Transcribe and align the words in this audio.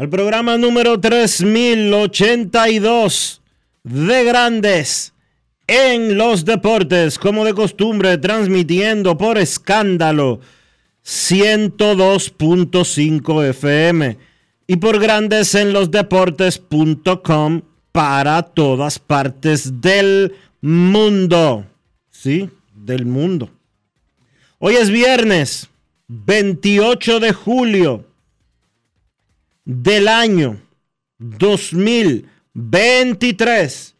al 0.00 0.08
programa 0.08 0.56
número 0.56 0.98
3082 0.98 3.42
de 3.82 4.24
Grandes 4.24 5.12
en 5.66 6.16
los 6.16 6.46
Deportes, 6.46 7.18
como 7.18 7.44
de 7.44 7.52
costumbre, 7.52 8.16
transmitiendo 8.16 9.18
por 9.18 9.36
escándalo 9.36 10.40
102.5 11.04 13.44
FM 13.50 14.16
y 14.66 14.76
por 14.76 14.98
Grandes 14.98 15.54
en 15.54 15.74
los 15.74 15.90
Deportes.com 15.90 17.60
para 17.92 18.42
todas 18.42 18.98
partes 18.98 19.82
del 19.82 20.34
mundo. 20.62 21.66
Sí, 22.10 22.48
del 22.74 23.04
mundo. 23.04 23.50
Hoy 24.60 24.76
es 24.76 24.88
viernes 24.88 25.68
28 26.08 27.20
de 27.20 27.34
julio 27.34 28.09
del 29.70 30.08
año 30.08 30.60
2023 31.18 33.94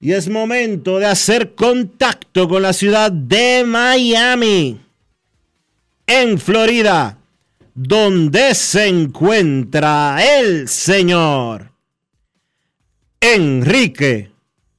y 0.00 0.12
es 0.12 0.28
momento 0.28 0.98
de 0.98 1.06
hacer 1.06 1.54
contacto 1.54 2.46
con 2.46 2.60
la 2.62 2.74
ciudad 2.74 3.10
de 3.10 3.64
Miami, 3.66 4.78
en 6.06 6.38
Florida, 6.38 7.18
donde 7.74 8.54
se 8.54 8.86
encuentra 8.86 10.18
el 10.40 10.68
señor 10.68 11.72
Enrique 13.20 14.30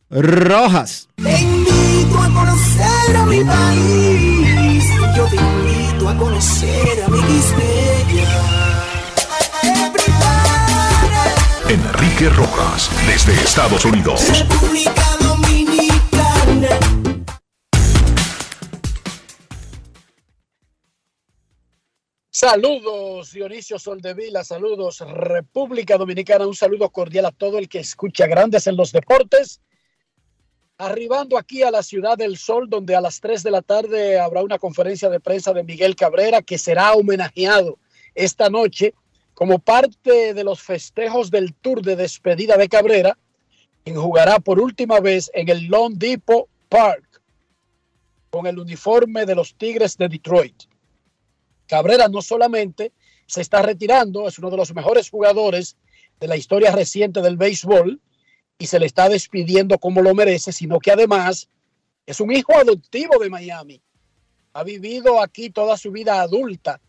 Rojas. 0.10 1.10
Te 1.16 1.42
invito 1.42 2.18
a 2.18 2.30
conocer 2.34 3.16
a 3.16 3.26
mi 3.26 3.44
país. 3.44 4.86
Yo 5.18 5.26
te 5.26 5.36
invito 5.36 6.08
a 6.08 6.16
conocer 6.16 7.04
a 7.04 7.10
mi 7.10 7.20
Enrique 11.70 12.30
Rojas, 12.30 12.90
desde 13.06 13.32
Estados 13.44 13.86
Unidos. 13.86 14.28
República 14.40 15.06
Dominicana. 15.22 16.80
Saludos, 22.32 23.34
Dionisio 23.34 23.78
Soldevila, 23.78 24.44
saludos, 24.44 25.02
República 25.02 26.00
Dominicana, 26.00 26.48
un 26.48 26.56
saludo 26.56 26.90
cordial 26.90 27.28
a 27.28 27.32
todo 27.32 27.60
el 27.60 27.70
que 27.70 27.78
escucha 27.78 28.26
Grandes 28.26 28.66
en 28.66 28.76
los 28.76 28.92
Deportes. 28.92 29.62
Arribando 30.80 31.38
aquí 31.38 31.62
a 31.62 31.70
la 31.70 31.84
Ciudad 31.84 32.18
del 32.18 32.40
Sol, 32.40 32.68
donde 32.68 32.96
a 32.96 33.02
las 33.02 33.22
3 33.22 33.44
de 33.44 33.52
la 33.52 33.62
tarde 33.62 34.20
habrá 34.20 34.42
una 34.42 34.58
conferencia 34.58 35.08
de 35.08 35.20
prensa 35.20 35.54
de 35.54 35.64
Miguel 35.64 35.96
Cabrera, 35.96 36.42
que 36.42 36.58
será 36.58 36.94
homenajeado 36.94 37.78
esta 38.16 38.50
noche 38.50 38.96
como 39.40 39.60
parte 39.60 40.34
de 40.34 40.44
los 40.44 40.62
festejos 40.62 41.32
del 41.32 41.54
tour 41.54 41.82
de 41.82 41.96
despedida 41.96 42.58
de 42.58 42.68
Cabrera, 42.68 43.18
quien 43.86 43.96
jugará 43.96 44.42
por 44.42 44.60
última 44.60 45.00
vez 45.00 45.32
en 45.34 45.48
el 45.48 45.68
Lone 45.68 45.96
Depot 45.98 46.50
Park 46.68 47.22
con 48.30 48.48
el 48.48 48.60
uniforme 48.60 49.26
de 49.26 49.36
los 49.36 49.56
Tigres 49.56 49.96
de 49.96 50.10
Detroit. 50.10 50.64
Cabrera 51.68 52.10
no 52.10 52.22
solamente 52.22 52.92
se 53.28 53.40
está 53.40 53.62
retirando, 53.62 54.28
es 54.28 54.38
uno 54.40 54.50
de 54.50 54.58
los 54.58 54.76
mejores 54.76 55.10
jugadores 55.10 55.78
de 56.20 56.28
la 56.28 56.36
historia 56.36 56.74
reciente 56.74 57.22
del 57.22 57.38
béisbol 57.38 58.02
y 58.58 58.68
se 58.68 58.78
le 58.78 58.88
está 58.88 59.08
despidiendo 59.08 59.78
como 59.78 60.02
lo 60.02 60.14
merece, 60.14 60.52
sino 60.52 60.82
que 60.82 60.92
además 60.92 61.48
es 62.06 62.20
un 62.20 62.34
hijo 62.34 62.58
adoptivo 62.58 63.18
de 63.18 63.30
Miami. 63.30 63.82
Ha 64.52 64.66
vivido 64.66 65.22
aquí 65.22 65.50
toda 65.50 65.78
su 65.78 65.92
vida 65.92 66.20
adulta, 66.20 66.82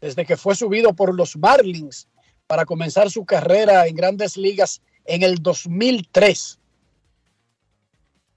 desde 0.00 0.24
que 0.24 0.36
fue 0.36 0.54
subido 0.54 0.94
por 0.94 1.14
los 1.14 1.36
Marlins 1.36 2.08
para 2.46 2.64
comenzar 2.64 3.10
su 3.10 3.24
carrera 3.24 3.86
en 3.86 3.94
grandes 3.94 4.36
ligas 4.36 4.82
en 5.04 5.22
el 5.22 5.36
2003. 5.42 6.58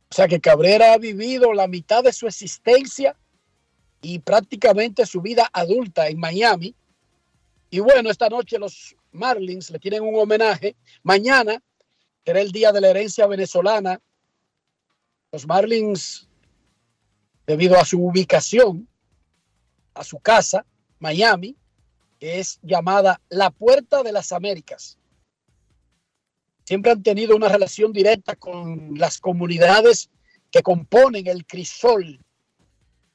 O 0.10 0.16
sea 0.16 0.28
que 0.28 0.40
Cabrera 0.40 0.94
ha 0.94 0.98
vivido 0.98 1.54
la 1.54 1.68
mitad 1.68 2.04
de 2.04 2.14
su 2.14 2.28
existencia 2.28 3.16
y 4.02 4.20
prácticamente 4.20 5.06
su 5.06 5.22
vida 5.22 5.50
adulta 5.52 6.08
en 6.08 6.20
Miami. 6.20 6.76
Y 7.72 7.80
bueno, 7.80 8.12
esta 8.12 8.30
noche 8.30 8.60
los 8.60 8.96
Marlins 9.12 9.72
le 9.72 9.80
tienen 9.80 10.04
un 10.04 10.16
homenaje. 10.16 10.76
Mañana 11.02 11.64
será 12.24 12.42
el 12.42 12.52
día 12.52 12.72
de 12.72 12.82
la 12.82 12.90
herencia 12.90 13.26
venezolana. 13.26 14.00
Los 15.32 15.48
Marlins, 15.48 16.28
debido 17.48 17.80
a 17.80 17.86
su 17.86 18.00
ubicación, 18.06 18.88
a 19.96 20.04
su 20.04 20.20
casa, 20.20 20.66
Miami, 21.04 21.56
es 22.20 22.60
llamada 22.64 23.20
la 23.30 23.52
Puerta 23.52 24.02
de 24.02 24.14
las 24.14 24.32
Américas. 24.32 24.98
Siempre 26.64 26.94
han 26.94 27.04
tenido 27.04 27.36
una 27.36 27.50
relación 27.50 27.92
directa 27.92 28.38
con 28.38 28.98
las 28.98 29.20
comunidades 29.20 30.10
que 30.50 30.64
componen 30.64 31.28
el 31.28 31.46
crisol 31.46 32.20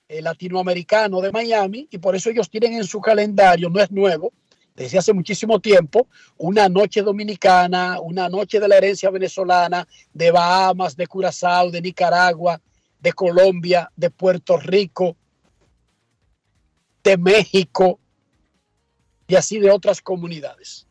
eh, 0.08 0.20
latinoamericano 0.20 1.22
de 1.22 1.32
Miami 1.32 1.88
y 1.90 1.96
por 1.96 2.14
eso 2.14 2.28
ellos 2.28 2.50
tienen 2.50 2.74
en 2.74 2.84
su 2.84 3.00
calendario, 3.00 3.70
no 3.70 3.80
es 3.80 3.90
nuevo, 3.90 4.32
desde 4.76 4.98
hace 4.98 5.14
muchísimo 5.14 5.58
tiempo, 5.58 6.06
una 6.36 6.68
noche 6.68 7.00
dominicana, 7.00 7.98
una 8.00 8.28
noche 8.28 8.60
de 8.60 8.68
la 8.68 8.76
herencia 8.76 9.10
venezolana, 9.10 9.88
de 10.12 10.30
Bahamas, 10.30 10.94
de 10.94 11.06
Curazao, 11.06 11.70
de 11.70 11.80
Nicaragua, 11.80 12.60
de 13.00 13.12
Colombia, 13.12 13.90
de 13.96 14.10
Puerto 14.10 14.58
Rico, 14.58 15.16
de 17.02 17.16
México 17.16 17.98
y 19.26 19.34
así 19.34 19.58
de 19.58 19.70
otras 19.70 20.00
comunidades. 20.00 20.86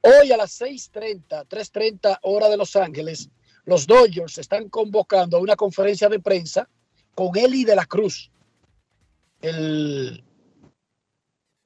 Hoy 0.00 0.32
a 0.32 0.36
las 0.36 0.60
6.30, 0.60 1.46
3.30 1.46 2.18
hora 2.22 2.48
de 2.48 2.56
Los 2.56 2.74
Ángeles, 2.74 3.30
los 3.64 3.86
Dodgers 3.86 4.38
están 4.38 4.68
convocando 4.68 5.36
a 5.36 5.40
una 5.40 5.54
conferencia 5.54 6.08
de 6.08 6.18
prensa 6.18 6.68
con 7.14 7.36
Eli 7.36 7.64
de 7.64 7.76
la 7.76 7.86
Cruz, 7.86 8.30
el 9.40 10.24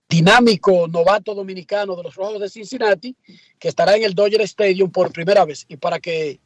dinámico 0.09 0.87
novato 0.89 1.35
dominicano 1.35 1.97
de 1.97 2.03
los 2.03 2.15
Rojos 2.15 2.41
de 2.41 2.49
Cincinnati, 2.49 3.17
que 3.59 3.69
estará 3.69 3.97
en 3.97 4.05
el 4.05 4.15
Dodger 4.15 4.43
Stadium 4.43 4.91
por 4.91 5.13
primera 5.13 5.45
vez. 5.45 5.65
Y 5.69 5.77
para 5.77 5.99
que 5.99 6.41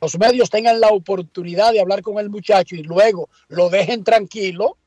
los 0.00 0.18
medios 0.18 0.50
tengan 0.50 0.80
la 0.80 0.88
oportunidad 0.88 1.72
de 1.72 1.80
hablar 1.80 2.02
con 2.02 2.18
el 2.18 2.30
muchacho 2.30 2.76
y 2.76 2.82
luego 2.82 3.28
lo 3.48 3.70
dejen 3.70 4.04
tranquilo, 4.04 4.78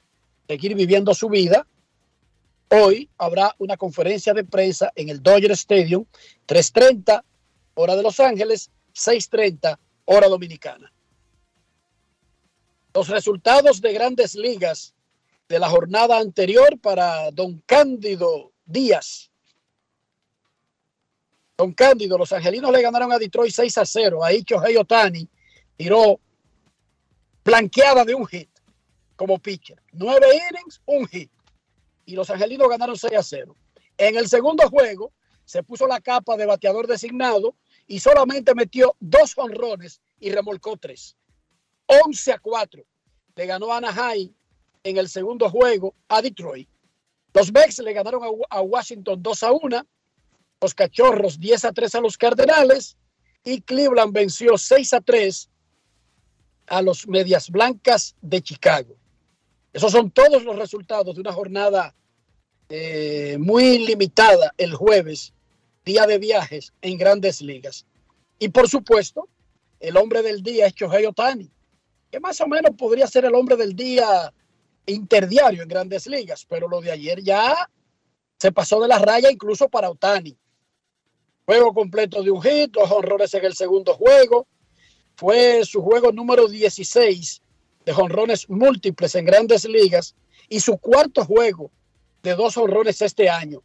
seguir 0.48 0.76
viviendo 0.76 1.14
su 1.14 1.30
vida, 1.30 1.68
Hoy 2.70 3.10
habrá 3.18 3.56
una 3.60 3.78
conferencia 3.78 4.34
de 4.34 4.44
prensa 4.44 4.92
en 4.96 5.10
el 5.10 5.24
Dodger 5.24 5.52
Stadium, 5.52 6.06
3.30 6.48 7.24
hora 7.76 7.96
de 7.96 8.04
Los 8.04 8.20
Ángeles, 8.20 8.72
6.30 8.94 9.78
hora 10.06 10.28
dominicana. 10.28 10.92
Los 12.94 13.08
resultados 13.08 13.80
de 13.80 13.94
grandes 13.94 14.36
ligas 14.36 14.94
de 15.48 15.60
la 15.60 15.70
jornada 15.70 16.18
anterior 16.18 16.78
para 16.80 17.32
don 17.32 17.62
Cándido 17.66 18.52
Díaz. 18.66 19.32
Don 21.56 21.74
Cándido, 21.74 22.18
los 22.18 22.34
angelinos 22.34 22.72
le 22.72 22.82
ganaron 22.82 23.14
a 23.14 23.18
Detroit 23.18 23.54
6 23.54 23.78
a 23.78 23.86
0. 23.86 24.24
Ahí 24.26 24.44
Chohei 24.44 24.76
Otani 24.76 25.28
tiró 25.78 26.20
blanqueada 27.46 28.04
de 28.04 28.14
un 28.14 28.26
hit 28.28 28.50
como 29.18 29.40
pitcher. 29.40 29.82
Nueve 29.92 30.28
innings, 30.34 30.82
un 30.86 31.06
hit. 31.08 31.30
Y 32.06 32.16
los 32.16 32.30
angelinos 32.30 32.70
ganaron 32.70 32.96
6 32.96 33.14
a 33.14 33.24
0. 33.24 33.56
En 33.98 34.16
el 34.16 34.30
segundo 34.30 34.70
juego 34.70 35.12
se 35.44 35.64
puso 35.64 35.88
la 35.88 36.00
capa 36.00 36.38
de 36.38 36.46
bateador 36.46 36.88
designado 36.88 37.56
y 37.88 38.00
solamente 38.00 38.56
metió 38.56 38.96
dos 39.00 39.34
honrones 39.38 40.02
y 40.20 40.32
remolcó 40.32 40.78
tres. 40.78 41.18
11 41.88 42.32
a 42.34 42.40
4. 42.40 42.84
Le 43.36 43.46
ganó 43.46 43.74
Anaheim 43.74 44.34
en 44.84 44.98
el 44.98 45.10
segundo 45.10 45.50
juego 45.50 45.96
a 46.08 46.22
Detroit. 46.22 46.70
Los 47.34 47.52
Mex 47.52 47.80
le 47.80 47.94
ganaron 47.94 48.22
a, 48.50 48.62
Washington 48.62 49.22
2 49.22 49.44
a 49.44 49.52
1. 49.52 49.88
Los 50.62 50.74
Cachorros 50.74 51.40
10 51.40 51.66
a 51.66 51.72
3 51.72 51.96
a 51.96 52.02
los 52.02 52.18
Cardenales. 52.18 52.98
Y 53.44 53.62
Cleveland 53.62 54.14
venció 54.14 54.58
6 54.58 54.94
a 54.94 55.02
3 55.02 55.50
a 56.68 56.82
los 56.82 57.08
Medias 57.08 57.50
Blancas 57.50 58.16
de 58.22 58.42
Chicago. 58.42 58.96
Esos 59.78 59.92
son 59.92 60.10
todos 60.10 60.44
los 60.44 60.56
resultados 60.56 61.14
de 61.14 61.22
una 61.22 61.32
jornada 61.32 61.94
eh, 62.68 63.38
muy 63.40 63.78
limitada 63.78 64.52
el 64.58 64.74
jueves, 64.74 65.36
día 65.86 66.08
de 66.08 66.18
viajes 66.18 66.74
en 66.82 66.98
grandes 66.98 67.44
ligas. 67.44 67.86
Y 68.40 68.50
por 68.50 68.68
supuesto, 68.68 69.30
el 69.80 69.96
hombre 69.98 70.24
del 70.24 70.42
día 70.42 70.66
es 70.66 70.74
Shohei 70.74 71.06
Otani, 71.06 71.52
que 72.10 72.20
más 72.20 72.42
o 72.42 72.48
menos 72.48 72.76
podría 72.76 73.06
ser 73.06 73.26
el 73.26 73.36
hombre 73.36 73.56
del 73.56 73.76
día 73.76 74.34
interdiario 74.88 75.62
en 75.62 75.70
grandes 75.70 76.08
ligas, 76.08 76.44
pero 76.50 76.68
lo 76.68 76.82
de 76.82 76.94
ayer 76.94 77.22
ya 77.22 77.70
se 78.40 78.52
pasó 78.52 78.82
de 78.82 78.88
la 78.88 78.98
raya 78.98 79.30
incluso 79.30 79.70
para 79.70 79.92
Otani. 79.92 80.36
Juego 81.46 81.72
completo 81.72 82.24
de 82.24 82.32
un 82.32 82.42
hit, 82.42 82.72
dos 82.72 82.90
honrones 82.90 83.32
en 83.36 83.46
el 83.46 83.54
segundo 83.54 83.94
juego. 83.94 84.48
Fue 85.16 85.64
su 85.66 85.84
juego 85.84 86.12
número 86.12 86.48
16 86.48 87.44
de 87.88 87.94
honrones 87.94 88.50
múltiples 88.50 89.16
en 89.16 89.24
grandes 89.24 89.64
ligas 89.64 90.14
y 90.50 90.60
su 90.60 90.78
cuarto 90.78 91.24
juego 91.24 91.72
de 92.22 92.36
dos 92.36 92.58
honrones 92.58 93.02
este 93.02 93.30
año. 93.30 93.64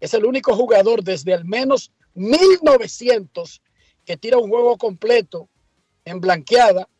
Es 0.00 0.12
el 0.12 0.26
único 0.26 0.54
jugador 0.54 1.02
desde 1.02 1.32
al 1.32 1.46
menos 1.46 1.90
1900 2.12 3.62
que 4.04 4.18
tira 4.18 4.36
un 4.36 4.50
juego 4.50 4.76
completo 4.76 5.48
en 6.04 6.20
blanqueada 6.20 6.90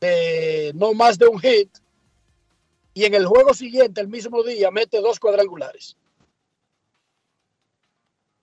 de 0.00 0.72
no 0.74 0.94
más 0.94 1.18
de 1.18 1.26
un 1.26 1.38
hit 1.40 1.68
y 2.94 3.04
en 3.04 3.12
el 3.12 3.26
juego 3.26 3.52
siguiente, 3.52 4.00
el 4.00 4.08
mismo 4.08 4.42
día, 4.42 4.70
mete 4.70 5.02
dos 5.02 5.20
cuadrangulares. 5.20 5.94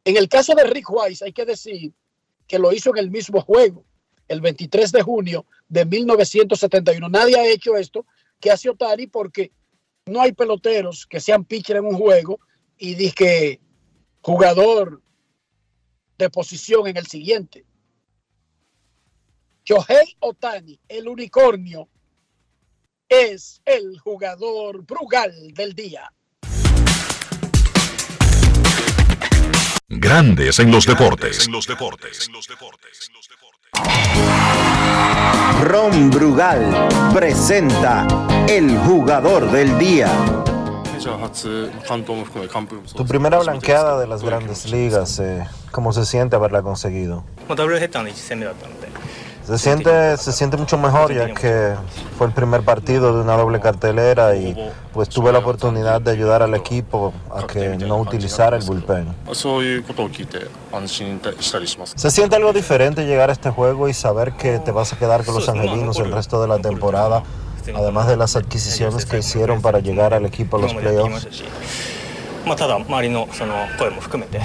En 0.06 0.18
el 0.18 0.29
caso 0.29 0.53
de 0.53 0.65
Rick 0.65 0.91
Weiss, 0.91 1.24
hay 1.24 1.33
que 1.33 1.45
decir 1.45 1.94
que 2.45 2.59
lo 2.59 2.71
hizo 2.71 2.91
en 2.91 3.00
el 3.00 3.09
mismo 3.09 3.41
juego, 3.41 3.83
el 4.33 4.41
23 4.41 4.91
de 4.91 5.01
junio 5.01 5.45
de 5.69 5.85
1971. 5.85 7.07
Nadie 7.09 7.38
ha 7.38 7.47
hecho 7.47 7.77
esto 7.77 8.06
que 8.39 8.51
hace 8.51 8.69
Otani 8.69 9.07
porque 9.07 9.51
no 10.06 10.21
hay 10.21 10.33
peloteros 10.33 11.06
que 11.06 11.19
sean 11.19 11.45
pitcher 11.45 11.77
en 11.77 11.85
un 11.85 11.95
juego 11.95 12.39
y 12.77 12.95
dice 12.95 13.62
jugador 14.21 15.01
de 16.18 16.30
posición 16.30 16.88
en 16.88 16.97
el 16.97 17.07
siguiente. 17.07 17.65
Shohei 19.65 20.18
Otani, 20.19 20.77
el 20.89 21.07
unicornio, 21.07 21.88
es 23.07 23.62
el 23.65 23.97
jugador 24.00 24.86
Brugal 24.86 25.53
del 25.53 25.74
día. 25.74 26.12
Grandes 30.00 30.60
en 30.60 30.72
los 30.72 30.86
deportes. 30.86 31.45
En 31.45 31.51
los 31.51 31.68
deportes. 31.68 32.30
Ron 35.63 36.10
Brugal 36.10 36.90
presenta 37.13 38.07
el 38.48 38.78
jugador 38.80 39.50
del 39.51 39.78
día. 39.78 40.12
Tu 42.95 43.06
primera 43.06 43.40
blanqueada 43.40 44.00
de 44.00 44.07
las 44.07 44.24
grandes 44.24 44.72
ligas, 44.72 45.19
eh, 45.19 45.45
¿cómo 45.72 45.94
se 45.94 46.06
siente 46.06 46.36
haberla 46.36 46.62
conseguido? 46.62 47.24
Se 49.45 49.57
siente, 49.57 50.16
se 50.18 50.31
siente 50.31 50.56
mucho 50.56 50.78
mejor 50.78 51.13
ya 51.13 51.34
que 51.34 51.74
fue 52.18 52.28
el 52.28 52.34
primer 52.34 52.62
partido 52.62 53.13
de 53.13 53.22
una 53.22 53.36
doble 53.36 53.60
cartelera 53.60 54.36
y 54.38 54.56
pues 54.94 55.10
tuve 55.10 55.34
la 55.34 55.40
oportunidad 55.40 56.00
de 56.00 56.12
ayudar 56.12 56.42
al 56.44 56.54
equipo 56.56 57.13
a 57.30 57.45
que 57.45 57.75
no 57.78 57.98
utilizara 57.98 58.56
el 58.56 58.63
bullpen. 58.63 59.07
Se 61.95 62.10
siente 62.10 62.38
algo 62.38 62.54
diferente 62.54 63.06
llegar 63.06 63.30
a 63.30 63.34
este 63.34 63.50
juego 63.50 63.90
y 63.90 63.94
saber 63.94 64.31
que 64.34 64.60
te 64.60 64.72
vas 64.72 64.94
a 64.94 64.98
quedar 64.98 65.25
con 65.25 65.36
los 65.36 65.50
angelinos 65.50 66.00
el 66.00 66.12
resto 66.12 66.42
de 66.42 66.48
la 66.48 66.60
temporada, 66.60 67.24
además 67.75 68.07
de 68.07 68.16
las 68.16 68.36
adquisiciones 68.38 69.06
que 69.06 69.18
hicieron 69.18 69.62
para 69.62 69.80
llegar 69.80 70.13
al 70.13 70.25
equipo 70.25 70.56
a 70.56 70.62
los 70.62 70.74
playoffs. 70.74 71.44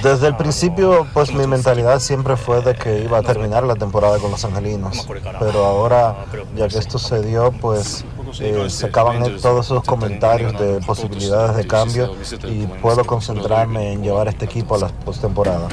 Desde 0.02 0.26
el 0.28 0.36
principio, 0.36 1.06
pues 1.12 1.32
mi 1.32 1.46
mentalidad 1.46 2.00
siempre 2.00 2.36
fue 2.36 2.60
de 2.62 2.74
que 2.74 3.00
iba 3.00 3.18
a 3.18 3.22
terminar 3.22 3.64
la 3.64 3.74
temporada 3.74 4.18
con 4.18 4.30
los 4.30 4.44
angelinos. 4.44 5.06
Pero 5.38 5.64
ahora, 5.64 6.16
ya 6.54 6.68
que 6.68 6.78
esto 6.78 6.98
se 6.98 7.22
dio, 7.22 7.52
pues 7.52 8.04
eh, 8.40 8.68
se 8.68 8.86
acaban 8.86 9.38
todos 9.38 9.66
esos 9.66 9.84
comentarios 9.84 10.58
de 10.58 10.80
posibilidades 10.80 11.56
de 11.56 11.66
cambio 11.66 12.14
y 12.44 12.66
puedo 12.66 13.04
concentrarme 13.04 13.92
en 13.92 14.02
llevar 14.02 14.28
este 14.28 14.44
equipo 14.44 14.74
a 14.74 14.78
la 14.78 14.88
postemporada. 14.88 15.68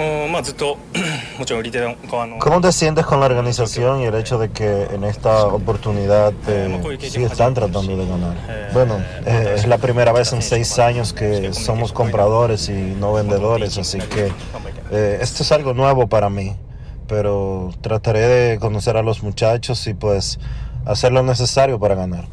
¿Cómo 2.38 2.60
te 2.60 2.72
sientes 2.72 3.06
con 3.06 3.20
la 3.20 3.26
organización 3.26 4.00
y 4.00 4.04
el 4.04 4.14
hecho 4.14 4.38
de 4.38 4.50
que 4.50 4.84
en 4.84 5.04
esta 5.04 5.46
oportunidad 5.46 6.32
eh, 6.48 6.98
sí 7.00 7.22
están 7.22 7.54
tratando 7.54 7.96
de 7.96 8.06
ganar? 8.06 8.70
Bueno, 8.72 8.96
eh, 9.26 9.54
es 9.56 9.66
la 9.66 9.78
primera 9.78 10.12
vez 10.12 10.32
en 10.32 10.42
seis 10.42 10.78
años 10.78 11.12
que 11.12 11.52
somos 11.52 11.92
compradores 11.92 12.68
y 12.68 12.72
no 12.72 13.12
vendedores, 13.12 13.78
así 13.78 13.98
que 13.98 14.32
eh, 14.90 15.18
esto 15.20 15.42
es 15.42 15.52
algo 15.52 15.74
nuevo 15.74 16.08
para 16.08 16.30
mí, 16.30 16.56
pero 17.06 17.72
trataré 17.80 18.20
de 18.20 18.58
conocer 18.58 18.96
a 18.96 19.02
los 19.02 19.22
muchachos 19.22 19.86
y 19.86 19.94
pues 19.94 20.38
hacer 20.86 21.12
lo 21.12 21.22
necesario 21.22 21.78
para 21.78 21.94
ganar. 21.94 22.26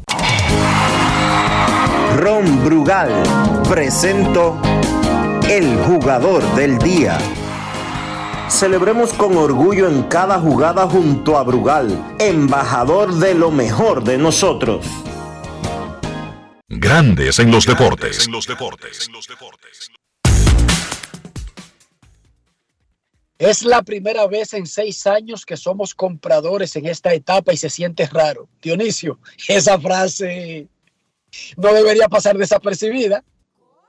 Ron 2.16 2.64
Brugal 2.64 3.12
presento 3.68 4.56
el 5.48 5.76
jugador 5.84 6.42
del 6.54 6.78
día. 6.78 7.18
Celebremos 8.50 9.12
con 9.12 9.36
orgullo 9.36 9.88
en 9.88 10.04
cada 10.04 10.40
jugada 10.40 10.88
junto 10.88 11.36
a 11.36 11.44
Brugal, 11.44 12.16
embajador 12.18 13.14
de 13.14 13.34
lo 13.34 13.50
mejor 13.50 14.02
de 14.02 14.16
nosotros. 14.16 14.86
Grandes 16.66 17.38
en 17.38 17.50
los 17.50 17.66
deportes. 17.66 18.26
Es 23.38 23.62
la 23.62 23.82
primera 23.82 24.26
vez 24.26 24.54
en 24.54 24.66
seis 24.66 25.06
años 25.06 25.46
que 25.46 25.56
somos 25.56 25.94
compradores 25.94 26.74
en 26.74 26.86
esta 26.86 27.12
etapa 27.12 27.52
y 27.52 27.56
se 27.56 27.70
siente 27.70 28.06
raro. 28.06 28.48
Dionisio, 28.62 29.20
esa 29.46 29.78
frase 29.78 30.66
no 31.56 31.72
debería 31.74 32.08
pasar 32.08 32.36
desapercibida. 32.36 33.22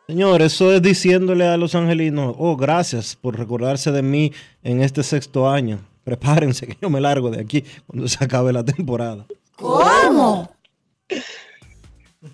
Señor, 0.10 0.42
eso 0.42 0.74
es 0.74 0.82
diciéndole 0.82 1.46
a 1.46 1.56
los 1.56 1.75
angelinos, 1.75 2.36
oh, 2.39 2.58
gracias 2.58 3.16
por 3.16 3.38
recordarse 3.38 3.92
de 3.92 4.01
mí 4.01 4.34
en 4.63 4.82
este 4.82 5.04
sexto 5.04 5.48
año. 5.48 5.88
Prepárense 6.04 6.66
que 6.66 6.75
yo 6.82 6.89
me 6.89 7.00
largo 7.00 7.30
de 7.30 7.39
aquí 7.39 7.63
cuando 7.86 8.08
se 8.08 8.24
acabe 8.24 8.51
la 8.51 8.66
temporada. 8.66 9.28
¿Cómo? 9.56 10.51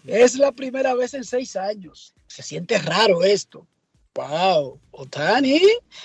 Es 0.07 0.35
la 0.35 0.53
primera 0.53 0.95
vez 0.95 1.15
en 1.15 1.25
seis 1.25 1.57
años. 1.57 2.13
Se 2.27 2.43
siente 2.43 2.77
raro 2.77 3.25
esto. 3.25 3.67
Wow, 4.13 4.79
Otani, 4.91 5.59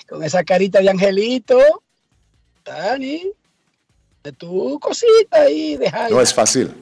con 0.08 0.24
esa 0.24 0.42
carita 0.42 0.80
de 0.80 0.90
angelito. 0.90 1.60
Otani, 2.62 3.30
de 4.24 4.32
tu 4.32 4.76
cosita 4.80 5.42
ahí, 5.42 5.76
de 5.76 5.88
No 6.10 6.20
es 6.20 6.34
fácil. 6.34 6.74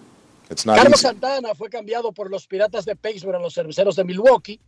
Carlos 0.64 1.02
Santana 1.02 1.54
fue 1.54 1.68
cambiado 1.68 2.10
por 2.10 2.30
los 2.30 2.46
Piratas 2.46 2.86
de 2.86 2.96
Pittsburgh 2.96 3.36
a 3.36 3.38
los 3.38 3.52
cerveceros 3.52 3.94
de 3.94 4.04
Milwaukee. 4.04 4.58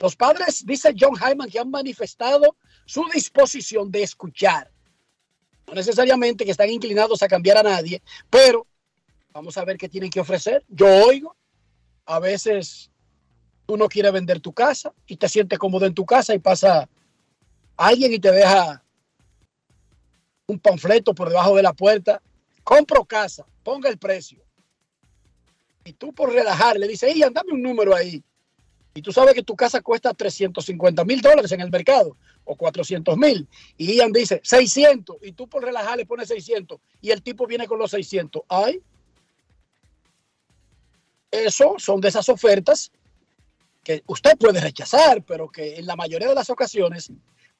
Los 0.00 0.14
padres, 0.14 0.64
dice 0.64 0.94
John 0.98 1.16
Hyman, 1.16 1.50
que 1.50 1.58
han 1.58 1.70
manifestado 1.70 2.56
su 2.86 3.04
disposición 3.12 3.90
de 3.90 4.02
escuchar. 4.02 4.70
No 5.66 5.74
necesariamente 5.74 6.44
que 6.44 6.52
están 6.52 6.70
inclinados 6.70 7.22
a 7.22 7.28
cambiar 7.28 7.58
a 7.58 7.62
nadie, 7.62 8.02
pero 8.30 8.66
vamos 9.32 9.56
a 9.58 9.64
ver 9.64 9.76
qué 9.76 9.88
tienen 9.88 10.10
que 10.10 10.20
ofrecer. 10.20 10.64
Yo 10.68 10.86
oigo, 11.04 11.36
a 12.06 12.18
veces 12.20 12.90
tú 13.66 13.76
no 13.76 13.88
quieres 13.88 14.12
vender 14.12 14.40
tu 14.40 14.52
casa 14.52 14.92
y 15.06 15.16
te 15.16 15.28
sientes 15.28 15.58
cómodo 15.58 15.84
en 15.84 15.94
tu 15.94 16.06
casa 16.06 16.34
y 16.34 16.38
pasa 16.38 16.88
alguien 17.76 18.12
y 18.12 18.18
te 18.18 18.32
deja 18.32 18.82
un 20.46 20.58
panfleto 20.58 21.14
por 21.14 21.28
debajo 21.28 21.56
de 21.56 21.62
la 21.62 21.74
puerta, 21.74 22.22
compro 22.64 23.04
casa, 23.04 23.44
ponga 23.62 23.90
el 23.90 23.98
precio. 23.98 24.42
Y 25.84 25.92
tú 25.92 26.12
por 26.12 26.32
relajar 26.32 26.78
le 26.78 26.88
dices, 26.88 27.14
Ian, 27.14 27.32
dame 27.32 27.52
un 27.52 27.62
número 27.62 27.94
ahí. 27.94 28.22
Y 28.98 29.02
tú 29.02 29.12
sabes 29.12 29.32
que 29.32 29.44
tu 29.44 29.54
casa 29.54 29.80
cuesta 29.80 30.12
350 30.12 31.04
mil 31.04 31.20
dólares 31.20 31.52
en 31.52 31.60
el 31.60 31.70
mercado 31.70 32.16
o 32.44 32.56
400 32.56 33.16
mil. 33.16 33.46
Y 33.76 33.94
Ian 33.94 34.10
dice 34.10 34.40
600 34.42 35.18
y 35.22 35.30
tú 35.30 35.46
por 35.46 35.62
relajar 35.62 35.96
le 35.96 36.04
pones 36.04 36.26
600 36.26 36.80
y 37.00 37.12
el 37.12 37.22
tipo 37.22 37.46
viene 37.46 37.68
con 37.68 37.78
los 37.78 37.92
600. 37.92 38.42
Ay, 38.48 38.82
eso 41.30 41.76
son 41.78 42.00
de 42.00 42.08
esas 42.08 42.28
ofertas 42.28 42.90
que 43.84 44.02
usted 44.06 44.36
puede 44.36 44.60
rechazar, 44.60 45.22
pero 45.22 45.48
que 45.48 45.76
en 45.76 45.86
la 45.86 45.94
mayoría 45.94 46.28
de 46.28 46.34
las 46.34 46.50
ocasiones 46.50 47.12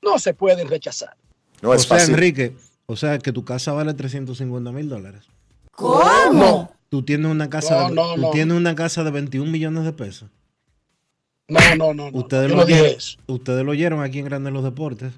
no 0.02 0.18
se 0.18 0.34
pueden 0.34 0.66
rechazar. 0.66 1.16
No 1.62 1.72
es 1.72 1.88
o 1.88 1.94
sea, 1.96 2.04
Enrique, 2.04 2.56
o 2.86 2.96
sea 2.96 3.20
que 3.20 3.30
tu 3.30 3.44
casa 3.44 3.72
vale 3.72 3.94
350 3.94 4.72
mil 4.72 4.88
dólares. 4.88 5.26
¿Cómo? 5.70 6.72
Tú 6.88 7.04
tienes 7.04 7.30
una 7.30 7.48
casa, 7.48 7.90
de, 7.90 7.94
tú 7.94 8.30
tienes 8.32 8.56
una 8.56 8.74
casa 8.74 9.04
de 9.04 9.12
21 9.12 9.48
millones 9.48 9.84
de 9.84 9.92
pesos. 9.92 10.30
No, 11.48 11.76
no, 11.76 11.94
no. 11.94 12.10
Ustedes, 12.18 12.50
lo, 12.50 12.64
dije 12.66 12.90
eso. 12.90 13.18
ustedes 13.26 13.64
lo 13.64 13.72
oyeron 13.72 14.02
aquí 14.02 14.18
en 14.18 14.26
Grandes 14.26 14.52
los 14.52 14.62
Deportes. 14.62 15.12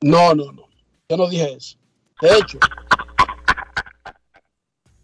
No, 0.00 0.34
no, 0.34 0.50
no. 0.52 0.68
Yo 1.08 1.16
no 1.16 1.28
dije 1.28 1.52
eso. 1.52 1.76
De 2.20 2.36
hecho, 2.38 2.58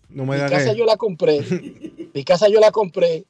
no 0.09 0.27
me 0.27 0.43
mi 0.43 0.51
casa 0.51 0.73
yo 0.73 0.85
la 0.85 0.97
compré. 0.97 1.41
mi 2.15 2.25
casa 2.25 2.49
yo 2.49 2.61
la 2.61 2.73
compré. 2.73 3.25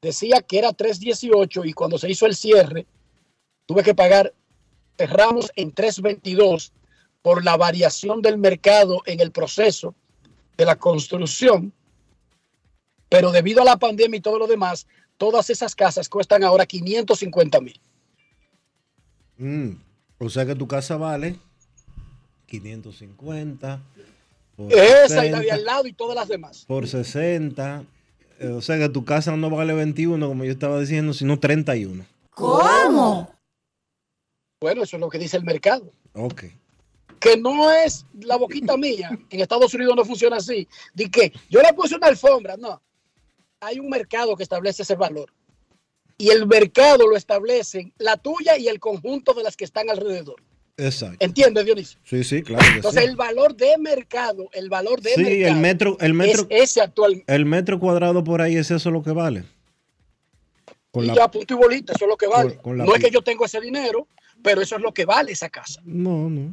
Decía 0.00 0.40
que 0.42 0.58
era 0.58 0.72
318 0.72 1.64
y 1.64 1.72
cuando 1.72 1.98
se 1.98 2.10
hizo 2.10 2.26
el 2.26 2.34
cierre, 2.34 2.86
tuve 3.66 3.82
que 3.82 3.94
pagar, 3.94 4.32
cerramos 4.96 5.50
en 5.56 5.72
322 5.72 6.72
por 7.22 7.44
la 7.44 7.56
variación 7.56 8.20
del 8.20 8.38
mercado 8.38 9.02
en 9.06 9.20
el 9.20 9.30
proceso 9.30 9.94
de 10.56 10.64
la 10.64 10.76
construcción. 10.76 11.72
Pero 13.08 13.30
debido 13.30 13.62
a 13.62 13.64
la 13.64 13.76
pandemia 13.76 14.18
y 14.18 14.22
todo 14.22 14.38
lo 14.38 14.46
demás, 14.46 14.86
todas 15.16 15.50
esas 15.50 15.74
casas 15.74 16.08
cuestan 16.08 16.44
ahora 16.44 16.66
550 16.66 17.60
mil. 17.60 17.80
Mm, 19.38 19.72
o 20.18 20.30
sea 20.30 20.46
que 20.46 20.54
tu 20.54 20.68
casa 20.68 20.96
vale 20.96 21.38
550. 22.46 23.80
Esa 24.68 25.26
y 25.26 25.30
la 25.30 25.40
de 25.40 25.50
al 25.50 25.64
lado 25.64 25.86
y 25.86 25.92
todas 25.92 26.14
las 26.14 26.28
demás. 26.28 26.64
Por 26.66 26.86
60. 26.86 27.84
Eh, 28.38 28.48
o 28.48 28.60
sea 28.60 28.78
que 28.78 28.88
tu 28.88 29.04
casa 29.04 29.36
no 29.36 29.48
vale 29.50 29.72
21, 29.72 30.28
como 30.28 30.44
yo 30.44 30.52
estaba 30.52 30.78
diciendo, 30.78 31.14
sino 31.14 31.38
31. 31.38 32.04
¿Cómo? 32.30 33.30
Bueno, 34.60 34.82
eso 34.82 34.96
es 34.96 35.00
lo 35.00 35.08
que 35.08 35.18
dice 35.18 35.36
el 35.36 35.44
mercado. 35.44 35.90
Ok. 36.12 36.44
Que 37.18 37.36
no 37.36 37.70
es 37.72 38.04
la 38.20 38.36
boquita 38.36 38.76
mía. 38.76 39.18
En 39.30 39.40
Estados 39.40 39.72
Unidos 39.74 39.96
no 39.96 40.04
funciona 40.04 40.36
así. 40.36 40.68
De 40.92 41.10
que 41.10 41.32
yo 41.48 41.62
le 41.62 41.72
puse 41.72 41.94
una 41.94 42.08
alfombra. 42.08 42.56
No. 42.56 42.82
Hay 43.62 43.78
un 43.78 43.88
mercado 43.88 44.36
que 44.36 44.42
establece 44.42 44.82
ese 44.82 44.96
valor. 44.96 45.32
Y 46.18 46.30
el 46.30 46.46
mercado 46.46 47.08
lo 47.08 47.16
establecen 47.16 47.92
la 47.96 48.16
tuya 48.16 48.58
y 48.58 48.66
el 48.66 48.80
conjunto 48.80 49.34
de 49.34 49.44
las 49.44 49.56
que 49.56 49.64
están 49.64 49.88
alrededor. 49.88 50.42
Exacto. 50.76 51.24
¿Entiendes, 51.24 51.64
Dionisio? 51.64 52.00
Sí, 52.02 52.24
sí, 52.24 52.42
claro. 52.42 52.64
Entonces, 52.74 53.04
el 53.04 53.14
valor 53.14 53.54
de 53.54 53.78
mercado, 53.78 54.48
el 54.52 54.68
valor 54.68 55.00
de 55.00 55.14
sí, 55.14 55.44
el 55.44 55.56
metro, 55.56 55.96
el 56.00 56.12
metro, 56.12 56.46
es 56.50 56.70
ese 56.70 56.80
actual. 56.80 57.22
El 57.28 57.44
metro 57.44 57.78
cuadrado 57.78 58.24
por 58.24 58.42
ahí 58.42 58.56
es 58.56 58.72
eso 58.72 58.90
lo 58.90 59.00
que 59.00 59.12
vale. 59.12 59.44
y 60.94 61.14
ya, 61.14 61.30
punto 61.30 61.54
y 61.54 61.56
bolita, 61.56 61.92
eso 61.92 62.04
es 62.04 62.08
lo 62.08 62.16
que 62.16 62.26
vale. 62.26 62.58
no 62.64 62.94
es 62.96 63.00
que 63.00 63.10
yo 63.12 63.22
tengo 63.22 63.44
ese 63.44 63.60
dinero, 63.60 64.08
pero 64.42 64.60
eso 64.60 64.74
es 64.74 64.82
lo 64.82 64.92
que 64.92 65.04
vale 65.04 65.30
esa 65.30 65.50
casa. 65.50 65.80
No, 65.84 66.28
no. 66.28 66.50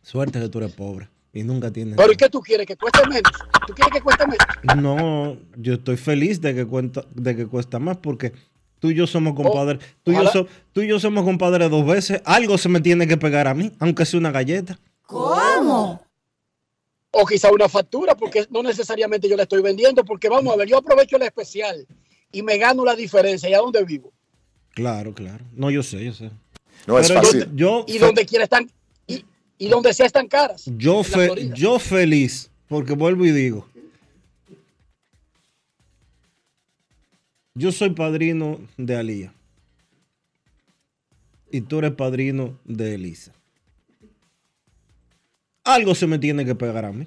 Suerte 0.00 0.40
que 0.40 0.48
tú 0.48 0.58
eres 0.58 0.72
pobre 0.72 1.08
y 1.34 1.42
nunca 1.42 1.70
tienes. 1.70 1.96
¿Pero 1.96 2.12
y 2.12 2.16
qué 2.16 2.28
tú 2.28 2.40
quieres? 2.40 2.66
¿Que 2.66 2.76
cueste 2.76 3.06
menos? 3.08 3.32
¿Tú 3.66 3.74
quieres 3.74 3.92
que 3.92 4.00
cueste 4.00 4.24
menos? 4.26 4.82
No, 4.82 5.36
yo 5.56 5.74
estoy 5.74 5.96
feliz 5.96 6.40
de 6.40 6.54
que, 6.54 6.64
cuenta, 6.64 7.04
de 7.14 7.36
que 7.36 7.46
cuesta 7.46 7.78
más 7.78 7.98
porque 7.98 8.32
Tú 8.84 8.90
y 8.90 8.94
yo 8.94 9.06
somos 9.06 9.32
oh, 9.32 9.42
compadres. 9.42 9.78
tú, 10.02 10.12
y 10.12 10.14
yo 10.14 10.46
tú 10.74 10.82
y 10.82 10.88
yo 10.88 11.00
somos 11.00 11.24
compadres 11.24 11.70
dos 11.70 11.86
veces. 11.86 12.20
Algo 12.26 12.58
se 12.58 12.68
me 12.68 12.82
tiene 12.82 13.08
que 13.08 13.16
pegar 13.16 13.48
a 13.48 13.54
mí, 13.54 13.72
aunque 13.78 14.04
sea 14.04 14.20
una 14.20 14.30
galleta. 14.30 14.78
¿Cómo? 15.06 16.06
O 17.10 17.24
quizá 17.24 17.50
una 17.50 17.66
factura, 17.66 18.14
porque 18.14 18.46
no 18.50 18.62
necesariamente 18.62 19.26
yo 19.26 19.38
la 19.38 19.44
estoy 19.44 19.62
vendiendo, 19.62 20.04
porque 20.04 20.28
vamos 20.28 20.52
a 20.52 20.58
ver, 20.58 20.68
yo 20.68 20.76
aprovecho 20.76 21.16
el 21.16 21.22
especial 21.22 21.86
y 22.30 22.42
me 22.42 22.58
gano 22.58 22.84
la 22.84 22.94
diferencia. 22.94 23.48
¿Y 23.48 23.54
a 23.54 23.58
dónde 23.60 23.82
vivo? 23.84 24.12
Claro, 24.74 25.14
claro. 25.14 25.42
No, 25.54 25.70
yo 25.70 25.82
sé, 25.82 26.04
yo 26.04 26.12
sé. 26.12 26.30
No 26.86 26.98
es 26.98 27.10
fácil. 27.10 27.48
y 27.86 27.96
donde 27.96 28.26
quiera 28.26 28.44
están, 28.44 28.70
y, 29.58 29.68
donde 29.68 29.94
sea 29.94 30.06
están 30.06 30.28
caras. 30.28 30.64
Yo, 30.76 31.02
yo 31.54 31.78
feliz, 31.78 32.50
porque 32.68 32.94
vuelvo 32.94 33.24
y 33.24 33.32
digo, 33.32 33.66
Yo 37.56 37.70
soy 37.70 37.90
padrino 37.90 38.58
de 38.76 38.96
Alía. 38.96 39.32
Y 41.52 41.60
tú 41.60 41.78
eres 41.78 41.92
padrino 41.92 42.58
de 42.64 42.96
Elisa. 42.96 43.32
Algo 45.62 45.94
se 45.94 46.08
me 46.08 46.18
tiene 46.18 46.44
que 46.44 46.56
pegar 46.56 46.84
a 46.84 46.92
mí. 46.92 47.06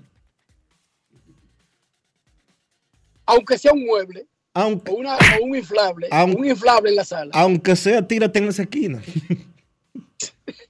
Aunque 3.26 3.58
sea 3.58 3.74
un 3.74 3.86
mueble. 3.86 4.26
Aunque, 4.54 4.90
o, 4.90 4.96
un 4.96 5.56
inflable. 5.56 6.08
un 6.12 6.46
inflable 6.46 6.90
en 6.92 6.96
la 6.96 7.04
sala. 7.04 7.32
Aunque 7.34 7.76
sea, 7.76 8.08
tírate 8.08 8.40
en 8.40 8.46
esa 8.46 8.62
esquina. 8.64 9.04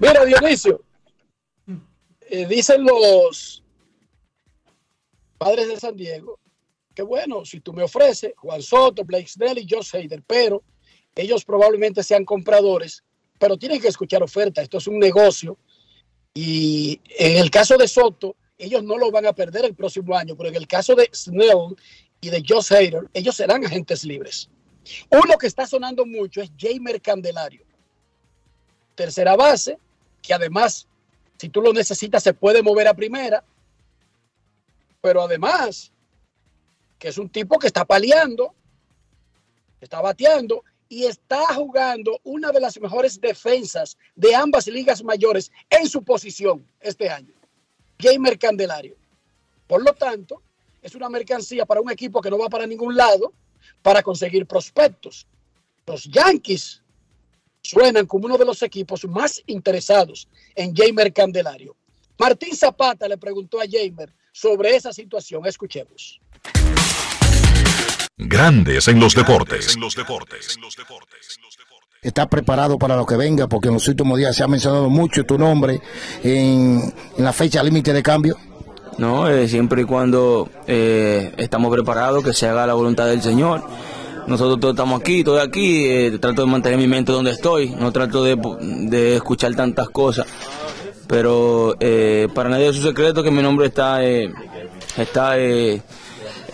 Mira, 0.00 0.24
Dionisio. 0.24 0.82
Eh, 2.30 2.46
dicen 2.46 2.84
los 2.84 3.62
padres 5.38 5.68
de 5.68 5.76
San 5.78 5.96
Diego 5.96 6.38
que 6.98 7.04
bueno, 7.04 7.44
si 7.44 7.60
tú 7.60 7.72
me 7.72 7.84
ofreces 7.84 8.32
Juan 8.38 8.60
Soto, 8.60 9.04
Blake 9.04 9.28
Snell 9.28 9.56
y 9.58 9.68
Josh 9.70 9.94
Hader, 9.94 10.20
pero 10.26 10.64
ellos 11.14 11.44
probablemente 11.44 12.02
sean 12.02 12.24
compradores, 12.24 13.04
pero 13.38 13.56
tienen 13.56 13.80
que 13.80 13.86
escuchar 13.86 14.20
ofertas. 14.20 14.64
Esto 14.64 14.78
es 14.78 14.88
un 14.88 14.98
negocio. 14.98 15.56
Y 16.34 17.00
en 17.16 17.36
el 17.38 17.52
caso 17.52 17.76
de 17.76 17.86
Soto, 17.86 18.34
ellos 18.58 18.82
no 18.82 18.98
lo 18.98 19.12
van 19.12 19.26
a 19.26 19.32
perder 19.32 19.64
el 19.64 19.76
próximo 19.76 20.16
año, 20.16 20.36
pero 20.36 20.48
en 20.48 20.56
el 20.56 20.66
caso 20.66 20.96
de 20.96 21.08
Snell 21.14 21.76
y 22.20 22.30
de 22.30 22.42
Josh 22.44 22.72
Hader, 22.72 23.08
ellos 23.14 23.36
serán 23.36 23.64
agentes 23.64 24.04
libres. 24.04 24.50
Uno 25.08 25.38
que 25.38 25.46
está 25.46 25.68
sonando 25.68 26.04
mucho 26.04 26.40
es 26.40 26.50
Jamer 26.58 27.00
Candelario. 27.00 27.64
Tercera 28.98 29.36
base, 29.36 29.78
que 30.20 30.34
además, 30.34 30.88
si 31.38 31.48
tú 31.48 31.62
lo 31.62 31.72
necesitas, 31.72 32.20
se 32.20 32.34
puede 32.34 32.64
mover 32.64 32.88
a 32.88 32.94
primera. 32.94 33.44
Pero 35.00 35.22
además, 35.22 35.92
que 36.98 37.06
es 37.06 37.16
un 37.16 37.28
tipo 37.28 37.60
que 37.60 37.68
está 37.68 37.84
paliando, 37.84 38.52
está 39.80 40.00
bateando 40.00 40.64
y 40.88 41.04
está 41.04 41.54
jugando 41.54 42.18
una 42.24 42.50
de 42.50 42.58
las 42.58 42.80
mejores 42.80 43.20
defensas 43.20 43.96
de 44.16 44.34
ambas 44.34 44.66
ligas 44.66 45.04
mayores 45.04 45.52
en 45.70 45.88
su 45.88 46.02
posición 46.02 46.66
este 46.80 47.08
año. 47.08 47.32
Gamer 48.00 48.36
Candelario. 48.36 48.96
Por 49.68 49.84
lo 49.84 49.94
tanto, 49.94 50.42
es 50.82 50.96
una 50.96 51.08
mercancía 51.08 51.64
para 51.66 51.80
un 51.80 51.92
equipo 51.92 52.20
que 52.20 52.30
no 52.30 52.38
va 52.38 52.48
para 52.48 52.66
ningún 52.66 52.96
lado 52.96 53.32
para 53.80 54.02
conseguir 54.02 54.44
prospectos. 54.44 55.28
Los 55.86 56.02
Yankees 56.06 56.82
suenan 57.62 58.06
como 58.06 58.26
uno 58.26 58.38
de 58.38 58.44
los 58.44 58.62
equipos 58.62 59.04
más 59.06 59.42
interesados 59.46 60.28
en 60.54 60.74
Jamer 60.74 61.12
Candelario. 61.12 61.76
Martín 62.18 62.56
Zapata 62.56 63.06
le 63.08 63.16
preguntó 63.16 63.60
a 63.60 63.64
Jamer 63.70 64.12
sobre 64.32 64.74
esa 64.74 64.92
situación. 64.92 65.46
Escuchemos. 65.46 66.20
Grandes 68.16 68.88
en 68.88 68.98
los 68.98 69.14
deportes. 69.14 69.76
Está 72.02 72.28
preparado 72.28 72.78
para 72.78 72.96
lo 72.96 73.06
que 73.06 73.16
venga 73.16 73.48
porque 73.48 73.68
en 73.68 73.74
los 73.74 73.86
últimos 73.88 74.18
días 74.18 74.34
se 74.36 74.42
ha 74.42 74.48
mencionado 74.48 74.88
mucho 74.88 75.24
tu 75.24 75.38
nombre 75.38 75.80
en, 76.22 76.92
la 77.18 77.32
fecha 77.32 77.62
límite 77.62 77.92
de 77.92 78.02
cambio. 78.02 78.36
No, 78.98 79.28
eh, 79.28 79.48
siempre 79.48 79.82
y 79.82 79.84
cuando 79.84 80.48
eh, 80.66 81.32
estamos 81.36 81.72
preparados, 81.72 82.24
que 82.24 82.32
se 82.32 82.48
haga 82.48 82.66
la 82.66 82.74
voluntad 82.74 83.06
del 83.06 83.22
Señor. 83.22 83.62
Nosotros 84.28 84.60
todos 84.60 84.74
estamos 84.74 85.00
aquí, 85.00 85.20
estoy 85.20 85.40
aquí, 85.40 85.86
eh, 85.86 86.18
trato 86.20 86.42
de 86.42 86.48
mantener 86.48 86.78
mi 86.78 86.86
mente 86.86 87.10
donde 87.10 87.32
estoy, 87.32 87.70
no 87.70 87.90
trato 87.90 88.22
de, 88.22 88.36
de 88.60 89.16
escuchar 89.16 89.54
tantas 89.56 89.88
cosas. 89.88 90.26
Pero 91.06 91.74
para 92.34 92.50
nadie 92.50 92.68
es 92.68 92.76
un 92.76 92.82
secreto 92.82 93.22
que 93.22 93.30
mi 93.30 93.42
nombre 93.42 93.68
está, 93.68 94.04
está 94.04 95.36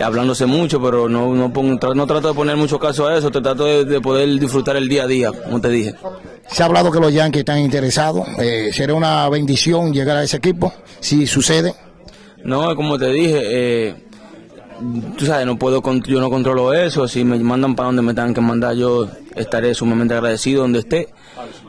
hablándose 0.03 0.47
mucho, 0.47 0.81
pero 0.81 1.09
no, 1.09 1.35
no, 1.35 1.49
no, 1.49 2.07
trato 2.07 2.29
de 2.29 2.35
poner 2.35 2.57
mucho 2.57 2.79
caso 2.79 3.07
a 3.07 3.17
eso, 3.17 3.31
trato 3.31 3.65
de, 3.65 4.01
poder 4.01 4.29
disfrutar 4.39 4.77
el 4.77 4.89
día 4.89 5.05
a 5.05 5.07
día, 5.07 5.31
como 5.33 5.61
te 5.61 5.69
dije. 5.69 5.95
Se 6.49 6.63
ha 6.63 6.67
hablado 6.67 6.91
que 6.91 7.01
los 7.01 7.13
Yankees 7.13 7.41
están 7.41 7.59
interesados, 7.59 8.27
eh, 8.39 8.71
¿será 8.73 8.95
una 8.95 9.29
bendición 9.29 9.93
llegar 9.93 10.17
a 10.17 10.25
ese 10.25 10.39
equipo 10.39 10.73
si 11.01 11.27
sucede? 11.27 11.75
No, 12.45 12.75
como 12.77 12.99
te 12.99 13.09
dije, 13.11 13.41
eh, 13.43 13.95
tú 15.17 15.27
sabes, 15.27 15.47
no 15.47 15.59
puedo, 15.59 15.83
yo 16.07 16.21
no 16.21 16.31
controlo 16.31 16.73
eso, 16.73 17.07
si 17.09 17.25
me 17.25 17.39
mandan 17.39 17.75
para 17.75 17.87
donde 17.87 18.03
me 18.03 18.15
tengan 18.15 18.35
que 18.35 18.41
mandar, 18.41 18.75
yo 18.75 19.09
estaré 19.35 19.75
sumamente 19.75 20.15
agradecido 20.15 20.63
donde 20.63 20.81
esté. 20.81 21.09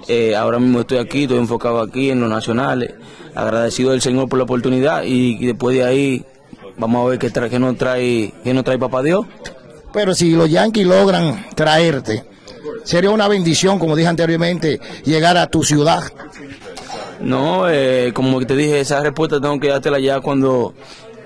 Eh, 0.07 0.35
ahora 0.35 0.59
mismo 0.59 0.81
estoy 0.81 0.97
aquí, 0.97 1.23
estoy 1.23 1.39
enfocado 1.39 1.81
aquí 1.81 2.09
en 2.09 2.21
los 2.21 2.29
nacionales, 2.29 2.93
agradecido 3.33 3.91
del 3.91 4.01
Señor 4.01 4.29
por 4.29 4.37
la 4.37 4.43
oportunidad 4.43 5.03
y, 5.03 5.45
después 5.45 5.75
de 5.75 5.83
ahí 5.83 6.25
vamos 6.77 7.05
a 7.05 7.09
ver 7.09 7.19
qué, 7.19 7.29
trae, 7.29 7.49
qué 7.49 7.59
nos 7.59 7.77
trae, 7.77 8.33
qué 8.43 8.53
nos 8.53 8.63
trae 8.63 8.77
Papá 8.77 9.01
Dios. 9.01 9.25
Pero 9.93 10.13
si 10.13 10.31
los 10.31 10.49
Yankees 10.49 10.85
logran 10.85 11.45
traerte, 11.55 12.25
sería 12.83 13.11
una 13.11 13.27
bendición, 13.27 13.79
como 13.79 13.95
dije 13.95 14.09
anteriormente, 14.09 14.79
llegar 15.05 15.37
a 15.37 15.47
tu 15.47 15.63
ciudad. 15.63 16.03
No, 17.21 17.69
eh, 17.69 18.11
como 18.13 18.45
te 18.45 18.55
dije, 18.55 18.81
esa 18.81 18.99
respuesta 18.99 19.39
tengo 19.39 19.57
que 19.59 19.69
dártela 19.69 19.99
ya 19.99 20.19
cuando 20.19 20.73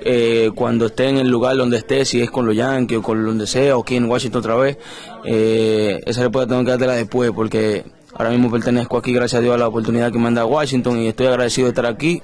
eh, 0.02 0.52
cuando 0.56 0.88
esté 0.88 1.10
en 1.10 1.18
el 1.18 1.28
lugar 1.28 1.58
donde 1.58 1.78
esté, 1.78 2.06
si 2.06 2.22
es 2.22 2.32
con 2.32 2.46
los 2.46 2.56
Yankees 2.56 3.00
o 3.00 3.02
con 3.02 3.26
donde 3.26 3.48
sea, 3.48 3.78
o 3.78 3.82
aquí 3.82 3.96
en 3.96 4.06
Washington 4.06 4.40
otra 4.40 4.56
vez, 4.56 4.78
eh, 5.26 6.00
esa 6.06 6.22
respuesta 6.22 6.50
tengo 6.50 6.64
que 6.64 6.72
dártela 6.72 6.94
después, 6.94 7.32
porque 7.32 7.84
ahora 8.14 8.30
mismo 8.30 8.50
pertenezco 8.50 8.98
aquí, 8.98 9.14
gracias 9.14 9.40
a 9.40 9.42
Dios, 9.42 9.56
a 9.56 9.58
la 9.58 9.68
oportunidad 9.68 10.12
que 10.12 10.20
me 10.20 10.28
han 10.28 10.38
Washington 10.38 11.00
y 11.00 11.08
estoy 11.08 11.28
agradecido 11.28 11.66
de 11.66 11.70
estar 11.70 11.86
aquí. 11.86 12.22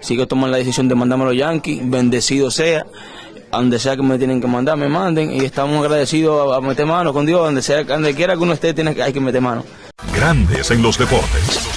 Sigo 0.00 0.26
tomando 0.26 0.52
la 0.52 0.58
decisión 0.58 0.88
de 0.88 0.94
mandarme 0.94 1.24
a 1.24 1.28
los 1.28 1.36
Yankees, 1.36 1.80
bendecido 1.84 2.50
sea, 2.50 2.86
a 3.50 3.56
donde 3.56 3.78
sea 3.78 3.96
que 3.96 4.02
me 4.02 4.18
tienen 4.18 4.40
que 4.40 4.46
mandar, 4.46 4.76
me 4.76 4.88
manden 4.88 5.32
y 5.32 5.44
estamos 5.44 5.78
agradecidos 5.82 6.56
a, 6.56 6.60
meter 6.60 6.86
mano 6.86 7.12
con 7.12 7.26
Dios, 7.26 7.40
donde 7.40 7.62
sea, 7.62 7.82
donde 7.84 8.14
quiera 8.14 8.34
que 8.34 8.40
uno 8.40 8.52
esté, 8.52 8.74
tiene, 8.74 8.94
hay 9.02 9.12
que 9.12 9.20
meter 9.20 9.40
mano. 9.40 9.64
Grandes 10.14 10.70
en 10.70 10.82
los 10.82 10.98
deportes. 10.98 11.75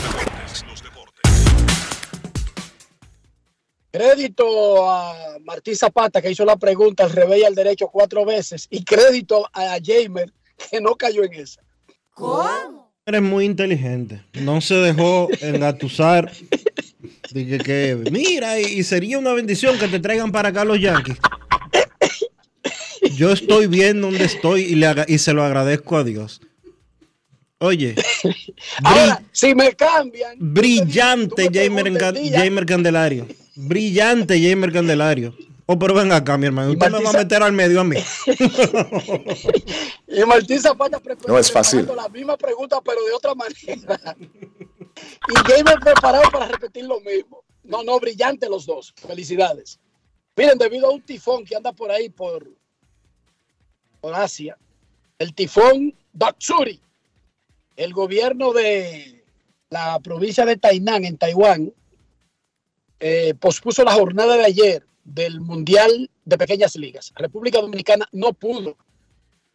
Crédito 3.91 4.89
a 4.89 5.37
Martín 5.43 5.75
Zapata, 5.75 6.21
que 6.21 6.31
hizo 6.31 6.45
la 6.45 6.57
pregunta 6.57 7.03
al 7.03 7.11
revés 7.11 7.39
y 7.39 7.45
al 7.45 7.55
derecho 7.55 7.87
cuatro 7.87 8.23
veces. 8.25 8.67
Y 8.69 8.83
crédito 8.83 9.49
a 9.53 9.77
Jamer, 9.83 10.31
que 10.69 10.79
no 10.79 10.95
cayó 10.95 11.23
en 11.23 11.33
esa. 11.33 11.61
¿Cómo? 12.13 12.93
Eres 13.05 13.21
muy 13.21 13.45
inteligente. 13.45 14.23
No 14.33 14.61
se 14.61 14.75
dejó 14.75 15.29
engatusar. 15.41 16.31
Dije 17.31 17.57
que, 17.59 17.97
mira, 18.11 18.59
y, 18.59 18.83
sería 18.83 19.17
una 19.17 19.33
bendición 19.33 19.79
que 19.79 19.87
te 19.87 19.99
traigan 19.99 20.31
para 20.31 20.49
acá 20.49 20.63
los 20.63 20.79
Yankees. 20.79 21.17
Yo 23.15 23.31
estoy 23.31 23.67
bien 23.67 24.01
donde 24.01 24.25
estoy 24.25 24.61
y, 24.61 24.75
le 24.75 25.05
y 25.07 25.17
se 25.17 25.33
lo 25.33 25.43
agradezco 25.43 25.97
a 25.97 26.03
Dios. 26.03 26.41
Oye. 27.59 27.95
Ahora, 28.83 29.21
si 29.31 29.55
me 29.55 29.73
cambian. 29.73 30.35
Brillante 30.37 31.49
Jamer 31.51 32.65
Candelario. 32.65 33.27
Brillante 33.61 34.39
Jamer 34.39 34.71
Candelario. 34.71 35.35
Oh, 35.65 35.77
pero 35.77 35.93
ven 35.93 36.13
acá, 36.13 36.37
mi 36.37 36.45
hermano. 36.45 36.71
Usted 36.71 36.89
me 36.89 37.03
va 37.03 37.09
a 37.09 37.13
meter 37.13 37.43
al 37.43 37.51
medio 37.51 37.81
a 37.81 37.83
mí. 37.83 37.97
y 40.07 40.23
Martín 40.25 40.61
Zapata 40.61 41.01
no 41.27 41.37
es 41.37 41.51
fácil. 41.51 41.85
la 41.93 42.07
misma 42.07 42.37
pregunta, 42.37 42.79
pero 42.83 43.03
de 43.03 43.11
otra 43.11 43.35
manera. 43.35 43.59
y 44.17 45.35
Jamer 45.35 45.79
preparado 45.79 46.31
para 46.31 46.47
repetir 46.47 46.85
lo 46.85 47.01
mismo. 47.01 47.43
No, 47.63 47.83
no, 47.83 47.99
brillante 47.99 48.49
los 48.49 48.65
dos. 48.65 48.93
Felicidades. 48.95 49.77
Miren, 50.37 50.57
debido 50.57 50.87
a 50.87 50.91
un 50.91 51.01
tifón 51.01 51.43
que 51.43 51.57
anda 51.57 51.73
por 51.73 51.91
ahí 51.91 52.07
por, 52.09 52.49
por 53.99 54.15
Asia, 54.15 54.57
el 55.19 55.35
tifón 55.35 55.93
Datsuri, 56.13 56.81
el 57.75 57.93
gobierno 57.93 58.53
de 58.53 59.21
la 59.69 59.99
provincia 59.99 60.45
de 60.45 60.55
Tainan, 60.55 61.03
en 61.03 61.17
Taiwán, 61.17 61.73
eh, 62.99 63.33
pospuso 63.39 63.83
la 63.83 63.93
jornada 63.93 64.35
de 64.35 64.45
ayer 64.45 64.85
del 65.03 65.39
Mundial 65.41 66.09
de 66.25 66.37
Pequeñas 66.37 66.75
Ligas. 66.75 67.13
República 67.15 67.61
Dominicana 67.61 68.07
no 68.11 68.33
pudo 68.33 68.77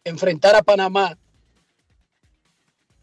enfrentar 0.03 0.55
a 0.55 0.63
Panamá. 0.63 1.17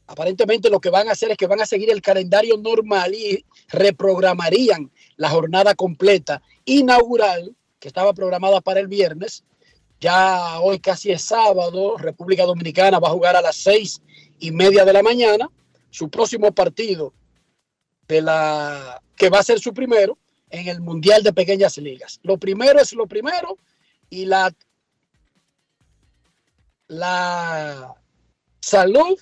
Aparentemente 0.07 0.69
lo 0.69 0.81
que 0.81 0.91
van 0.91 1.09
a 1.09 1.13
hacer 1.13 1.31
es 1.31 1.37
que 1.37 1.47
van 1.47 1.61
a 1.61 1.67
seguir 1.67 1.91
el 1.91 2.03
calendario 2.03 2.59
normal 2.59 3.15
y 3.15 3.45
reprogramarían 3.69 4.91
la 5.17 5.31
jornada 5.31 5.75
completa 5.75 6.43
inaugural 6.65 7.57
que 7.79 7.89
estaba 7.89 8.13
programada 8.13 8.61
para 8.61 8.81
el 8.81 8.89
viernes. 8.89 9.45
Ya 10.01 10.61
hoy 10.61 10.81
casi 10.81 11.13
es 11.13 11.23
sábado, 11.23 11.97
República 11.97 12.45
Dominicana 12.45 12.99
va 12.99 13.09
a 13.09 13.13
jugar 13.13 13.37
a 13.37 13.43
las 13.43 13.57
seis 13.57 14.03
y 14.41 14.51
media 14.51 14.85
de 14.85 14.93
la 14.93 15.03
mañana. 15.03 15.49
Su 15.91 16.11
próximo 16.11 16.53
partido 16.53 17.13
de 18.09 18.23
la 18.23 19.01
que 19.17 19.31
va 19.31 19.39
a 19.39 19.45
ser 19.45 19.61
su 19.61 19.73
primero 19.73 20.19
en 20.53 20.69
el 20.69 20.81
Mundial 20.81 21.23
de 21.23 21.33
Pequeñas 21.33 21.79
Ligas. 21.79 22.21
Lo 22.23 22.37
primero 22.37 22.79
es 22.79 22.93
lo 22.93 23.07
primero 23.07 23.57
y 24.11 24.27
la, 24.27 24.55
la 26.89 27.95
salud 28.61 29.19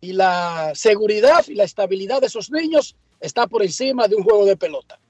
y 0.00 0.12
la 0.12 0.72
seguridad 0.74 1.44
y 1.48 1.54
la 1.54 1.64
estabilidad 1.64 2.20
de 2.20 2.26
esos 2.26 2.50
niños 2.50 2.94
está 3.20 3.46
por 3.46 3.62
encima 3.62 4.06
de 4.06 4.16
un 4.16 4.22
juego 4.22 4.44
de 4.44 4.56
pelota. 4.56 5.00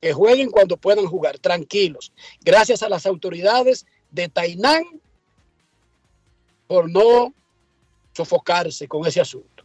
Que 0.00 0.12
jueguen 0.12 0.50
cuando 0.50 0.76
puedan 0.76 1.06
jugar, 1.06 1.38
tranquilos. 1.38 2.12
Gracias 2.42 2.82
a 2.82 2.90
las 2.90 3.06
autoridades 3.06 3.86
de 4.10 4.28
Tainán 4.28 4.84
por 6.66 6.90
no 6.90 7.32
sofocarse 8.12 8.86
con 8.86 9.06
ese 9.06 9.22
asunto. 9.22 9.64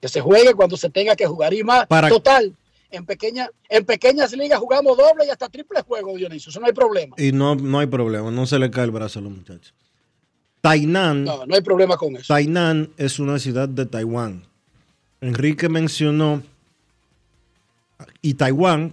Que 0.00 0.08
se 0.08 0.20
juegue 0.20 0.54
cuando 0.54 0.76
se 0.76 0.90
tenga 0.90 1.14
que 1.14 1.26
jugar. 1.26 1.54
Y 1.54 1.62
más, 1.62 1.86
total, 2.08 2.56
en, 2.90 3.06
pequeña, 3.06 3.50
en 3.68 3.84
pequeñas 3.84 4.32
ligas 4.32 4.58
jugamos 4.58 4.96
doble 4.96 5.26
y 5.26 5.30
hasta 5.30 5.48
triple 5.48 5.82
juego, 5.82 6.16
Dionisio. 6.16 6.50
Eso 6.50 6.60
no 6.60 6.66
hay 6.66 6.72
problema. 6.72 7.16
Y 7.18 7.32
no, 7.32 7.54
no 7.54 7.78
hay 7.78 7.86
problema, 7.86 8.30
no 8.30 8.46
se 8.46 8.58
le 8.58 8.70
cae 8.70 8.84
el 8.84 8.90
brazo 8.90 9.18
a 9.18 9.22
los 9.22 9.32
muchachos. 9.32 9.74
Tainan. 10.60 11.24
No, 11.24 11.46
no 11.46 11.54
hay 11.54 11.62
problema 11.62 11.96
con 11.96 12.16
eso. 12.16 12.32
Tainan 12.32 12.90
es 12.96 13.18
una 13.18 13.38
ciudad 13.38 13.68
de 13.68 13.86
Taiwán. 13.86 14.44
Enrique 15.20 15.68
mencionó. 15.68 16.42
Y 18.22 18.34
Taiwán, 18.34 18.92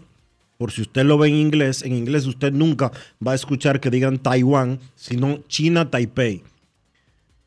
por 0.57 0.71
si 0.71 0.81
usted 0.81 1.03
lo 1.03 1.17
ve 1.17 1.29
en 1.29 1.35
inglés, 1.35 1.81
en 1.81 1.93
inglés 1.93 2.25
usted 2.25 2.51
nunca 2.51 2.91
va 3.25 3.33
a 3.33 3.35
escuchar 3.35 3.79
que 3.79 3.89
digan 3.89 4.19
Taiwán, 4.19 4.79
sino 4.95 5.39
China 5.47 5.89
Taipei. 5.89 6.43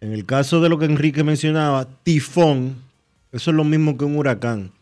En 0.00 0.12
el 0.12 0.24
caso 0.24 0.60
de 0.60 0.70
lo 0.70 0.78
que 0.78 0.86
Enrique 0.86 1.22
mencionaba, 1.22 1.86
tifón, 2.02 2.76
eso 3.32 3.50
es 3.50 3.56
lo 3.56 3.64
mismo 3.64 3.98
que 3.98 4.06
un 4.06 4.16
huracán 4.16 4.72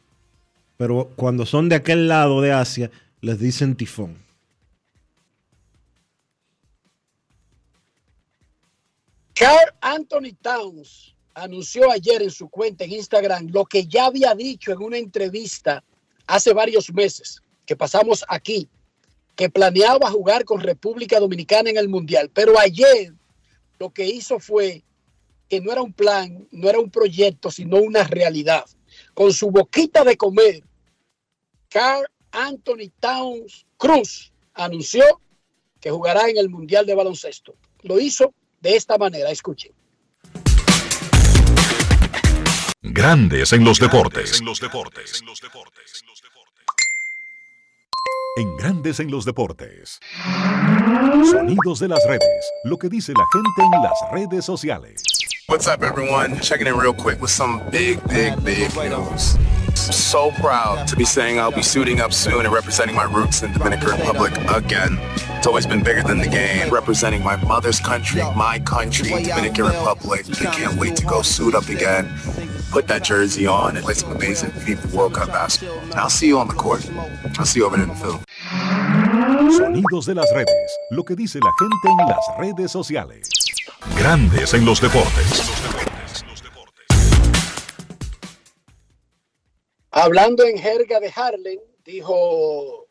pero 0.79 1.11
cuando 1.17 1.45
son 1.45 1.69
de 1.69 1.75
aquel 1.75 2.07
lado 2.07 2.41
de 2.41 2.53
Asia, 2.53 2.91
les 3.21 3.39
dicen 3.41 3.77
tifón. 3.77 4.17
Carl 9.35 9.75
Anthony 9.81 10.35
Towns 10.41 11.17
anunció 11.35 11.91
ayer 11.91 12.23
en 12.23 12.31
su 12.31 12.49
cuenta 12.49 12.85
en 12.85 12.93
Instagram 12.93 13.49
lo 13.53 13.65
que 13.65 13.87
ya 13.87 14.07
había 14.07 14.35
dicho 14.35 14.71
en 14.73 14.81
una 14.81 14.99
entrevista 14.99 15.83
hace 16.29 16.53
varios 16.53 16.93
meses 16.93 17.43
que 17.67 17.75
pasamos 17.75 18.25
aquí, 18.29 18.69
que 19.35 19.51
planeaba 19.51 20.11
jugar 20.13 20.45
con 20.45 20.61
República 20.61 21.19
Dominicana 21.19 21.71
en 21.71 21.77
el 21.77 21.89
Mundial. 21.89 22.31
Pero 22.33 22.57
ayer 22.57 23.13
lo 23.81 23.91
que 23.91 24.07
hizo 24.07 24.39
fue 24.39 24.85
que 25.49 25.61
no 25.61 25.73
era 25.73 25.83
un 25.83 25.93
plan, 25.93 26.47
no 26.53 26.69
era 26.69 26.79
un 26.79 26.91
proyecto, 26.91 27.51
sino 27.51 27.79
una 27.79 28.05
realidad. 28.05 28.65
Con 29.15 29.33
su 29.33 29.51
boquita 29.51 30.05
de 30.05 30.17
comer, 30.17 30.63
Carl 31.71 32.07
Anthony 32.33 32.91
Towns 32.99 33.67
Cruz 33.77 34.33
anunció 34.55 35.05
que 35.81 35.91
jugará 35.91 36.29
en 36.29 36.39
el 36.39 36.49
Mundial 36.49 36.87
de 36.87 36.95
Baloncesto. 36.95 37.55
Lo 37.83 38.01
hizo 38.01 38.33
de 38.61 38.77
esta 38.77 38.97
manera, 38.99 39.31
escuchen. 39.31 39.73
Grandes 42.81 43.53
en 43.53 43.65
los 43.65 43.79
deportes. 43.79 44.41
En 44.41 44.47
los 44.47 44.61
deportes. 44.61 45.23
En 48.37 48.57
Grandes 48.57 49.01
en 49.01 49.11
los 49.11 49.25
deportes. 49.25 50.01
Sonidos 51.31 51.81
de 51.81 51.89
las 51.89 52.05
redes. 52.07 52.53
Lo 52.65 52.79
que 52.79 52.89
dice 52.89 53.13
la 53.13 53.25
gente 53.33 53.77
en 53.77 53.83
las 53.83 54.13
redes 54.13 54.45
sociales. 54.45 55.03
What's 55.49 55.67
up, 55.67 55.83
everyone? 55.83 56.41
Checking 56.41 56.67
in 56.67 56.79
real 56.79 56.95
quick 56.95 57.21
with 57.21 57.31
some 57.31 57.61
big, 57.71 58.01
big, 58.09 58.37
big 58.45 58.75
news. 58.75 59.37
So 59.81 60.31
proud 60.33 60.87
to 60.89 60.97
be 60.97 61.05
saying 61.05 61.39
I'll 61.39 61.51
be 61.53 61.63
suiting 61.63 62.01
up 62.01 62.13
soon 62.13 62.45
and 62.45 62.53
representing 62.53 62.95
my 62.95 63.05
roots 63.05 63.43
in 63.43 63.53
Dominican 63.53 63.91
Republic 63.91 64.33
again. 64.55 64.99
It's 65.37 65.47
always 65.47 65.67
been 65.67 65.83
bigger 65.83 66.03
than 66.03 66.19
the 66.19 66.29
game. 66.29 66.73
Representing 66.73 67.23
my 67.23 67.37
mother's 67.45 67.81
country, 67.81 68.23
my 68.35 68.59
country, 68.61 69.09
Dominican 69.09 69.67
Republic. 69.67 70.27
I 70.41 70.55
can't 70.55 70.79
wait 70.79 70.97
to 70.97 71.07
go 71.07 71.23
suit 71.23 71.55
up 71.55 71.69
again, 71.69 72.13
put 72.71 72.87
that 72.89 73.05
jersey 73.05 73.47
on, 73.47 73.77
and 73.77 73.85
play 73.85 73.95
some 73.95 74.13
amazing 74.13 74.51
FIFA 74.51 74.93
World 74.93 75.15
Cup 75.15 75.29
basketball. 75.29 75.79
I'll 75.95 76.11
see 76.11 76.27
you 76.27 76.39
on 76.39 76.49
the 76.49 76.55
court. 76.55 76.89
I'll 77.39 77.47
see 77.47 77.61
you 77.61 77.67
over 77.67 77.77
there 77.77 77.85
in 77.85 77.91
the 77.91 77.95
field. 77.95 78.25
Sonidos 79.53 80.07
de 80.07 80.15
las 80.15 80.31
redes. 80.35 80.79
Lo 80.91 81.05
que 81.05 81.15
dice 81.15 81.39
la 81.39 81.53
gente 81.59 82.03
en 82.03 82.09
las 82.09 82.25
redes 82.39 82.73
sociales. 82.73 83.29
Grandes 83.97 84.55
en 84.55 84.65
los 84.65 84.81
deportes. 84.81 85.78
Hablando 90.01 90.45
en 90.45 90.59
jerga 90.59 91.01
de 91.01 91.13
Harlem, 91.15 91.59
dijo. 91.85 92.87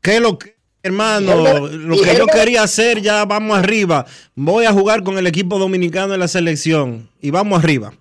¿Qué 0.00 0.20
lo 0.20 0.38
que? 0.38 0.54
Hermano, 0.84 1.66
lo 1.66 1.96
que 1.96 2.14
yo 2.14 2.26
quería 2.26 2.62
hacer, 2.62 3.00
ya 3.00 3.24
vamos 3.24 3.58
arriba. 3.58 4.04
Voy 4.34 4.66
a 4.66 4.72
jugar 4.72 5.02
con 5.02 5.16
el 5.16 5.26
equipo 5.26 5.58
dominicano 5.58 6.12
en 6.12 6.20
la 6.20 6.28
selección 6.28 7.10
y 7.22 7.30
vamos 7.30 7.64
arriba. 7.64 7.94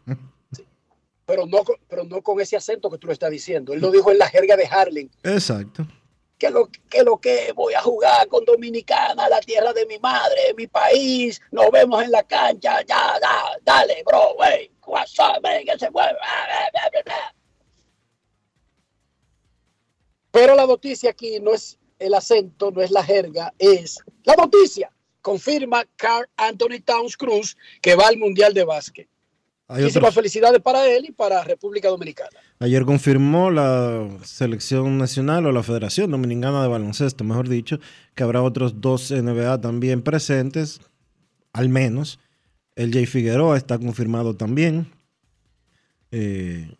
Pero 1.25 1.45
no, 1.45 1.63
pero 1.87 2.03
no 2.03 2.21
con 2.21 2.41
ese 2.41 2.57
acento 2.57 2.89
que 2.89 2.97
tú 2.97 3.07
lo 3.07 3.13
estás 3.13 3.31
diciendo. 3.31 3.73
Él 3.73 3.79
lo 3.79 3.89
dijo 3.89 4.11
en 4.11 4.17
la 4.17 4.27
jerga 4.27 4.57
de 4.57 4.65
Harlem. 4.65 5.09
Exacto. 5.23 5.87
Que 6.37 6.49
lo 6.49 6.67
que, 6.89 7.03
lo 7.03 7.17
que 7.17 7.53
voy 7.55 7.73
a 7.73 7.81
jugar 7.81 8.27
con 8.27 8.43
Dominicana, 8.43 9.29
la 9.29 9.39
tierra 9.39 9.71
de 9.71 9.85
mi 9.85 9.97
madre, 9.99 10.53
mi 10.57 10.67
país. 10.67 11.41
Nos 11.51 11.71
vemos 11.71 12.03
en 12.03 12.11
la 12.11 12.23
cancha. 12.23 12.81
Ya, 12.81 13.17
ya, 13.21 13.57
dale, 13.63 14.03
bro, 14.05 14.35
güey. 14.35 14.69
que 15.65 15.79
se 15.79 15.89
mueve. 15.89 16.17
Pero 20.33 20.55
la 20.55 20.65
noticia 20.65 21.11
aquí 21.11 21.39
no 21.39 21.53
es 21.53 21.77
el 21.99 22.15
acento, 22.15 22.71
no 22.71 22.81
es 22.81 22.89
la 22.89 23.03
jerga, 23.03 23.53
es 23.59 23.99
la 24.23 24.35
noticia. 24.35 24.91
Confirma 25.21 25.85
Carl 25.95 26.27
Anthony 26.35 26.81
Towns 26.83 27.15
Cruz 27.15 27.55
que 27.83 27.93
va 27.93 28.07
al 28.07 28.17
Mundial 28.17 28.51
de 28.55 28.63
Básquet. 28.63 29.07
Muchísimas 29.69 30.13
felicidades 30.13 30.59
para 30.59 30.87
él 30.87 31.05
y 31.05 31.11
para 31.11 31.43
República 31.43 31.87
Dominicana. 31.87 32.31
Ayer 32.59 32.83
confirmó 32.83 33.51
la 33.51 34.09
selección 34.23 34.97
nacional 34.97 35.45
o 35.45 35.51
la 35.51 35.61
Federación 35.61 36.09
Dominicana 36.09 36.63
de 36.63 36.67
Baloncesto, 36.67 37.23
mejor 37.23 37.47
dicho, 37.47 37.79
que 38.15 38.23
habrá 38.23 38.41
otros 38.41 38.81
dos 38.81 39.11
NBA 39.11 39.61
también 39.61 40.01
presentes, 40.01 40.81
al 41.53 41.69
menos. 41.69 42.19
El 42.75 42.91
Jay 42.91 43.05
Figueroa 43.05 43.55
está 43.55 43.77
confirmado 43.77 44.35
también. 44.35 44.91
Eh, 46.11 46.75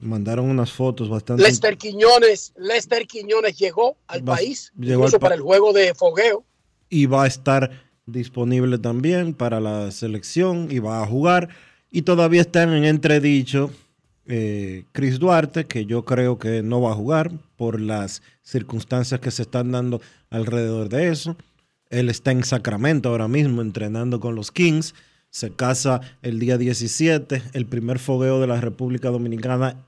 Mandaron 0.00 0.48
unas 0.48 0.72
fotos 0.72 1.08
bastante. 1.08 1.42
Lester 1.42 1.76
Quiñones, 1.76 2.54
Lester 2.56 3.06
Quiñones 3.06 3.58
llegó 3.58 3.96
al 4.06 4.24
país, 4.24 4.72
llegó 4.78 5.02
incluso 5.02 5.20
para 5.20 5.34
el 5.34 5.42
juego 5.42 5.72
de 5.72 5.94
fogueo. 5.94 6.44
Y 6.88 7.06
va 7.06 7.24
a 7.24 7.26
estar 7.26 7.70
disponible 8.06 8.78
también 8.78 9.34
para 9.34 9.60
la 9.60 9.90
selección 9.90 10.68
y 10.70 10.78
va 10.78 11.02
a 11.02 11.06
jugar. 11.06 11.50
Y 11.90 12.02
todavía 12.02 12.40
están 12.40 12.72
en 12.72 12.84
entredicho 12.84 13.70
eh, 14.26 14.84
Chris 14.92 15.18
Duarte, 15.18 15.66
que 15.66 15.86
yo 15.86 16.04
creo 16.04 16.38
que 16.38 16.62
no 16.62 16.80
va 16.80 16.92
a 16.92 16.94
jugar 16.94 17.32
por 17.56 17.80
las 17.80 18.22
circunstancias 18.42 19.20
que 19.20 19.30
se 19.30 19.42
están 19.42 19.72
dando 19.72 20.00
alrededor 20.30 20.88
de 20.88 21.08
eso. 21.08 21.36
Él 21.90 22.08
está 22.08 22.30
en 22.30 22.44
Sacramento 22.44 23.08
ahora 23.08 23.28
mismo 23.28 23.60
entrenando 23.60 24.20
con 24.20 24.34
los 24.36 24.52
Kings. 24.52 24.94
Se 25.30 25.50
casa 25.50 26.00
el 26.22 26.38
día 26.38 26.58
17, 26.58 27.42
el 27.52 27.66
primer 27.66 27.98
fogueo 27.98 28.40
de 28.40 28.46
la 28.46 28.60
República 28.60 29.10
Dominicana 29.10 29.84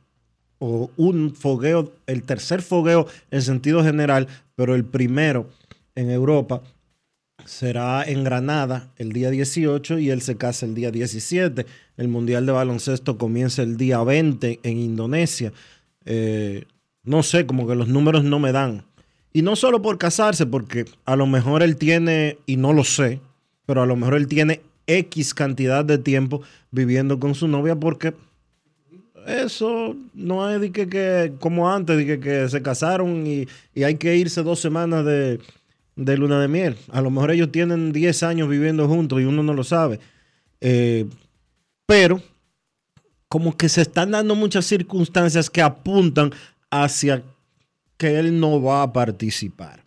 o 0.64 0.92
un 0.96 1.34
fogueo, 1.34 1.92
el 2.06 2.22
tercer 2.22 2.62
fogueo 2.62 3.08
en 3.32 3.42
sentido 3.42 3.82
general, 3.82 4.28
pero 4.54 4.76
el 4.76 4.84
primero 4.84 5.48
en 5.96 6.08
Europa 6.08 6.62
será 7.44 8.04
en 8.04 8.22
Granada 8.22 8.88
el 8.96 9.12
día 9.12 9.30
18 9.30 9.98
y 9.98 10.10
él 10.10 10.22
se 10.22 10.36
casa 10.36 10.64
el 10.64 10.76
día 10.76 10.92
17. 10.92 11.66
El 11.96 12.06
Mundial 12.06 12.46
de 12.46 12.52
Baloncesto 12.52 13.18
comienza 13.18 13.62
el 13.62 13.76
día 13.76 14.04
20 14.04 14.60
en 14.62 14.78
Indonesia. 14.78 15.52
Eh, 16.04 16.64
no 17.02 17.24
sé, 17.24 17.44
como 17.44 17.66
que 17.66 17.74
los 17.74 17.88
números 17.88 18.22
no 18.22 18.38
me 18.38 18.52
dan. 18.52 18.84
Y 19.32 19.42
no 19.42 19.56
solo 19.56 19.82
por 19.82 19.98
casarse, 19.98 20.46
porque 20.46 20.84
a 21.04 21.16
lo 21.16 21.26
mejor 21.26 21.64
él 21.64 21.76
tiene, 21.76 22.38
y 22.46 22.56
no 22.56 22.72
lo 22.72 22.84
sé, 22.84 23.18
pero 23.66 23.82
a 23.82 23.86
lo 23.86 23.96
mejor 23.96 24.14
él 24.14 24.28
tiene 24.28 24.60
X 24.86 25.34
cantidad 25.34 25.84
de 25.84 25.98
tiempo 25.98 26.42
viviendo 26.70 27.18
con 27.18 27.34
su 27.34 27.48
novia 27.48 27.74
porque 27.74 28.14
eso 29.26 29.96
no 30.14 30.48
es 30.50 30.60
de 30.60 30.72
que, 30.72 31.32
como 31.40 31.70
antes, 31.70 31.96
de 31.96 32.20
que, 32.20 32.48
se 32.48 32.62
casaron 32.62 33.26
y, 33.26 33.46
hay 33.82 33.96
que 33.96 34.16
irse 34.16 34.42
dos 34.42 34.60
semanas 34.60 35.04
de, 35.04 35.38
luna 35.96 36.40
de 36.40 36.48
miel. 36.48 36.76
A 36.90 37.00
lo 37.00 37.10
mejor 37.10 37.30
ellos 37.30 37.52
tienen 37.52 37.92
10 37.92 38.22
años 38.22 38.48
viviendo 38.48 38.88
juntos 38.88 39.20
y 39.20 39.24
uno 39.24 39.42
no 39.42 39.54
lo 39.54 39.64
sabe. 39.64 40.00
Eh, 40.60 41.06
pero 41.86 42.22
como 43.28 43.56
que 43.56 43.68
se 43.68 43.82
están 43.82 44.10
dando 44.10 44.34
muchas 44.34 44.66
circunstancias 44.66 45.48
que 45.48 45.62
apuntan 45.62 46.32
hacia 46.70 47.22
que 47.96 48.18
él 48.18 48.38
no 48.38 48.60
va 48.60 48.82
a 48.82 48.92
participar. 48.92 49.81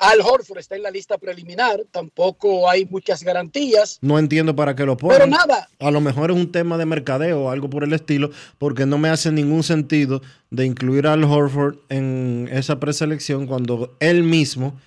Al 0.00 0.22
Horford 0.22 0.60
está 0.60 0.76
en 0.76 0.82
la 0.82 0.90
lista 0.90 1.18
preliminar, 1.18 1.84
tampoco 1.90 2.70
hay 2.70 2.86
muchas 2.86 3.22
garantías. 3.22 3.98
No 4.00 4.18
entiendo 4.18 4.56
para 4.56 4.74
qué 4.74 4.86
lo 4.86 4.96
ponen. 4.96 5.18
Pero 5.18 5.30
nada. 5.30 5.68
A 5.78 5.90
lo 5.90 6.00
mejor 6.00 6.30
es 6.30 6.38
un 6.38 6.50
tema 6.50 6.78
de 6.78 6.86
mercadeo 6.86 7.42
o 7.42 7.50
algo 7.50 7.68
por 7.68 7.84
el 7.84 7.92
estilo, 7.92 8.30
porque 8.56 8.86
no 8.86 8.96
me 8.96 9.10
hace 9.10 9.30
ningún 9.30 9.62
sentido 9.62 10.22
de 10.50 10.64
incluir 10.64 11.06
al 11.06 11.22
Horford 11.24 11.76
en 11.90 12.48
esa 12.50 12.80
preselección 12.80 13.46
cuando 13.46 13.94
él 14.00 14.22
mismo, 14.22 14.80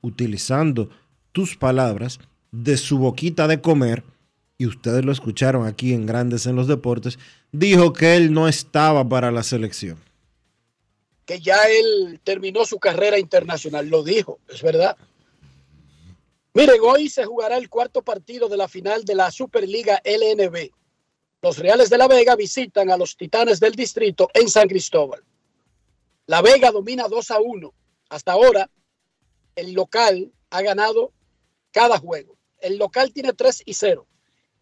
utilizando 0.00 0.90
tus 1.30 1.56
palabras, 1.56 2.18
de 2.50 2.78
su 2.78 2.98
boquita 2.98 3.46
de 3.46 3.60
comer, 3.60 4.02
y 4.58 4.66
ustedes 4.66 5.04
lo 5.04 5.12
escucharon 5.12 5.68
aquí 5.68 5.92
en 5.92 6.04
Grandes 6.04 6.46
en 6.46 6.56
los 6.56 6.66
Deportes, 6.66 7.20
dijo 7.52 7.92
que 7.92 8.16
él 8.16 8.32
no 8.32 8.48
estaba 8.48 9.08
para 9.08 9.30
la 9.30 9.44
selección 9.44 9.98
que 11.28 11.40
ya 11.40 11.68
él 11.68 12.20
terminó 12.24 12.64
su 12.64 12.78
carrera 12.78 13.18
internacional. 13.18 13.86
Lo 13.86 14.02
dijo, 14.02 14.40
es 14.48 14.62
verdad. 14.62 14.96
Miren, 16.54 16.80
hoy 16.82 17.10
se 17.10 17.26
jugará 17.26 17.58
el 17.58 17.68
cuarto 17.68 18.00
partido 18.00 18.48
de 18.48 18.56
la 18.56 18.66
final 18.66 19.04
de 19.04 19.14
la 19.14 19.30
Superliga 19.30 20.00
LNB. 20.06 20.70
Los 21.42 21.58
Reales 21.58 21.90
de 21.90 21.98
la 21.98 22.08
Vega 22.08 22.34
visitan 22.34 22.90
a 22.90 22.96
los 22.96 23.14
Titanes 23.14 23.60
del 23.60 23.74
Distrito 23.74 24.30
en 24.32 24.48
San 24.48 24.68
Cristóbal. 24.68 25.22
La 26.24 26.40
Vega 26.40 26.70
domina 26.70 27.08
2 27.08 27.30
a 27.30 27.40
1. 27.40 27.74
Hasta 28.08 28.32
ahora, 28.32 28.70
el 29.54 29.74
local 29.74 30.32
ha 30.48 30.62
ganado 30.62 31.12
cada 31.72 31.98
juego. 31.98 32.38
El 32.58 32.78
local 32.78 33.12
tiene 33.12 33.34
3 33.34 33.64
y 33.66 33.74
0 33.74 34.06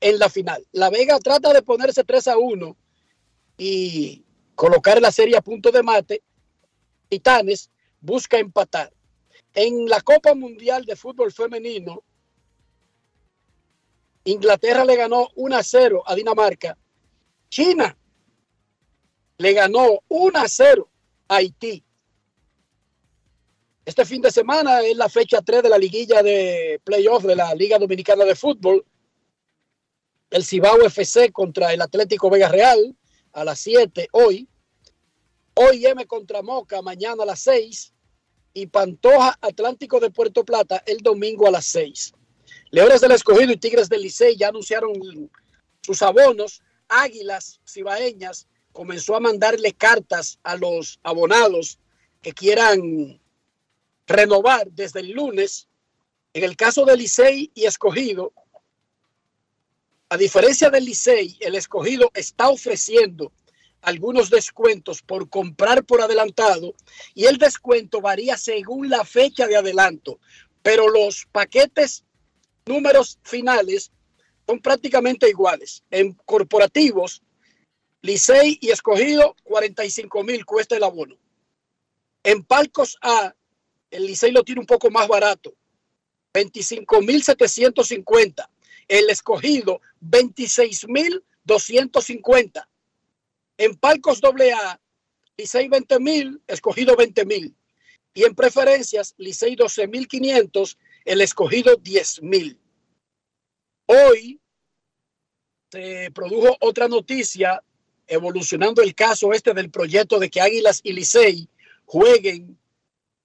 en 0.00 0.18
la 0.18 0.29
final. 0.29 0.66
La 0.72 0.90
Vega 0.90 1.16
trata 1.20 1.52
de 1.52 1.62
ponerse 1.62 2.02
3 2.02 2.26
a 2.26 2.38
1 2.38 2.76
y 3.57 4.24
colocar 4.57 5.00
la 5.00 5.12
serie 5.12 5.37
a 5.37 5.42
punto 5.42 5.70
de 5.70 5.85
mate 5.85 6.24
Titanes 7.09 7.71
busca 8.01 8.38
empatar. 8.38 8.92
En 9.55 9.88
la 9.88 10.01
Copa 10.01 10.35
Mundial 10.35 10.85
de 10.85 10.97
Fútbol 10.97 11.33
Femenino, 11.33 12.05
Inglaterra 14.25 14.85
le 14.85 14.97
ganó 14.97 15.29
1 15.37 15.57
a 15.57 15.62
0 15.62 16.03
a 16.05 16.14
Dinamarca. 16.14 16.77
China 17.49 17.97
le 19.38 19.53
ganó 19.53 20.01
1 20.09 20.38
a 20.38 20.49
0 20.49 20.88
a 21.29 21.37
Haití. 21.37 21.83
Este 23.85 24.05
fin 24.05 24.21
de 24.21 24.33
semana 24.33 24.81
es 24.81 24.97
la 24.97 25.09
fecha 25.09 25.40
3 25.40 25.62
de 25.62 25.69
la 25.69 25.79
liguilla 25.79 26.23
de 26.23 26.81
playoff 26.83 27.23
de 27.23 27.37
la 27.37 27.55
Liga 27.55 27.79
Dominicana 27.79 28.25
de 28.25 28.35
Fútbol. 28.35 28.85
El 30.29 30.45
Cibao 30.45 30.83
FC 30.83 31.31
contra 31.31 31.73
el 31.73 31.81
Atlético 31.81 32.29
Vega 32.29 32.49
Real 32.49 32.97
a 33.33 33.45
las 33.45 33.61
7 33.61 34.09
hoy. 34.11 34.49
Hoy 35.59 35.87
M 35.87 36.07
contra 36.07 36.42
Moca, 36.42 36.83
mañana 36.83 37.23
a 37.23 37.27
las 37.27 37.40
6. 37.40 37.95
Y 38.53 38.66
Pantoja 38.66 39.38
Atlántico 39.40 40.01
de 40.01 40.11
Puerto 40.11 40.45
Plata 40.45 40.83
el 40.87 40.99
domingo 40.99 41.49
a 41.49 41.51
las 41.51 41.64
6. 41.64 42.12
Leones 42.73 43.01
del 43.01 43.12
Escogido 43.12 43.53
y 43.53 43.57
Tigres 43.57 43.88
del 43.88 44.03
Licey 44.03 44.37
ya 44.37 44.49
anunciaron 44.49 44.92
sus 45.81 46.03
abonos. 46.03 46.61
Águilas 46.88 47.59
Cibaeñas 47.66 48.47
comenzó 48.73 49.16
a 49.16 49.21
mandarle 49.21 49.73
cartas 49.73 50.38
a 50.42 50.57
los 50.57 51.01
abonados 51.03 51.79
que 52.21 52.33
quieran 52.35 53.19
renovar 54.07 54.71
desde 54.73 55.01
el 55.01 55.12
lunes. 55.12 55.69
En 56.35 56.45
el 56.45 56.55
caso 56.55 56.85
del 56.85 56.99
Licey 56.99 57.51
y 57.55 57.64
Escogido, 57.64 58.35
a 60.11 60.19
diferencia 60.19 60.69
del 60.69 60.85
Licey, 60.85 61.38
el 61.40 61.55
Escogido 61.55 62.11
está 62.12 62.51
ofreciendo 62.51 63.33
algunos 63.83 64.31
descuentos 64.31 65.03
por 65.03 65.29
comprar 65.29 65.85
por 65.85 66.01
adelantado 66.01 66.75
y 67.15 67.27
el 67.27 67.39
descuento 67.39 68.01
varía 68.01 68.37
según 68.37 68.91
la 68.91 69.05
fecha 69.05 69.47
de 69.47 69.57
adelanto, 69.57 70.19
pero 70.62 70.89
los 70.89 71.27
paquetes 71.31 72.05
números 72.67 73.19
finales 73.23 73.93
son 74.47 74.61
prácticamente 74.61 75.29
iguales. 75.29 75.85
En 75.91 76.15
corporativos, 76.25 77.23
Licey 78.03 78.59
y 78.61 78.71
Escogido, 78.71 79.37
45 79.45 80.25
mil 80.25 80.45
cuesta 80.45 80.77
el 80.77 80.85
abono. 80.85 81.17
En 82.25 82.43
palcos 82.45 82.99
A, 83.03 83.35
el 83.91 84.07
Licey 84.07 84.33
lo 84.33 84.43
tiene 84.43 84.61
un 84.61 84.67
poco 84.67 84.91
más 84.91 85.07
barato, 85.07 85.55
25 86.35 87.03
mil 87.03 87.23
750. 87.23 88.51
El 88.89 89.11
Escogido, 89.11 89.81
26 90.01 90.89
mil 90.89 91.25
250 91.45 92.69
en 93.59 93.77
palcos 93.77 94.21
AA, 94.23 94.81
Licey 95.37 95.69
20 95.69 96.01
mil, 96.01 96.42
escogido 96.47 96.97
20 96.97 97.25
mil. 97.25 97.55
Y 98.14 98.25
en 98.25 98.35
preferencias, 98.35 99.14
Licey 99.19 99.57
12 99.57 99.88
mil 99.88 100.09
500, 100.09 100.79
el 101.05 101.21
escogido 101.21 101.77
10 101.77 102.23
mil. 102.23 102.59
Hoy 103.87 104.40
se 105.71 106.11
produjo 106.12 106.57
otra 106.61 106.88
noticia 106.88 107.62
evolucionando 108.07 108.83
el 108.83 108.95
caso 108.95 109.33
este 109.33 109.53
del 109.53 109.71
proyecto 109.71 110.19
de 110.19 110.31
que 110.31 110.40
Águilas 110.40 110.81
y 110.83 110.92
Licey 110.92 111.49
jueguen 111.85 112.59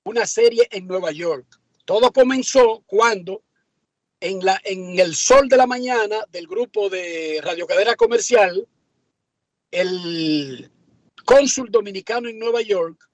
una 0.03 0.25
serie 0.25 0.67
en 0.71 0.87
Nueva 0.87 1.11
York. 1.11 1.45
Todo 1.85 2.11
comenzó 2.11 2.83
cuando 2.85 3.43
en, 4.19 4.43
la, 4.43 4.59
en 4.63 4.99
el 4.99 5.15
sol 5.15 5.47
de 5.49 5.57
la 5.57 5.67
mañana 5.67 6.25
del 6.31 6.47
grupo 6.47 6.89
de 6.89 7.39
radiocadera 7.43 7.95
comercial, 7.95 8.67
el 9.71 10.69
cónsul 11.25 11.71
dominicano 11.71 12.27
en 12.27 12.37
Nueva 12.37 12.61
York, 12.61 13.09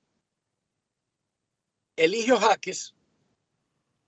Eligio 1.95 2.37
Jaques, 2.37 2.93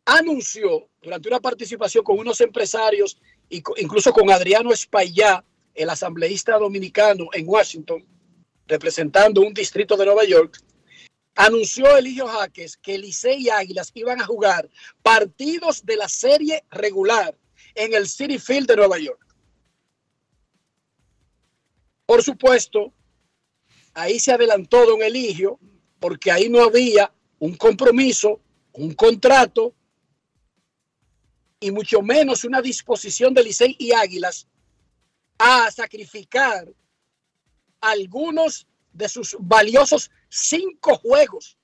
anunció 0.06 0.90
durante 1.02 1.30
una 1.30 1.40
participación 1.40 2.04
con 2.04 2.18
unos 2.18 2.42
empresarios, 2.42 3.20
incluso 3.50 4.12
con 4.12 4.30
Adriano 4.32 4.72
Espaillá, 4.72 5.44
el 5.76 5.90
asambleísta 5.90 6.58
dominicano 6.58 7.28
en 7.34 7.48
Washington, 7.48 8.06
representando 8.68 9.42
un 9.42 9.54
distrito 9.54 9.96
de 9.96 10.06
Nueva 10.06 10.26
York, 10.26 10.60
anunció 11.36 11.96
Eligio 11.96 12.28
Jaques 12.28 12.76
que 12.78 12.98
Licey 12.98 13.44
y 13.44 13.50
Águilas 13.50 13.92
iban 13.94 14.20
a 14.20 14.26
jugar 14.26 14.70
partidos 15.02 15.86
de 15.86 15.96
la 15.96 16.10
serie 16.10 16.64
regular 16.70 17.38
en 17.76 17.94
el 17.94 18.08
City 18.08 18.40
Field 18.40 18.68
de 18.68 18.76
Nueva 18.76 18.98
York. 19.00 19.29
Por 22.10 22.24
supuesto, 22.24 22.92
ahí 23.94 24.20
se 24.20 24.32
adelantó 24.32 24.84
don 24.84 25.04
Eligio, 25.04 25.60
porque 26.00 26.32
ahí 26.32 26.50
no 26.50 26.64
había 26.64 27.14
un 27.38 27.56
compromiso, 27.56 28.42
un 28.74 28.96
contrato 28.96 29.76
y 31.60 31.70
mucho 31.70 32.02
menos 32.02 32.46
una 32.46 32.64
disposición 32.64 33.36
de 33.36 33.44
Licey 33.44 33.76
y 33.78 33.92
Águilas 33.92 34.48
a 35.38 35.70
sacrificar 35.70 36.68
algunos 37.80 38.66
de 38.92 39.08
sus 39.08 39.38
valiosos 39.40 40.10
cinco 40.30 40.98
juegos 40.98 41.60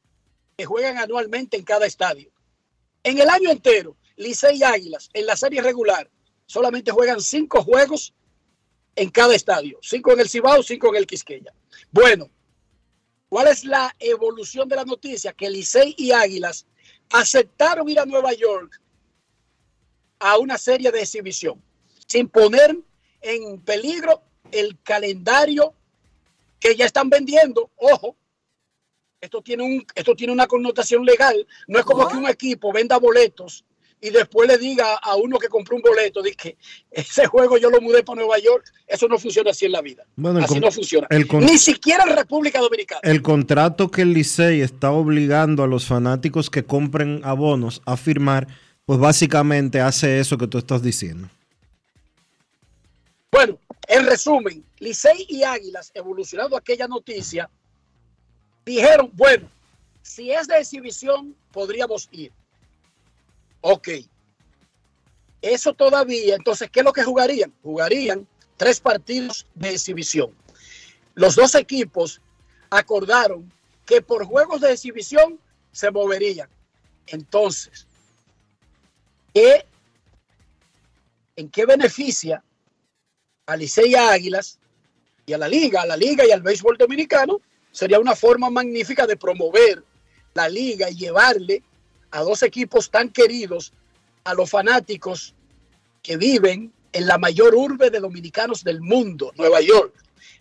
que 0.56 0.66
juegan 0.66 1.00
anualmente 1.00 1.58
en 1.58 1.64
cada 1.64 1.88
estadio. 1.88 2.32
En 3.02 3.18
el 3.18 3.30
año 3.30 3.50
entero, 3.50 3.98
Licey 4.16 4.60
y 4.60 4.64
Águilas 4.64 5.10
en 5.12 5.26
la 5.26 5.38
serie 5.38 5.64
regular 5.64 6.08
solamente 6.46 6.92
juegan 6.92 7.20
cinco 7.20 7.64
juegos 7.64 8.14
en 8.96 9.10
cada 9.10 9.36
estadio. 9.36 9.78
Cinco 9.82 10.14
en 10.14 10.22
el 10.22 10.30
Cibao, 10.30 10.64
cinco 10.64 10.90
en 10.90 10.96
el 10.96 11.08
Quisqueya. 11.08 11.54
Bueno, 11.92 12.30
¿cuál 13.30 13.48
es 13.48 13.64
la 13.66 13.94
evolución 14.00 14.68
de 14.68 14.76
la 14.76 14.86
noticia? 14.86 15.34
Que 15.34 15.50
Licey 15.50 15.96
y 15.98 16.12
Águilas 16.12 16.66
aceptaron 17.12 17.88
ir 17.90 18.00
a 18.00 18.06
Nueva 18.06 18.34
York 18.34 18.82
a 20.20 20.38
una 20.38 20.58
serie 20.58 20.92
de 20.92 21.02
exhibición 21.02 21.62
sin 22.08 22.30
poner 22.30 22.78
en 23.22 23.62
peligro 23.62 24.24
el 24.52 24.80
calendario 24.82 25.74
que 26.60 26.76
ya 26.76 26.86
están 26.86 27.10
vendiendo. 27.10 27.72
Ojo, 27.76 28.16
esto 29.20 29.42
tiene, 29.42 29.64
un, 29.64 29.86
esto 29.96 30.16
tiene 30.16 30.32
una 30.32 30.48
connotación 30.48 31.04
legal. 31.04 31.46
No 31.68 31.80
es 31.80 31.86
como 31.86 32.08
que 32.08 32.16
un 32.16 32.28
equipo 32.28 32.72
venda 32.72 32.98
boletos 32.98 33.66
y 34.02 34.10
después 34.10 34.48
le 34.48 34.58
diga 34.58 34.96
a 34.96 35.16
uno 35.16 35.40
que 35.40 35.48
compró 35.48 35.76
un 35.76 35.82
boleto, 35.82 36.22
que 36.38 36.58
ese 36.92 37.26
juego 37.26 37.58
yo 37.58 37.70
lo 37.70 37.82
mudé 37.82 38.04
para 38.04 38.18
Nueva 38.18 38.38
York. 38.40 38.66
Eso 38.86 39.08
no 39.08 39.18
funciona 39.18 39.52
así 39.52 39.66
en 39.66 39.72
la 39.72 39.82
vida. 39.82 40.06
así 40.42 40.60
no 40.60 40.72
funciona. 40.72 41.08
Ni 41.10 41.58
siquiera 41.58 42.04
en 42.04 42.16
República 42.16 42.60
Dominicana. 42.60 43.02
El 43.04 43.22
contrato 43.22 43.90
que 43.90 44.04
el 44.04 44.14
Licey 44.14 44.62
está 44.62 44.92
obligando 44.92 45.64
a 45.64 45.68
los 45.68 45.86
fanáticos 45.86 46.50
que 46.50 46.66
compren 46.66 47.22
abonos 47.24 47.82
a 47.86 47.98
firmar, 47.98 48.48
pues 48.86 49.00
básicamente 49.00 49.82
hace 49.82 50.20
eso 50.20 50.38
que 50.38 50.48
tú 50.48 50.58
estás 50.58 50.84
diciendo. 50.84 51.30
Bueno, 53.32 53.58
en 53.88 54.06
resumen, 54.06 54.64
Licey 54.80 55.26
y 55.30 55.44
Águilas, 55.44 55.92
evolucionando 55.94 56.56
aquella 56.56 56.88
noticia, 56.88 57.50
dijeron, 58.66 59.10
bueno, 59.14 59.50
si 60.02 60.32
es 60.32 60.48
de 60.48 60.60
exhibición, 60.60 61.36
podríamos 61.52 62.08
ir. 62.12 62.32
Ok. 63.68 63.90
Eso 65.42 65.74
todavía, 65.74 66.36
entonces, 66.36 66.70
¿qué 66.70 66.82
es 66.82 66.86
lo 66.86 66.94
que 66.94 67.04
jugarían? 67.04 67.52
Jugarían 67.64 68.28
tres 68.58 68.80
partidos 68.80 69.48
de 69.56 69.72
exhibición. 69.72 70.36
Los 71.16 71.36
dos 71.36 71.56
equipos 71.56 72.22
acordaron 72.70 73.52
que 73.84 74.04
por 74.04 74.24
juegos 74.24 74.62
de 74.62 74.72
exhibición 74.72 75.40
se 75.72 75.90
moverían. 75.90 76.48
Entonces, 77.08 77.88
¿qué, 79.34 79.66
¿en 81.36 81.50
qué 81.50 81.66
beneficia 81.66 82.44
a 83.48 83.58
Licey 83.58 83.96
a 83.96 84.12
Águilas 84.12 84.60
y 85.26 85.34
a 85.34 85.40
la 85.40 85.48
liga, 85.48 85.82
a 85.82 85.88
la 85.88 85.98
liga 85.98 86.24
y 86.24 86.30
al 86.30 86.44
béisbol 86.44 86.78
dominicano? 86.78 87.42
Sería 87.72 88.00
una 88.00 88.16
forma 88.16 88.52
magnífica 88.52 89.08
de 89.08 89.18
promover 89.18 89.84
la 90.36 90.48
liga 90.50 90.88
y 90.92 90.98
llevarle 90.98 91.64
a 92.16 92.22
dos 92.22 92.44
equipos 92.44 92.90
tan 92.90 93.10
queridos 93.10 93.74
a 94.24 94.34
los 94.34 94.50
fanáticos 94.50 95.36
que 96.02 96.16
viven 96.16 96.72
en 96.94 97.08
la 97.08 97.18
mayor 97.18 97.54
urbe 97.56 97.90
de 97.90 98.00
dominicanos 98.00 98.64
del 98.64 98.80
mundo, 98.80 99.34
Nueva 99.36 99.60
York. 99.60 99.94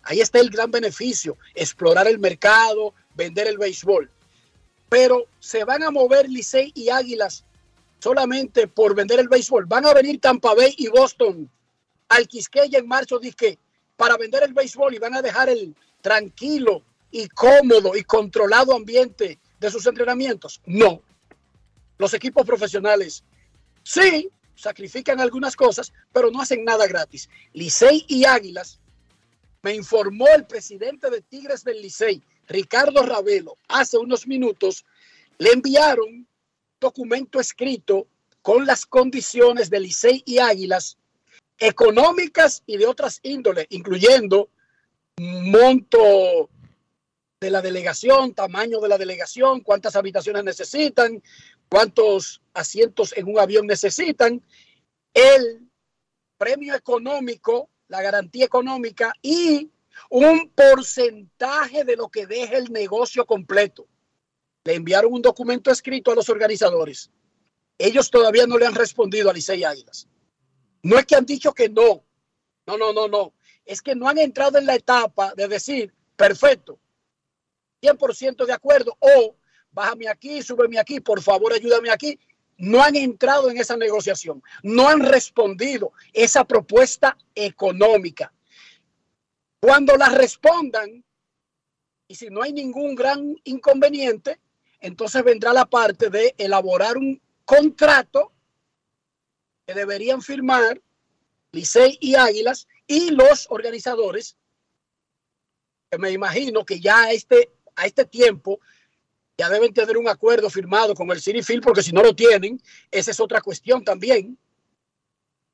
Ahí 0.03 0.21
está 0.21 0.39
el 0.39 0.49
gran 0.49 0.71
beneficio, 0.71 1.37
explorar 1.53 2.07
el 2.07 2.17
mercado, 2.17 2.93
vender 3.13 3.47
el 3.47 3.57
béisbol. 3.57 4.09
Pero 4.87 5.25
se 5.39 5.65
van 5.65 5.83
a 5.83 5.91
mover 5.91 6.29
Licey 6.29 6.71
y 6.75 6.89
Águilas 6.89 7.43
solamente 7.99 8.67
por 8.67 8.95
vender 8.95 9.19
el 9.19 9.27
béisbol. 9.27 9.65
Van 9.65 9.85
a 9.85 9.93
venir 9.93 10.21
Tampa 10.21 10.53
Bay 10.53 10.73
y 10.77 10.87
Boston 10.87 11.51
al 12.07 12.27
Quisqueya 12.27 12.79
en 12.79 12.87
marzo, 12.87 13.19
dije, 13.19 13.59
para 13.97 14.15
vender 14.15 14.43
el 14.43 14.53
béisbol 14.53 14.93
y 14.93 14.99
van 14.99 15.15
a 15.15 15.21
dejar 15.21 15.49
el 15.49 15.75
tranquilo 16.01 16.83
y 17.11 17.27
cómodo 17.27 17.97
y 17.97 18.03
controlado 18.03 18.73
ambiente 18.73 19.39
de 19.59 19.71
sus 19.71 19.85
entrenamientos? 19.87 20.61
No. 20.65 21.01
Los 21.97 22.13
equipos 22.13 22.45
profesionales 22.45 23.23
sí 23.83 24.29
sacrifican 24.55 25.19
algunas 25.19 25.55
cosas, 25.55 25.93
pero 26.11 26.31
no 26.31 26.41
hacen 26.41 26.63
nada 26.63 26.87
gratis. 26.87 27.29
Licey 27.53 28.05
y 28.07 28.25
Águilas, 28.25 28.79
me 29.61 29.73
informó 29.73 30.27
el 30.35 30.45
presidente 30.45 31.09
de 31.09 31.21
Tigres 31.21 31.63
del 31.63 31.81
Licey, 31.81 32.21
Ricardo 32.47 33.03
Ravelo, 33.03 33.57
hace 33.67 33.97
unos 33.97 34.27
minutos, 34.27 34.85
le 35.37 35.51
enviaron 35.51 36.27
documento 36.79 37.39
escrito 37.39 38.07
con 38.41 38.65
las 38.65 38.85
condiciones 38.85 39.69
de 39.69 39.79
Licey 39.79 40.23
y 40.25 40.37
Águilas 40.37 40.97
económicas 41.57 42.63
y 42.67 42.77
de 42.77 42.85
otras 42.85 43.19
índoles, 43.23 43.65
incluyendo 43.69 44.49
monto 45.17 46.49
de 47.39 47.49
la 47.49 47.61
delegación, 47.61 48.33
tamaño 48.33 48.79
de 48.79 48.89
la 48.89 48.97
delegación, 48.97 49.61
cuántas 49.61 49.95
habitaciones 49.95 50.43
necesitan, 50.43 51.21
cuántos 51.69 52.41
asientos 52.53 53.13
en 53.17 53.27
un 53.27 53.39
avión 53.39 53.67
necesitan, 53.67 54.41
el 55.13 55.69
premio 56.37 56.75
económico, 56.75 57.69
la 57.87 58.01
garantía 58.01 58.45
económica 58.45 59.13
y 59.21 59.71
un 60.09 60.49
porcentaje 60.49 61.83
de 61.83 61.95
lo 61.95 62.09
que 62.09 62.27
deje 62.27 62.57
el 62.57 62.71
negocio 62.71 63.25
completo. 63.25 63.87
Le 64.63 64.75
enviaron 64.75 65.13
un 65.13 65.21
documento 65.21 65.71
escrito 65.71 66.11
a 66.11 66.15
los 66.15 66.29
organizadores. 66.29 67.11
Ellos 67.77 68.09
todavía 68.09 68.47
no 68.47 68.57
le 68.57 68.65
han 68.65 68.75
respondido 68.75 69.29
a 69.29 69.33
Licey 69.33 69.63
Águilas. 69.63 70.07
No 70.83 70.97
es 70.97 71.05
que 71.05 71.15
han 71.15 71.25
dicho 71.25 71.53
que 71.53 71.69
no. 71.69 72.03
No, 72.65 72.77
no, 72.77 72.93
no, 72.93 73.07
no. 73.07 73.33
Es 73.65 73.81
que 73.81 73.95
no 73.95 74.07
han 74.07 74.17
entrado 74.17 74.57
en 74.57 74.65
la 74.65 74.75
etapa 74.75 75.33
de 75.35 75.47
decir, 75.47 75.93
perfecto, 76.15 76.79
100% 77.81 78.45
de 78.45 78.53
acuerdo 78.53 78.97
o 78.99 79.35
bájame 79.75 80.07
aquí, 80.07 80.41
súbeme 80.41 80.79
aquí, 80.79 81.01
por 81.01 81.21
favor 81.21 81.53
ayúdame 81.53 81.91
aquí. 81.91 82.17
No 82.57 82.81
han 82.81 82.95
entrado 82.95 83.51
en 83.51 83.57
esa 83.57 83.75
negociación, 83.75 84.41
no 84.63 84.87
han 84.87 85.01
respondido 85.01 85.91
esa 86.13 86.45
propuesta 86.45 87.17
económica. 87.35 88.33
Cuando 89.59 89.97
la 89.97 90.07
respondan, 90.07 91.03
y 92.07 92.15
si 92.15 92.29
no 92.29 92.41
hay 92.41 92.53
ningún 92.53 92.95
gran 92.95 93.35
inconveniente, 93.43 94.39
entonces 94.79 95.21
vendrá 95.23 95.51
la 95.51 95.65
parte 95.65 96.09
de 96.09 96.33
elaborar 96.37 96.97
un 96.97 97.21
contrato 97.43 98.31
que 99.67 99.73
deberían 99.73 100.21
firmar 100.21 100.81
Licey 101.51 101.97
y 101.99 102.15
Águilas 102.15 102.67
y 102.87 103.11
los 103.11 103.47
organizadores, 103.49 104.37
que 105.91 105.97
me 105.97 106.11
imagino 106.11 106.63
que 106.63 106.79
ya 106.79 107.11
este 107.11 107.51
a 107.75 107.85
este 107.85 108.05
tiempo 108.05 108.59
ya 109.37 109.49
deben 109.49 109.73
tener 109.73 109.97
un 109.97 110.07
acuerdo 110.07 110.49
firmado 110.49 110.93
con 110.93 111.09
el 111.11 111.21
City 111.21 111.41
porque 111.59 111.83
si 111.83 111.91
no 111.91 112.01
lo 112.01 112.15
tienen, 112.15 112.61
esa 112.91 113.11
es 113.11 113.19
otra 113.19 113.41
cuestión 113.41 113.83
también. 113.83 114.37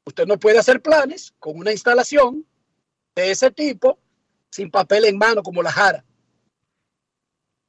Usted 0.05 0.25
no 0.25 0.37
puede 0.37 0.59
hacer 0.59 0.81
planes 0.81 1.33
con 1.39 1.57
una 1.57 1.71
instalación 1.71 2.45
de 3.15 3.31
ese 3.31 3.51
tipo 3.51 3.99
sin 4.49 4.69
papel 4.69 5.05
en 5.05 5.17
mano 5.17 5.41
como 5.41 5.63
la 5.63 5.71
Jara. 5.71 6.03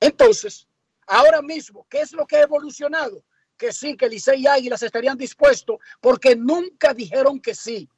Entonces, 0.01 0.66
ahora 1.07 1.40
mismo, 1.40 1.87
¿qué 1.88 2.01
es 2.01 2.12
lo 2.12 2.27
que 2.27 2.37
ha 2.37 2.42
evolucionado? 2.42 3.22
Que 3.57 3.72
sí, 3.72 3.96
que 3.96 4.09
Licey 4.09 4.42
y 4.42 4.46
Águilas 4.46 4.83
estarían 4.83 5.16
dispuestos 5.16 5.79
porque 6.01 6.35
nunca 6.37 6.92
dijeron 6.92 7.40
que 7.40 7.55
sí 7.55 7.88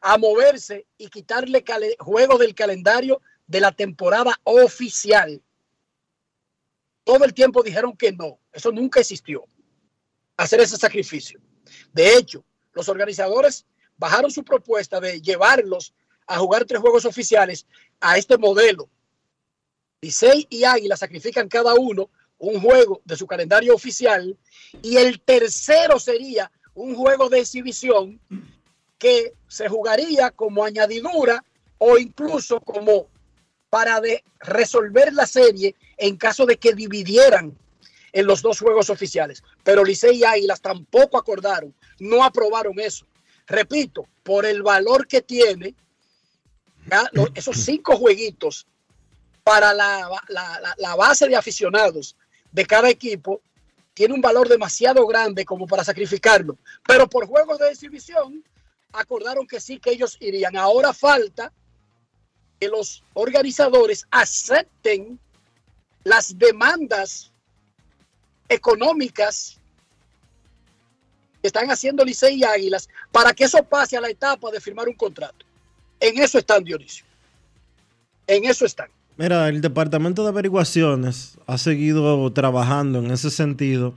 a 0.00 0.18
moverse 0.18 0.86
y 0.96 1.08
quitarle 1.08 1.64
juego 1.98 2.38
del 2.38 2.54
calendario 2.54 3.20
de 3.46 3.60
la 3.60 3.72
temporada 3.72 4.34
oficial 4.44 5.42
todo 7.04 7.24
el 7.24 7.34
tiempo 7.34 7.62
dijeron 7.62 7.96
que 7.96 8.12
no. 8.12 8.38
Eso 8.52 8.70
nunca 8.72 9.00
existió. 9.00 9.44
Hacer 10.36 10.60
ese 10.60 10.76
sacrificio. 10.76 11.40
De 11.92 12.16
hecho, 12.16 12.44
los 12.72 12.88
organizadores 12.88 13.66
bajaron 13.96 14.30
su 14.30 14.44
propuesta 14.44 15.00
de 15.00 15.20
llevarlos 15.20 15.94
a 16.26 16.38
jugar 16.38 16.64
tres 16.64 16.80
juegos 16.80 17.04
oficiales 17.04 17.66
a 18.00 18.16
este 18.16 18.38
modelo. 18.38 18.88
Licey 20.00 20.46
y 20.50 20.64
Águila 20.64 20.96
sacrifican 20.96 21.48
cada 21.48 21.74
uno 21.74 22.10
un 22.38 22.60
juego 22.60 23.00
de 23.04 23.16
su 23.16 23.26
calendario 23.26 23.74
oficial 23.74 24.36
y 24.82 24.96
el 24.96 25.20
tercero 25.20 26.00
sería 26.00 26.50
un 26.74 26.96
juego 26.96 27.28
de 27.28 27.40
exhibición 27.40 28.20
que 28.98 29.34
se 29.46 29.68
jugaría 29.68 30.30
como 30.32 30.64
añadidura 30.64 31.44
o 31.78 31.98
incluso 31.98 32.60
como 32.60 33.06
para 33.70 34.00
de 34.00 34.24
resolver 34.40 35.12
la 35.12 35.26
serie 35.26 35.76
en 36.02 36.16
caso 36.16 36.46
de 36.46 36.56
que 36.56 36.74
dividieran 36.74 37.56
en 38.12 38.26
los 38.26 38.42
dos 38.42 38.58
juegos 38.58 38.90
oficiales. 38.90 39.42
Pero 39.62 39.84
Licey 39.84 40.18
y 40.18 40.24
Águilas 40.24 40.60
tampoco 40.60 41.16
acordaron, 41.16 41.72
no 42.00 42.24
aprobaron 42.24 42.78
eso. 42.80 43.06
Repito, 43.46 44.08
por 44.24 44.44
el 44.44 44.62
valor 44.62 45.06
que 45.06 45.22
tiene 45.22 45.76
esos 47.34 47.56
cinco 47.56 47.96
jueguitos 47.96 48.66
para 49.44 49.72
la, 49.72 50.10
la 50.76 50.96
base 50.96 51.28
de 51.28 51.36
aficionados 51.36 52.16
de 52.50 52.66
cada 52.66 52.90
equipo, 52.90 53.40
tiene 53.94 54.14
un 54.14 54.20
valor 54.20 54.48
demasiado 54.48 55.06
grande 55.06 55.44
como 55.44 55.68
para 55.68 55.84
sacrificarlo. 55.84 56.58
Pero 56.84 57.08
por 57.08 57.28
juegos 57.28 57.60
de 57.60 57.70
exhibición, 57.70 58.42
acordaron 58.92 59.46
que 59.46 59.60
sí, 59.60 59.78
que 59.78 59.90
ellos 59.90 60.16
irían. 60.18 60.56
Ahora 60.56 60.92
falta 60.92 61.52
que 62.58 62.68
los 62.68 63.04
organizadores 63.14 64.04
acepten 64.10 65.20
las 66.04 66.36
demandas 66.38 67.30
económicas 68.48 69.58
que 71.40 71.48
están 71.48 71.70
haciendo 71.70 72.04
Licey 72.04 72.36
y 72.36 72.44
Águilas 72.44 72.88
para 73.10 73.32
que 73.32 73.44
eso 73.44 73.62
pase 73.64 73.96
a 73.96 74.00
la 74.00 74.10
etapa 74.10 74.50
de 74.50 74.60
firmar 74.60 74.88
un 74.88 74.94
contrato. 74.94 75.44
En 76.00 76.18
eso 76.20 76.38
están, 76.38 76.64
Dionisio. 76.64 77.04
En 78.26 78.44
eso 78.44 78.64
están. 78.64 78.88
Mira, 79.16 79.48
el 79.48 79.60
Departamento 79.60 80.22
de 80.22 80.30
Averiguaciones 80.30 81.38
ha 81.46 81.58
seguido 81.58 82.32
trabajando 82.32 83.00
en 83.00 83.10
ese 83.10 83.30
sentido 83.30 83.94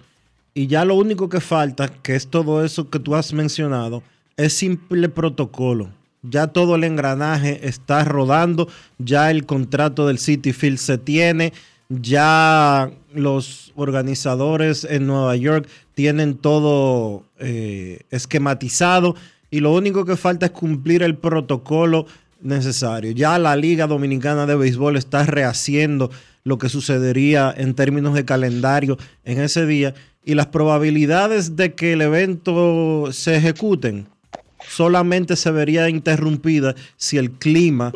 y 0.54 0.68
ya 0.68 0.86
lo 0.86 0.96
único 0.96 1.30
que 1.30 1.40
falta, 1.40 1.88
que 1.88 2.16
es 2.16 2.28
todo 2.28 2.64
eso 2.64 2.90
que 2.90 3.00
tú 3.00 3.16
has 3.16 3.34
mencionado, 3.34 4.04
es 4.38 4.54
simple 4.54 5.10
protocolo. 5.10 5.90
Ya 6.22 6.48
todo 6.48 6.76
el 6.76 6.84
engranaje 6.84 7.68
está 7.68 8.04
rodando, 8.04 8.68
ya 8.98 9.32
el 9.32 9.46
contrato 9.46 10.08
del 10.08 10.18
City 10.18 10.54
Field 10.54 10.78
se 10.78 10.98
tiene, 10.98 11.54
ya 11.90 12.92
los 13.14 13.72
organizadores 13.76 14.84
en 14.84 15.08
Nueva 15.08 15.36
York 15.36 15.68
tienen 15.94 16.36
todo 16.36 17.24
eh, 17.40 18.02
esquematizado 18.10 19.16
y 19.52 19.60
lo 19.60 19.74
único 19.74 20.06
que 20.06 20.18
falta 20.18 20.48
es 20.48 20.52
cumplir 20.52 21.04
el 21.04 21.16
protocolo 21.16 22.08
necesario. 22.42 23.12
Ya 23.12 23.38
la 23.40 23.56
Liga 23.56 23.88
Dominicana 23.88 24.46
de 24.46 24.56
Béisbol 24.56 24.98
está 24.98 25.24
rehaciendo 25.24 26.12
lo 26.44 26.58
que 26.58 26.70
sucedería 26.70 27.54
en 27.56 27.74
términos 27.74 28.14
de 28.14 28.26
calendario 28.26 28.98
en 29.24 29.40
ese 29.40 29.66
día 29.66 29.94
y 30.24 30.36
las 30.36 30.48
probabilidades 30.48 31.56
de 31.56 31.74
que 31.74 31.94
el 31.94 32.02
evento 32.02 33.10
se 33.12 33.36
ejecuten 33.36 34.08
solamente 34.68 35.36
se 35.36 35.52
vería 35.52 35.90
interrumpida 35.90 36.76
si 36.98 37.18
el 37.18 37.32
clima 37.32 37.92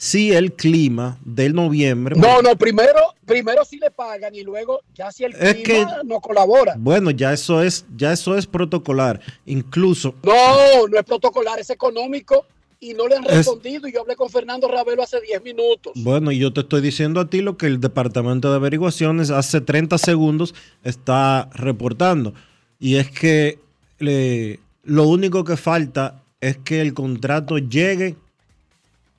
si 0.00 0.32
el 0.32 0.54
clima 0.54 1.18
del 1.26 1.52
noviembre. 1.52 2.16
No, 2.16 2.40
no, 2.40 2.56
primero, 2.56 3.14
primero 3.26 3.66
sí 3.66 3.76
le 3.76 3.90
pagan 3.90 4.34
y 4.34 4.42
luego 4.42 4.80
ya 4.94 5.12
si 5.12 5.24
el 5.24 5.34
clima 5.34 5.98
no 6.06 6.22
colabora. 6.22 6.74
Bueno, 6.78 7.10
ya 7.10 7.34
eso 7.34 7.62
es, 7.62 7.84
ya 7.94 8.14
eso 8.14 8.34
es 8.34 8.46
protocolar. 8.46 9.20
Incluso. 9.44 10.14
No, 10.22 10.88
no 10.88 10.98
es 10.98 11.04
protocolar, 11.04 11.58
es 11.58 11.68
económico 11.68 12.46
y 12.80 12.94
no 12.94 13.06
le 13.08 13.16
han 13.16 13.24
respondido. 13.24 13.86
y 13.88 13.92
yo 13.92 14.00
hablé 14.00 14.16
con 14.16 14.30
Fernando 14.30 14.68
Ravelo 14.68 15.02
hace 15.02 15.20
10 15.20 15.42
minutos. 15.44 15.92
Bueno, 15.96 16.32
y 16.32 16.38
yo 16.38 16.50
te 16.50 16.60
estoy 16.60 16.80
diciendo 16.80 17.20
a 17.20 17.28
ti 17.28 17.42
lo 17.42 17.58
que 17.58 17.66
el 17.66 17.78
Departamento 17.78 18.48
de 18.48 18.56
Averiguaciones 18.56 19.28
hace 19.28 19.60
30 19.60 19.98
segundos 19.98 20.54
está 20.82 21.50
reportando. 21.52 22.32
Y 22.78 22.96
es 22.96 23.10
que 23.10 23.58
lo 23.98 25.06
único 25.06 25.44
que 25.44 25.58
falta 25.58 26.22
es 26.40 26.56
que 26.56 26.80
el 26.80 26.94
contrato 26.94 27.58
llegue 27.58 28.16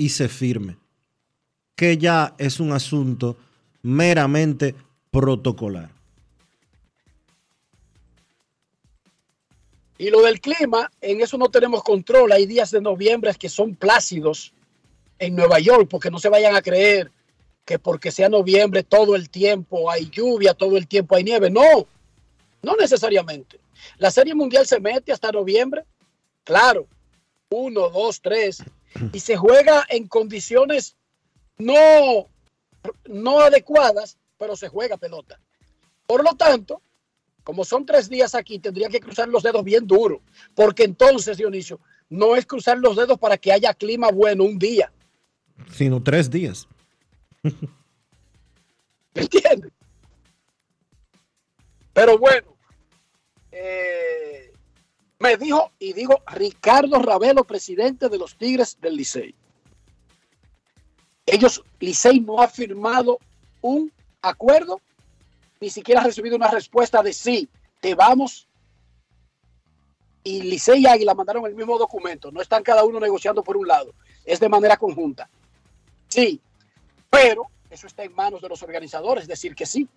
y 0.01 0.09
se 0.09 0.27
firme. 0.27 0.77
Que 1.75 1.97
ya 1.97 2.33
es 2.39 2.59
un 2.59 2.71
asunto 2.71 3.37
meramente 3.83 4.73
protocolar. 5.11 5.91
Y 9.99 10.09
lo 10.09 10.23
del 10.23 10.41
clima, 10.41 10.89
en 11.01 11.21
eso 11.21 11.37
no 11.37 11.49
tenemos 11.49 11.83
control. 11.83 12.31
Hay 12.31 12.47
días 12.47 12.71
de 12.71 12.81
noviembre 12.81 13.31
que 13.37 13.47
son 13.47 13.75
plácidos 13.75 14.53
en 15.19 15.35
Nueva 15.35 15.59
York, 15.59 15.87
porque 15.87 16.09
no 16.09 16.17
se 16.17 16.29
vayan 16.29 16.55
a 16.55 16.63
creer 16.63 17.11
que 17.63 17.77
porque 17.77 18.11
sea 18.11 18.27
noviembre 18.27 18.81
todo 18.81 19.15
el 19.15 19.29
tiempo 19.29 19.91
hay 19.91 20.09
lluvia, 20.09 20.55
todo 20.55 20.77
el 20.77 20.87
tiempo 20.87 21.15
hay 21.15 21.23
nieve. 21.23 21.51
No, 21.51 21.85
no 22.63 22.75
necesariamente. 22.75 23.59
La 23.99 24.09
Serie 24.09 24.33
Mundial 24.33 24.65
se 24.65 24.79
mete 24.79 25.11
hasta 25.11 25.31
noviembre, 25.31 25.85
claro, 26.43 26.87
uno, 27.49 27.89
dos, 27.89 28.19
tres, 28.19 28.63
y 29.13 29.19
se 29.19 29.37
juega 29.37 29.85
en 29.89 30.07
condiciones 30.07 30.95
no, 31.57 32.27
no 33.05 33.39
adecuadas, 33.39 34.17
pero 34.37 34.55
se 34.55 34.67
juega 34.67 34.97
pelota. 34.97 35.39
Por 36.07 36.23
lo 36.23 36.33
tanto, 36.35 36.81
como 37.43 37.63
son 37.63 37.85
tres 37.85 38.09
días 38.09 38.35
aquí, 38.35 38.59
tendría 38.59 38.89
que 38.89 38.99
cruzar 38.99 39.27
los 39.27 39.43
dedos 39.43 39.63
bien 39.63 39.87
duro, 39.87 40.21
porque 40.55 40.83
entonces, 40.83 41.37
Dionisio, 41.37 41.79
no 42.09 42.35
es 42.35 42.45
cruzar 42.45 42.77
los 42.77 42.95
dedos 42.95 43.17
para 43.17 43.37
que 43.37 43.51
haya 43.51 43.73
clima 43.73 44.11
bueno 44.11 44.43
un 44.43 44.59
día. 44.59 44.91
Sino 45.71 46.01
tres 46.01 46.29
días. 46.29 46.67
¿Entiendes? 49.13 49.71
Pero 51.93 52.17
bueno, 52.17 52.55
eh, 53.51 54.50
me 55.21 55.37
dijo, 55.37 55.71
y 55.77 55.93
digo, 55.93 56.21
Ricardo 56.27 56.99
Ravelo, 56.99 57.43
presidente 57.43 58.09
de 58.09 58.17
los 58.17 58.35
Tigres 58.35 58.77
del 58.81 58.95
Licey. 58.95 59.35
Ellos, 61.25 61.63
Licey 61.79 62.19
no 62.19 62.41
ha 62.41 62.47
firmado 62.47 63.19
un 63.61 63.91
acuerdo 64.21 64.81
ni 65.61 65.69
siquiera 65.69 66.01
ha 66.01 66.05
recibido 66.05 66.35
una 66.35 66.49
respuesta 66.49 67.03
de 67.03 67.13
sí, 67.13 67.47
te 67.79 67.93
vamos. 67.93 68.47
Y 70.23 70.41
Licey 70.41 70.81
y 70.81 70.87
Águila 70.87 71.13
mandaron 71.13 71.45
el 71.45 71.53
mismo 71.53 71.77
documento. 71.77 72.31
No 72.31 72.41
están 72.41 72.63
cada 72.63 72.83
uno 72.83 72.99
negociando 72.99 73.43
por 73.43 73.55
un 73.57 73.67
lado. 73.67 73.93
Es 74.25 74.39
de 74.39 74.49
manera 74.49 74.75
conjunta. 74.75 75.29
Sí, 76.07 76.41
pero 77.11 77.43
eso 77.69 77.85
está 77.85 78.03
en 78.03 78.13
manos 78.13 78.41
de 78.41 78.49
los 78.49 78.63
organizadores, 78.63 79.27
decir 79.27 79.53
que 79.53 79.67
sí. 79.67 79.87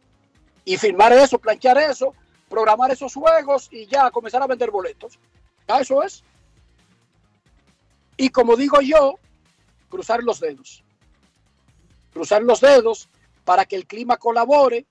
Y 0.66 0.76
firmar 0.76 1.14
eso, 1.14 1.38
planchar 1.38 1.78
eso, 1.78 2.14
programar 2.54 2.92
esos 2.92 3.12
juegos 3.12 3.68
y 3.72 3.86
ya 3.86 4.12
comenzar 4.12 4.40
a 4.40 4.46
vender 4.46 4.70
boletos. 4.70 5.18
Eso 5.66 6.04
es. 6.04 6.22
Y 8.16 8.28
como 8.28 8.54
digo 8.54 8.80
yo, 8.80 9.18
cruzar 9.88 10.22
los 10.22 10.38
dedos. 10.38 10.84
Cruzar 12.12 12.44
los 12.44 12.60
dedos 12.60 13.08
para 13.44 13.64
que 13.64 13.74
el 13.74 13.88
clima 13.88 14.18
colabore 14.18 14.86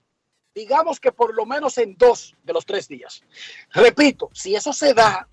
digamos 0.53 0.99
que 0.99 1.11
por 1.11 1.33
lo 1.33 1.45
menos 1.45 1.77
en 1.77 1.95
dos 1.97 2.35
de 2.43 2.53
los 2.53 2.65
tres 2.65 2.87
días. 2.87 3.23
Repito, 3.71 4.29
si 4.33 4.53
eso 4.55 4.71
se 4.71 4.93
da, 4.93 5.27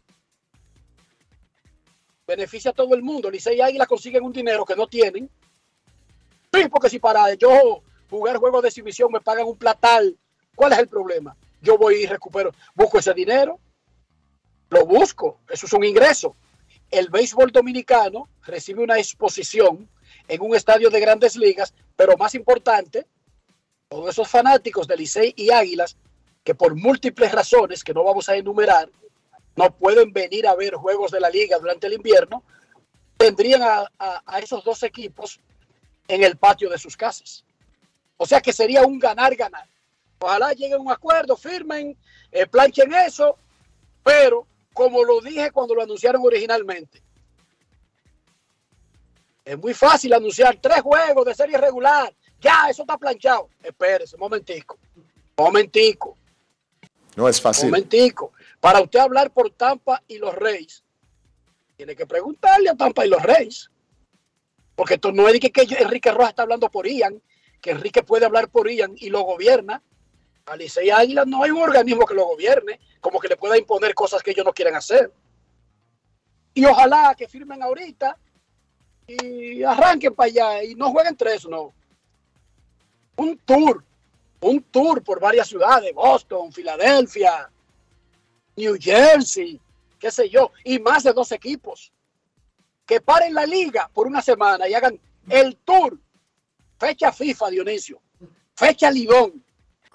beneficia 2.27 2.71
a 2.71 2.75
todo 2.75 2.95
el 2.95 3.03
mundo. 3.03 3.31
Licey 3.31 3.59
y 3.59 3.61
Águila 3.61 3.87
consiguen 3.87 4.25
un 4.25 4.33
dinero 4.33 4.65
que 4.65 4.77
no 4.77 4.87
tienen. 4.87 5.29
Sí, 6.53 6.69
porque 6.71 6.89
si 6.89 6.99
para 7.01 7.35
yo 7.35 7.83
jugar 8.09 8.39
juegos 8.39 8.63
de 8.63 8.69
exhibición 8.69 9.13
me 9.13 9.21
pagan 9.21 9.47
un 9.47 9.59
platal, 9.59 10.17
¿cuál 10.55 10.73
es 10.73 10.79
el 10.79 10.89
problema? 10.89 11.37
Yo 11.61 11.77
voy 11.77 12.03
y 12.03 12.07
recupero, 12.07 12.53
busco 12.75 12.99
ese 12.99 13.13
dinero, 13.15 13.59
lo 14.71 14.87
busco, 14.87 15.41
eso 15.49 15.67
es 15.67 15.73
un 15.73 15.85
ingreso. 15.85 16.37
El 16.91 17.09
béisbol 17.09 17.53
dominicano 17.53 18.29
recibe 18.43 18.83
una 18.83 18.99
exposición 18.99 19.89
en 20.27 20.41
un 20.41 20.55
estadio 20.55 20.91
de 20.91 21.01
grandes 21.01 21.37
ligas, 21.37 21.75
pero 21.97 22.17
más 22.17 22.35
importante, 22.35 23.07
todos 23.89 24.11
esos 24.11 24.29
fanáticos 24.29 24.87
de 24.87 24.97
Licey 24.97 25.35
y 25.37 25.51
Águilas 25.51 25.97
que 26.45 26.55
por 26.55 26.75
múltiples 26.75 27.33
razones 27.33 27.85
que 27.85 27.93
no 27.93 28.05
vamos 28.05 28.29
a 28.29 28.37
enumerar 28.37 28.91
no 29.57 29.77
pueden 29.77 30.13
venir 30.13 30.47
a 30.47 30.55
ver 30.55 30.75
juegos 30.75 31.11
de 31.11 31.21
la 31.21 31.29
liga 31.29 31.59
durante 31.59 31.87
el 31.87 31.95
invierno, 31.95 32.45
tendrían 33.17 33.61
a, 33.63 34.39
esos 34.39 34.65
dos 34.65 34.83
equipos 34.83 35.41
en 36.09 36.25
el 36.25 36.37
patio 36.39 36.71
de 36.71 36.79
sus 36.79 36.97
casas. 36.97 37.45
O 38.17 38.27
sea 38.27 38.41
que 38.41 38.53
sería 38.53 38.83
un 38.87 38.99
ganar-ganar. 38.99 39.69
Ojalá 40.21 40.53
lleguen 40.53 40.75
a 40.75 40.83
un 40.83 40.91
acuerdo, 40.93 41.37
firmen, 41.37 41.97
eh, 42.31 42.47
planchen 42.47 42.93
eso, 42.93 43.37
pero 44.05 44.47
como 44.75 45.03
lo 45.03 45.21
dije 45.21 45.51
cuando 45.51 45.75
lo 45.75 45.83
anunciaron 45.83 46.23
originalmente, 46.25 47.03
es 49.45 49.59
muy 49.59 49.73
fácil 49.75 50.13
anunciar 50.13 50.59
tres 50.61 50.83
juegos 50.83 51.25
de 51.25 51.35
serie 51.35 51.57
regular 51.57 52.15
Ya, 52.41 52.69
eso 52.71 52.83
está 52.83 52.97
planchado. 52.97 53.49
Espérese, 53.63 54.17
momentico. 54.17 54.79
Momentico. 55.37 56.17
No 57.17 57.29
es 57.29 57.41
fácil. 57.41 57.67
Momentico. 57.67 58.33
Para 58.61 58.81
usted 58.81 58.99
hablar 58.99 59.31
por 59.31 59.51
Tampa 59.51 60.03
y 60.07 60.19
los 60.19 60.35
Reyes, 60.35 60.85
tiene 61.77 61.97
que 61.97 62.07
preguntarle 62.07 62.71
a 62.71 62.75
Tampa 62.75 63.05
y 63.05 63.09
los 63.09 63.23
Reyes. 63.23 63.71
Porque 64.77 64.95
esto 64.95 65.13
no 65.13 65.29
es 65.29 65.41
que 65.41 65.53
Enrique 65.79 66.13
Rojas 66.13 66.31
está 66.31 66.43
hablando 66.43 66.71
por 66.71 66.87
Ian, 66.87 67.21
que 67.61 67.71
Enrique 67.71 68.03
puede 68.03 68.27
hablar 68.27 68.49
por 68.49 68.71
Ian 68.71 68.95
y 68.97 69.11
lo 69.11 69.23
gobierna. 69.23 69.83
Alice 70.47 70.85
y 70.85 70.91
Águila 70.91 71.25
no 71.25 71.43
hay 71.43 71.51
un 71.51 71.63
organismo 71.63 72.07
que 72.07 72.15
lo 72.15 72.27
gobierne, 72.27 72.81
como 73.01 73.21
que 73.21 73.29
le 73.29 73.37
pueda 73.37 73.57
imponer 73.57 73.95
cosas 73.95 74.23
que 74.23 74.33
ellos 74.33 74.45
no 74.45 74.53
quieren 74.53 74.75
hacer. 74.75 75.13
Y 76.55 76.65
ojalá 76.65 77.15
que 77.17 77.29
firmen 77.29 77.63
ahorita 77.63 78.17
y 79.07 79.63
arranquen 79.63 80.15
para 80.15 80.29
allá 80.29 80.65
y 80.65 80.75
no 80.75 80.91
jueguen 80.91 81.17
tres, 81.17 81.47
no. 81.47 81.73
Un 83.17 83.39
tour, 83.39 83.85
un 84.41 84.63
tour 84.63 85.03
por 85.03 85.21
varias 85.21 85.49
ciudades, 85.49 85.95
Boston, 85.95 86.53
Filadelfia, 86.53 87.51
New 88.57 88.77
Jersey, 88.81 89.61
qué 89.99 90.11
sé 90.11 90.29
yo, 90.29 90.53
y 90.65 90.79
más 90.79 91.05
de 91.05 91.13
dos 91.13 91.33
equipos. 91.33 91.93
Que 92.87 93.01
paren 93.01 93.35
la 93.35 93.47
liga 93.47 93.89
por 93.93 94.07
una 94.07 94.21
semana 94.21 94.69
y 94.69 94.75
hagan 94.75 94.99
el 95.29 95.57
tour. 95.59 95.99
Fecha 96.79 97.13
FIFA, 97.13 97.51
Dionisio. 97.51 98.01
Fecha 98.55 98.91
Lidón. 98.91 99.45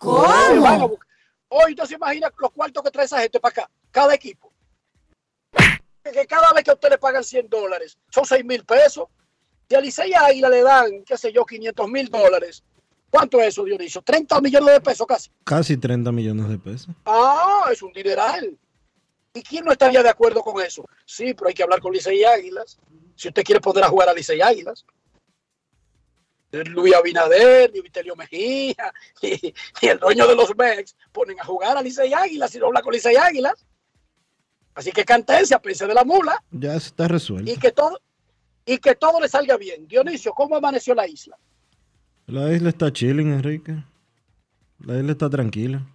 ¿Cómo? 0.05 0.99
Hoy 1.49 1.75
no 1.75 1.85
se 1.85 1.95
imagina 1.95 2.31
los 2.37 2.51
cuartos 2.51 2.83
que 2.83 2.91
trae 2.91 3.05
esa 3.05 3.21
gente 3.21 3.39
para 3.39 3.51
acá, 3.51 3.71
cada 3.91 4.13
equipo. 4.13 4.51
Que 6.03 6.27
cada 6.27 6.53
vez 6.53 6.63
que 6.63 6.71
a 6.71 6.75
usted 6.75 6.89
le 6.89 6.97
pagan 6.97 7.23
100 7.23 7.49
dólares, 7.49 7.97
son 8.09 8.25
6 8.25 8.45
mil 8.45 8.63
pesos. 8.63 9.07
Si 9.67 9.75
a 9.75 9.81
Licey 9.81 10.13
Águila 10.13 10.49
le 10.49 10.61
dan, 10.61 11.03
qué 11.03 11.17
sé 11.17 11.33
yo, 11.33 11.43
500 11.45 11.89
mil 11.89 12.09
dólares. 12.09 12.63
¿Cuánto 13.09 13.39
es 13.39 13.47
eso, 13.47 13.63
Dionisio? 13.63 14.01
30 14.01 14.41
millones 14.41 14.73
de 14.73 14.81
pesos 14.81 15.07
casi. 15.07 15.31
Casi 15.43 15.77
30 15.77 16.11
millones 16.11 16.49
de 16.49 16.57
pesos. 16.59 16.89
Ah, 17.05 17.69
es 17.71 17.81
un 17.81 17.91
dineral. 17.91 18.55
¿Y 19.33 19.41
quién 19.41 19.65
no 19.65 19.71
estaría 19.71 20.03
de 20.03 20.09
acuerdo 20.09 20.41
con 20.41 20.61
eso? 20.63 20.85
Sí, 21.05 21.33
pero 21.33 21.47
hay 21.47 21.53
que 21.53 21.63
hablar 21.63 21.81
con 21.81 21.91
Licey 21.91 22.23
Águilas. 22.23 22.77
Si 23.15 23.29
usted 23.29 23.43
quiere 23.43 23.61
poner 23.61 23.83
a 23.83 23.87
jugar 23.87 24.09
a 24.09 24.13
Licey 24.13 24.41
Águilas. 24.41 24.85
Luis 26.51 26.93
Abinader, 26.95 27.71
ni 27.73 27.81
Vitelio 27.81 28.15
Mejía, 28.15 28.93
y, 29.21 29.53
y, 29.81 29.87
el 29.87 29.99
dueño 29.99 30.27
de 30.27 30.35
los 30.35 30.55
Mex 30.55 30.95
ponen 31.11 31.39
a 31.39 31.45
jugar 31.45 31.77
a 31.77 31.81
Licey 31.81 32.13
Águilas 32.13 32.55
y 32.55 32.59
no 32.59 32.67
habla 32.67 32.81
con 32.81 32.93
Licey 32.93 33.15
Águilas. 33.15 33.65
Así 34.73 34.91
que 34.91 35.05
cantense, 35.05 35.57
pense 35.59 35.87
de 35.87 35.93
la 35.93 36.03
mula. 36.03 36.43
Ya 36.51 36.75
está 36.75 37.07
resuelto. 37.07 37.49
Y 37.49 37.57
que 37.57 37.71
todo, 37.71 37.99
y 38.65 38.77
que 38.77 38.95
todo 38.95 39.21
le 39.21 39.29
salga 39.29 39.57
bien. 39.57 39.87
Dionisio, 39.87 40.33
¿cómo 40.33 40.55
amaneció 40.55 40.93
la 40.93 41.07
isla? 41.07 41.37
La 42.27 42.51
isla 42.51 42.69
está 42.69 42.91
chilling, 42.91 43.31
Enrique. 43.31 43.83
La 44.79 44.97
isla 44.97 45.13
está 45.13 45.29
tranquila. 45.29 45.85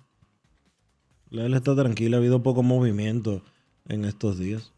La 1.29 1.45
isla 1.45 1.59
está 1.59 1.77
tranquila, 1.77 2.17
ha 2.17 2.21
habido 2.21 2.43
poco 2.43 2.63
movimiento 2.63 3.43
en 3.89 4.05
estos 4.05 4.39
días. 4.39 4.73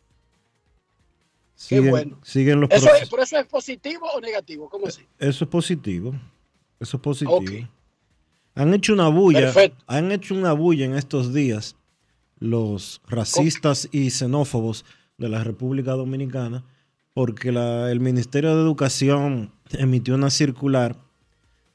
Siguen, 1.62 1.84
Qué 1.84 1.90
bueno. 1.90 2.18
Siguen 2.24 2.60
los 2.60 2.70
eso 2.72 2.92
es, 2.92 3.08
¿Pero 3.08 3.22
eso 3.22 3.38
es 3.38 3.46
positivo 3.46 4.04
o 4.16 4.20
negativo? 4.20 4.68
¿Cómo 4.68 4.88
así? 4.88 5.02
Eso 5.16 5.44
es 5.44 5.50
positivo. 5.50 6.12
Eso 6.80 6.96
es 6.96 7.00
positivo. 7.00 7.36
Okay. 7.36 7.68
Han 8.56 8.74
hecho 8.74 8.92
una 8.92 9.06
bulla. 9.06 9.42
Perfecto. 9.42 9.84
Han 9.86 10.10
hecho 10.10 10.34
una 10.34 10.54
bulla 10.54 10.86
en 10.86 10.96
estos 10.96 11.32
días 11.32 11.76
los 12.40 13.00
racistas 13.06 13.88
y 13.92 14.10
xenófobos 14.10 14.84
de 15.18 15.28
la 15.28 15.44
República 15.44 15.92
Dominicana 15.92 16.64
porque 17.14 17.52
la, 17.52 17.92
el 17.92 18.00
Ministerio 18.00 18.56
de 18.56 18.62
Educación 18.62 19.52
emitió 19.70 20.16
una 20.16 20.30
circular 20.30 20.96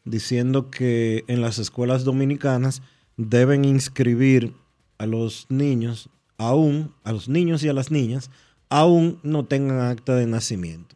diciendo 0.03 0.69
que 0.69 1.23
en 1.27 1.39
las 1.39 1.59
escuelas 1.59 2.03
dominicanas 2.03 2.81
deben 3.15 3.63
inscribir 3.63 4.53
a 4.97 5.05
los 5.05 5.45
niños, 5.47 6.09
aún 6.37 6.93
a 7.05 7.13
los 7.13 7.29
niños 7.29 7.63
y 7.63 7.69
a 7.69 7.73
las 7.73 7.89
niñas, 7.89 8.29
aún 8.69 9.19
no 9.23 9.45
tengan 9.45 9.79
acta 9.81 10.15
de 10.15 10.27
nacimiento. 10.27 10.95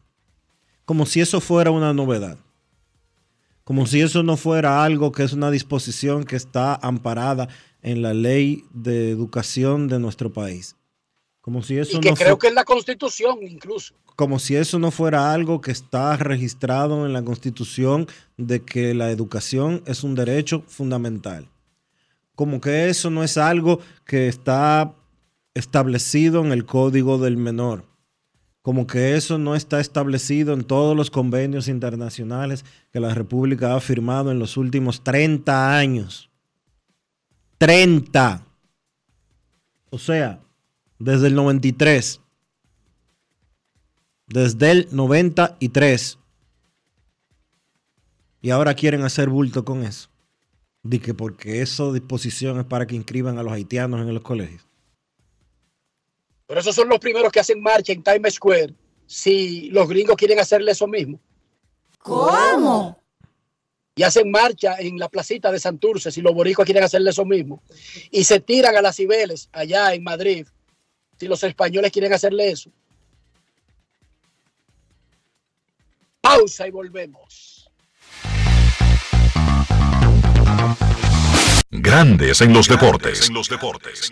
Como 0.86 1.06
si 1.06 1.22
eso 1.22 1.40
fuera 1.40 1.72
una 1.72 1.94
novedad. 1.94 2.38
Como 3.64 3.86
si 3.86 4.02
eso 4.02 4.24
no 4.24 4.38
fuera 4.38 4.84
algo 4.84 5.12
que 5.12 5.24
es 5.24 5.34
una 5.34 5.52
disposición 5.52 6.24
que 6.24 6.36
está 6.36 6.76
amparada 6.76 7.48
en 7.82 8.02
la 8.02 8.14
ley 8.14 8.66
de 8.74 9.12
educación 9.12 9.88
de 9.88 10.00
nuestro 10.00 10.34
país. 10.34 10.76
Como 11.42 11.64
si 11.64 11.78
eso 11.78 11.98
y 11.98 12.02
que 12.02 12.10
no 12.10 12.16
creo 12.16 12.38
que 12.38 12.48
es 12.48 12.54
la 12.54 12.64
constitución 12.64 13.40
incluso. 13.42 13.96
Como 14.16 14.38
si 14.38 14.56
eso 14.56 14.78
no 14.78 14.92
fuera 14.92 15.34
algo 15.34 15.62
que 15.62 15.72
está 15.72 16.16
registrado 16.18 17.06
en 17.06 17.14
la 17.14 17.24
constitución 17.24 18.08
de 18.38 18.64
que 18.64 18.94
la 18.94 19.10
educación 19.10 19.82
es 19.86 20.04
un 20.04 20.16
derecho 20.16 20.64
fundamental. 20.68 21.50
Como 22.36 22.62
que 22.62 22.90
eso 22.90 23.10
no 23.10 23.24
es 23.24 23.38
algo 23.38 23.80
que 24.06 24.28
está 24.28 24.94
establecido 25.54 26.44
en 26.46 26.52
el 26.52 26.66
código 26.66 27.18
del 27.18 27.38
menor. 27.38 27.86
Como 28.62 28.86
que 28.86 29.16
eso 29.16 29.38
no 29.38 29.56
está 29.56 29.80
establecido 29.80 30.54
en 30.54 30.64
todos 30.64 30.96
los 30.96 31.10
convenios 31.10 31.68
internacionales 31.68 32.64
que 32.92 33.00
la 33.00 33.14
República 33.14 33.76
ha 33.76 33.80
firmado 33.80 34.32
en 34.32 34.38
los 34.38 34.56
últimos 34.56 35.04
30 35.04 35.78
años. 35.78 36.30
30. 37.58 38.46
O 39.90 39.98
sea, 39.98 40.40
desde 41.00 41.28
el 41.28 41.36
93. 41.36 42.22
Desde 44.28 44.72
el 44.72 44.88
93. 44.92 46.20
Y 48.42 48.50
ahora 48.52 48.74
quieren 48.76 49.04
hacer 49.04 49.30
bulto 49.30 49.66
con 49.66 49.84
eso. 49.84 50.10
De 50.84 51.00
que 51.00 51.14
porque 51.14 51.62
eso 51.62 51.94
disposición 51.94 52.60
es 52.60 52.66
para 52.66 52.86
que 52.88 52.96
inscriban 52.96 53.38
a 53.38 53.44
los 53.44 53.54
haitianos 53.54 54.02
en 54.02 54.14
los 54.14 54.24
colegios. 54.24 54.71
Pero 56.52 56.60
esos 56.60 56.76
son 56.76 56.90
los 56.90 57.00
primeros 57.00 57.32
que 57.32 57.40
hacen 57.40 57.62
marcha 57.62 57.94
en 57.94 58.04
Times 58.04 58.34
Square 58.34 58.74
si 59.08 59.70
los 59.70 59.88
gringos 59.88 60.18
quieren 60.18 60.38
hacerle 60.38 60.74
eso 60.74 60.86
mismo. 60.86 61.18
¿Cómo? 62.00 63.02
Y 63.96 64.04
hacen 64.04 64.30
marcha 64.30 64.76
en 64.78 65.00
la 65.00 65.08
placita 65.08 65.50
de 65.50 65.62
Santurce 65.62 66.12
si 66.12 66.20
los 66.20 66.34
boricos 66.34 66.66
quieren 66.66 66.84
hacerle 66.84 67.12
eso 67.12 67.24
mismo. 67.24 67.64
Y 68.12 68.26
se 68.26 68.42
tiran 68.42 68.76
a 68.76 68.82
las 68.82 68.98
Cibeles 68.98 69.48
allá 69.54 69.94
en 69.94 70.04
Madrid 70.04 70.46
si 71.18 71.30
los 71.30 71.42
españoles 71.42 71.90
quieren 71.90 72.12
hacerle 72.12 72.52
eso. 72.52 72.70
Pausa 76.20 76.68
y 76.68 76.72
volvemos. 76.72 77.72
Grandes 81.70 82.42
en 82.42 82.52
los 82.52 82.68
deportes. 82.68 83.30
En 83.30 83.36
los 83.36 83.48
deportes. 83.48 84.12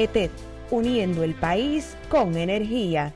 ETED, 0.00 0.30
uniendo 0.70 1.22
el 1.22 1.34
país 1.34 1.96
con 2.08 2.36
energía. 2.36 3.12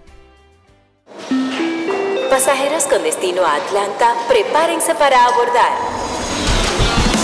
Pasajeros 2.30 2.84
con 2.84 3.02
destino 3.02 3.42
a 3.42 3.56
Atlanta, 3.56 4.14
prepárense 4.28 4.94
para 4.94 5.24
abordar. 5.24 6.03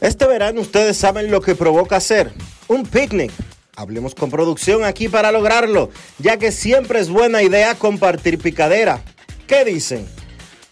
Este 0.00 0.26
verano 0.26 0.60
ustedes 0.60 0.96
saben 0.96 1.30
lo 1.30 1.40
que 1.40 1.54
provoca 1.54 1.96
hacer 1.96 2.32
un 2.68 2.84
picnic. 2.84 3.32
Hablemos 3.76 4.14
con 4.14 4.30
producción 4.30 4.84
aquí 4.84 5.08
para 5.08 5.32
lograrlo, 5.32 5.90
ya 6.18 6.36
que 6.36 6.52
siempre 6.52 7.00
es 7.00 7.08
buena 7.08 7.42
idea 7.42 7.74
compartir 7.74 8.38
picadera. 8.38 9.02
¿Qué 9.46 9.64
dicen? 9.64 10.06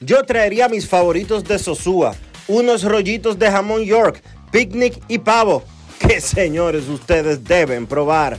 Yo 0.00 0.22
traería 0.24 0.68
mis 0.68 0.88
favoritos 0.88 1.44
de 1.44 1.58
Sosúa, 1.58 2.14
unos 2.46 2.84
rollitos 2.84 3.38
de 3.38 3.50
jamón 3.50 3.84
York, 3.84 4.22
picnic 4.50 5.02
y 5.08 5.18
pavo. 5.18 5.64
Que 6.02 6.20
señores, 6.20 6.88
ustedes 6.88 7.44
deben 7.44 7.86
probar. 7.86 8.36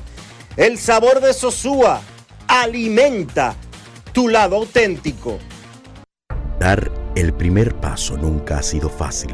El 0.58 0.78
sabor 0.78 1.22
de 1.22 1.34
Sosúa 1.34 2.02
alimenta 2.46 3.56
tu 4.12 4.28
lado 4.28 4.58
auténtico. 4.58 5.40
Dar 6.60 6.92
el 7.16 7.34
primer 7.34 7.74
paso 7.76 8.18
nunca 8.18 8.58
ha 8.58 8.64
sido 8.64 8.90
fácil 8.90 9.34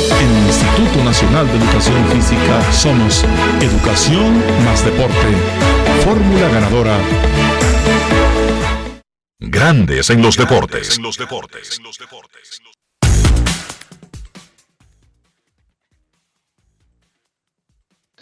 En 0.21 0.29
el 0.29 0.45
Instituto 0.45 1.03
Nacional 1.03 1.47
de 1.47 1.57
Educación 1.57 2.07
Física 2.11 2.71
somos 2.71 3.23
Educación 3.59 4.37
más 4.63 4.85
Deporte. 4.85 5.15
Fórmula 6.05 6.47
ganadora. 6.47 6.99
Grandes 9.39 10.11
en 10.11 10.21
los 10.21 10.37
deportes. 10.37 10.99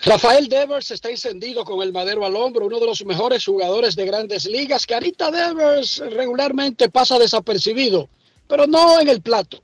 Rafael 0.06 0.48
Devers 0.48 0.92
está 0.92 1.10
encendido 1.10 1.66
con 1.66 1.82
el 1.82 1.92
madero 1.92 2.26
al 2.26 2.34
hombro, 2.38 2.68
uno 2.68 2.80
de 2.80 2.86
los 2.86 3.04
mejores 3.04 3.44
jugadores 3.44 3.98
de 3.98 4.06
grandes 4.06 4.46
ligas. 4.46 4.86
Carita 4.86 5.32
Devers 5.32 6.02
regularmente 6.12 6.88
pasa 6.88 7.20
desapercibido, 7.20 8.08
pero 8.48 8.68
no 8.68 9.02
en 9.02 9.10
el 9.10 9.22
plato. 9.22 9.62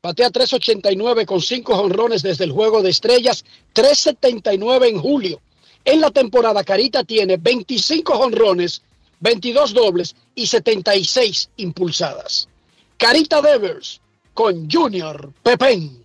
Batea 0.00 0.30
3.89 0.30 1.26
con 1.26 1.42
5 1.42 1.74
jonrones 1.74 2.22
desde 2.22 2.44
el 2.44 2.52
juego 2.52 2.82
de 2.82 2.90
estrellas, 2.90 3.44
3.79 3.74 4.88
en 4.88 4.98
julio. 5.00 5.40
En 5.84 6.00
la 6.00 6.10
temporada, 6.10 6.62
Carita 6.62 7.02
tiene 7.02 7.36
25 7.36 8.16
jonrones, 8.16 8.82
22 9.20 9.74
dobles 9.74 10.14
y 10.34 10.46
76 10.46 11.50
impulsadas. 11.56 12.48
Carita 12.96 13.42
Devers 13.42 14.00
con 14.34 14.70
Junior 14.70 15.32
Pepén. 15.42 16.04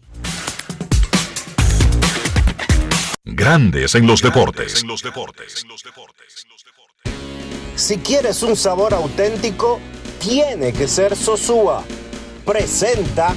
Grandes 3.24 3.94
en 3.96 4.08
los 4.08 4.22
deportes. 4.22 4.84
Si 7.76 7.98
quieres 7.98 8.42
un 8.44 8.56
sabor 8.56 8.94
auténtico, 8.94 9.80
tiene 10.20 10.74
que 10.74 10.88
ser 10.88 11.16
Sosúa. 11.16 11.84
Presenta 12.46 13.36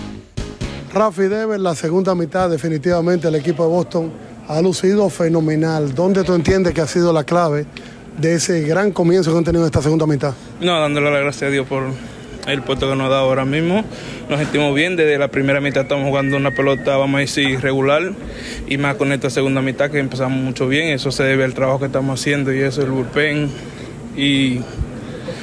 Rafi 0.96 1.24
Dever, 1.24 1.60
la 1.60 1.74
segunda 1.74 2.14
mitad, 2.14 2.48
definitivamente 2.48 3.28
el 3.28 3.34
equipo 3.34 3.64
de 3.64 3.68
Boston 3.68 4.10
ha 4.48 4.62
lucido 4.62 5.10
fenomenal. 5.10 5.94
¿Dónde 5.94 6.24
tú 6.24 6.32
entiendes 6.32 6.72
que 6.72 6.80
ha 6.80 6.86
sido 6.86 7.12
la 7.12 7.22
clave 7.22 7.66
de 8.16 8.32
ese 8.32 8.62
gran 8.62 8.92
comienzo 8.92 9.30
que 9.30 9.36
han 9.36 9.44
tenido 9.44 9.64
en 9.64 9.66
esta 9.66 9.82
segunda 9.82 10.06
mitad? 10.06 10.32
No, 10.58 10.80
dándole 10.80 11.10
la 11.10 11.18
gracia 11.18 11.48
a 11.48 11.50
Dios 11.50 11.66
por 11.66 11.82
el 12.46 12.62
puesto 12.62 12.88
que 12.88 12.96
nos 12.96 13.10
da 13.10 13.18
ahora 13.18 13.44
mismo. 13.44 13.84
Nos 14.30 14.38
sentimos 14.38 14.74
bien, 14.74 14.96
desde 14.96 15.18
la 15.18 15.28
primera 15.28 15.60
mitad 15.60 15.82
estamos 15.82 16.08
jugando 16.08 16.34
una 16.38 16.52
pelota, 16.52 16.96
vamos 16.96 17.18
a 17.18 17.20
decir, 17.20 17.60
regular, 17.60 18.14
y 18.66 18.78
más 18.78 18.94
con 18.94 19.12
esta 19.12 19.28
segunda 19.28 19.60
mitad 19.60 19.90
que 19.90 19.98
empezamos 19.98 20.38
mucho 20.42 20.66
bien. 20.66 20.94
Eso 20.94 21.12
se 21.12 21.24
debe 21.24 21.44
al 21.44 21.52
trabajo 21.52 21.78
que 21.78 21.86
estamos 21.86 22.18
haciendo 22.18 22.54
y 22.54 22.60
eso, 22.60 22.80
el 22.80 22.90
bullpen. 22.92 23.50
Y 24.16 24.62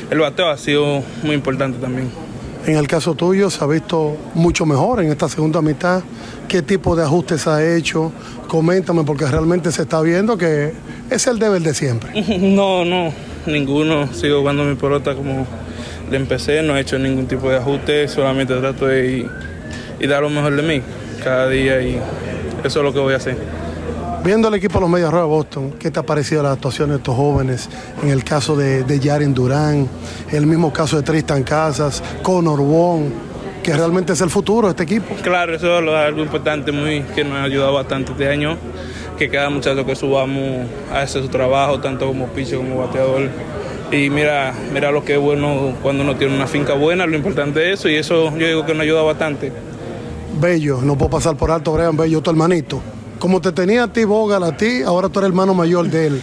el 0.09 0.17
bateo 0.17 0.49
ha 0.49 0.57
sido 0.57 1.03
muy 1.21 1.35
importante 1.35 1.77
también. 1.77 2.22
En 2.65 2.77
el 2.77 2.87
caso 2.87 3.13
tuyo 3.13 3.49
se 3.49 3.61
ha 3.63 3.67
visto 3.67 4.15
mucho 4.35 4.65
mejor 4.65 5.01
en 5.01 5.11
esta 5.11 5.27
segunda 5.27 5.61
mitad. 5.61 6.01
¿Qué 6.47 6.61
tipo 6.61 6.95
de 6.95 7.03
ajustes 7.03 7.45
ha 7.47 7.75
hecho? 7.75 8.11
Coméntame 8.47 9.03
porque 9.03 9.25
realmente 9.25 9.71
se 9.71 9.81
está 9.81 9.99
viendo 10.01 10.37
que 10.37 10.71
es 11.09 11.27
el 11.27 11.39
deber 11.39 11.61
de 11.61 11.73
siempre. 11.73 12.11
No, 12.39 12.85
no, 12.85 13.11
ninguno. 13.47 14.13
Sigo 14.13 14.39
jugando 14.39 14.63
mi 14.63 14.75
pelota 14.75 15.13
como 15.13 15.45
le 16.09 16.17
empecé, 16.17 16.61
no 16.61 16.77
he 16.77 16.81
hecho 16.81 16.97
ningún 16.97 17.27
tipo 17.27 17.49
de 17.49 17.57
ajuste, 17.57 18.07
solamente 18.07 18.53
trato 18.55 18.87
de 18.87 19.27
y 19.99 20.07
dar 20.07 20.21
lo 20.21 20.29
mejor 20.29 20.55
de 20.55 20.61
mí 20.61 20.81
cada 21.23 21.47
día 21.47 21.81
y 21.81 21.99
eso 22.63 22.79
es 22.79 22.85
lo 22.85 22.93
que 22.93 22.99
voy 22.99 23.13
a 23.13 23.17
hacer. 23.17 23.37
Viendo 24.23 24.47
el 24.47 24.53
equipo 24.53 24.75
de 24.75 24.81
los 24.81 24.89
Medias 24.89 25.11
Rojas 25.11 25.25
de 25.25 25.29
Boston, 25.29 25.71
¿qué 25.77 25.91
te 25.91 25.99
ha 25.99 26.03
parecido 26.03 26.41
la 26.41 26.53
actuación 26.53 26.91
de 26.91 26.95
estos 26.95 27.13
jóvenes? 27.13 27.67
En 28.01 28.07
el 28.07 28.23
caso 28.23 28.55
de, 28.55 28.85
de 28.85 28.97
Jaren 28.97 29.33
Durán, 29.33 29.85
el 30.31 30.45
mismo 30.47 30.71
caso 30.71 30.95
de 30.95 31.03
Tristan 31.03 31.43
Casas, 31.43 32.01
Conor 32.21 32.61
Wong, 32.61 33.09
que 33.61 33.73
realmente 33.73 34.13
es 34.13 34.21
el 34.21 34.29
futuro 34.29 34.67
de 34.67 34.71
este 34.71 34.83
equipo. 34.83 35.13
Claro, 35.21 35.53
eso 35.53 35.77
es 35.77 35.89
algo 35.89 36.21
importante 36.21 36.71
muy, 36.71 37.01
que 37.13 37.25
nos 37.25 37.33
ha 37.33 37.43
ayudado 37.43 37.73
bastante 37.73 38.13
este 38.13 38.29
año, 38.29 38.55
que 39.17 39.27
cada 39.27 39.49
muchacho 39.49 39.85
que 39.85 39.93
subamos 39.93 40.67
hace 40.93 41.21
su 41.21 41.27
trabajo, 41.27 41.81
tanto 41.81 42.07
como 42.07 42.27
piche 42.27 42.55
como 42.55 42.77
bateador. 42.77 43.29
Y 43.91 44.09
mira, 44.09 44.53
mira 44.73 44.89
lo 44.91 45.03
que 45.03 45.15
es 45.15 45.19
bueno 45.19 45.73
cuando 45.81 46.01
uno 46.01 46.15
tiene 46.15 46.33
una 46.33 46.47
finca 46.47 46.75
buena, 46.75 47.05
lo 47.05 47.17
importante 47.17 47.73
es 47.73 47.79
eso, 47.81 47.89
y 47.89 47.95
eso 47.95 48.31
yo 48.37 48.47
digo 48.47 48.65
que 48.65 48.73
nos 48.73 48.83
ayuda 48.83 49.01
bastante. 49.01 49.51
Bello, 50.39 50.79
no 50.81 50.97
puedo 50.97 51.11
pasar 51.11 51.35
por 51.35 51.51
alto, 51.51 51.73
Brian 51.73 51.97
Bello, 51.97 52.21
tu 52.21 52.29
hermanito 52.29 52.81
Como 53.23 53.39
te 53.39 53.53
tenía 53.53 53.83
a 53.83 53.87
ti 53.87 54.03
Bogal, 54.03 54.43
a 54.43 54.57
ti, 54.57 54.81
ahora 54.81 55.07
tú 55.07 55.19
eres 55.19 55.29
hermano 55.29 55.53
mayor 55.53 55.87
de 55.87 56.07
él. 56.07 56.21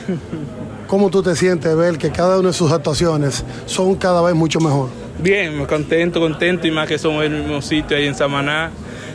¿Cómo 0.87 1.09
tú 1.09 1.23
te 1.23 1.35
sientes 1.35 1.75
ver 1.75 1.97
que 1.97 2.11
cada 2.11 2.39
una 2.39 2.49
de 2.49 2.53
sus 2.53 2.71
actuaciones 2.71 3.43
son 3.65 3.95
cada 3.95 4.21
vez 4.21 4.35
mucho 4.35 4.61
mejor? 4.61 4.91
Bien, 5.19 5.65
contento, 5.65 6.21
contento 6.21 6.67
y 6.67 6.71
más 6.71 6.87
que 6.87 6.99
somos 6.99 7.25
el 7.25 7.31
mismo 7.31 7.63
sitio 7.63 7.97
ahí 7.97 8.07
en 8.07 8.15
Samaná. 8.15 8.71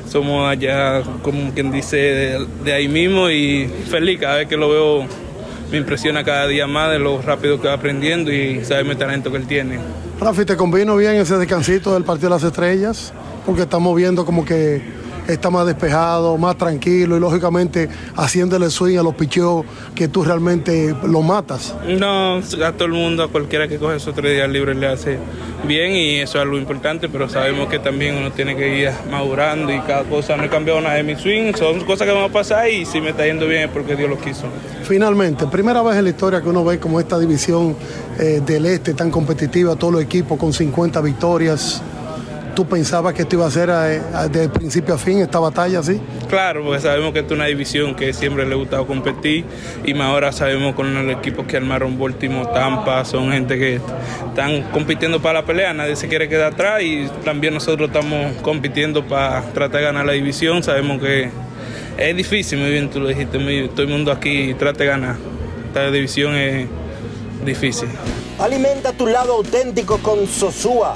Somos 0.10 0.50
allá, 0.50 1.04
como 1.22 1.54
quien 1.54 1.72
dice, 1.72 1.98
de, 1.98 2.48
de 2.64 2.74
ahí 2.74 2.88
mismo 2.88 3.30
y 3.30 3.68
feliz 3.88 4.20
cada 4.20 4.38
vez 4.38 4.48
que 4.48 4.58
lo 4.58 4.68
veo. 4.68 5.06
Me 5.72 5.78
impresiona 5.78 6.24
cada 6.24 6.48
día 6.48 6.66
más 6.66 6.90
de 6.90 6.98
lo 6.98 7.22
rápido 7.22 7.62
que 7.62 7.68
va 7.68 7.76
aprendiendo 7.76 8.34
y 8.34 8.66
sabe 8.66 8.90
el 8.90 8.98
talento 8.98 9.30
que 9.30 9.38
él 9.38 9.46
tiene. 9.46 9.78
Rafi, 10.20 10.44
¿te 10.44 10.58
convino 10.58 10.98
bien 10.98 11.18
ese 11.18 11.38
descansito 11.38 11.94
del 11.94 12.04
Partido 12.04 12.30
de 12.30 12.36
las 12.38 12.44
Estrellas? 12.44 13.14
Porque 13.46 13.62
estamos 13.62 13.96
viendo 13.96 14.26
como 14.26 14.44
que 14.44 15.05
está 15.28 15.50
más 15.50 15.66
despejado, 15.66 16.38
más 16.38 16.58
tranquilo 16.58 17.18
y 17.18 17.20
lógicamente 17.20 17.90
haciéndole 18.16 18.70
swing 18.70 18.98
a 18.98 19.04
los 19.04 19.16
picheos 19.16 19.66
que 19.94 20.08
tú 20.08 20.24
realmente 20.24 20.96
lo 21.04 21.22
matas. 21.22 21.76
No, 21.88 22.38
a 22.38 22.72
todo 22.74 22.86
el 22.86 22.94
mundo, 22.94 23.24
a 23.24 23.28
cualquiera 23.30 23.68
que 23.68 23.78
coge 23.78 23.98
esos 23.98 24.14
tres 24.14 24.34
días 24.34 24.50
libres 24.50 24.78
le 24.78 24.88
hace 24.88 25.18
bien 25.68 25.94
y 25.94 26.16
eso 26.18 26.40
es 26.40 26.48
lo 26.48 26.58
importante, 26.58 27.10
pero 27.10 27.28
sabemos 27.30 27.70
que 27.70 27.80
también 27.80 28.16
uno 28.16 28.32
tiene 28.32 28.56
que 28.56 28.78
ir 28.78 28.92
madurando 29.10 29.74
y 29.74 29.80
cada 29.82 30.04
cosa, 30.04 30.38
no 30.38 30.44
he 30.44 30.50
cambiado 30.50 30.82
nada 30.82 30.96
de 30.96 31.04
mi 31.04 31.16
swing, 31.16 31.54
son 31.54 31.82
cosas 31.82 32.08
que 32.08 32.14
van 32.14 32.26
a 32.26 32.30
pasar 32.30 32.70
y 32.70 32.86
si 32.86 33.02
me 33.02 33.10
está 33.10 33.26
yendo 33.26 33.48
bien 33.48 33.64
es 33.64 33.70
porque 33.70 33.96
Dios 33.96 34.10
lo 34.10 34.20
quiso. 34.20 34.46
Finalmente, 34.84 35.48
primera 35.48 35.82
vez 35.82 35.98
en 35.98 36.04
la 36.04 36.10
historia 36.12 36.42
que 36.42 36.50
uno 36.50 36.64
ve 36.64 36.80
como 36.80 37.00
esta 37.00 37.18
división 37.18 37.76
eh, 38.20 38.42
del 38.46 38.66
este 38.68 38.94
tan 38.94 39.10
competitiva, 39.10 39.76
todos 39.76 39.94
los 39.94 40.04
equipos 40.04 40.38
con 40.38 40.54
50 40.54 41.02
victorias. 41.02 41.82
¿Tú 42.56 42.66
pensabas 42.66 43.14
que 43.14 43.24
esto 43.24 43.36
iba 43.36 43.46
a 43.46 43.52
ser 43.52 43.70
eh, 43.70 44.02
de 44.32 44.48
principio 44.48 44.94
a 44.96 44.98
fin 44.98 45.20
esta 45.20 45.40
batalla 45.40 45.80
así? 45.80 46.00
Claro, 46.30 46.64
porque 46.64 46.80
sabemos 46.82 47.12
que 47.12 47.20
esta 47.20 47.34
es 47.34 47.38
una 47.38 47.48
división 47.48 47.96
que 47.96 48.14
siempre 48.14 48.46
le 48.46 48.54
ha 48.54 48.58
gustado 48.58 48.88
competir 48.88 49.44
y 49.84 49.94
más 49.94 50.08
ahora 50.08 50.32
sabemos 50.32 50.74
con 50.74 50.94
los 50.94 51.18
equipos 51.18 51.46
que 51.48 51.58
armaron 51.58 52.00
Baltimore, 52.00 52.48
Tampa, 52.54 53.04
son 53.04 53.30
gente 53.34 53.60
que 53.60 53.82
están 54.30 54.62
compitiendo 54.72 55.22
para 55.22 55.42
la 55.42 55.46
pelea, 55.46 55.74
nadie 55.74 55.98
se 55.98 56.08
quiere 56.08 56.30
quedar 56.30 56.54
atrás 56.54 56.82
y 56.82 57.10
también 57.26 57.54
nosotros 57.54 57.90
estamos 57.90 58.32
compitiendo 58.42 59.06
para 59.06 59.42
tratar 59.54 59.82
de 59.82 59.88
ganar 59.88 60.06
la 60.06 60.14
división, 60.14 60.64
sabemos 60.64 61.02
que 61.02 61.30
es 61.98 62.16
difícil, 62.16 62.60
muy 62.60 62.72
bien 62.72 62.90
tú 62.90 63.02
lo 63.02 63.10
dijiste, 63.10 63.38
muy- 63.38 63.68
todo 63.68 63.82
el 63.82 63.90
mundo 63.90 64.14
aquí 64.14 64.54
trata 64.54 64.80
de 64.80 64.86
ganar, 64.86 65.16
esta 65.68 65.92
división 65.92 66.34
es 66.36 66.68
difícil. 67.46 67.90
Alimenta 68.40 68.94
tu 68.94 69.08
lado 69.08 69.34
auténtico 69.34 69.98
con 69.98 70.26
Sosúa. 70.26 70.96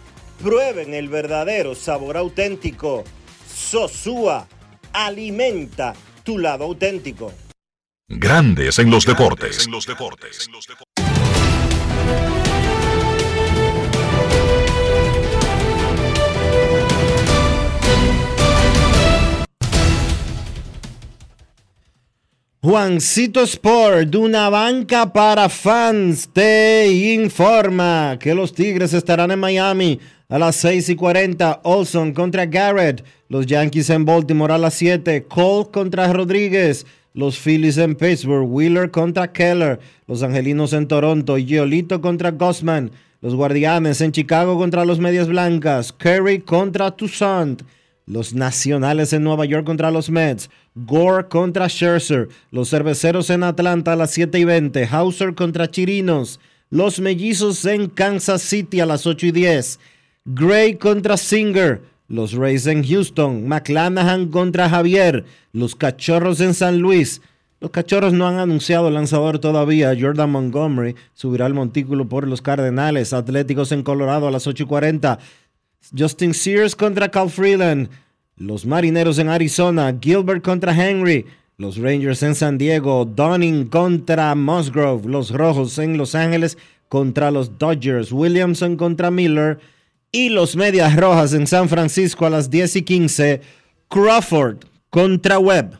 prueben 0.41 0.93
el 0.93 1.07
verdadero 1.09 1.75
sabor 1.75 2.17
auténtico. 2.17 3.03
Sosúa 3.47 4.47
alimenta 4.93 5.93
tu 6.23 6.37
lado 6.37 6.65
auténtico. 6.65 7.31
Grandes 8.07 8.77
en 8.79 8.89
los 8.91 9.05
deportes. 9.05 9.67
Juancito 22.63 23.41
Sport, 23.41 24.09
de 24.09 24.19
una 24.19 24.47
banca 24.51 25.11
para 25.11 25.49
fans, 25.49 26.29
te 26.31 26.87
informa 27.15 28.17
que 28.19 28.35
los 28.35 28.53
Tigres 28.53 28.93
estarán 28.93 29.31
en 29.31 29.39
Miami 29.39 29.99
a 30.29 30.37
las 30.37 30.57
6 30.57 30.89
y 30.89 30.95
40. 30.95 31.61
Olson 31.63 32.13
contra 32.13 32.45
Garrett. 32.45 33.03
Los 33.29 33.47
Yankees 33.47 33.89
en 33.89 34.05
Baltimore 34.05 34.53
a 34.53 34.59
las 34.59 34.75
7. 34.75 35.23
Cole 35.23 35.69
contra 35.73 36.13
Rodríguez. 36.13 36.85
Los 37.15 37.39
Phillies 37.39 37.79
en 37.79 37.95
Pittsburgh. 37.95 38.47
Wheeler 38.47 38.91
contra 38.91 39.31
Keller. 39.31 39.79
Los 40.05 40.21
Angelinos 40.21 40.73
en 40.73 40.87
Toronto. 40.87 41.37
Giolito 41.39 41.99
contra 41.99 42.29
Gossman. 42.29 42.91
Los 43.21 43.33
Guardianes 43.33 44.01
en 44.01 44.11
Chicago 44.11 44.55
contra 44.59 44.85
los 44.85 44.99
Medias 44.99 45.27
Blancas. 45.27 45.91
Curry 45.91 46.41
contra 46.41 46.91
Toussaint. 46.91 47.63
Los 48.05 48.33
Nacionales 48.33 49.13
en 49.13 49.23
Nueva 49.23 49.45
York 49.45 49.65
contra 49.65 49.91
los 49.91 50.09
Mets. 50.09 50.49
Gore 50.75 51.27
contra 51.27 51.69
Scherzer. 51.69 52.29
Los 52.51 52.69
Cerveceros 52.69 53.29
en 53.29 53.43
Atlanta 53.43 53.93
a 53.93 53.95
las 53.95 54.11
7 54.11 54.39
y 54.39 54.43
20. 54.43 54.85
Hauser 54.85 55.35
contra 55.35 55.69
Chirinos. 55.69 56.39
Los 56.69 56.99
Mellizos 56.99 57.63
en 57.65 57.89
Kansas 57.89 58.41
City 58.41 58.79
a 58.79 58.85
las 58.85 59.05
8 59.05 59.27
y 59.27 59.31
10. 59.31 59.79
Gray 60.25 60.75
contra 60.75 61.17
Singer. 61.17 61.81
Los 62.07 62.33
Rays 62.33 62.65
en 62.67 62.83
Houston. 62.83 63.47
McClanahan 63.47 64.27
contra 64.29 64.69
Javier. 64.69 65.25
Los 65.53 65.75
Cachorros 65.75 66.41
en 66.41 66.53
San 66.53 66.79
Luis. 66.79 67.21
Los 67.61 67.69
Cachorros 67.69 68.11
no 68.11 68.27
han 68.27 68.39
anunciado 68.39 68.89
lanzador 68.89 69.37
todavía. 69.37 69.95
Jordan 69.97 70.31
Montgomery 70.31 70.95
subirá 71.13 71.45
al 71.45 71.53
montículo 71.53 72.09
por 72.09 72.27
los 72.27 72.41
Cardenales. 72.41 73.13
Atléticos 73.13 73.71
en 73.71 73.83
Colorado 73.83 74.27
a 74.27 74.31
las 74.31 74.47
8 74.47 74.63
y 74.63 74.65
40. 74.65 75.19
Justin 75.97 76.33
Sears 76.33 76.75
contra 76.75 77.09
Cal 77.09 77.29
Freeland. 77.29 77.89
Los 78.37 78.65
Marineros 78.65 79.19
en 79.19 79.29
Arizona. 79.29 79.97
Gilbert 79.99 80.43
contra 80.43 80.73
Henry. 80.73 81.25
Los 81.57 81.77
Rangers 81.77 82.23
en 82.23 82.35
San 82.35 82.57
Diego. 82.57 83.05
Dunning 83.05 83.67
contra 83.67 84.33
Musgrove. 84.35 85.07
Los 85.07 85.31
Rojos 85.31 85.77
en 85.79 85.97
Los 85.97 86.15
Ángeles 86.15 86.57
contra 86.87 87.31
los 87.31 87.57
Dodgers. 87.57 88.11
Williamson 88.11 88.77
contra 88.77 89.11
Miller. 89.11 89.59
Y 90.11 90.29
los 90.29 90.55
Medias 90.55 90.95
Rojas 90.95 91.33
en 91.33 91.47
San 91.47 91.69
Francisco 91.69 92.25
a 92.25 92.29
las 92.29 92.49
10 92.49 92.77
y 92.77 92.81
15. 92.81 93.41
Crawford 93.87 94.57
contra 94.89 95.39
Webb. 95.39 95.79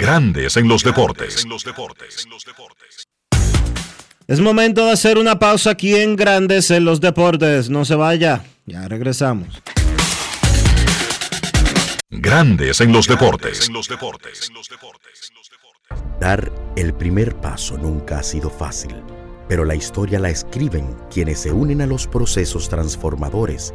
Grandes 0.00 0.56
en 0.56 0.66
los 0.66 0.82
deportes. 0.82 1.46
Es 4.26 4.40
momento 4.40 4.86
de 4.86 4.92
hacer 4.92 5.18
una 5.18 5.38
pausa 5.38 5.72
aquí 5.72 5.94
en 5.94 6.16
Grandes 6.16 6.70
en 6.70 6.86
los 6.86 7.02
Deportes. 7.02 7.68
No 7.68 7.84
se 7.84 7.96
vaya, 7.96 8.42
ya 8.64 8.88
regresamos. 8.88 9.62
Grandes 12.08 12.80
en 12.80 12.92
los 12.92 13.06
deportes. 13.06 13.68
Dar 16.18 16.50
el 16.76 16.94
primer 16.94 17.36
paso 17.36 17.76
nunca 17.76 18.20
ha 18.20 18.22
sido 18.22 18.48
fácil, 18.48 18.94
pero 19.50 19.66
la 19.66 19.74
historia 19.74 20.18
la 20.18 20.30
escriben 20.30 20.96
quienes 21.12 21.40
se 21.40 21.52
unen 21.52 21.82
a 21.82 21.86
los 21.86 22.06
procesos 22.06 22.70
transformadores, 22.70 23.74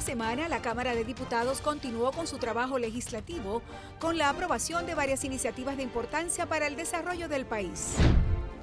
Esta 0.00 0.12
semana 0.12 0.48
la 0.48 0.62
Cámara 0.62 0.94
de 0.94 1.04
Diputados 1.04 1.60
continuó 1.60 2.10
con 2.10 2.26
su 2.26 2.38
trabajo 2.38 2.78
legislativo 2.78 3.60
con 3.98 4.16
la 4.16 4.30
aprobación 4.30 4.86
de 4.86 4.94
varias 4.94 5.24
iniciativas 5.24 5.76
de 5.76 5.82
importancia 5.82 6.46
para 6.46 6.66
el 6.66 6.74
desarrollo 6.74 7.28
del 7.28 7.44
país. 7.44 7.96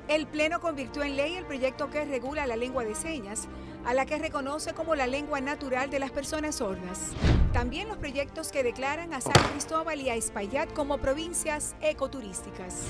El 0.07 0.25
Pleno 0.25 0.59
convirtió 0.59 1.03
en 1.03 1.15
ley 1.15 1.35
el 1.35 1.45
proyecto 1.45 1.91
que 1.91 2.05
regula 2.05 2.47
la 2.47 2.55
lengua 2.55 2.83
de 2.85 2.95
señas, 2.95 3.47
a 3.85 3.93
la 3.93 4.07
que 4.07 4.17
reconoce 4.17 4.73
como 4.73 4.95
la 4.95 5.05
lengua 5.05 5.39
natural 5.39 5.91
de 5.91 5.99
las 5.99 6.09
personas 6.09 6.55
sordas. 6.55 7.11
También 7.53 7.87
los 7.87 7.97
proyectos 7.97 8.51
que 8.51 8.63
declaran 8.63 9.13
a 9.13 9.21
San 9.21 9.35
Cristóbal 9.51 10.01
y 10.01 10.09
a 10.09 10.15
Espaillat 10.15 10.73
como 10.73 10.97
provincias 10.97 11.75
ecoturísticas. 11.81 12.87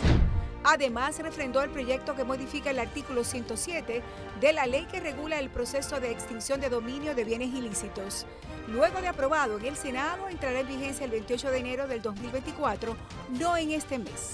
Además, 0.63 1.19
refrendó 1.19 1.61
el 1.61 1.69
proyecto 1.69 2.15
que 2.15 2.23
modifica 2.23 2.71
el 2.71 2.79
artículo 2.79 3.23
107 3.23 4.01
de 4.39 4.53
la 4.53 4.65
ley 4.65 4.85
que 4.91 4.99
regula 4.99 5.39
el 5.39 5.49
proceso 5.49 5.99
de 5.99 6.11
extinción 6.11 6.59
de 6.59 6.69
dominio 6.69 7.15
de 7.15 7.23
bienes 7.23 7.53
ilícitos. 7.53 8.25
Luego 8.67 9.01
de 9.01 9.07
aprobado 9.07 9.57
en 9.57 9.65
el 9.65 9.77
Senado, 9.77 10.27
entrará 10.27 10.59
en 10.59 10.67
vigencia 10.67 11.05
el 11.05 11.11
28 11.11 11.51
de 11.51 11.57
enero 11.57 11.87
del 11.87 12.01
2024, 12.01 12.95
no 13.39 13.55
en 13.57 13.71
este 13.71 13.97
mes. 13.97 14.33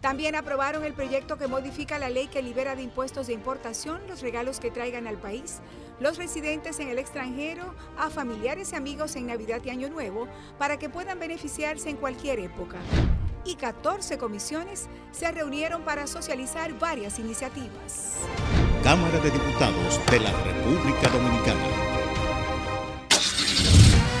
También 0.00 0.34
aprobaron 0.34 0.84
el 0.84 0.92
proyecto 0.92 1.36
que 1.36 1.48
modifica 1.48 1.98
la 1.98 2.10
ley 2.10 2.28
que 2.28 2.42
libera 2.42 2.76
de 2.76 2.82
impuestos 2.82 3.26
de 3.26 3.32
importación 3.32 4.00
los 4.08 4.20
regalos 4.20 4.60
que 4.60 4.70
traigan 4.70 5.06
al 5.06 5.16
país 5.16 5.60
los 5.98 6.18
residentes 6.18 6.78
en 6.78 6.88
el 6.88 6.98
extranjero 6.98 7.74
a 7.96 8.10
familiares 8.10 8.72
y 8.72 8.76
amigos 8.76 9.16
en 9.16 9.26
Navidad 9.26 9.62
y 9.64 9.70
Año 9.70 9.88
Nuevo 9.88 10.28
para 10.58 10.78
que 10.78 10.90
puedan 10.90 11.18
beneficiarse 11.18 11.88
en 11.88 11.96
cualquier 11.96 12.38
época 12.38 12.76
y 13.46 13.54
14 13.54 14.18
comisiones 14.18 14.88
se 15.12 15.30
reunieron 15.30 15.82
para 15.82 16.06
socializar 16.06 16.78
varias 16.78 17.18
iniciativas. 17.18 18.16
Cámara 18.82 19.18
de 19.20 19.30
Diputados 19.30 20.00
de 20.10 20.20
la 20.20 20.32
República 20.42 21.08
Dominicana. 21.08 21.86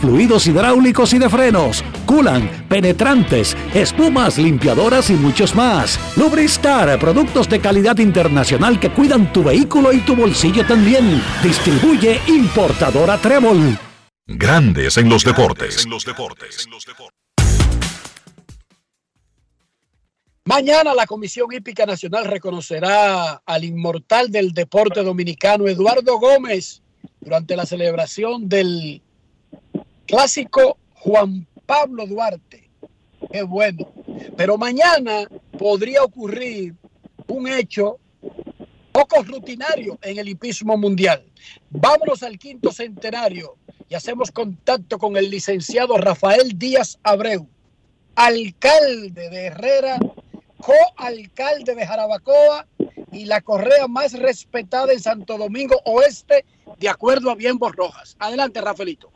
fluidos 0.00 0.46
hidráulicos 0.46 1.12
y 1.12 1.18
de 1.18 1.28
frenos, 1.28 1.84
culan, 2.04 2.66
penetrantes, 2.68 3.56
espumas, 3.74 4.38
limpiadoras 4.38 5.10
y 5.10 5.14
muchos 5.14 5.54
más. 5.54 5.98
Lubristar, 6.16 6.98
productos 6.98 7.48
de 7.48 7.60
calidad 7.60 7.98
internacional 7.98 8.80
que 8.80 8.90
cuidan 8.90 9.32
tu 9.32 9.44
vehículo 9.44 9.92
y 9.92 10.00
tu 10.00 10.16
bolsillo 10.16 10.66
también. 10.66 11.22
Distribuye 11.42 12.20
importadora 12.26 13.18
Trébol. 13.18 13.78
Grandes 14.26 14.96
en 14.96 15.08
los 15.08 15.24
deportes. 15.24 15.86
Mañana 20.46 20.94
la 20.94 21.06
Comisión 21.06 21.52
Hípica 21.52 21.86
Nacional 21.86 22.24
reconocerá 22.24 23.42
al 23.44 23.64
inmortal 23.64 24.30
del 24.30 24.52
deporte 24.52 25.02
dominicano 25.02 25.66
Eduardo 25.66 26.20
Gómez 26.20 26.82
durante 27.20 27.56
la 27.56 27.66
celebración 27.66 28.48
del 28.48 29.02
clásico 30.06 30.78
Juan 30.94 31.46
Pablo 31.66 32.06
Duarte. 32.06 32.70
Qué 33.30 33.42
bueno. 33.42 33.92
Pero 34.36 34.56
mañana 34.56 35.28
podría 35.58 36.02
ocurrir 36.02 36.74
un 37.28 37.48
hecho 37.48 37.98
poco 38.92 39.22
rutinario 39.22 39.98
en 40.02 40.18
el 40.18 40.28
hipismo 40.28 40.76
mundial. 40.76 41.22
Vámonos 41.70 42.22
al 42.22 42.38
quinto 42.38 42.72
centenario 42.72 43.56
y 43.88 43.94
hacemos 43.94 44.30
contacto 44.30 44.98
con 44.98 45.16
el 45.16 45.30
licenciado 45.30 45.96
Rafael 45.98 46.58
Díaz 46.58 46.98
Abreu, 47.02 47.46
alcalde 48.14 49.28
de 49.30 49.46
Herrera, 49.46 49.98
coalcalde 50.58 51.74
de 51.74 51.86
Jarabacoa 51.86 52.66
y 53.12 53.26
la 53.26 53.40
correa 53.40 53.86
más 53.86 54.12
respetada 54.14 54.92
en 54.92 55.00
Santo 55.00 55.36
Domingo 55.38 55.80
Oeste, 55.84 56.44
de 56.78 56.88
acuerdo 56.88 57.30
a 57.30 57.34
Bienbo 57.34 57.70
Rojas. 57.70 58.16
Adelante, 58.18 58.60
Rafaelito. 58.60 59.10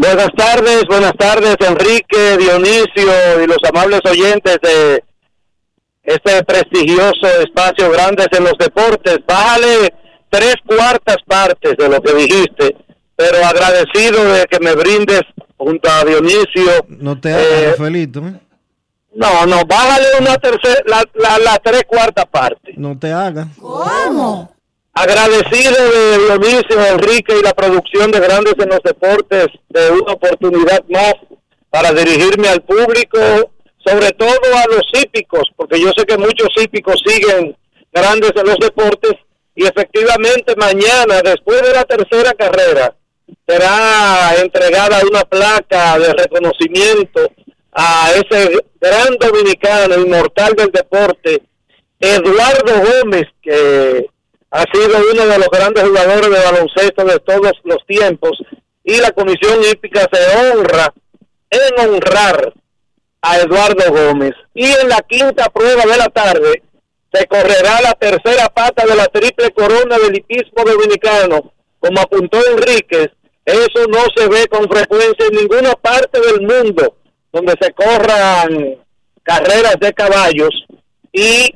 Buenas 0.00 0.30
tardes, 0.34 0.84
buenas 0.88 1.12
tardes 1.12 1.56
Enrique, 1.60 2.38
Dionisio 2.38 3.44
y 3.44 3.46
los 3.46 3.58
amables 3.68 4.00
oyentes 4.10 4.56
de 4.62 5.04
este 6.04 6.42
prestigioso 6.42 7.26
espacio 7.44 7.90
Grandes 7.90 8.28
en 8.32 8.44
los 8.44 8.54
Deportes. 8.58 9.18
Bájale 9.28 9.92
tres 10.30 10.54
cuartas 10.66 11.18
partes 11.26 11.76
de 11.76 11.86
lo 11.90 12.00
que 12.00 12.14
dijiste, 12.14 12.76
pero 13.14 13.44
agradecido 13.44 14.24
de 14.24 14.46
que 14.46 14.58
me 14.60 14.74
brindes 14.74 15.20
junto 15.58 15.90
a 15.90 16.02
Dionisio. 16.02 16.86
No 16.88 17.20
te 17.20 17.34
hagas, 17.34 17.78
eh, 17.78 18.00
¿eh? 18.02 18.40
No, 19.14 19.44
no, 19.46 19.66
bájale 19.66 20.06
una 20.18 20.38
tercera, 20.38 20.80
la, 20.86 21.04
la, 21.12 21.38
la 21.40 21.58
tres 21.58 21.82
cuartas 21.86 22.24
partes. 22.24 22.74
No 22.78 22.98
te 22.98 23.12
hagas. 23.12 23.48
¿Cómo? 23.60 24.50
Agradecido 25.00 25.76
de 25.92 26.18
Dionisio, 26.18 26.84
Enrique 26.92 27.34
y 27.38 27.42
la 27.42 27.54
producción 27.54 28.10
de 28.10 28.20
Grandes 28.20 28.52
en 28.58 28.68
los 28.68 28.82
Deportes 28.82 29.46
de 29.70 29.92
una 29.92 30.12
oportunidad 30.12 30.84
más 30.90 31.14
para 31.70 31.90
dirigirme 31.92 32.48
al 32.48 32.60
público, 32.60 33.18
sobre 33.78 34.10
todo 34.10 34.28
a 34.28 34.66
los 34.70 34.82
hípicos, 34.92 35.44
porque 35.56 35.80
yo 35.80 35.90
sé 35.96 36.04
que 36.04 36.18
muchos 36.18 36.50
hípicos 36.62 37.00
siguen 37.02 37.56
Grandes 37.90 38.32
en 38.36 38.46
los 38.46 38.58
Deportes 38.58 39.14
y 39.54 39.64
efectivamente 39.64 40.54
mañana, 40.56 41.22
después 41.24 41.62
de 41.62 41.72
la 41.72 41.84
tercera 41.84 42.34
carrera, 42.34 42.94
será 43.48 44.34
entregada 44.38 45.00
una 45.10 45.22
placa 45.22 45.98
de 45.98 46.12
reconocimiento 46.12 47.22
a 47.72 48.10
ese 48.16 48.52
gran 48.78 49.16
dominicano, 49.18 49.94
inmortal 49.94 50.52
del 50.52 50.70
deporte, 50.70 51.40
Eduardo 51.98 52.82
Gómez, 52.82 53.28
que 53.40 54.10
ha 54.50 54.64
sido 54.72 54.98
uno 55.12 55.26
de 55.26 55.38
los 55.38 55.48
grandes 55.48 55.84
jugadores 55.84 56.30
de 56.30 56.44
baloncesto 56.44 57.04
de 57.04 57.18
todos 57.20 57.52
los 57.64 57.86
tiempos, 57.86 58.32
y 58.84 58.98
la 58.98 59.10
Comisión 59.12 59.60
Hípica 59.64 60.08
se 60.10 60.36
honra 60.38 60.92
en 61.50 61.88
honrar 61.88 62.52
a 63.22 63.38
Eduardo 63.38 63.92
Gómez. 63.92 64.32
Y 64.54 64.64
en 64.64 64.88
la 64.88 65.00
quinta 65.08 65.48
prueba 65.50 65.84
de 65.84 65.96
la 65.98 66.08
tarde 66.08 66.62
se 67.12 67.26
correrá 67.26 67.80
la 67.82 67.92
tercera 67.94 68.48
pata 68.48 68.86
de 68.86 68.96
la 68.96 69.06
triple 69.06 69.50
corona 69.50 69.98
del 69.98 70.16
hipismo 70.16 70.64
dominicano, 70.64 71.52
como 71.78 72.00
apuntó 72.00 72.38
Enríquez. 72.46 73.08
Eso 73.44 73.86
no 73.88 73.98
se 74.14 74.28
ve 74.28 74.46
con 74.48 74.68
frecuencia 74.68 75.26
en 75.26 75.36
ninguna 75.36 75.72
parte 75.72 76.20
del 76.20 76.40
mundo 76.42 76.96
donde 77.32 77.54
se 77.60 77.72
corran 77.72 78.76
carreras 79.22 79.76
de 79.80 79.92
caballos 79.92 80.50
y 81.12 81.54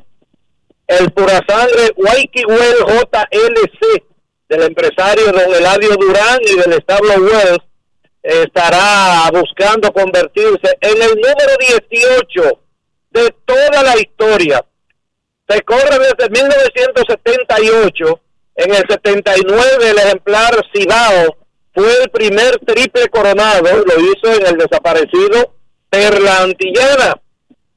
el 0.87 1.12
pura 1.12 1.41
sangre 1.47 1.93
Well 1.97 2.28
JLC 2.32 4.05
del 4.49 4.62
empresario 4.62 5.32
don 5.32 5.55
Eladio 5.55 5.97
Durán 5.97 6.39
y 6.43 6.57
del 6.57 6.72
establo 6.74 7.14
Wells 7.14 7.64
estará 8.22 9.30
buscando 9.32 9.93
convertirse 9.93 10.76
en 10.80 11.03
el 11.03 11.11
número 11.14 11.57
18 11.91 12.61
de 13.11 13.35
toda 13.45 13.82
la 13.82 13.97
historia. 13.99 14.64
Se 15.49 15.61
corre 15.62 15.99
desde 15.99 16.30
1978. 16.30 18.20
En 18.57 18.70
el 18.70 18.85
79 18.89 19.91
el 19.91 19.99
ejemplar 19.99 20.55
Cibao 20.72 21.37
fue 21.74 22.03
el 22.03 22.11
primer 22.11 22.57
triple 22.61 23.09
coronado, 23.09 23.85
lo 23.85 24.01
hizo 24.01 24.41
en 24.41 24.47
el 24.47 24.57
desaparecido 24.57 25.55
Perla 25.91 26.43
Antillana 26.43 27.20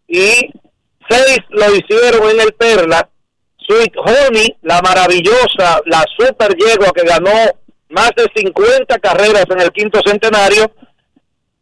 y 0.08 0.52
seis 1.10 1.40
lo 1.50 1.76
hicieron 1.76 2.30
en 2.30 2.42
el 2.42 2.54
Perla. 2.54 3.10
Sweet 3.68 3.94
Honey, 3.98 4.58
la 4.62 4.82
maravillosa, 4.82 5.82
la 5.86 6.04
super 6.18 6.56
yegua 6.56 6.92
que 6.96 7.04
ganó 7.04 7.34
más 7.90 8.12
de 8.16 8.28
50 8.34 8.98
carreras 9.00 9.46
en 9.50 9.62
el 9.62 9.72
quinto 9.72 10.00
centenario, 10.06 10.72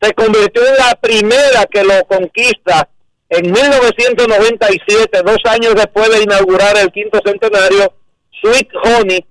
se 0.01 0.13
convirtió 0.13 0.65
en 0.67 0.75
la 0.75 0.95
primera 0.95 1.65
que 1.69 1.83
lo 1.83 2.05
conquista 2.05 2.87
en 3.29 3.51
1997, 3.51 5.21
dos 5.23 5.37
años 5.45 5.73
después 5.75 6.09
de 6.09 6.23
inaugurar 6.23 6.77
el 6.77 6.91
quinto 6.91 7.19
centenario. 7.25 7.91
Sweet 8.41 8.69
Honey 8.83 9.25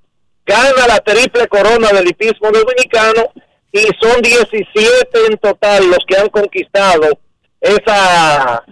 gana 0.44 0.86
la 0.88 0.98
triple 0.98 1.46
corona 1.46 1.88
del 1.92 2.08
hipismo 2.08 2.50
dominicano 2.50 3.30
y 3.70 3.86
son 4.00 4.20
17 4.20 5.26
en 5.30 5.38
total 5.38 5.88
los 5.88 5.98
que 6.06 6.16
han 6.16 6.28
conquistado 6.28 7.18
esa 7.60 8.64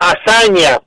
hazaña. 0.00 0.80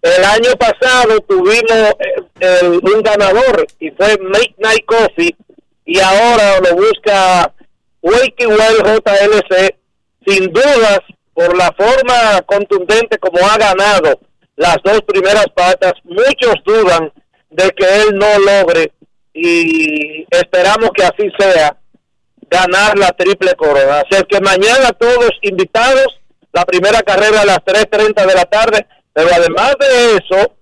El 0.00 0.24
año 0.24 0.52
pasado 0.58 1.20
tuvimos 1.28 1.94
eh, 2.40 2.80
un 2.82 3.02
ganador 3.02 3.66
y 3.78 3.90
fue 3.90 4.16
Make 4.18 4.54
Night 4.56 4.86
Coffee 4.86 5.36
y 5.84 6.00
ahora 6.00 6.60
lo 6.60 6.76
busca 6.76 7.52
Wakey 8.00 8.46
Well 8.46 9.02
JLC 9.04 9.76
sin 10.26 10.52
dudas 10.52 11.00
por 11.34 11.54
la 11.54 11.70
forma 11.72 12.40
contundente 12.46 13.18
como 13.18 13.46
ha 13.46 13.58
ganado 13.58 14.18
las 14.56 14.78
dos 14.82 15.02
primeras 15.02 15.46
patas 15.54 15.92
muchos 16.04 16.54
dudan 16.64 17.12
de 17.50 17.70
que 17.70 18.02
él 18.02 18.16
no 18.16 18.38
logre 18.38 18.92
y 19.34 20.26
esperamos 20.30 20.90
que 20.94 21.02
así 21.02 21.30
sea 21.38 21.76
ganar 22.50 22.98
la 22.98 23.08
triple 23.12 23.54
corona. 23.54 24.00
Así 24.00 24.22
que 24.28 24.40
mañana 24.40 24.92
todos 24.98 25.30
invitados, 25.42 26.19
la 26.52 26.64
primera 26.64 27.00
carrera 27.02 27.42
a 27.42 27.46
las 27.46 27.58
3.30 27.58 28.26
de 28.26 28.34
la 28.34 28.44
tarde, 28.44 28.86
pero 29.12 29.28
además 29.32 29.74
de 29.78 30.16
eso, 30.16 30.56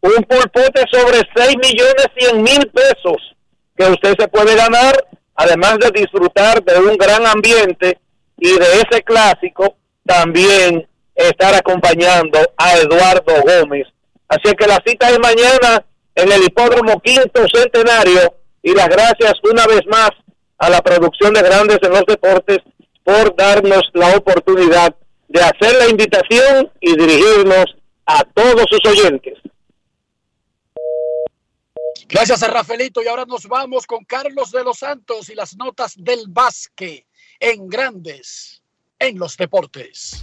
un 0.00 0.24
pulpote 0.24 0.84
sobre 0.90 1.20
6 1.34 1.56
millones 1.56 2.06
100 2.16 2.42
mil 2.42 2.70
pesos 2.70 3.36
que 3.76 3.84
usted 3.84 4.14
se 4.18 4.28
puede 4.28 4.56
ganar, 4.56 4.94
además 5.34 5.78
de 5.78 5.90
disfrutar 5.92 6.62
de 6.64 6.78
un 6.78 6.96
gran 6.96 7.26
ambiente 7.26 7.98
y 8.38 8.50
de 8.52 8.66
ese 8.80 9.02
clásico, 9.02 9.76
también 10.04 10.88
estar 11.14 11.54
acompañando 11.54 12.38
a 12.56 12.76
Eduardo 12.78 13.42
Gómez. 13.42 13.86
Así 14.28 14.54
que 14.54 14.66
la 14.66 14.78
cita 14.84 15.10
es 15.10 15.18
mañana 15.18 15.84
en 16.14 16.32
el 16.32 16.44
hipódromo 16.44 17.00
quinto 17.00 17.44
centenario 17.52 18.34
y 18.62 18.74
las 18.74 18.88
gracias 18.88 19.34
una 19.50 19.66
vez 19.66 19.82
más 19.86 20.10
a 20.58 20.68
la 20.68 20.80
producción 20.80 21.32
de 21.32 21.42
Grandes 21.42 21.78
en 21.82 21.90
los 21.90 22.04
Deportes 22.06 22.58
por 23.04 23.34
darnos 23.36 23.82
la 23.94 24.16
oportunidad 24.16 24.94
de 25.28 25.40
hacer 25.40 25.76
la 25.76 25.88
invitación 25.88 26.70
y 26.80 26.96
dirigirnos 26.96 27.66
a 28.06 28.24
todos 28.24 28.64
sus 28.70 28.84
oyentes. 28.90 29.34
Gracias 32.08 32.42
a 32.42 32.48
Rafaelito 32.48 33.02
y 33.02 33.08
ahora 33.08 33.26
nos 33.26 33.46
vamos 33.46 33.86
con 33.86 34.04
Carlos 34.04 34.50
de 34.50 34.64
los 34.64 34.78
Santos 34.78 35.28
y 35.28 35.34
las 35.34 35.56
notas 35.56 35.92
del 35.96 36.24
básquet 36.28 37.04
en 37.38 37.68
Grandes 37.68 38.62
en 38.98 39.18
los 39.18 39.36
Deportes. 39.36 40.22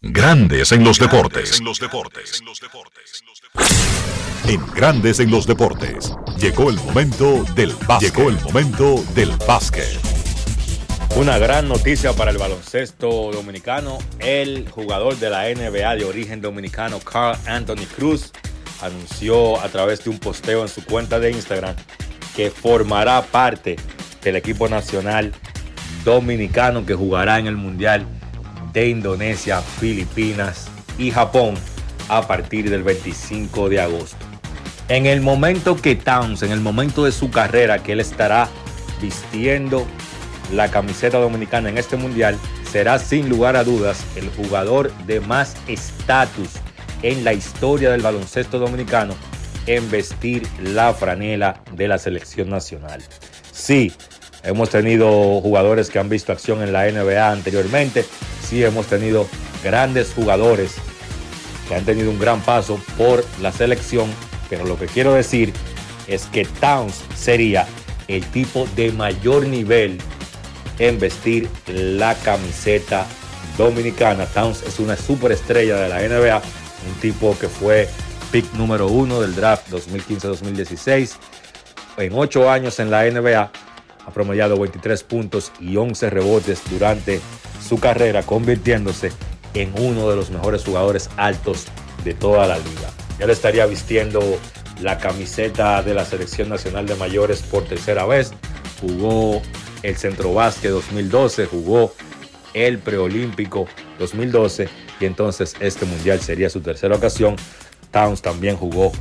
Grandes 0.00 0.72
en 0.72 0.84
los 0.84 0.98
deportes. 0.98 1.60
En 4.46 4.66
Grandes 4.74 5.20
en 5.20 5.30
los 5.30 5.46
deportes. 5.46 6.12
Llegó 6.38 6.68
el 6.68 6.76
momento 6.76 7.44
del 7.54 7.74
básquet. 7.86 8.14
Llegó 8.14 8.28
el 8.28 8.40
momento 8.42 9.02
del 9.14 9.30
básquet. 9.46 10.13
Una 11.16 11.38
gran 11.38 11.68
noticia 11.68 12.12
para 12.12 12.30
el 12.30 12.38
baloncesto 12.38 13.30
dominicano. 13.32 13.98
El 14.18 14.68
jugador 14.68 15.16
de 15.16 15.30
la 15.30 15.44
NBA 15.44 15.96
de 15.96 16.04
origen 16.04 16.40
dominicano, 16.40 16.98
Carl 16.98 17.38
Anthony 17.46 17.86
Cruz, 17.96 18.32
anunció 18.82 19.60
a 19.60 19.68
través 19.68 20.02
de 20.04 20.10
un 20.10 20.18
posteo 20.18 20.62
en 20.62 20.68
su 20.68 20.84
cuenta 20.84 21.20
de 21.20 21.30
Instagram 21.30 21.76
que 22.34 22.50
formará 22.50 23.22
parte 23.22 23.76
del 24.22 24.36
equipo 24.36 24.68
nacional 24.68 25.32
dominicano 26.04 26.84
que 26.84 26.94
jugará 26.94 27.38
en 27.38 27.46
el 27.46 27.56
Mundial 27.56 28.06
de 28.72 28.88
Indonesia, 28.88 29.60
Filipinas 29.60 30.68
y 30.98 31.10
Japón 31.10 31.54
a 32.08 32.26
partir 32.26 32.70
del 32.70 32.82
25 32.82 33.68
de 33.68 33.80
agosto. 33.80 34.26
En 34.88 35.06
el 35.06 35.20
momento 35.22 35.76
que 35.76 35.94
Towns, 35.94 36.42
en 36.42 36.52
el 36.52 36.60
momento 36.60 37.04
de 37.04 37.12
su 37.12 37.30
carrera, 37.30 37.82
que 37.82 37.92
él 37.92 38.00
estará 38.00 38.48
vistiendo 39.00 39.86
la 40.52 40.70
camiseta 40.70 41.18
dominicana 41.18 41.68
en 41.68 41.78
este 41.78 41.96
mundial, 41.96 42.38
será 42.70 42.98
sin 42.98 43.28
lugar 43.28 43.56
a 43.56 43.64
dudas 43.64 44.04
el 44.16 44.28
jugador 44.30 44.92
de 45.06 45.20
más 45.20 45.56
estatus 45.68 46.48
en 47.02 47.24
la 47.24 47.32
historia 47.32 47.90
del 47.90 48.02
baloncesto 48.02 48.58
dominicano 48.58 49.14
en 49.66 49.90
vestir 49.90 50.46
la 50.62 50.92
franela 50.92 51.62
de 51.72 51.88
la 51.88 51.98
selección 51.98 52.50
nacional. 52.50 53.02
Sí, 53.52 53.92
hemos 54.42 54.70
tenido 54.70 55.40
jugadores 55.40 55.90
que 55.90 55.98
han 55.98 56.08
visto 56.08 56.32
acción 56.32 56.62
en 56.62 56.72
la 56.72 56.90
NBA 56.90 57.30
anteriormente, 57.30 58.04
sí 58.46 58.62
hemos 58.62 58.86
tenido 58.86 59.26
grandes 59.62 60.12
jugadores 60.14 60.74
que 61.68 61.74
han 61.74 61.84
tenido 61.84 62.10
un 62.10 62.18
gran 62.18 62.40
paso 62.40 62.78
por 62.98 63.24
la 63.40 63.52
selección, 63.52 64.10
pero 64.50 64.66
lo 64.66 64.78
que 64.78 64.86
quiero 64.86 65.14
decir 65.14 65.52
es 66.06 66.26
que 66.26 66.44
Towns 66.44 67.02
sería 67.14 67.66
el 68.08 68.24
tipo 68.26 68.66
de 68.76 68.92
mayor 68.92 69.46
nivel 69.46 69.98
en 70.78 70.98
vestir 70.98 71.48
la 71.66 72.14
camiseta 72.16 73.06
dominicana. 73.56 74.26
Towns 74.26 74.62
es 74.62 74.78
una 74.78 74.96
superestrella 74.96 75.76
de 75.76 75.88
la 75.88 76.00
NBA, 76.00 76.36
un 76.36 77.00
tipo 77.00 77.36
que 77.38 77.48
fue 77.48 77.88
pick 78.30 78.52
número 78.54 78.88
uno 78.88 79.20
del 79.20 79.34
draft 79.34 79.70
2015-2016. 79.70 81.16
En 81.98 82.12
ocho 82.14 82.50
años 82.50 82.80
en 82.80 82.90
la 82.90 83.04
NBA 83.04 83.52
ha 84.06 84.10
promediado 84.10 84.58
23 84.58 85.02
puntos 85.04 85.52
y 85.60 85.76
11 85.76 86.10
rebotes 86.10 86.62
durante 86.70 87.20
su 87.66 87.78
carrera, 87.78 88.22
convirtiéndose 88.22 89.12
en 89.54 89.72
uno 89.78 90.10
de 90.10 90.16
los 90.16 90.30
mejores 90.30 90.64
jugadores 90.64 91.08
altos 91.16 91.66
de 92.04 92.14
toda 92.14 92.46
la 92.46 92.58
liga. 92.58 92.90
Él 93.20 93.30
estaría 93.30 93.66
vistiendo 93.66 94.20
la 94.80 94.98
camiseta 94.98 95.82
de 95.82 95.94
la 95.94 96.04
Selección 96.04 96.48
Nacional 96.48 96.86
de 96.86 96.96
Mayores 96.96 97.42
por 97.42 97.64
tercera 97.64 98.04
vez. 98.04 98.32
Jugó 98.80 99.40
el 99.84 99.96
Centro 99.96 100.32
Básquet 100.32 100.70
2012, 100.70 101.46
jugó 101.46 101.94
el 102.54 102.78
Preolímpico 102.78 103.68
2012 103.98 104.68
y 104.98 105.04
entonces 105.04 105.54
este 105.60 105.84
mundial 105.84 106.20
sería 106.20 106.48
su 106.48 106.60
tercera 106.60 106.96
ocasión. 106.96 107.36
Towns 107.90 108.22
también 108.22 108.56
jugó 108.56 108.92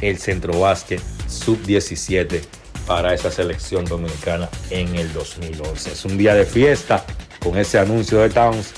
el 0.00 0.18
Centro 0.18 0.58
Básquet 0.58 1.02
Sub-17 1.28 2.40
para 2.86 3.12
esa 3.12 3.30
selección 3.30 3.84
dominicana 3.84 4.48
en 4.70 4.96
el 4.96 5.12
2011. 5.12 5.92
Es 5.92 6.04
un 6.06 6.16
día 6.16 6.34
de 6.34 6.46
fiesta 6.46 7.04
con 7.42 7.58
ese 7.58 7.78
anuncio 7.78 8.18
de 8.18 8.30
Towns 8.30 8.72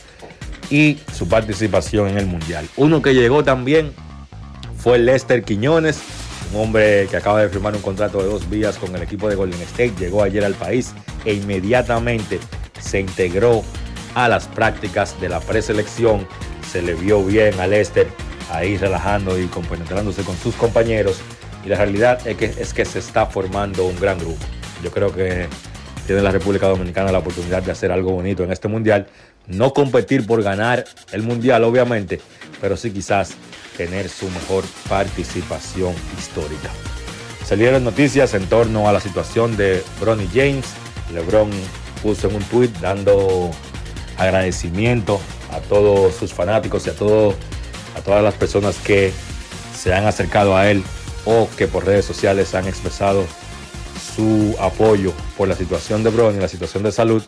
y 0.70 0.98
su 1.14 1.28
participación 1.28 2.08
en 2.08 2.18
el 2.18 2.26
Mundial. 2.26 2.68
Uno 2.76 3.00
que 3.00 3.14
llegó 3.14 3.44
también 3.44 3.92
fue 4.76 4.98
Lester 4.98 5.44
Quiñones, 5.44 6.00
un 6.52 6.62
hombre 6.62 7.06
que 7.08 7.16
acaba 7.16 7.42
de 7.42 7.48
firmar 7.48 7.76
un 7.76 7.82
contrato 7.82 8.18
de 8.18 8.28
dos 8.28 8.50
vías 8.50 8.76
con 8.76 8.94
el 8.96 9.02
equipo 9.02 9.28
de 9.28 9.36
Golden 9.36 9.60
State, 9.62 9.94
llegó 9.98 10.22
ayer 10.22 10.44
al 10.44 10.54
país 10.54 10.92
e 11.24 11.34
inmediatamente 11.34 12.38
se 12.80 13.00
integró 13.00 13.62
a 14.14 14.28
las 14.28 14.46
prácticas 14.46 15.20
de 15.20 15.28
la 15.28 15.40
preselección. 15.40 16.26
Se 16.70 16.82
le 16.82 16.94
vio 16.94 17.24
bien 17.24 17.58
a 17.60 17.66
Lester 17.66 18.08
ahí 18.50 18.76
relajando 18.76 19.38
y 19.38 19.46
compenetrándose 19.46 20.22
con 20.22 20.36
sus 20.36 20.54
compañeros. 20.54 21.20
Y 21.64 21.68
la 21.68 21.76
realidad 21.76 22.26
es 22.26 22.36
que, 22.36 22.46
es 22.46 22.74
que 22.74 22.84
se 22.84 22.98
está 22.98 23.26
formando 23.26 23.86
un 23.86 23.98
gran 23.98 24.18
grupo. 24.18 24.44
Yo 24.82 24.90
creo 24.90 25.12
que 25.14 25.48
tiene 26.06 26.20
la 26.20 26.30
República 26.30 26.68
Dominicana 26.68 27.10
la 27.10 27.18
oportunidad 27.18 27.62
de 27.62 27.72
hacer 27.72 27.90
algo 27.90 28.12
bonito 28.12 28.44
en 28.44 28.52
este 28.52 28.68
mundial. 28.68 29.06
No 29.46 29.72
competir 29.72 30.26
por 30.26 30.42
ganar 30.42 30.84
el 31.12 31.22
mundial, 31.22 31.64
obviamente, 31.64 32.20
pero 32.60 32.76
sí 32.76 32.90
quizás 32.90 33.34
tener 33.76 34.08
su 34.08 34.28
mejor 34.30 34.64
participación 34.88 35.94
histórica. 36.18 36.70
Salieron 37.44 37.84
noticias 37.84 38.34
en 38.34 38.46
torno 38.46 38.88
a 38.88 38.92
la 38.92 39.00
situación 39.00 39.56
de 39.56 39.82
Bronny 40.00 40.28
James. 40.32 40.66
LeBron 41.14 41.50
puso 42.02 42.28
en 42.28 42.36
un 42.36 42.42
tweet 42.44 42.70
dando 42.80 43.50
agradecimiento 44.18 45.20
a 45.50 45.60
todos 45.60 46.14
sus 46.14 46.32
fanáticos 46.32 46.86
y 46.86 46.90
a, 46.90 46.94
todo, 46.94 47.34
a 47.96 48.00
todas 48.00 48.22
las 48.22 48.34
personas 48.34 48.76
que 48.76 49.12
se 49.76 49.94
han 49.94 50.06
acercado 50.06 50.56
a 50.56 50.70
él 50.70 50.82
o 51.24 51.48
que 51.56 51.66
por 51.66 51.86
redes 51.86 52.04
sociales 52.04 52.54
han 52.54 52.66
expresado 52.66 53.24
su 54.14 54.54
apoyo 54.60 55.12
por 55.36 55.48
la 55.48 55.56
situación 55.56 56.02
de 56.04 56.10
Bronny, 56.10 56.38
la 56.38 56.48
situación 56.48 56.82
de 56.82 56.92
salud. 56.92 57.22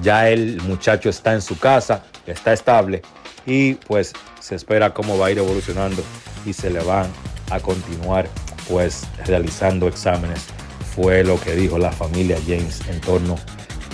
Ya 0.00 0.30
el 0.30 0.60
muchacho 0.62 1.10
está 1.10 1.34
en 1.34 1.42
su 1.42 1.58
casa, 1.58 2.04
está 2.26 2.52
estable 2.52 3.02
y 3.44 3.74
pues 3.74 4.12
se 4.40 4.54
espera 4.54 4.94
cómo 4.94 5.18
va 5.18 5.26
a 5.26 5.30
ir 5.30 5.38
evolucionando 5.38 6.02
y 6.46 6.52
se 6.52 6.70
le 6.70 6.80
van 6.80 7.06
a 7.50 7.60
continuar 7.60 8.28
pues 8.68 9.04
realizando 9.26 9.88
exámenes. 9.88 10.46
Fue 10.94 11.24
lo 11.24 11.40
que 11.40 11.54
dijo 11.54 11.78
la 11.78 11.92
familia 11.92 12.38
James 12.46 12.80
en 12.88 13.00
torno 13.00 13.38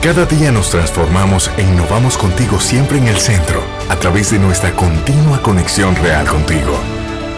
Cada 0.02 0.26
día 0.26 0.52
nos 0.52 0.72
transformamos 0.72 1.50
e 1.58 1.62
innovamos 1.62 2.18
contigo 2.18 2.60
siempre 2.60 2.98
en 2.98 3.08
el 3.08 3.18
centro, 3.18 3.62
a 3.90 3.96
través 3.96 4.32
de 4.32 4.40
nuestra 4.40 4.72
continua 4.72 5.42
conexión 5.42 5.96
real 5.96 6.28
contigo. 6.28 6.78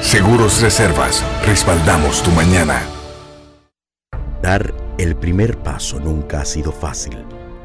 Seguros 0.02 0.62
Reservas, 0.62 1.24
respaldamos 1.46 2.24
tu 2.24 2.32
mañana. 2.32 2.82
Dar 4.42 4.74
el 4.98 5.16
primer 5.16 5.58
paso 5.60 6.00
nunca 6.00 6.42
ha 6.42 6.46
sido 6.46 6.72
fácil, 6.72 7.24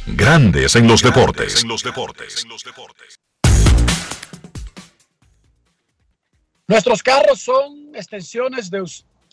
Grandes 0.07 0.77
en 0.77 0.89
los 0.89 1.03
deportes. 1.03 1.63
Nuestros 6.67 7.03
carros 7.03 7.43
son 7.43 7.95
extensiones 7.95 8.71
de, 8.71 8.83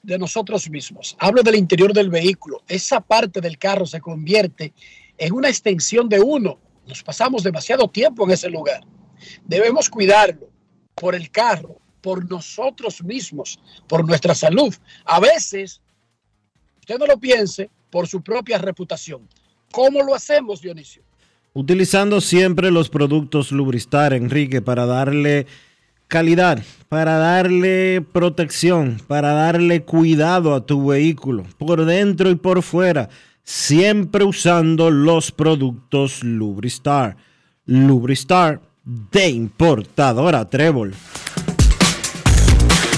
de 0.03 0.19
nosotros 0.19 0.69
mismos. 0.69 1.15
Hablo 1.19 1.41
del 1.41 1.55
interior 1.55 1.93
del 1.93 2.09
vehículo. 2.09 2.63
Esa 2.67 2.99
parte 2.99 3.39
del 3.39 3.57
carro 3.57 3.85
se 3.85 4.01
convierte 4.01 4.73
en 5.17 5.33
una 5.33 5.47
extensión 5.47 6.09
de 6.09 6.19
uno. 6.19 6.59
Nos 6.85 7.01
pasamos 7.01 7.43
demasiado 7.43 7.87
tiempo 7.87 8.25
en 8.25 8.31
ese 8.31 8.49
lugar. 8.49 8.81
Debemos 9.45 9.89
cuidarlo 9.89 10.49
por 10.95 11.15
el 11.15 11.31
carro, 11.31 11.79
por 12.01 12.29
nosotros 12.29 13.03
mismos, 13.03 13.59
por 13.87 14.05
nuestra 14.07 14.35
salud. 14.35 14.73
A 15.05 15.19
veces, 15.19 15.81
usted 16.79 16.97
no 16.97 17.05
lo 17.05 17.17
piense, 17.17 17.69
por 17.89 18.07
su 18.07 18.21
propia 18.21 18.57
reputación. 18.57 19.27
¿Cómo 19.71 20.03
lo 20.03 20.15
hacemos, 20.15 20.61
Dionisio? 20.61 21.03
Utilizando 21.53 22.21
siempre 22.21 22.71
los 22.71 22.89
productos 22.89 23.51
Lubristar, 23.51 24.13
Enrique, 24.13 24.61
para 24.61 24.85
darle 24.85 25.47
calidad, 26.07 26.63
para 26.87 27.17
darle 27.17 28.01
protección, 28.13 29.01
para 29.07 29.33
darle 29.33 29.83
cuidado 29.83 30.53
a 30.53 30.65
tu 30.65 30.87
vehículo, 30.87 31.45
por 31.57 31.85
dentro 31.85 32.29
y 32.29 32.35
por 32.35 32.61
fuera, 32.61 33.09
siempre 33.43 34.23
usando 34.23 34.91
los 34.91 35.31
productos 35.31 36.23
Lubristar. 36.23 37.17
Lubristar 37.65 38.61
de 38.85 39.29
importadora 39.29 40.47
Trébol. 40.47 40.93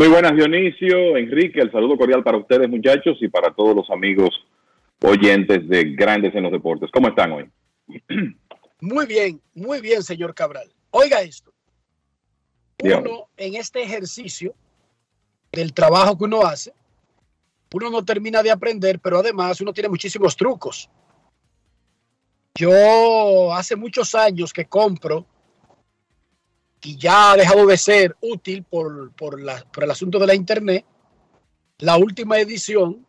Muy 0.00 0.08
buenas, 0.08 0.34
Dionisio, 0.34 1.18
Enrique, 1.18 1.60
el 1.60 1.70
saludo 1.70 1.98
cordial 1.98 2.24
para 2.24 2.38
ustedes, 2.38 2.70
muchachos, 2.70 3.18
y 3.20 3.28
para 3.28 3.52
todos 3.52 3.76
los 3.76 3.90
amigos 3.90 4.30
oyentes 5.02 5.68
de 5.68 5.94
Grandes 5.94 6.34
en 6.34 6.44
los 6.44 6.52
Deportes. 6.52 6.90
¿Cómo 6.90 7.08
están 7.08 7.32
hoy? 7.32 7.50
Muy 8.80 9.04
bien, 9.04 9.42
muy 9.52 9.82
bien, 9.82 10.02
señor 10.02 10.34
Cabral. 10.34 10.72
Oiga 10.90 11.20
esto. 11.20 11.52
Uno 12.82 13.28
en 13.36 13.56
este 13.56 13.82
ejercicio 13.82 14.54
del 15.52 15.74
trabajo 15.74 16.16
que 16.16 16.24
uno 16.24 16.46
hace, 16.46 16.72
uno 17.74 17.90
no 17.90 18.02
termina 18.02 18.42
de 18.42 18.50
aprender, 18.50 19.00
pero 19.00 19.18
además 19.18 19.60
uno 19.60 19.74
tiene 19.74 19.90
muchísimos 19.90 20.34
trucos. 20.34 20.88
Yo 22.54 23.52
hace 23.52 23.76
muchos 23.76 24.14
años 24.14 24.50
que 24.50 24.64
compro 24.64 25.26
y 26.82 26.96
ya 26.96 27.32
ha 27.32 27.36
dejado 27.36 27.66
de 27.66 27.76
ser 27.76 28.16
útil 28.20 28.62
por, 28.64 29.12
por, 29.12 29.40
la- 29.40 29.64
por 29.72 29.84
el 29.84 29.90
asunto 29.90 30.18
de 30.18 30.26
la 30.26 30.34
internet, 30.34 30.84
la 31.78 31.96
última 31.96 32.38
edición 32.38 33.06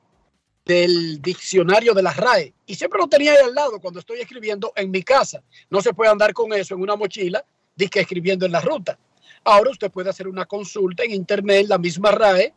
del 0.66 1.22
diccionario 1.22 1.94
de 1.94 2.04
la 2.04 2.14
RAE. 2.14 2.54
Y 2.66 2.76
siempre 2.76 3.00
lo 3.00 3.08
tenía 3.08 3.32
ahí 3.32 3.38
al 3.44 3.56
lado 3.56 3.80
cuando 3.80 4.00
estoy 4.00 4.20
escribiendo 4.20 4.72
en 4.76 4.92
mi 4.92 5.04
casa. 5.04 5.42
No 5.70 5.82
se 5.82 5.94
puede 5.94 6.12
andar 6.12 6.34
con 6.34 6.54
eso 6.54 6.76
en 6.76 6.82
una 6.82 6.96
mochila, 6.96 7.44
que 7.90 8.00
escribiendo 8.02 8.46
en 8.46 8.52
la 8.52 8.62
ruta. 8.62 9.00
Ahora 9.44 9.72
usted 9.72 9.90
puede 9.90 10.10
hacer 10.12 10.28
una 10.28 10.46
consulta 10.46 11.04
en 11.04 11.12
internet, 11.12 11.66
la 11.68 11.80
misma 11.80 12.12
RAE, 12.12 12.54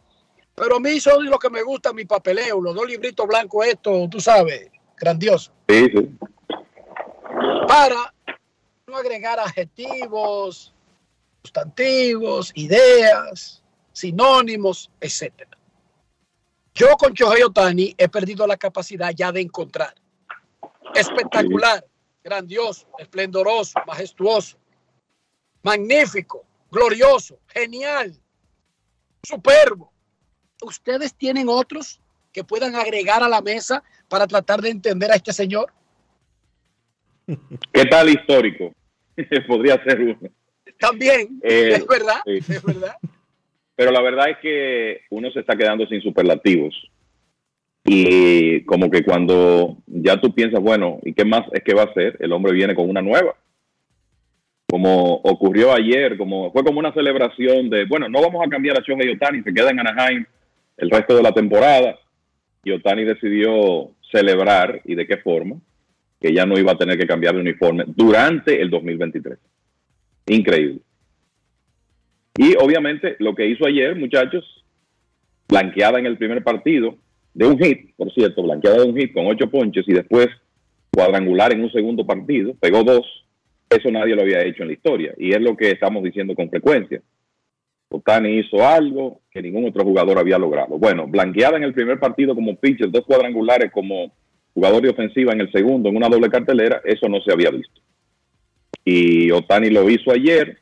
pero 0.55 0.77
a 0.77 0.81
mí 0.81 1.01
son 1.01 1.25
lo 1.31 1.39
que 1.39 1.49
me 1.49 1.63
gusta, 1.63 1.95
mi 1.95 2.05
papeleo, 2.05 2.61
los 2.61 2.75
dos 2.75 2.87
libritos 2.87 3.27
blancos, 3.27 3.67
esto, 3.67 4.07
tú 4.11 4.21
sabes, 4.21 4.69
grandioso. 4.99 5.51
Sí, 5.69 5.87
sí. 5.91 6.11
Para 7.67 8.13
no 8.87 8.97
agregar 8.99 9.41
adjetivos, 9.41 10.75
sustantivos, 11.45 12.53
ideas, 12.55 13.63
sinónimos, 13.93 14.91
etcétera. 14.99 15.51
Yo 16.75 16.97
con 16.97 17.13
Shohei 17.13 17.43
Otani 17.43 17.95
he 17.99 18.09
perdido 18.09 18.47
la 18.47 18.57
capacidad 18.57 19.13
ya 19.15 19.31
de 19.31 19.43
encontrar. 19.43 19.95
Espectacular, 20.95 21.87
grandioso, 22.25 22.89
esplendoroso, 22.99 23.79
majestuoso, 23.87 24.57
magnífico, 25.63 26.45
glorioso, 26.71 27.39
genial, 27.49 28.19
superbo. 29.23 29.93
¿Ustedes 30.63 31.15
tienen 31.15 31.49
otros 31.49 32.01
que 32.33 32.43
puedan 32.43 32.75
agregar 32.75 33.23
a 33.23 33.29
la 33.29 33.43
mesa 33.43 33.85
para 34.09 34.27
tratar 34.27 34.63
de 34.63 34.71
entender 34.71 35.13
a 35.13 35.17
este 35.17 35.33
señor? 35.33 35.73
¿Qué 37.27 37.85
tal 37.85 38.09
histórico? 38.09 38.73
Podría 39.47 39.83
ser 39.85 40.01
uno. 40.01 40.31
También, 40.79 41.41
Eh, 41.43 41.73
es 41.75 41.87
verdad, 41.87 42.21
sí. 42.25 42.53
es 42.53 42.63
verdad. 42.63 42.97
Pero 43.77 43.91
la 43.91 44.01
verdad 44.03 44.31
es 44.31 44.39
que 44.39 45.01
uno 45.11 45.31
se 45.33 45.41
está 45.41 45.57
quedando 45.57 45.87
sin 45.87 46.01
superlativos. 46.01 46.75
Y 47.85 48.63
como 48.65 48.91
que 48.91 49.05
cuando 49.05 49.77
ya 49.87 50.19
tú 50.21 50.35
piensas, 50.35 50.61
bueno, 50.61 51.01
¿y 51.03 51.13
qué 51.13 51.25
más 51.25 51.43
es 51.53 51.63
que 51.63 51.75
va 51.75 51.83
a 51.83 51.87
hacer? 51.87 52.17
El 52.21 52.33
hombre 52.33 52.53
viene 52.53 52.75
con 52.75 52.89
una 52.89 53.03
nueva. 53.03 53.35
Como 54.69 55.17
ocurrió 55.17 55.73
ayer, 55.73 56.17
como 56.17 56.51
fue 56.53 56.65
como 56.65 56.79
una 56.79 56.95
celebración 56.95 57.69
de, 57.69 57.85
bueno, 57.85 58.09
no 58.09 58.23
vamos 58.23 58.45
a 58.45 58.49
cambiar 58.49 58.79
a 58.79 58.81
Shohei 58.81 59.11
Otani, 59.11 59.43
se 59.43 59.53
queda 59.53 59.71
en 59.71 59.81
Anaheim 59.81 60.25
el 60.79 60.91
resto 60.91 61.15
de 61.17 61.23
la 61.23 61.33
temporada. 61.33 61.99
Y 62.65 62.71
Otani 62.71 63.05
decidió 63.05 63.91
celebrar, 64.11 64.81
¿y 64.85 64.95
de 64.95 65.07
qué 65.07 65.19
forma? 65.19 65.57
Que 66.21 66.33
ya 66.33 66.47
no 66.47 66.59
iba 66.59 66.73
a 66.73 66.79
tener 66.79 66.97
que 66.97 67.07
cambiar 67.07 67.35
de 67.35 67.41
uniforme 67.43 67.85
durante 67.87 68.61
el 68.63 68.71
2023. 68.71 69.39
Increíble. 70.27 70.81
Y 72.37 72.57
obviamente 72.57 73.17
lo 73.21 73.35
que 73.35 73.47
hizo 73.47 73.67
ayer, 73.67 73.97
muchachos, 73.97 74.65
blanqueada 75.49 75.99
en 75.99 76.07
el 76.07 76.19
primer 76.19 76.43
partido, 76.43 76.97
de 77.33 77.47
un 77.47 77.59
hit, 77.59 77.95
por 77.97 78.13
cierto, 78.13 78.43
blanqueada 78.43 78.79
de 78.79 78.91
un 78.91 78.97
hit 78.97 79.13
con 79.13 79.27
ocho 79.27 79.51
ponches 79.51 79.87
y 79.89 79.93
después 79.93 80.29
cuadrangular 80.93 81.53
en 81.53 81.63
un 81.63 81.73
segundo 81.73 82.07
partido, 82.07 82.55
pegó 82.61 82.85
dos, 82.85 83.05
eso 83.69 83.91
nadie 83.91 84.15
lo 84.15 84.23
había 84.23 84.43
hecho 84.43 84.63
en 84.63 84.69
la 84.69 84.75
historia. 84.75 85.15
Y 85.19 85.33
es 85.33 85.41
lo 85.41 85.57
que 85.57 85.71
estamos 85.71 86.03
diciendo 86.03 86.35
con 86.35 86.49
frecuencia. 86.49 87.03
Otani 87.89 88.39
hizo 88.39 88.67
algo 88.67 89.21
que 89.31 89.43
ningún 89.43 89.67
otro 89.69 89.85
jugador 89.85 90.19
había 90.19 90.39
logrado. 90.39 90.79
Bueno, 90.79 91.07
blanqueada 91.07 91.57
en 91.57 91.65
el 91.65 91.75
primer 91.75 91.99
partido 91.99 92.35
como 92.35 92.57
pitcher, 92.57 92.91
dos 92.91 93.05
cuadrangulares 93.05 93.71
como 93.73 94.13
jugador 94.53 94.83
de 94.83 94.91
ofensiva 94.91 95.33
en 95.33 95.43
el 95.43 95.53
segundo, 95.53 95.89
en 95.89 95.97
una 95.97 96.09
doble 96.09 96.29
cartelera, 96.29 96.81
eso 96.85 97.09
no 97.09 97.21
se 97.21 97.33
había 97.33 97.51
visto. 97.51 97.81
Y 98.85 99.31
Otani 99.31 99.71
lo 99.71 99.89
hizo 99.89 100.13
ayer, 100.13 100.59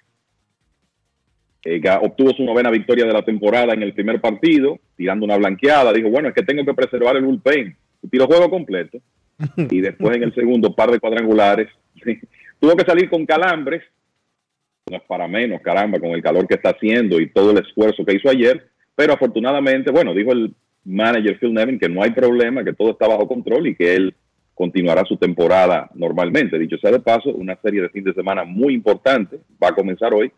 eh, 1.64 1.80
obtuvo 2.00 2.32
su 2.32 2.44
novena 2.44 2.70
victoria 2.70 3.04
de 3.04 3.12
la 3.12 3.24
temporada 3.24 3.72
en 3.72 3.82
el 3.82 3.94
primer 3.94 4.20
partido, 4.20 4.78
tirando 4.96 5.24
una 5.24 5.36
blanqueada. 5.36 5.92
Dijo, 5.92 6.08
bueno, 6.10 6.28
es 6.28 6.34
que 6.34 6.42
tengo 6.42 6.64
que 6.64 6.74
preservar 6.74 7.16
el 7.16 7.24
bullpen. 7.24 7.76
Y 8.02 8.08
tiró 8.08 8.26
juego 8.26 8.50
completo. 8.50 8.98
Y 9.56 9.80
después 9.80 10.16
en 10.16 10.24
el 10.24 10.34
segundo, 10.34 10.74
par 10.74 10.90
de 10.90 11.00
cuadrangulares. 11.00 11.68
Tuvo 12.60 12.76
que 12.76 12.84
salir 12.84 13.08
con 13.08 13.26
calambres. 13.26 13.82
No 14.90 14.96
es 14.96 15.02
para 15.04 15.28
menos, 15.28 15.60
caramba, 15.62 16.00
con 16.00 16.10
el 16.10 16.22
calor 16.22 16.46
que 16.46 16.54
está 16.54 16.70
haciendo 16.70 17.20
y 17.20 17.30
todo 17.30 17.52
el 17.52 17.58
esfuerzo 17.58 18.04
que 18.04 18.16
hizo 18.16 18.28
ayer. 18.28 18.68
Pero 18.96 19.12
afortunadamente, 19.14 19.92
bueno, 19.92 20.12
dijo 20.12 20.32
el 20.32 20.54
manager 20.84 21.38
Phil 21.38 21.54
Nevin 21.54 21.78
que 21.78 21.88
no 21.88 22.02
hay 22.02 22.10
problema, 22.10 22.64
que 22.64 22.72
todo 22.72 22.90
está 22.90 23.06
bajo 23.06 23.28
control 23.28 23.68
y 23.68 23.76
que 23.76 23.94
él 23.94 24.14
continuará 24.62 25.04
su 25.04 25.16
temporada 25.16 25.90
normalmente. 25.94 26.56
Dicho 26.56 26.76
sea 26.78 26.92
de 26.92 27.00
paso, 27.00 27.30
una 27.30 27.56
serie 27.60 27.82
de 27.82 27.88
fin 27.88 28.04
de 28.04 28.14
semana 28.14 28.44
muy 28.44 28.74
importante 28.74 29.40
va 29.60 29.70
a 29.70 29.74
comenzar 29.74 30.14
hoy 30.14 30.30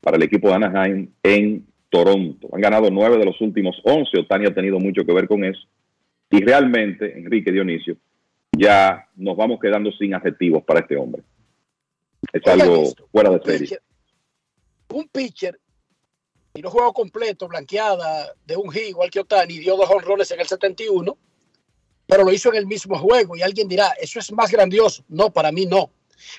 para 0.00 0.16
el 0.16 0.22
equipo 0.22 0.46
de 0.48 0.54
Anaheim 0.54 1.10
en 1.24 1.66
Toronto. 1.88 2.48
Han 2.52 2.60
ganado 2.60 2.88
nueve 2.88 3.18
de 3.18 3.24
los 3.24 3.40
últimos 3.40 3.76
once. 3.82 4.16
Otani 4.16 4.46
ha 4.46 4.54
tenido 4.54 4.78
mucho 4.78 5.04
que 5.04 5.12
ver 5.12 5.26
con 5.26 5.42
eso. 5.44 5.60
Y 6.30 6.40
realmente, 6.40 7.18
Enrique 7.18 7.50
Dionisio, 7.50 7.96
ya 8.56 9.08
nos 9.16 9.36
vamos 9.36 9.58
quedando 9.58 9.90
sin 9.90 10.14
adjetivos 10.14 10.62
para 10.62 10.78
este 10.78 10.96
hombre. 10.96 11.22
Es 12.32 12.46
algo 12.46 12.84
fuera 13.10 13.30
de 13.30 13.40
serie. 13.42 13.66
pitcher- 13.66 13.80
Un 14.94 15.08
pitcher 15.08 15.58
y 16.54 16.62
no 16.62 16.70
juego 16.70 16.92
completo, 16.92 17.48
blanqueada 17.48 18.34
de 18.46 18.56
un 18.56 18.70
hit, 18.70 18.90
igual 18.90 19.10
que 19.10 19.18
Otani, 19.18 19.58
dio 19.58 19.76
dos 19.76 19.90
honrones 19.90 20.30
en 20.30 20.38
el 20.38 20.46
71, 20.46 21.16
pero 22.08 22.24
lo 22.24 22.32
hizo 22.32 22.48
en 22.48 22.56
el 22.56 22.66
mismo 22.66 22.98
juego. 22.98 23.36
Y 23.36 23.42
alguien 23.42 23.68
dirá, 23.68 23.88
eso 24.00 24.18
es 24.18 24.32
más 24.32 24.50
grandioso. 24.50 25.04
No, 25.08 25.30
para 25.30 25.52
mí 25.52 25.66
no. 25.66 25.90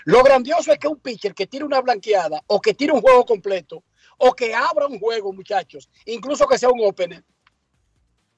Lo 0.05 0.23
grandioso 0.23 0.73
es 0.73 0.79
que 0.79 0.87
un 0.87 0.97
pitcher 0.99 1.33
que 1.35 1.45
tire 1.45 1.63
una 1.63 1.79
blanqueada 1.79 2.43
o 2.47 2.59
que 2.59 2.73
tire 2.73 2.91
un 2.91 3.01
juego 3.01 3.23
completo 3.23 3.83
o 4.17 4.33
que 4.33 4.53
abra 4.53 4.87
un 4.87 4.99
juego, 4.99 5.31
muchachos, 5.31 5.87
incluso 6.05 6.45
que 6.47 6.57
sea 6.57 6.69
un 6.69 6.83
opener. 6.85 7.23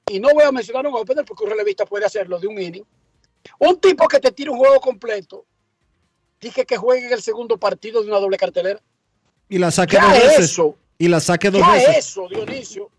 Y 0.08 0.20
no 0.20 0.28
voy 0.34 0.44
a 0.44 0.52
mencionar 0.52 0.86
un 0.86 0.94
opener 0.94 1.24
porque 1.24 1.44
un 1.44 1.50
relevista 1.50 1.86
puede 1.86 2.04
hacerlo 2.04 2.38
de 2.38 2.46
un 2.46 2.60
inning. 2.60 2.84
Un 3.58 3.80
tipo 3.80 4.06
que 4.06 4.20
te 4.20 4.30
tire 4.30 4.50
un 4.50 4.58
juego 4.58 4.78
completo, 4.80 5.46
dije 6.38 6.66
que 6.66 6.76
juegue 6.76 7.06
en 7.06 7.12
el 7.14 7.22
segundo 7.22 7.56
partido 7.56 8.02
de 8.02 8.08
una 8.08 8.18
doble 8.20 8.36
cartelera. 8.36 8.80
Y 9.48 9.58
la 9.58 9.70
saque 9.70 9.96
Ya 9.96 10.04
dos 10.04 10.12
veces. 10.18 10.38
eso. 10.44 10.76
Y 10.98 11.08
la 11.08 11.18
saque 11.18 11.50
dos 11.50 11.62
Ya 11.62 11.72
veces. 11.72 11.96
eso, 11.96 12.28
Dionisio. 12.28 12.90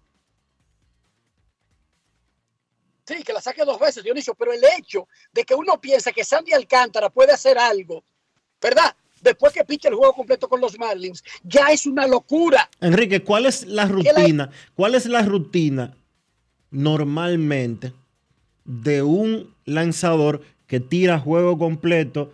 Sí, 3.06 3.24
que 3.24 3.34
la 3.34 3.42
saque 3.42 3.66
dos 3.66 3.80
veces, 3.80 4.04
Dionisio, 4.04 4.34
pero 4.36 4.54
el 4.54 4.62
hecho 4.78 5.08
de 5.32 5.44
que 5.44 5.54
uno 5.54 5.80
piensa 5.80 6.12
que 6.12 6.24
Sandy 6.24 6.54
Alcántara 6.54 7.10
puede 7.10 7.34
hacer 7.34 7.58
algo, 7.58 8.04
¿verdad? 8.62 8.96
Después 9.22 9.54
que 9.54 9.64
piche 9.64 9.90
el 9.90 9.96
juego 9.96 10.14
completo 10.14 10.48
con 10.48 10.62
los 10.62 10.78
Marlins, 10.78 11.24
ya 11.44 11.68
es 11.68 11.86
una 11.86 12.08
locura. 12.08 12.70
Enrique, 12.82 13.24
¿cuál 13.24 13.46
es 13.46 13.66
la 13.66 13.86
rutina? 13.86 14.50
¿Cuál 14.76 14.96
es 14.96 15.06
la 15.06 15.22
rutina 15.22 15.96
normalmente 16.72 17.94
de 18.66 19.02
un 19.02 19.54
lanzador 19.66 20.42
que 20.68 20.80
tira 20.80 21.20
juego 21.20 21.58
completo 21.58 22.34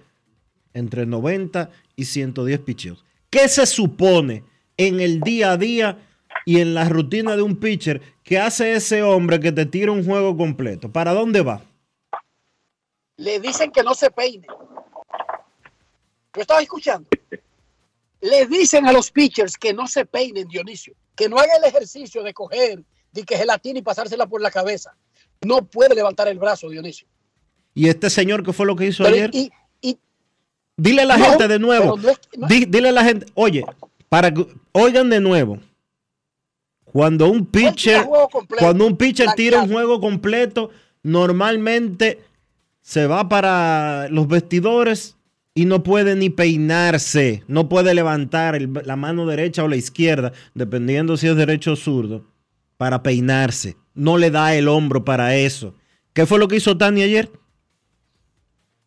entre 0.73 1.05
90 1.05 1.71
y 1.95 2.05
110 2.05 2.59
picheos? 2.61 3.05
¿Qué 3.29 3.47
se 3.47 3.65
supone 3.65 4.43
en 4.77 4.99
el 4.99 5.19
día 5.21 5.51
a 5.51 5.57
día 5.57 6.08
y 6.49 6.61
en 6.61 6.73
la 6.73 6.89
rutina 6.89 7.35
de 7.35 7.43
un 7.43 7.57
pitcher 7.57 8.01
que 8.23 8.39
hace 8.39 8.73
ese 8.73 9.03
hombre 9.03 9.39
que 9.39 9.51
te 9.51 9.67
tira 9.67 9.91
un 9.91 10.03
juego 10.03 10.35
completo? 10.35 10.91
¿Para 10.91 11.13
dónde 11.13 11.41
va? 11.41 11.61
Le 13.17 13.39
dicen 13.39 13.71
que 13.71 13.83
no 13.83 13.93
se 13.93 14.09
peine. 14.09 14.47
¿Tú 16.31 16.41
estabas 16.41 16.63
escuchando? 16.63 17.07
Le 18.21 18.47
dicen 18.47 18.87
a 18.87 18.91
los 18.91 19.11
pitchers 19.11 19.57
que 19.57 19.73
no 19.73 19.85
se 19.87 20.05
peinen, 20.05 20.47
Dionisio, 20.47 20.93
que 21.15 21.29
no 21.29 21.37
haga 21.37 21.55
el 21.57 21.65
ejercicio 21.65 22.23
de 22.23 22.33
coger, 22.33 22.83
de 23.11 23.23
que 23.23 23.37
gelatina 23.37 23.77
y 23.79 23.81
pasársela 23.83 24.25
por 24.25 24.41
la 24.41 24.49
cabeza. 24.49 24.95
No 25.41 25.61
puede 25.65 25.93
levantar 25.93 26.27
el 26.29 26.39
brazo, 26.39 26.69
Dionisio. 26.69 27.07
¿Y 27.75 27.89
este 27.89 28.09
señor 28.09 28.43
qué 28.43 28.53
fue 28.53 28.65
lo 28.65 28.75
que 28.75 28.87
hizo 28.87 29.03
Pero, 29.03 29.15
ayer? 29.15 29.29
y- 29.33 29.51
Dile 30.81 31.01
a 31.01 31.05
la 31.05 31.17
No, 31.17 31.25
gente 31.25 31.47
de 31.49 31.59
nuevo. 31.59 31.95
pero 31.95 32.07
no 32.07 32.09
es- 32.09 32.19
no- 32.37 32.47
Di- 32.47 32.65
dile 32.65 32.87
a 32.89 32.91
la 32.93 33.03
gente, 33.03 33.25
oye, 33.35 33.65
para 34.07 34.33
que 34.33 34.47
oigan 34.71 35.09
de 35.09 35.19
nuevo. 35.19 35.59
Cuando 36.91 37.27
un 37.29 37.45
pitcher, 37.45 38.07
cuando 38.57 38.85
un 38.87 38.97
pitcher 38.97 39.29
tira 39.35 39.61
un 39.61 39.71
juego 39.71 39.99
completo, 39.99 40.69
normalmente 41.03 42.19
se 42.81 43.05
va 43.07 43.29
para 43.29 44.07
los 44.09 44.27
vestidores 44.27 45.15
y 45.53 45.65
no 45.65 45.83
puede 45.83 46.15
ni 46.15 46.29
peinarse, 46.29 47.43
no 47.47 47.69
puede 47.69 47.93
levantar 47.93 48.55
el- 48.55 48.71
la 48.85 48.95
mano 48.95 49.25
derecha 49.25 49.63
o 49.63 49.67
la 49.67 49.75
izquierda, 49.75 50.31
dependiendo 50.53 51.17
si 51.17 51.27
es 51.27 51.35
derecho 51.35 51.73
o 51.73 51.75
zurdo, 51.75 52.25
para 52.77 53.03
peinarse. 53.03 53.75
No 53.93 54.17
le 54.17 54.31
da 54.31 54.55
el 54.55 54.67
hombro 54.67 55.03
para 55.03 55.35
eso. 55.35 55.75
¿Qué 56.13 56.25
fue 56.25 56.39
lo 56.39 56.47
que 56.47 56.55
hizo 56.57 56.77
Tani 56.77 57.03
ayer? 57.03 57.29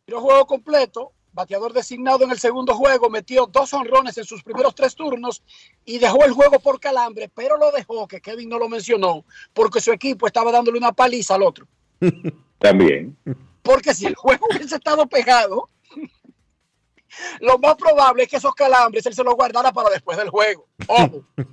tiró 0.04 0.20
juego 0.20 0.46
completo, 0.46 1.12
bateador 1.32 1.72
designado 1.72 2.24
en 2.24 2.30
el 2.30 2.38
segundo 2.38 2.74
juego, 2.74 3.10
metió 3.10 3.46
dos 3.46 3.72
honrones 3.74 4.16
en 4.18 4.24
sus 4.24 4.42
primeros 4.42 4.74
tres 4.74 4.94
turnos 4.94 5.42
y 5.84 5.98
dejó 5.98 6.24
el 6.24 6.32
juego 6.32 6.60
por 6.60 6.78
calambre, 6.80 7.30
pero 7.34 7.56
lo 7.56 7.70
dejó, 7.72 8.06
que 8.06 8.20
Kevin 8.20 8.48
no 8.48 8.58
lo 8.58 8.68
mencionó, 8.68 9.24
porque 9.52 9.80
su 9.80 9.92
equipo 9.92 10.26
estaba 10.26 10.52
dándole 10.52 10.78
una 10.78 10.92
paliza 10.92 11.34
al 11.34 11.42
otro. 11.42 11.66
También. 12.58 13.16
Porque 13.62 13.94
si 13.94 14.06
el 14.06 14.14
juego 14.14 14.46
hubiese 14.50 14.76
estado 14.76 15.06
pegado, 15.06 15.68
lo 17.40 17.58
más 17.58 17.76
probable 17.76 18.24
es 18.24 18.28
que 18.28 18.36
esos 18.36 18.54
calambres 18.54 19.06
él 19.06 19.14
se 19.14 19.24
los 19.24 19.34
guardara 19.34 19.72
para 19.72 19.90
después 19.90 20.18
del 20.18 20.30
juego. 20.30 20.68
Ojo. 20.86 21.24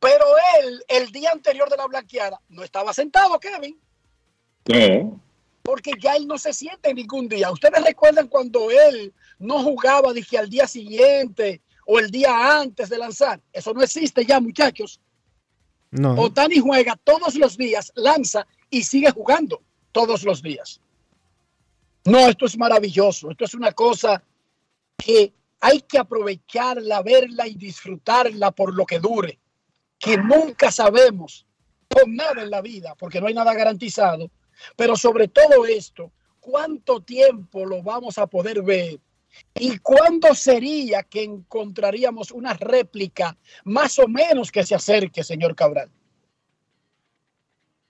Pero 0.00 0.24
él, 0.62 0.82
el 0.88 1.12
día 1.12 1.30
anterior 1.30 1.68
de 1.68 1.76
la 1.76 1.86
blanqueada, 1.86 2.40
no 2.48 2.64
estaba 2.64 2.94
sentado, 2.94 3.38
Kevin. 3.38 3.78
No. 4.66 5.20
Porque 5.70 5.92
ya 6.00 6.16
él 6.16 6.26
no 6.26 6.36
se 6.36 6.52
siente 6.52 6.92
ningún 6.92 7.28
día. 7.28 7.48
Ustedes 7.52 7.80
recuerdan 7.84 8.26
cuando 8.26 8.72
él 8.72 9.14
no 9.38 9.62
jugaba, 9.62 10.12
dije 10.12 10.36
al 10.36 10.50
día 10.50 10.66
siguiente 10.66 11.60
o 11.86 12.00
el 12.00 12.10
día 12.10 12.58
antes 12.60 12.88
de 12.88 12.98
lanzar. 12.98 13.40
Eso 13.52 13.72
no 13.72 13.80
existe 13.80 14.26
ya, 14.26 14.40
muchachos. 14.40 15.00
No. 15.92 16.20
Otani 16.20 16.58
juega 16.58 16.96
todos 16.96 17.36
los 17.36 17.56
días, 17.56 17.92
lanza 17.94 18.48
y 18.68 18.82
sigue 18.82 19.12
jugando 19.12 19.62
todos 19.92 20.24
los 20.24 20.42
días. 20.42 20.80
No, 22.04 22.18
esto 22.28 22.46
es 22.46 22.58
maravilloso. 22.58 23.30
Esto 23.30 23.44
es 23.44 23.54
una 23.54 23.70
cosa 23.70 24.20
que 24.96 25.32
hay 25.60 25.82
que 25.82 25.98
aprovecharla, 25.98 27.00
verla 27.02 27.46
y 27.46 27.54
disfrutarla 27.54 28.50
por 28.50 28.74
lo 28.74 28.84
que 28.84 28.98
dure. 28.98 29.38
Que 30.00 30.16
nunca 30.16 30.72
sabemos 30.72 31.46
con 31.88 32.16
nada 32.16 32.42
en 32.42 32.50
la 32.50 32.60
vida, 32.60 32.96
porque 32.96 33.20
no 33.20 33.28
hay 33.28 33.34
nada 33.34 33.54
garantizado. 33.54 34.32
Pero 34.76 34.96
sobre 34.96 35.28
todo 35.28 35.66
esto, 35.66 36.12
¿cuánto 36.40 37.00
tiempo 37.00 37.64
lo 37.66 37.82
vamos 37.82 38.18
a 38.18 38.26
poder 38.26 38.62
ver? 38.62 38.98
¿Y 39.54 39.78
cuándo 39.78 40.34
sería 40.34 41.02
que 41.02 41.22
encontraríamos 41.22 42.30
una 42.32 42.54
réplica 42.54 43.36
más 43.64 43.98
o 43.98 44.08
menos 44.08 44.50
que 44.50 44.64
se 44.64 44.74
acerque, 44.74 45.22
señor 45.22 45.54
Cabral? 45.54 45.88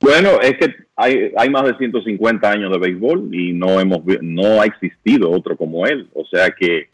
Bueno, 0.00 0.40
es 0.40 0.56
que 0.56 0.74
hay, 0.96 1.50
más 1.50 1.64
de 1.64 1.76
150 1.76 2.50
años 2.50 2.72
de 2.72 2.78
béisbol 2.78 3.34
y 3.34 3.52
no 3.52 3.78
hemos 3.80 4.00
no 4.22 4.60
ha 4.60 4.64
existido 4.64 5.30
otro 5.30 5.56
como 5.56 5.86
él. 5.86 6.08
O 6.14 6.24
sea 6.24 6.50
que 6.50 6.88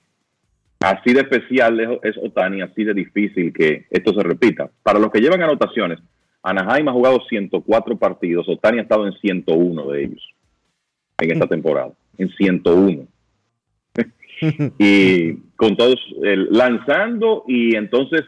así 0.80 1.12
de 1.12 1.20
especial 1.20 1.78
es, 1.80 1.88
es 2.02 2.16
Otani, 2.22 2.62
así 2.62 2.82
de 2.82 2.94
difícil 2.94 3.52
que 3.52 3.86
esto 3.90 4.12
se 4.12 4.22
repita. 4.22 4.70
Para 4.82 4.98
los 4.98 5.12
que 5.12 5.20
llevan 5.20 5.42
anotaciones, 5.42 6.00
Anaheim 6.46 6.88
ha 6.88 6.92
jugado 6.92 7.18
104 7.28 7.96
partidos, 7.96 8.48
Otani 8.48 8.78
ha 8.78 8.82
estado 8.82 9.04
en 9.04 9.12
101 9.14 9.86
de 9.90 10.04
ellos 10.04 10.22
en 11.18 11.32
esta 11.32 11.48
temporada, 11.48 11.92
en 12.18 12.28
101. 12.28 13.06
y 14.78 15.34
con 15.56 15.76
todos 15.76 15.96
el- 16.22 16.48
lanzando 16.52 17.42
y 17.48 17.74
entonces 17.74 18.22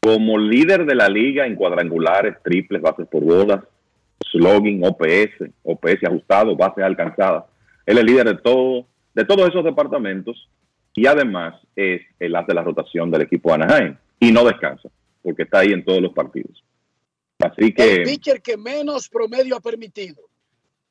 como 0.00 0.38
líder 0.38 0.86
de 0.86 0.94
la 0.94 1.10
liga 1.10 1.46
en 1.46 1.56
cuadrangulares, 1.56 2.36
triples, 2.42 2.80
bases 2.80 3.06
por 3.08 3.22
bolas, 3.22 3.62
slugging, 4.30 4.82
OPS, 4.82 5.50
OPS 5.64 6.04
ajustado, 6.06 6.56
bases 6.56 6.84
alcanzadas. 6.84 7.44
Él 7.84 7.98
es 7.98 8.04
líder 8.04 8.28
de 8.28 8.36
todo, 8.36 8.86
de 9.12 9.26
todos 9.26 9.46
esos 9.48 9.62
departamentos 9.62 10.48
y 10.94 11.06
además 11.06 11.54
es 11.76 12.00
el 12.18 12.34
as 12.34 12.46
de 12.46 12.54
la 12.54 12.62
rotación 12.62 13.10
del 13.10 13.22
equipo 13.22 13.50
de 13.50 13.54
Anaheim 13.56 13.96
y 14.20 14.32
no 14.32 14.42
descansa 14.44 14.88
porque 15.22 15.42
está 15.42 15.58
ahí 15.58 15.72
en 15.72 15.84
todos 15.84 16.00
los 16.00 16.14
partidos. 16.14 16.64
Así 17.40 17.66
El 17.66 17.74
que 17.74 18.02
pitcher 18.04 18.42
que 18.42 18.56
menos 18.56 19.08
promedio 19.08 19.56
ha 19.56 19.60
permitido. 19.60 20.28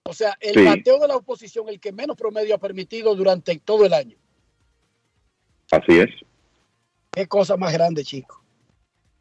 O 0.03 0.13
sea, 0.13 0.37
el 0.39 0.53
Sí. 0.53 0.63
bateo 0.63 0.99
de 0.99 1.07
la 1.09 1.17
oposición, 1.17 1.67
el 1.67 1.79
que 1.79 1.91
menos 1.91 2.15
promedio 2.15 2.55
ha 2.55 2.59
permitido 2.59 3.13
durante 3.15 3.57
todo 3.59 3.85
el 3.85 3.93
año. 3.93 4.15
así 5.69 5.99
es. 5.99 6.09
Qué 7.11 7.27
cosa 7.27 7.57
más 7.57 7.73
grande, 7.73 8.05
chico. 8.05 8.41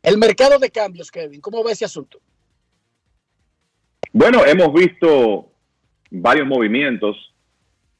El 0.00 0.16
mercado 0.16 0.60
de 0.60 0.70
cambios, 0.70 1.10
Kevin, 1.10 1.40
¿cómo 1.40 1.64
ve 1.64 1.72
ese 1.72 1.84
asunto? 1.84 2.20
Bueno, 4.12 4.46
hemos 4.46 4.72
visto 4.72 5.50
varios 6.10 6.46
movimientos. 6.46 7.16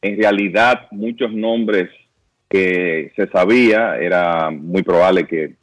En 0.01 0.17
realidad, 0.17 0.87
muchos 0.93 1.33
nombres 1.33 1.91
que 2.49 3.13
se 3.17 3.27
sabía 3.31 3.97
era 3.97 4.51
muy 4.51 4.85
probable 4.85 5.27
que 5.27 5.57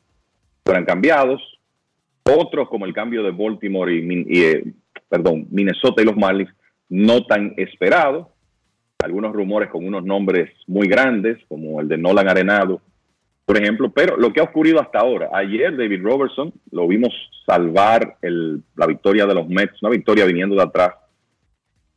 fueran 0.65 0.84
cambiados. 0.84 1.41
Otros, 2.25 2.69
como 2.69 2.85
el 2.85 2.93
cambio 2.93 3.23
de 3.23 3.31
Baltimore 3.31 3.93
y, 3.93 4.25
y, 4.27 4.43
eh, 4.43 4.63
perdón, 5.09 5.47
Minnesota 5.51 6.01
y 6.01 6.05
los 6.05 6.15
Marlins, 6.15 6.53
no 6.89 7.25
tan 7.25 7.53
esperado. 7.57 8.29
Algunos 8.99 9.33
rumores 9.33 9.69
con 9.69 9.85
unos 9.85 10.05
nombres 10.05 10.51
muy 10.67 10.87
grandes, 10.87 11.37
como 11.49 11.81
el 11.81 11.89
de 11.89 11.97
Nolan 11.97 12.29
Arenado, 12.29 12.81
por 13.45 13.57
ejemplo. 13.57 13.91
Pero 13.91 14.15
lo 14.15 14.31
que 14.31 14.39
ha 14.39 14.43
ocurrido 14.43 14.79
hasta 14.79 14.99
ahora, 14.99 15.29
ayer 15.33 15.75
David 15.75 16.01
Robertson 16.01 16.53
lo 16.71 16.87
vimos 16.87 17.13
salvar 17.45 18.15
el- 18.21 18.63
la 18.77 18.87
victoria 18.87 19.25
de 19.25 19.35
los 19.35 19.49
Mets, 19.49 19.81
una 19.83 19.91
victoria 19.91 20.23
viniendo 20.25 20.55
de 20.55 20.63
atrás, 20.63 20.93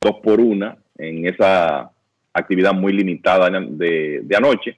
dos 0.00 0.16
por 0.22 0.40
una, 0.40 0.76
en 0.98 1.28
esa 1.28 1.92
actividad 2.32 2.72
muy 2.74 2.92
limitada 2.92 3.48
de, 3.50 4.20
de 4.24 4.36
anoche. 4.36 4.76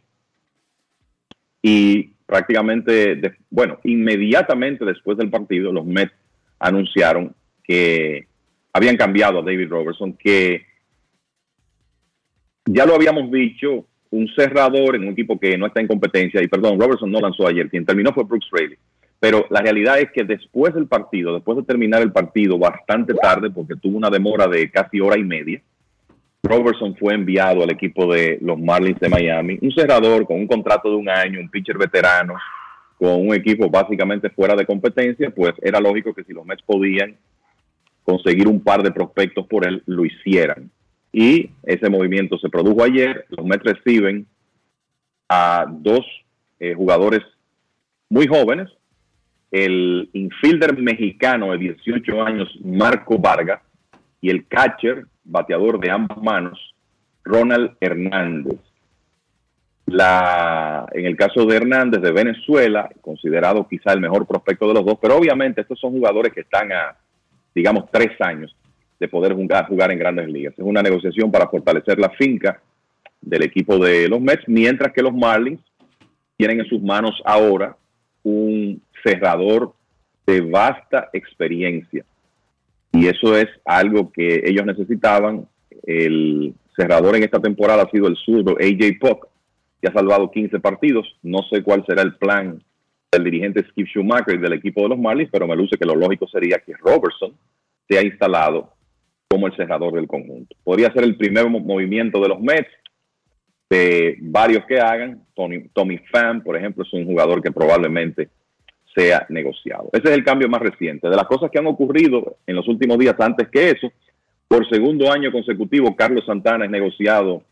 Y 1.62 2.12
prácticamente, 2.28 3.18
bueno, 3.48 3.78
inmediatamente 3.84 4.84
después 4.84 5.16
del 5.16 5.30
partido, 5.30 5.72
los 5.72 5.86
Mets 5.86 6.12
anunciaron 6.59 7.34
que 7.64 8.26
habían 8.70 8.98
cambiado 8.98 9.38
a 9.38 9.42
David 9.42 9.70
Robertson, 9.70 10.12
que 10.12 10.66
ya 12.66 12.84
lo 12.84 12.94
habíamos 12.94 13.30
dicho, 13.30 13.86
un 14.10 14.28
cerrador 14.36 14.96
en 14.96 15.05
un 15.05 15.12
equipo 15.12 15.40
que 15.40 15.56
no 15.56 15.66
está 15.66 15.80
en 15.80 15.86
competencia, 15.86 16.42
y 16.42 16.48
perdón, 16.48 16.78
Robertson 16.78 17.10
no 17.10 17.18
lanzó 17.18 17.46
ayer, 17.46 17.70
quien 17.70 17.86
terminó 17.86 18.12
fue 18.12 18.24
Brooks 18.24 18.50
Raley. 18.52 18.76
Pero 19.18 19.46
la 19.48 19.62
realidad 19.62 19.98
es 19.98 20.10
que 20.12 20.22
después 20.22 20.74
del 20.74 20.86
partido, 20.86 21.32
después 21.32 21.56
de 21.56 21.64
terminar 21.64 22.02
el 22.02 22.12
partido 22.12 22.59
bastante 22.59 23.14
tarde, 23.14 23.48
porque 23.48 23.74
tuvo 23.74 23.96
una 23.96 24.10
demora 24.10 24.46
de 24.46 24.70
casi 24.70 25.00
hora 25.00 25.18
y 25.18 25.24
media, 25.24 25.62
Robertson 26.48 26.96
fue 26.96 27.14
enviado 27.14 27.62
al 27.62 27.70
equipo 27.70 28.12
de 28.12 28.38
los 28.40 28.58
Marlins 28.58 28.98
de 28.98 29.08
Miami, 29.08 29.58
un 29.60 29.70
cerrador 29.72 30.26
con 30.26 30.38
un 30.38 30.46
contrato 30.46 30.90
de 30.90 30.96
un 30.96 31.08
año, 31.08 31.40
un 31.40 31.50
pitcher 31.50 31.76
veterano, 31.76 32.34
con 32.98 33.26
un 33.26 33.34
equipo 33.34 33.68
básicamente 33.68 34.30
fuera 34.30 34.56
de 34.56 34.66
competencia, 34.66 35.30
pues 35.30 35.52
era 35.62 35.78
lógico 35.80 36.14
que 36.14 36.24
si 36.24 36.32
los 36.32 36.44
Mets 36.44 36.62
podían 36.62 37.16
conseguir 38.02 38.48
un 38.48 38.60
par 38.60 38.82
de 38.82 38.90
prospectos 38.90 39.46
por 39.46 39.66
él, 39.66 39.82
lo 39.86 40.04
hicieran. 40.04 40.70
Y 41.12 41.50
ese 41.62 41.88
movimiento 41.88 42.38
se 42.38 42.48
produjo 42.48 42.82
ayer. 42.82 43.26
Los 43.28 43.46
Mets 43.46 43.64
reciben 43.64 44.26
a 45.28 45.66
dos 45.68 46.04
eh, 46.58 46.74
jugadores 46.74 47.20
muy 48.08 48.26
jóvenes. 48.26 48.68
El 49.50 50.08
infielder 50.12 50.76
mexicano 50.78 51.52
de 51.52 51.58
18 51.58 52.22
años, 52.22 52.48
Marco 52.64 53.18
Vargas, 53.18 53.60
y 54.20 54.30
el 54.30 54.46
catcher, 54.46 55.06
bateador 55.24 55.78
de 55.80 55.90
ambas 55.90 56.18
manos, 56.22 56.74
Ronald 57.24 57.72
Hernández. 57.80 58.58
La, 59.86 60.86
en 60.92 61.06
el 61.06 61.16
caso 61.16 61.46
de 61.46 61.56
Hernández 61.56 62.02
de 62.02 62.12
Venezuela, 62.12 62.90
considerado 63.00 63.66
quizá 63.66 63.92
el 63.92 64.00
mejor 64.00 64.26
prospecto 64.26 64.68
de 64.68 64.74
los 64.74 64.84
dos, 64.84 64.98
pero 65.00 65.16
obviamente 65.16 65.62
estos 65.62 65.80
son 65.80 65.92
jugadores 65.92 66.32
que 66.32 66.42
están 66.42 66.70
a, 66.72 66.96
digamos, 67.54 67.90
tres 67.90 68.20
años 68.20 68.54
de 69.00 69.08
poder 69.08 69.32
jugar, 69.32 69.66
jugar 69.66 69.90
en 69.90 69.98
grandes 69.98 70.28
ligas. 70.28 70.54
Es 70.54 70.64
una 70.64 70.82
negociación 70.82 71.30
para 71.30 71.48
fortalecer 71.48 71.98
la 71.98 72.10
finca 72.10 72.60
del 73.20 73.42
equipo 73.42 73.78
de 73.78 74.08
los 74.08 74.20
Mets, 74.20 74.46
mientras 74.46 74.92
que 74.92 75.02
los 75.02 75.14
Marlins 75.14 75.60
tienen 76.36 76.60
en 76.60 76.66
sus 76.66 76.82
manos 76.82 77.20
ahora 77.24 77.76
un 78.22 78.82
cerrador 79.02 79.72
de 80.26 80.40
vasta 80.40 81.08
experiencia. 81.12 82.04
Y 82.93 83.06
eso 83.06 83.36
es 83.36 83.47
algo 83.65 84.10
que 84.12 84.43
ellos 84.44 84.65
necesitaban. 84.65 85.47
El 85.85 86.55
cerrador 86.77 87.16
en 87.16 87.24
esta 87.24 87.40
temporada 87.40 87.82
ha 87.82 87.90
sido 87.90 88.06
el 88.09 88.16
zurdo 88.16 88.56
AJ 88.59 88.98
Puck, 89.01 89.28
que 89.81 89.89
ha 89.89 89.93
salvado 89.93 90.31
15 90.31 90.59
partidos. 90.60 91.06
No 91.23 91.40
sé 91.51 91.62
cuál 91.62 91.85
será 91.86 92.02
el 92.02 92.16
plan 92.16 92.62
del 93.10 93.24
dirigente 93.24 93.65
Skip 93.70 93.86
Schumacher 93.89 94.35
y 94.35 94.39
del 94.39 94.55
equipo 94.55 94.82
de 94.82 94.90
los 94.90 94.98
Marlins, 94.98 95.31
pero 95.32 95.47
me 95.47 95.56
luce 95.56 95.77
que 95.77 95.86
lo 95.86 95.94
lógico 95.94 96.27
sería 96.28 96.59
que 96.59 96.74
Robertson 96.74 97.35
sea 97.89 98.02
instalado 98.02 98.73
como 99.28 99.47
el 99.47 99.56
cerrador 99.56 99.94
del 99.94 100.06
conjunto. 100.06 100.56
Podría 100.65 100.93
ser 100.93 101.05
el 101.05 101.16
primer 101.16 101.48
movimiento 101.48 102.20
de 102.20 102.28
los 102.28 102.40
Mets, 102.40 102.69
de 103.70 104.16
varios 104.20 104.65
que 104.66 104.81
hagan. 104.81 105.23
Tony, 105.35 105.69
Tommy 105.73 105.98
Pham, 106.10 106.43
por 106.43 106.56
ejemplo, 106.56 106.85
es 106.85 106.93
un 106.93 107.05
jugador 107.05 107.43
que 107.43 107.52
probablemente 107.52 108.28
sea 108.94 109.27
negociado. 109.28 109.90
Ese 109.93 110.09
es 110.09 110.15
el 110.15 110.24
cambio 110.24 110.48
más 110.48 110.60
reciente. 110.60 111.09
De 111.09 111.16
las 111.16 111.27
cosas 111.27 111.51
que 111.51 111.59
han 111.59 111.66
ocurrido 111.66 112.36
en 112.47 112.56
los 112.56 112.66
últimos 112.69 112.98
días 112.98 113.16
antes 113.19 113.48
que 113.48 113.70
eso, 113.70 113.93
por 114.48 114.69
segundo 114.69 115.10
año 115.12 115.31
consecutivo, 115.31 115.94
Carlos 115.94 116.24
Santana 116.27 116.65
es 116.65 116.70
negociado 116.70 117.43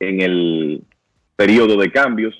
en 0.00 0.20
el 0.20 0.82
periodo 1.36 1.76
de 1.76 1.90
cambios. 1.90 2.34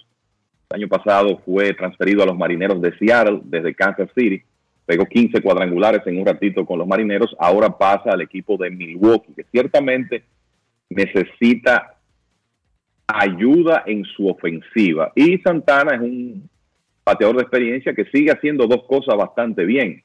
El 0.71 0.83
año 0.83 0.89
pasado 0.89 1.41
fue 1.45 1.75
transferido 1.75 2.23
a 2.23 2.27
los 2.27 2.37
marineros 2.37 2.81
de 2.81 2.97
Seattle 2.99 3.41
desde 3.45 3.75
Kansas 3.75 4.11
City 4.15 4.43
pegó 4.89 5.05
15 5.05 5.43
cuadrangulares 5.43 6.01
en 6.07 6.19
un 6.19 6.25
ratito 6.25 6.65
con 6.65 6.79
los 6.79 6.89
marineros, 6.89 7.37
ahora 7.39 7.77
pasa 7.77 8.11
al 8.11 8.23
equipo 8.23 8.57
de 8.57 8.71
Milwaukee, 8.71 9.35
que 9.37 9.45
ciertamente 9.53 10.25
necesita 10.89 11.99
ayuda 13.07 13.83
en 13.85 14.03
su 14.05 14.27
ofensiva. 14.27 15.13
Y 15.15 15.37
Santana 15.41 15.97
es 15.97 16.01
un 16.01 16.49
bateador 17.09 17.37
de 17.37 17.43
experiencia 17.43 17.95
que 17.95 18.05
sigue 18.07 18.31
haciendo 18.31 18.67
dos 18.67 18.85
cosas 18.87 19.17
bastante 19.17 19.65
bien. 19.65 20.03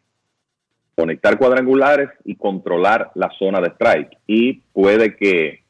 Conectar 0.95 1.37
cuadrangulares 1.37 2.09
y 2.23 2.35
controlar 2.35 3.11
la 3.15 3.29
zona 3.37 3.59
de 3.61 3.69
strike. 3.69 4.17
Y 4.27 4.61
puede 4.73 5.15
que 5.15 5.63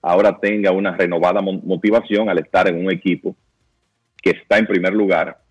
ahora 0.00 0.38
tenga 0.40 0.72
una 0.72 0.96
renovada 0.96 1.40
motivación 1.40 2.28
al 2.28 2.38
estar 2.38 2.68
en 2.68 2.84
un 2.84 2.90
equipo 2.90 3.36
que 4.22 4.30
está 4.30 4.58
en 4.58 4.66
primer 4.66 4.92
lugar 4.92 5.42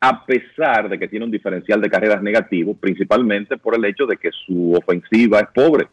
a 0.00 0.24
pesar 0.24 0.88
de 0.88 0.98
que 0.98 1.08
tiene 1.08 1.24
un 1.24 1.30
diferencial 1.30 1.80
de 1.80 1.90
carreras 1.90 2.22
negativo, 2.22 2.74
principalmente 2.74 3.56
por 3.56 3.74
el 3.74 3.84
hecho 3.84 4.06
de 4.06 4.16
que 4.16 4.30
su 4.46 4.72
ofensiva 4.72 5.40
es 5.40 5.48
pobre. 5.54 5.88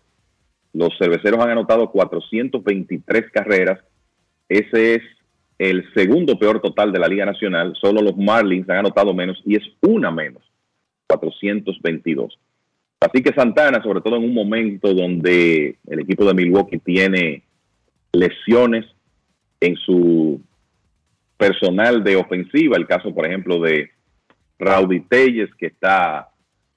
Los 0.74 0.90
cerveceros 0.98 1.40
han 1.40 1.52
anotado 1.52 1.90
423 1.90 3.32
carreras. 3.32 3.80
Ese 4.50 4.95
es 4.95 5.02
el 5.58 5.86
segundo 5.94 6.38
peor 6.38 6.62
total 6.62 6.92
de 6.92 7.00
la 7.00 7.08
Liga 7.08 7.26
Nacional. 7.26 7.74
Solo 7.80 8.02
los 8.02 8.18
Marlins 8.18 8.70
han 8.70 8.78
anotado 8.78 9.14
menos 9.14 9.42
y 9.46 9.56
es 9.56 9.64
una 9.82 10.12
menos, 10.12 10.44
422. 11.08 12.38
Así 13.00 13.22
que 13.22 13.34
Santana, 13.34 13.84
sobre 13.84 14.02
todo 14.02 14.16
en 14.16 14.24
un 14.24 14.34
momento 14.34 14.94
donde 14.94 15.78
el 15.88 16.00
equipo 16.00 16.26
de 16.26 16.34
Milwaukee 16.34 16.80
tiene 16.80 17.44
lesiones 18.14 18.86
en 19.60 19.76
su 19.76 20.42
personal 21.38 22.04
de 22.04 22.16
ofensiva, 22.16 22.78
el 22.78 22.88
caso, 22.88 23.14
por 23.14 23.26
ejemplo, 23.26 23.60
de 23.60 23.90
Rowdy 24.60 25.02
Telles, 25.02 25.54
que 25.56 25.68
está 25.68 26.30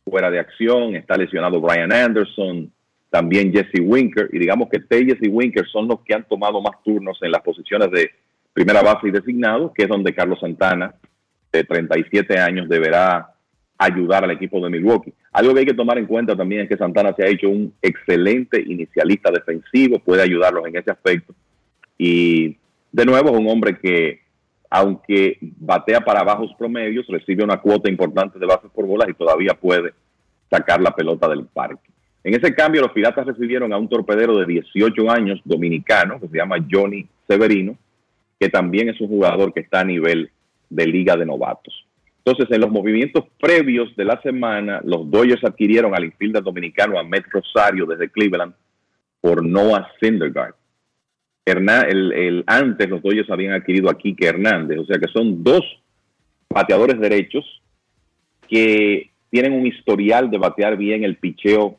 fuera 0.04 0.30
de 0.30 0.40
acción, 0.40 0.96
está 0.96 1.16
lesionado 1.16 1.60
Brian 1.60 1.92
Anderson, 1.92 2.72
también 3.10 3.52
Jesse 3.52 3.80
Winker, 3.80 4.28
y 4.32 4.38
digamos 4.38 4.68
que 4.68 4.80
Telles 4.80 5.18
y 5.20 5.28
Winker 5.28 5.66
son 5.68 5.88
los 5.88 6.00
que 6.00 6.14
han 6.14 6.26
tomado 6.26 6.60
más 6.60 6.82
turnos 6.82 7.18
en 7.22 7.30
las 7.30 7.42
posiciones 7.42 7.90
de 7.90 8.10
primera 8.56 8.80
base 8.80 9.08
y 9.08 9.10
designado, 9.10 9.70
que 9.74 9.82
es 9.82 9.88
donde 9.88 10.14
Carlos 10.14 10.40
Santana, 10.40 10.94
de 11.52 11.62
37 11.62 12.38
años, 12.38 12.66
deberá 12.70 13.34
ayudar 13.76 14.24
al 14.24 14.30
equipo 14.30 14.64
de 14.64 14.70
Milwaukee. 14.70 15.12
Algo 15.30 15.52
que 15.52 15.60
hay 15.60 15.66
que 15.66 15.74
tomar 15.74 15.98
en 15.98 16.06
cuenta 16.06 16.34
también 16.34 16.62
es 16.62 16.68
que 16.70 16.78
Santana 16.78 17.14
se 17.14 17.22
ha 17.22 17.28
hecho 17.28 17.50
un 17.50 17.74
excelente 17.82 18.58
inicialista 18.58 19.30
defensivo, 19.30 19.98
puede 19.98 20.22
ayudarlos 20.22 20.66
en 20.66 20.74
ese 20.74 20.90
aspecto. 20.90 21.34
Y 21.98 22.56
de 22.92 23.04
nuevo 23.04 23.28
es 23.28 23.38
un 23.38 23.46
hombre 23.46 23.78
que 23.78 24.20
aunque 24.70 25.36
batea 25.40 26.00
para 26.00 26.24
bajos 26.24 26.50
promedios, 26.58 27.06
recibe 27.08 27.44
una 27.44 27.60
cuota 27.60 27.90
importante 27.90 28.38
de 28.38 28.46
bases 28.46 28.70
por 28.70 28.86
bolas 28.86 29.10
y 29.10 29.14
todavía 29.14 29.52
puede 29.52 29.92
sacar 30.48 30.80
la 30.80 30.94
pelota 30.94 31.28
del 31.28 31.44
parque. 31.44 31.90
En 32.24 32.32
ese 32.32 32.54
cambio, 32.54 32.80
los 32.80 32.92
Piratas 32.92 33.26
recibieron 33.26 33.74
a 33.74 33.76
un 33.76 33.90
torpedero 33.90 34.38
de 34.38 34.46
18 34.46 35.10
años 35.10 35.42
dominicano 35.44 36.18
que 36.18 36.28
se 36.28 36.38
llama 36.38 36.56
Johnny 36.70 37.06
Severino, 37.28 37.76
que 38.38 38.48
también 38.48 38.88
es 38.88 39.00
un 39.00 39.08
jugador 39.08 39.52
que 39.52 39.60
está 39.60 39.80
a 39.80 39.84
nivel 39.84 40.30
de 40.68 40.86
liga 40.86 41.16
de 41.16 41.26
novatos. 41.26 41.86
Entonces, 42.18 42.46
en 42.50 42.60
los 42.60 42.70
movimientos 42.70 43.24
previos 43.40 43.94
de 43.96 44.04
la 44.04 44.20
semana, 44.20 44.80
los 44.84 45.08
Dodgers 45.10 45.44
adquirieron 45.44 45.94
al 45.94 46.04
infielder 46.04 46.42
dominicano 46.42 46.98
Ahmed 46.98 47.22
Rosario 47.30 47.86
desde 47.86 48.10
Cleveland 48.10 48.54
por 49.20 49.44
Noah 49.44 49.88
Syndergaard 50.00 50.54
el, 51.46 52.44
antes 52.46 52.88
los 52.88 53.02
Dodgers 53.02 53.30
habían 53.30 53.54
adquirido 53.54 53.88
a 53.88 53.96
Kike 53.96 54.26
Hernández, 54.26 54.78
o 54.78 54.84
sea 54.84 54.98
que 54.98 55.08
son 55.08 55.42
dos 55.44 55.62
bateadores 56.48 56.98
derechos 56.98 57.44
que 58.48 59.10
tienen 59.30 59.52
un 59.52 59.66
historial 59.66 60.30
de 60.30 60.38
batear 60.38 60.76
bien 60.76 61.04
el 61.04 61.16
picheo 61.16 61.78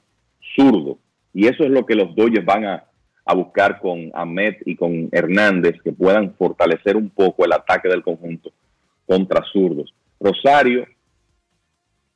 zurdo. 0.56 1.00
Y 1.34 1.48
eso 1.48 1.64
es 1.64 1.70
lo 1.70 1.86
que 1.86 1.96
los 1.96 2.16
Dodgers 2.16 2.46
van 2.46 2.66
a, 2.66 2.84
a 3.28 3.34
buscar 3.34 3.80
con 3.80 4.10
Ahmed 4.14 4.56
y 4.66 4.76
con 4.76 5.10
Hernández, 5.12 5.82
que 5.84 5.92
puedan 5.92 6.34
fortalecer 6.36 6.96
un 6.96 7.10
poco 7.10 7.44
el 7.46 7.52
ataque 7.52 7.90
del 7.90 8.02
conjunto 8.02 8.52
contra 9.06 9.44
zurdos. 9.52 9.94
Rosario 10.20 10.88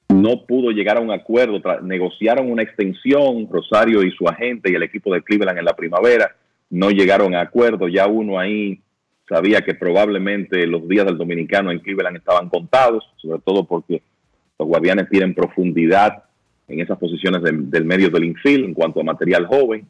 no 0.08 0.46
pudo 0.46 0.72
llegar 0.72 0.98
a 0.98 1.02
un 1.02 1.12
acuerdo, 1.12 1.62
negociaron 1.84 2.52
una 2.52 2.64
extensión, 2.64 3.48
Rosario 3.50 4.04
y 4.04 4.12
su 4.12 4.28
agente 4.28 4.72
y 4.72 4.76
el 4.76 4.84
equipo 4.84 5.14
de 5.14 5.22
Cleveland 5.22 5.60
en 5.60 5.66
la 5.66 5.76
primavera 5.76 6.36
no 6.70 6.90
llegaron 6.90 7.36
a 7.36 7.42
acuerdo. 7.42 7.88
Ya 7.88 8.08
uno 8.08 8.40
ahí 8.40 8.80
sabía 9.28 9.62
que 9.62 9.74
probablemente 9.74 10.66
los 10.66 10.88
días 10.88 11.06
del 11.06 11.18
dominicano 11.18 11.72
en 11.72 11.80
Cleveland 11.80 12.18
estaban 12.18 12.50
contados, 12.50 13.04
sobre 13.18 13.40
todo 13.40 13.66
porque 13.66 14.02
los 14.60 14.68
guardianes 14.68 15.10
tienen 15.10 15.34
profundidad 15.34 16.24
en 16.68 16.80
esas 16.80 16.98
posiciones 16.98 17.42
del 17.44 17.86
medio 17.86 18.10
del 18.10 18.26
infield 18.26 18.66
en 18.66 18.74
cuanto 18.74 19.02
a 19.02 19.04
material 19.04 19.46
joven. 19.46 19.86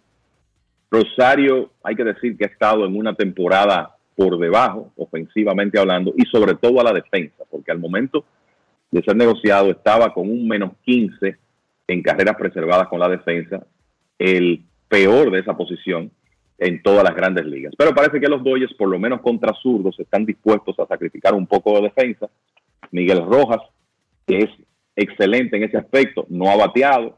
Rosario, 0.92 1.72
hay 1.84 1.96
que 1.96 2.04
decir 2.04 2.38
que 2.38 2.44
ha 2.44 2.50
estado 2.50 2.86
en 2.86 2.98
una 2.98 3.16
temporada 3.16 3.96
por 4.16 4.38
debajo, 4.38 4.92
ofensivamente 4.98 5.80
hablando, 5.80 6.14
y 6.18 6.26
sobre 6.26 6.56
todo 6.56 6.82
a 6.82 6.84
la 6.84 6.92
defensa, 6.92 7.44
porque 7.50 7.72
al 7.72 7.80
momento 7.80 8.26
de 8.92 9.02
ser 9.02 9.16
negociado 9.16 9.72
estaba 9.72 10.14
con 10.14 10.30
un 10.30 10.46
menos 10.48 10.74
15 10.84 11.38
en 11.88 12.02
carreras 12.02 12.36
preservadas 12.36 12.90
con 12.90 13.00
la 13.00 13.08
defensa, 13.08 13.66
el 14.20 14.64
peor 14.90 15.32
de 15.32 15.40
esa 15.40 15.56
posición 15.56 16.12
en 16.58 16.84
todas 16.84 17.04
las 17.04 17.16
grandes 17.16 17.46
ligas. 17.46 17.74
Pero 17.78 17.96
parece 17.96 18.20
que 18.20 18.28
los 18.28 18.44
Dodgers, 18.44 18.74
por 18.74 18.90
lo 18.90 19.00
menos 19.00 19.22
contra 19.22 19.54
zurdos, 19.54 19.98
están 20.00 20.26
dispuestos 20.26 20.78
a 20.80 20.86
sacrificar 20.86 21.34
un 21.34 21.48
poco 21.48 21.76
de 21.76 21.84
defensa. 21.84 22.30
Miguel 22.92 23.26
Rojas, 23.26 23.62
que 24.28 24.40
es 24.40 24.50
excelente 24.96 25.56
en 25.56 25.64
ese 25.64 25.78
aspecto, 25.78 26.26
no 26.30 26.52
ha 26.52 26.58
bateado 26.58 27.18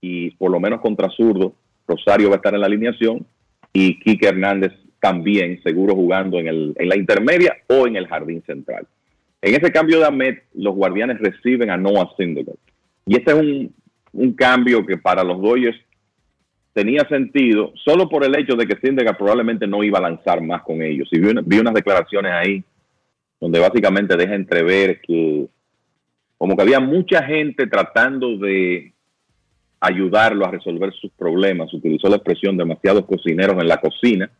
y 0.00 0.30
por 0.32 0.50
lo 0.50 0.60
menos 0.60 0.80
contra 0.80 1.08
zurdo, 1.10 1.54
Rosario 1.88 2.28
va 2.28 2.34
a 2.34 2.36
estar 2.36 2.54
en 2.54 2.60
la 2.60 2.66
alineación 2.66 3.26
y 3.72 3.98
Kike 4.00 4.28
Hernández 4.28 4.72
también 5.00 5.60
seguro 5.62 5.94
jugando 5.94 6.38
en, 6.38 6.48
el, 6.48 6.74
en 6.76 6.88
la 6.88 6.96
intermedia 6.96 7.56
o 7.68 7.86
en 7.86 7.96
el 7.96 8.06
jardín 8.06 8.42
central. 8.46 8.86
En 9.40 9.54
ese 9.54 9.70
cambio 9.72 9.98
de 10.00 10.06
Ahmed, 10.06 10.38
los 10.54 10.74
guardianes 10.74 11.18
reciben 11.20 11.70
a 11.70 11.76
Noah 11.76 12.10
Syndergaard. 12.16 12.58
Y 13.06 13.16
este 13.16 13.30
es 13.30 13.36
un, 13.38 13.74
un 14.12 14.32
cambio 14.34 14.84
que 14.84 14.96
para 14.98 15.22
los 15.22 15.40
Dodgers 15.40 15.78
tenía 16.72 17.06
sentido 17.08 17.72
solo 17.84 18.08
por 18.08 18.24
el 18.24 18.36
hecho 18.36 18.56
de 18.56 18.66
que 18.66 18.76
Syndergaard 18.76 19.16
probablemente 19.16 19.66
no 19.66 19.82
iba 19.84 19.98
a 19.98 20.02
lanzar 20.02 20.40
más 20.42 20.62
con 20.62 20.82
ellos. 20.82 21.08
Y 21.12 21.18
vi, 21.20 21.28
una- 21.30 21.42
vi 21.44 21.58
unas 21.58 21.74
declaraciones 21.74 22.32
ahí 22.32 22.62
donde 23.40 23.60
básicamente 23.60 24.16
deja 24.16 24.34
entrever 24.34 25.00
que 25.00 25.46
como 26.36 26.56
que 26.56 26.62
había 26.62 26.80
mucha 26.80 27.22
gente 27.22 27.66
tratando 27.68 28.36
de 28.38 28.92
ayudarlo 29.80 30.44
a 30.44 30.50
resolver 30.50 30.92
sus 30.94 31.10
problemas. 31.12 31.72
Utilizó 31.72 32.08
la 32.08 32.16
expresión 32.16 32.56
demasiados 32.56 33.04
cocineros 33.06 33.56
en 33.60 33.68
la 33.68 33.78
cocina. 33.78 34.30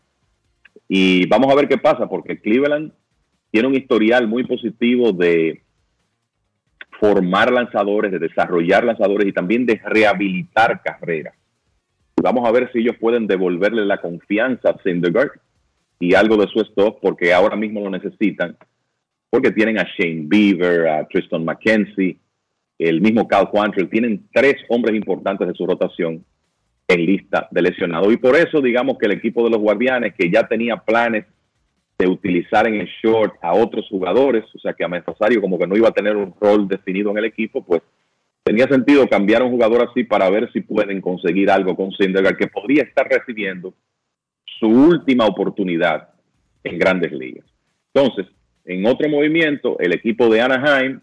Y 0.88 1.26
vamos 1.28 1.52
a 1.52 1.54
ver 1.54 1.68
qué 1.68 1.78
pasa, 1.78 2.08
porque 2.08 2.40
Cleveland 2.40 2.92
tiene 3.50 3.68
un 3.68 3.74
historial 3.74 4.26
muy 4.26 4.44
positivo 4.44 5.12
de 5.12 5.62
formar 6.98 7.52
lanzadores, 7.52 8.10
de 8.10 8.18
desarrollar 8.18 8.84
lanzadores 8.84 9.26
y 9.28 9.32
también 9.32 9.66
de 9.66 9.80
rehabilitar 9.84 10.82
carreras. 10.82 11.34
Vamos 12.20 12.48
a 12.48 12.52
ver 12.52 12.70
si 12.72 12.80
ellos 12.80 12.96
pueden 12.98 13.26
devolverle 13.26 13.84
la 13.86 14.00
confianza 14.00 14.70
a 14.70 14.82
Syndergaard 14.82 15.40
y 16.00 16.14
algo 16.14 16.36
de 16.36 16.48
su 16.48 16.60
stock, 16.60 16.98
porque 17.00 17.32
ahora 17.32 17.56
mismo 17.56 17.80
lo 17.80 17.90
necesitan, 17.90 18.56
porque 19.30 19.52
tienen 19.52 19.78
a 19.78 19.84
Shane 19.84 20.24
Beaver, 20.26 20.88
a 20.88 21.06
Tristan 21.06 21.44
McKenzie, 21.44 22.16
el 22.78 23.00
mismo 23.00 23.26
Cal 23.26 23.50
Quantrill, 23.50 23.90
tienen 23.90 24.28
tres 24.32 24.56
hombres 24.68 24.94
importantes 24.94 25.48
de 25.48 25.54
su 25.54 25.66
rotación 25.66 26.24
en 26.86 27.06
lista 27.06 27.48
de 27.50 27.62
lesionados. 27.62 28.12
Y 28.12 28.16
por 28.16 28.36
eso, 28.36 28.60
digamos 28.60 28.98
que 28.98 29.06
el 29.06 29.12
equipo 29.12 29.44
de 29.44 29.50
los 29.50 29.60
Guardianes, 29.60 30.14
que 30.16 30.30
ya 30.30 30.46
tenía 30.46 30.76
planes 30.76 31.26
de 31.98 32.06
utilizar 32.06 32.66
en 32.68 32.76
el 32.76 32.88
short 33.02 33.34
a 33.42 33.52
otros 33.52 33.86
jugadores, 33.88 34.44
o 34.54 34.58
sea 34.60 34.72
que 34.72 34.84
a 34.84 34.88
Rosario 34.88 35.40
como 35.40 35.58
que 35.58 35.66
no 35.66 35.76
iba 35.76 35.88
a 35.88 35.92
tener 35.92 36.16
un 36.16 36.32
rol 36.40 36.68
definido 36.68 37.10
en 37.10 37.18
el 37.18 37.24
equipo, 37.24 37.64
pues 37.64 37.82
tenía 38.44 38.66
sentido 38.68 39.06
cambiar 39.08 39.42
a 39.42 39.44
un 39.44 39.50
jugador 39.50 39.88
así 39.90 40.04
para 40.04 40.30
ver 40.30 40.50
si 40.52 40.60
pueden 40.60 41.00
conseguir 41.00 41.50
algo 41.50 41.74
con 41.74 41.90
Syndergaard, 41.90 42.36
que 42.36 42.46
podría 42.46 42.84
estar 42.84 43.06
recibiendo 43.08 43.74
su 44.58 44.68
última 44.68 45.26
oportunidad 45.26 46.10
en 46.62 46.78
grandes 46.78 47.12
ligas. 47.12 47.44
Entonces, 47.92 48.26
en 48.64 48.86
otro 48.86 49.08
movimiento, 49.08 49.78
el 49.80 49.92
equipo 49.92 50.28
de 50.28 50.40
Anaheim, 50.40 51.00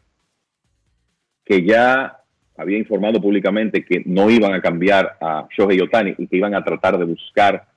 que 1.45 1.63
ya 1.63 2.17
había 2.57 2.77
informado 2.77 3.21
públicamente 3.21 3.85
que 3.85 4.01
no 4.05 4.29
iban 4.29 4.53
a 4.53 4.61
cambiar 4.61 5.17
a 5.21 5.47
Shohei 5.55 5.79
Otani 5.79 6.15
y 6.17 6.27
que 6.27 6.37
iban 6.37 6.55
a 6.55 6.63
tratar 6.63 6.97
de 6.97 7.05
buscar 7.05 7.67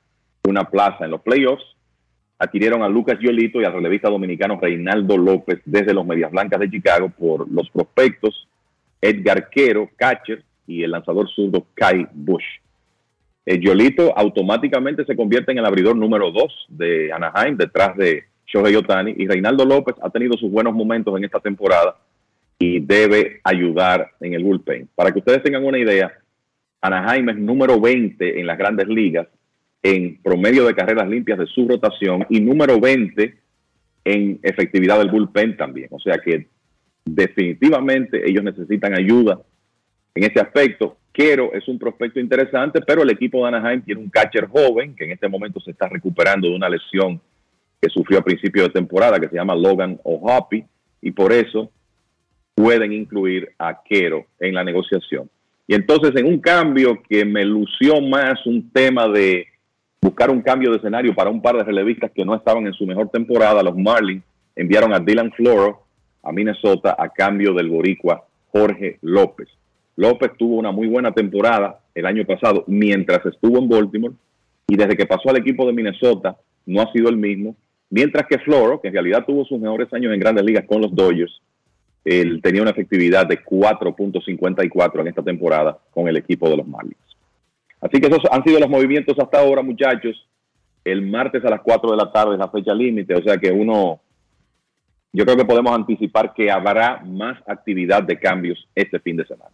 una 0.44 0.64
plaza 0.64 1.04
en 1.04 1.10
los 1.10 1.20
playoffs, 1.20 1.64
adquirieron 2.38 2.82
a 2.82 2.88
Lucas 2.88 3.18
Yolito 3.20 3.60
y 3.60 3.64
al 3.64 3.72
relevista 3.72 4.08
dominicano 4.08 4.58
Reinaldo 4.60 5.18
López 5.18 5.60
desde 5.64 5.92
los 5.92 6.06
Medias 6.06 6.30
Blancas 6.30 6.60
de 6.60 6.70
Chicago 6.70 7.10
por 7.10 7.50
los 7.50 7.68
prospectos 7.70 8.48
Edgar 9.00 9.48
Quero, 9.50 9.90
catcher, 9.96 10.42
y 10.66 10.82
el 10.82 10.90
lanzador 10.90 11.28
zurdo 11.30 11.66
Kai 11.74 12.06
Bush. 12.12 12.44
El 13.46 13.60
Yolito 13.60 14.16
automáticamente 14.16 15.04
se 15.04 15.16
convierte 15.16 15.52
en 15.52 15.58
el 15.58 15.66
abridor 15.66 15.96
número 15.96 16.30
2 16.30 16.66
de 16.68 17.12
Anaheim, 17.12 17.56
detrás 17.56 17.96
de 17.96 18.24
Shohei 18.46 18.76
Otani, 18.76 19.14
y 19.16 19.26
Reinaldo 19.26 19.64
López 19.64 19.96
ha 20.02 20.10
tenido 20.10 20.36
sus 20.36 20.50
buenos 20.50 20.74
momentos 20.74 21.16
en 21.16 21.24
esta 21.24 21.40
temporada 21.40 21.96
y 22.59 22.80
debe 22.80 23.40
ayudar 23.44 24.12
en 24.20 24.35
el 24.35 24.43
bullpen. 24.43 24.89
Para 24.94 25.12
que 25.12 25.20
ustedes 25.20 25.43
tengan 25.43 25.64
una 25.64 25.78
idea, 25.78 26.12
Anaheim 26.80 27.28
es 27.30 27.36
número 27.36 27.80
20 27.80 28.40
en 28.40 28.47
las 28.47 28.59
grandes 28.59 28.89
ligas 28.89 29.28
en 29.82 30.20
promedio 30.22 30.66
de 30.66 30.74
carreras 30.74 31.09
limpias 31.09 31.39
de 31.39 31.47
su 31.47 31.68
rotación 31.68 32.26
y 32.28 32.40
número 32.40 32.80
20 32.80 33.35
en 34.05 34.40
efectividad 34.43 34.98
del 34.98 35.10
bullpen 35.10 35.56
también. 35.56 35.89
O 35.90 36.01
sea 36.01 36.18
que 36.18 36.48
definitivamente 37.05 38.28
ellos 38.28 38.43
necesitan 38.43 38.94
ayuda 38.94 39.40
en 40.14 40.24
ese 40.24 40.40
aspecto. 40.40 40.97
Quero 41.12 41.52
es 41.52 41.66
un 41.68 41.78
prospecto 41.78 42.18
interesante, 42.18 42.80
pero 42.80 43.02
el 43.02 43.10
equipo 43.10 43.39
de 43.39 43.56
Anaheim 43.56 43.82
tiene 43.82 44.01
un 44.01 44.10
catcher 44.10 44.47
joven 44.47 44.94
que 44.97 45.05
en 45.05 45.12
este 45.12 45.28
momento 45.28 45.60
se 45.60 45.70
está 45.70 45.89
recuperando 45.89 46.48
de 46.48 46.56
una 46.56 46.68
lesión 46.68 47.20
que 47.80 47.89
sufrió 47.89 48.18
a 48.18 48.24
principio 48.24 48.64
de 48.64 48.70
temporada, 48.70 49.20
que 49.20 49.28
se 49.28 49.36
llama 49.36 49.55
Logan 49.55 50.01
O'Hoppy, 50.02 50.64
y 51.01 51.12
por 51.12 51.32
eso 51.32 51.70
pueden 52.59 52.93
incluir 52.93 53.52
a 53.56 53.80
Quero 53.85 54.26
en 54.40 54.52
la 54.52 54.64
negociación. 54.64 55.30
Y 55.68 55.74
entonces 55.74 56.10
en 56.16 56.26
un 56.26 56.40
cambio 56.40 57.01
que 57.09 57.24
me 57.24 57.44
lució 57.44 58.01
más 58.01 58.44
un 58.47 58.70
tema 58.72 59.06
de 59.06 59.47
buscar 60.02 60.28
un 60.28 60.43
cambio 60.43 60.72
de 60.72 60.78
escenario 60.78 61.14
para 61.14 61.30
un 61.30 61.40
par 61.40 61.56
de 61.56 61.62
relevistas 61.62 62.10
que 62.10 62.24
no 62.24 62.35
estaban 62.35 62.66
en 62.66 62.72
su 62.72 62.85
mejor 62.85 63.10
temporada, 63.10 63.62
los 63.62 63.76
Marlins 63.76 64.24
enviaron 64.56 64.93
a 64.93 64.98
Dylan 64.98 65.30
Floro 65.32 65.85
a 66.20 66.32
Minnesota 66.32 66.97
a 66.98 67.09
cambio 67.10 67.55
del 67.55 67.68
boricua 67.68 68.24
Jorge 68.51 68.98
López. 69.02 69.48
López 69.94 70.32
tuvo 70.36 70.56
una 70.56 70.72
muy 70.72 70.89
buena 70.89 71.12
temporada 71.12 71.78
el 71.94 72.06
año 72.06 72.24
pasado 72.24 72.64
mientras 72.66 73.24
estuvo 73.24 73.59
en 73.59 73.68
Baltimore 73.68 74.14
y 74.66 74.76
desde 74.76 74.97
que 74.97 75.06
pasó 75.06 75.30
al 75.30 75.36
equipo 75.36 75.64
de 75.64 75.74
Minnesota 75.74 76.36
no 76.66 76.82
ha 76.82 76.90
sido 76.93 77.09
el 77.09 77.16
mismo, 77.16 77.55
mientras 77.89 78.26
que 78.26 78.39
Floro, 78.39 78.80
que 78.80 78.89
en 78.89 78.94
realidad 78.94 79.24
tuvo 79.24 79.44
sus 79.44 79.60
mejores 79.60 79.93
años 79.93 80.12
en 80.12 80.18
grandes 80.18 80.44
ligas 80.44 80.64
con 80.66 80.82
los 80.82 80.93
Dodgers, 80.93 81.40
él 82.04 82.40
tenía 82.42 82.62
una 82.62 82.70
efectividad 82.70 83.26
de 83.26 83.44
4.54 83.44 85.00
en 85.00 85.08
esta 85.08 85.22
temporada 85.22 85.78
con 85.90 86.08
el 86.08 86.16
equipo 86.16 86.48
de 86.48 86.56
los 86.56 86.66
Marlins. 86.66 86.96
Así 87.80 88.00
que 88.00 88.08
esos 88.08 88.22
han 88.30 88.42
sido 88.44 88.58
los 88.58 88.68
movimientos 88.68 89.18
hasta 89.18 89.38
ahora, 89.38 89.62
muchachos. 89.62 90.26
El 90.84 91.02
martes 91.02 91.44
a 91.44 91.50
las 91.50 91.60
4 91.60 91.90
de 91.90 91.96
la 91.96 92.10
tarde 92.10 92.34
es 92.34 92.38
la 92.38 92.48
fecha 92.48 92.74
límite, 92.74 93.14
o 93.14 93.22
sea 93.22 93.36
que 93.36 93.50
uno, 93.50 94.00
yo 95.12 95.24
creo 95.24 95.36
que 95.36 95.44
podemos 95.44 95.72
anticipar 95.74 96.32
que 96.34 96.50
habrá 96.50 97.02
más 97.04 97.38
actividad 97.46 98.02
de 98.02 98.18
cambios 98.18 98.66
este 98.74 98.98
fin 98.98 99.16
de 99.16 99.26
semana. 99.26 99.50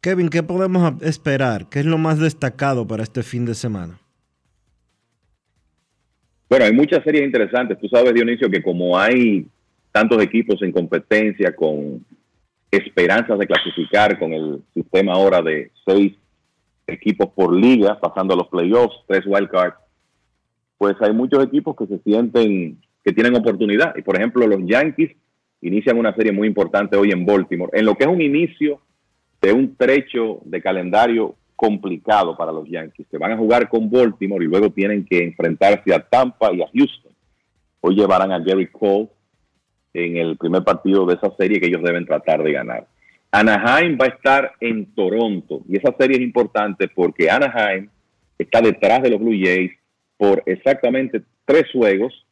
Kevin, 0.00 0.28
¿qué 0.28 0.42
podemos 0.42 1.02
esperar? 1.02 1.68
¿Qué 1.68 1.80
es 1.80 1.86
lo 1.86 1.98
más 1.98 2.18
destacado 2.18 2.86
para 2.86 3.02
este 3.02 3.22
fin 3.22 3.44
de 3.44 3.54
semana? 3.54 3.98
Bueno, 6.48 6.64
hay 6.64 6.72
muchas 6.72 7.02
series 7.02 7.24
interesantes. 7.24 7.78
Tú 7.78 7.88
sabes, 7.88 8.14
Dionisio, 8.14 8.48
que 8.48 8.62
como 8.62 8.96
hay 8.98 9.46
tantos 9.96 10.22
equipos 10.22 10.60
en 10.60 10.72
competencia 10.72 11.56
con 11.56 12.04
esperanzas 12.70 13.38
de 13.38 13.46
clasificar 13.46 14.18
con 14.18 14.30
el 14.34 14.62
sistema 14.74 15.14
ahora 15.14 15.40
de 15.40 15.70
seis 15.86 16.12
equipos 16.86 17.30
por 17.34 17.54
liga, 17.54 17.98
pasando 17.98 18.34
a 18.34 18.36
los 18.36 18.48
playoffs, 18.48 18.94
tres 19.06 19.24
wildcards, 19.24 19.78
pues 20.76 20.96
hay 21.00 21.14
muchos 21.14 21.42
equipos 21.42 21.74
que 21.76 21.86
se 21.86 21.98
sienten 22.00 22.78
que 23.02 23.12
tienen 23.14 23.36
oportunidad. 23.36 23.96
Y 23.96 24.02
por 24.02 24.16
ejemplo, 24.16 24.46
los 24.46 24.60
Yankees 24.66 25.16
inician 25.62 25.96
una 25.96 26.14
serie 26.14 26.30
muy 26.30 26.46
importante 26.46 26.98
hoy 26.98 27.10
en 27.10 27.24
Baltimore, 27.24 27.72
en 27.72 27.86
lo 27.86 27.94
que 27.94 28.04
es 28.04 28.10
un 28.10 28.20
inicio 28.20 28.82
de 29.40 29.54
un 29.54 29.76
trecho 29.76 30.42
de 30.44 30.60
calendario 30.60 31.36
complicado 31.54 32.36
para 32.36 32.52
los 32.52 32.68
Yankees, 32.68 33.06
que 33.10 33.16
van 33.16 33.32
a 33.32 33.38
jugar 33.38 33.70
con 33.70 33.90
Baltimore 33.90 34.44
y 34.44 34.48
luego 34.48 34.68
tienen 34.68 35.06
que 35.06 35.24
enfrentarse 35.24 35.94
a 35.94 36.00
Tampa 36.00 36.52
y 36.52 36.60
a 36.60 36.66
Houston. 36.74 37.12
Hoy 37.80 37.94
llevarán 37.94 38.30
a 38.30 38.38
Gary 38.40 38.66
Cole 38.66 39.08
en 40.04 40.16
el 40.16 40.36
primer 40.36 40.62
partido 40.62 41.06
de 41.06 41.14
esa 41.14 41.34
serie 41.36 41.60
que 41.60 41.66
ellos 41.66 41.82
deben 41.82 42.06
tratar 42.06 42.42
de 42.42 42.52
ganar. 42.52 42.86
Anaheim 43.30 43.98
va 44.00 44.06
a 44.06 44.08
estar 44.08 44.52
en 44.60 44.94
Toronto 44.94 45.62
y 45.68 45.76
esa 45.76 45.94
serie 45.98 46.16
es 46.16 46.22
importante 46.22 46.88
porque 46.88 47.30
Anaheim 47.30 47.88
está 48.38 48.60
detrás 48.60 49.02
de 49.02 49.10
los 49.10 49.20
Blue 49.20 49.38
Jays 49.38 49.72
por 50.16 50.42
exactamente 50.46 51.22
tres 51.44 51.64
juegos 51.72 52.26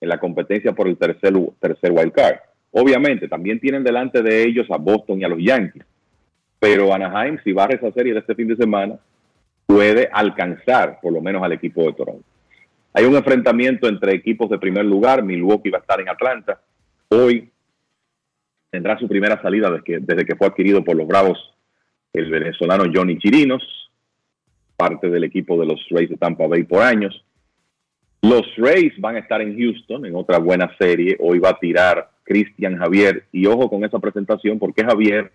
en 0.00 0.08
la 0.08 0.18
competencia 0.18 0.72
por 0.72 0.88
el 0.88 0.96
tercer, 0.96 1.32
tercer 1.60 1.92
wild 1.92 2.12
card. 2.12 2.36
Obviamente, 2.72 3.28
también 3.28 3.60
tienen 3.60 3.84
delante 3.84 4.22
de 4.22 4.42
ellos 4.42 4.66
a 4.70 4.76
Boston 4.76 5.20
y 5.20 5.24
a 5.24 5.28
los 5.28 5.38
Yankees, 5.40 5.84
pero 6.58 6.92
Anaheim, 6.94 7.38
si 7.42 7.52
barre 7.52 7.76
esa 7.76 7.90
serie 7.92 8.12
de 8.12 8.20
este 8.20 8.34
fin 8.34 8.48
de 8.48 8.56
semana, 8.56 8.98
puede 9.66 10.08
alcanzar 10.12 10.98
por 11.00 11.12
lo 11.12 11.20
menos 11.20 11.42
al 11.42 11.52
equipo 11.52 11.84
de 11.84 11.92
Toronto. 11.92 12.24
Hay 12.92 13.04
un 13.04 13.14
enfrentamiento 13.14 13.88
entre 13.88 14.14
equipos 14.14 14.50
de 14.50 14.58
primer 14.58 14.84
lugar, 14.84 15.22
Milwaukee 15.22 15.70
va 15.70 15.78
a 15.78 15.80
estar 15.80 16.00
en 16.00 16.08
Atlanta, 16.08 16.60
hoy 17.10 17.50
tendrá 18.70 18.98
su 18.98 19.08
primera 19.08 19.40
salida 19.42 19.70
desde 19.70 20.24
que, 20.24 20.36
fue 20.36 20.46
adquirido 20.46 20.82
por 20.84 20.96
los 20.96 21.06
Bravos 21.06 21.38
el 22.12 22.30
venezolano 22.30 22.84
Johnny 22.92 23.18
Chirinos, 23.18 23.62
parte 24.76 25.08
del 25.08 25.24
equipo 25.24 25.58
de 25.60 25.66
los 25.66 25.84
Rays 25.90 26.08
de 26.08 26.16
Tampa 26.16 26.46
Bay 26.46 26.64
por 26.64 26.82
años. 26.82 27.24
Los 28.22 28.42
Rays 28.56 28.92
van 28.98 29.16
a 29.16 29.20
estar 29.20 29.40
en 29.40 29.56
Houston 29.56 30.06
en 30.06 30.14
otra 30.14 30.38
buena 30.38 30.70
serie. 30.78 31.16
Hoy 31.20 31.38
va 31.38 31.50
a 31.50 31.58
tirar 31.58 32.10
Cristian 32.24 32.76
Javier. 32.76 33.24
Y 33.32 33.46
ojo 33.46 33.68
con 33.70 33.84
esa 33.84 33.98
presentación 33.98 34.58
porque 34.58 34.84
Javier, 34.84 35.30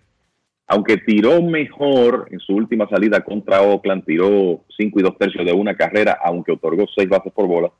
aunque 0.66 0.98
tiró 0.98 1.42
mejor 1.42 2.28
en 2.30 2.40
su 2.40 2.54
última 2.54 2.88
salida 2.88 3.22
contra 3.22 3.62
Oakland, 3.62 4.04
tiró 4.04 4.60
5 4.76 5.00
y 5.00 5.02
2 5.02 5.18
tercios 5.18 5.46
de 5.46 5.52
una 5.52 5.74
carrera, 5.74 6.18
aunque 6.22 6.52
otorgó 6.52 6.86
6 6.94 7.08
bases 7.08 7.32
por 7.32 7.46
bola, 7.46 7.70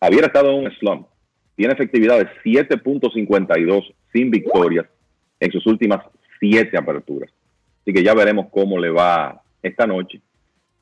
Javier 0.00 0.24
ha 0.24 0.26
estado 0.26 0.50
en 0.50 0.64
un 0.66 0.72
slump. 0.72 1.06
Tiene 1.56 1.74
efectividad 1.74 2.18
de 2.18 2.28
7.52 2.44 3.94
sin 4.12 4.30
victorias 4.30 4.86
en 5.40 5.52
sus 5.52 5.66
últimas 5.66 6.04
7 6.40 6.76
aperturas. 6.76 7.30
Así 7.82 7.92
que 7.92 8.02
ya 8.02 8.14
veremos 8.14 8.46
cómo 8.50 8.78
le 8.78 8.90
va 8.90 9.42
esta 9.62 9.86
noche. 9.86 10.20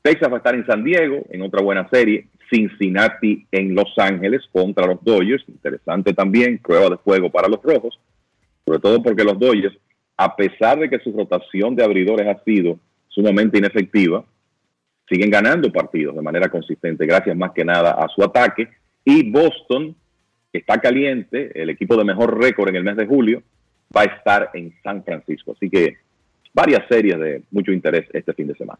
Texas 0.01 0.29
va 0.29 0.35
a 0.35 0.37
estar 0.37 0.55
en 0.55 0.65
San 0.65 0.83
Diego, 0.83 1.23
en 1.29 1.41
otra 1.41 1.61
buena 1.61 1.87
serie. 1.89 2.27
Cincinnati 2.51 3.47
en 3.51 3.73
Los 3.75 3.97
Ángeles 3.97 4.41
contra 4.51 4.85
los 4.85 5.03
Dodgers. 5.03 5.43
Interesante 5.47 6.13
también, 6.13 6.57
prueba 6.57 6.89
de 6.89 6.97
fuego 6.97 7.29
para 7.29 7.47
los 7.47 7.61
rojos. 7.63 7.97
Sobre 8.65 8.79
todo 8.79 9.01
porque 9.01 9.23
los 9.23 9.39
Dodgers, 9.39 9.75
a 10.17 10.35
pesar 10.35 10.79
de 10.79 10.89
que 10.89 10.99
su 10.99 11.13
rotación 11.13 11.75
de 11.75 11.83
abridores 11.83 12.27
ha 12.27 12.43
sido 12.43 12.77
sumamente 13.07 13.57
inefectiva, 13.57 14.25
siguen 15.09 15.29
ganando 15.29 15.71
partidos 15.71 16.15
de 16.15 16.21
manera 16.21 16.49
consistente, 16.49 17.05
gracias 17.05 17.35
más 17.35 17.51
que 17.51 17.65
nada 17.65 17.91
a 17.91 18.07
su 18.09 18.23
ataque. 18.23 18.67
Y 19.03 19.29
Boston, 19.29 19.95
está 20.53 20.79
caliente, 20.79 21.51
el 21.61 21.69
equipo 21.69 21.95
de 21.95 22.03
mejor 22.03 22.39
récord 22.39 22.69
en 22.69 22.75
el 22.75 22.83
mes 22.83 22.97
de 22.97 23.05
julio, 23.05 23.43
va 23.95 24.01
a 24.01 24.05
estar 24.05 24.51
en 24.53 24.73
San 24.83 25.03
Francisco. 25.03 25.53
Así 25.53 25.69
que 25.69 25.97
varias 26.53 26.87
series 26.87 27.19
de 27.19 27.43
mucho 27.51 27.71
interés 27.71 28.07
este 28.13 28.33
fin 28.33 28.47
de 28.47 28.55
semana. 28.55 28.79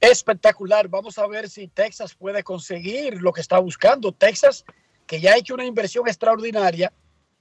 Espectacular. 0.00 0.88
Vamos 0.88 1.18
a 1.18 1.26
ver 1.26 1.48
si 1.48 1.68
Texas 1.68 2.14
puede 2.14 2.42
conseguir 2.42 3.20
lo 3.20 3.32
que 3.32 3.40
está 3.40 3.58
buscando. 3.58 4.12
Texas, 4.12 4.64
que 5.06 5.20
ya 5.20 5.32
ha 5.32 5.38
hecho 5.38 5.54
una 5.54 5.64
inversión 5.64 6.06
extraordinaria, 6.06 6.92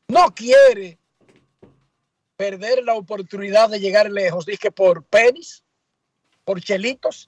no 0.08 0.34
quiere 0.34 0.98
perder 2.36 2.84
la 2.84 2.96
oportunidad 2.96 3.70
de 3.70 3.80
llegar 3.80 4.10
lejos. 4.10 4.46
Dije 4.46 4.72
por 4.72 5.04
penis, 5.04 5.64
por 6.44 6.62
chelitos. 6.62 7.28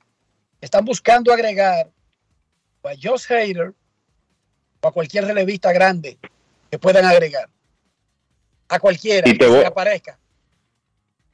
Están 0.61 0.85
buscando 0.85 1.31
agregar 1.31 1.91
a 2.84 2.89
Josh 3.01 3.31
Hader 3.31 3.73
o 4.81 4.88
a 4.88 4.91
cualquier 4.91 5.26
relevista 5.26 5.72
grande 5.72 6.18
que 6.69 6.80
puedan 6.80 7.06
agregar. 7.06 7.47
A 8.68 8.80
cualquiera 8.80 9.23
que 9.23 9.65
aparezca. 9.65 10.18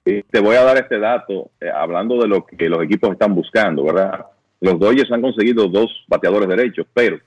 te 0.04 0.40
voy 0.40 0.56
a 0.56 0.64
dar 0.64 0.78
este 0.78 1.00
dato, 1.00 1.52
eh, 1.60 1.70
hablando 1.70 2.18
de 2.22 2.28
lo 2.28 2.46
que 2.46 2.70
los 2.70 2.82
equipos 2.84 3.12
están 3.12 3.36
buscando, 3.36 3.84
¿verdad? 3.84 4.26
Los 4.62 4.80
Dodgers 4.80 5.12
han 5.12 5.22
conseguido 5.22 5.68
dos 5.68 6.06
bateadores 6.08 6.48
derechos, 6.48 6.88
pero 6.94 7.20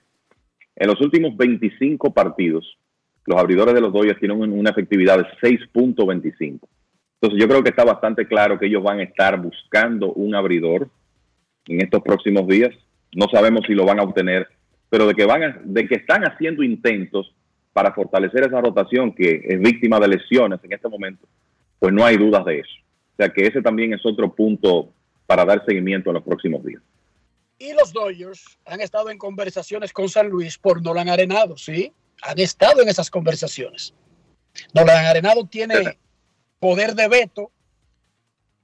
en 0.77 0.86
los 0.89 1.01
últimos 1.01 1.36
25 1.36 2.12
partidos, 2.15 2.78
los 3.27 3.39
abridores 3.39 3.74
de 3.74 3.81
los 3.81 3.93
Dodgers 3.93 4.19
tienen 4.19 4.40
una 4.53 4.70
efectividad 4.70 5.19
de 5.19 5.24
6.25. 5.43 6.61
Entonces 7.20 7.40
yo 7.40 7.49
creo 7.49 7.62
que 7.62 7.70
está 7.70 7.85
bastante 7.85 8.27
claro 8.27 8.59
que 8.59 8.66
ellos 8.66 8.82
van 8.82 9.01
a 9.01 9.03
estar 9.03 9.39
buscando 9.39 10.12
un 10.12 10.35
abridor 10.35 10.89
en 11.66 11.82
estos 11.82 12.01
próximos 12.03 12.47
días. 12.47 12.74
No 13.12 13.27
sabemos 13.31 13.62
si 13.66 13.74
lo 13.74 13.85
van 13.85 13.99
a 13.99 14.05
obtener, 14.05 14.49
pero 14.90 15.06
de 15.06 15.15
que 15.15 15.24
van 15.24 15.60
de 15.65 15.86
que 15.86 15.97
están 15.97 16.24
haciendo 16.24 16.62
intentos 16.62 17.35
para 17.73 17.93
fortalecer 17.93 18.47
esa 18.47 18.60
rotación 18.60 19.15
que 19.15 19.43
es 19.44 19.60
víctima 19.60 20.01
de 20.01 20.09
lesiones 20.09 20.60
en 20.62 20.73
este 20.73 20.89
momento, 20.89 21.27
pues 21.78 21.93
no 21.93 22.05
hay 22.05 22.16
dudas 22.16 22.44
de 22.44 22.60
eso. 22.60 22.73
O 23.12 23.16
sea 23.16 23.28
que 23.28 23.47
ese 23.47 23.62
también 23.62 23.93
es 23.93 24.05
otro 24.05 24.35
punto 24.35 24.93
para 25.27 25.44
dar 25.44 25.65
seguimiento 25.66 26.10
en 26.10 26.15
los 26.15 26.24
próximos 26.24 26.65
días. 26.65 26.82
Y 27.59 27.73
los 27.74 27.93
Dodgers 27.93 28.59
han 28.65 28.81
estado 28.81 29.10
en 29.10 29.19
conversaciones 29.19 29.93
con 29.93 30.09
San 30.09 30.28
Luis 30.28 30.56
por 30.59 30.82
Nolan 30.82 31.09
Arenado, 31.09 31.56
¿sí? 31.56 31.93
han 32.23 32.39
estado 32.39 32.82
en 32.82 32.89
esas 32.89 33.10
conversaciones. 33.10 33.94
Nolan 34.74 35.06
Arenado 35.06 35.44
tiene 35.47 35.98
poder 36.59 36.94
de 36.94 37.09
veto, 37.09 37.51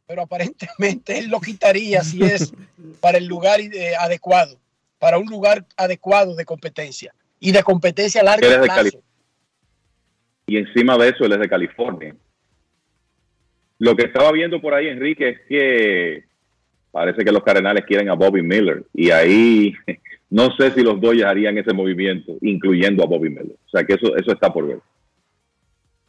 pero 0.07 0.23
aparentemente 0.23 1.19
él 1.19 1.29
lo 1.29 1.41
quitaría 1.41 2.03
si 2.03 2.23
es 2.23 2.53
para 3.01 3.19
el 3.19 3.27
lugar 3.27 3.61
eh, 3.61 3.95
adecuado, 3.97 4.59
para 5.05 5.19
un 5.19 5.27
lugar 5.27 5.67
adecuado 5.77 6.35
de 6.35 6.47
competencia 6.47 7.15
y 7.39 7.53
de 7.53 7.63
competencia 7.63 8.23
a 8.23 8.25
largo 8.25 8.47
plazo. 8.63 9.03
Y 10.47 10.57
encima 10.57 10.97
de 10.97 11.11
eso, 11.11 11.27
él 11.27 11.33
es 11.33 11.41
de 11.41 11.49
California. 11.51 12.17
Lo 13.81 13.95
que 13.95 14.07
estaba 14.07 14.33
viendo 14.33 14.63
por 14.63 14.73
ahí, 14.73 14.89
Enrique, 14.89 15.29
es 15.29 15.41
que 15.47 16.25
parece 16.91 17.23
que 17.23 17.33
los 17.33 17.43
Cardenales 17.43 17.85
quieren 17.85 18.09
a 18.09 18.15
Bobby 18.15 18.41
Miller 18.41 18.83
y 18.95 19.11
ahí 19.11 19.75
no 20.31 20.57
sé 20.57 20.71
si 20.71 20.83
los 20.83 20.99
Dodgers 20.99 21.27
harían 21.27 21.59
ese 21.59 21.75
movimiento, 21.75 22.39
incluyendo 22.41 23.03
a 23.03 23.07
Bobby 23.07 23.29
Miller. 23.29 23.59
O 23.67 23.69
sea 23.69 23.85
que 23.85 23.93
eso, 23.93 24.17
eso 24.17 24.33
está 24.33 24.51
por 24.51 24.67
ver. 24.67 24.79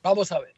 Vamos 0.03 0.31
a 0.31 0.39
ver. 0.39 0.53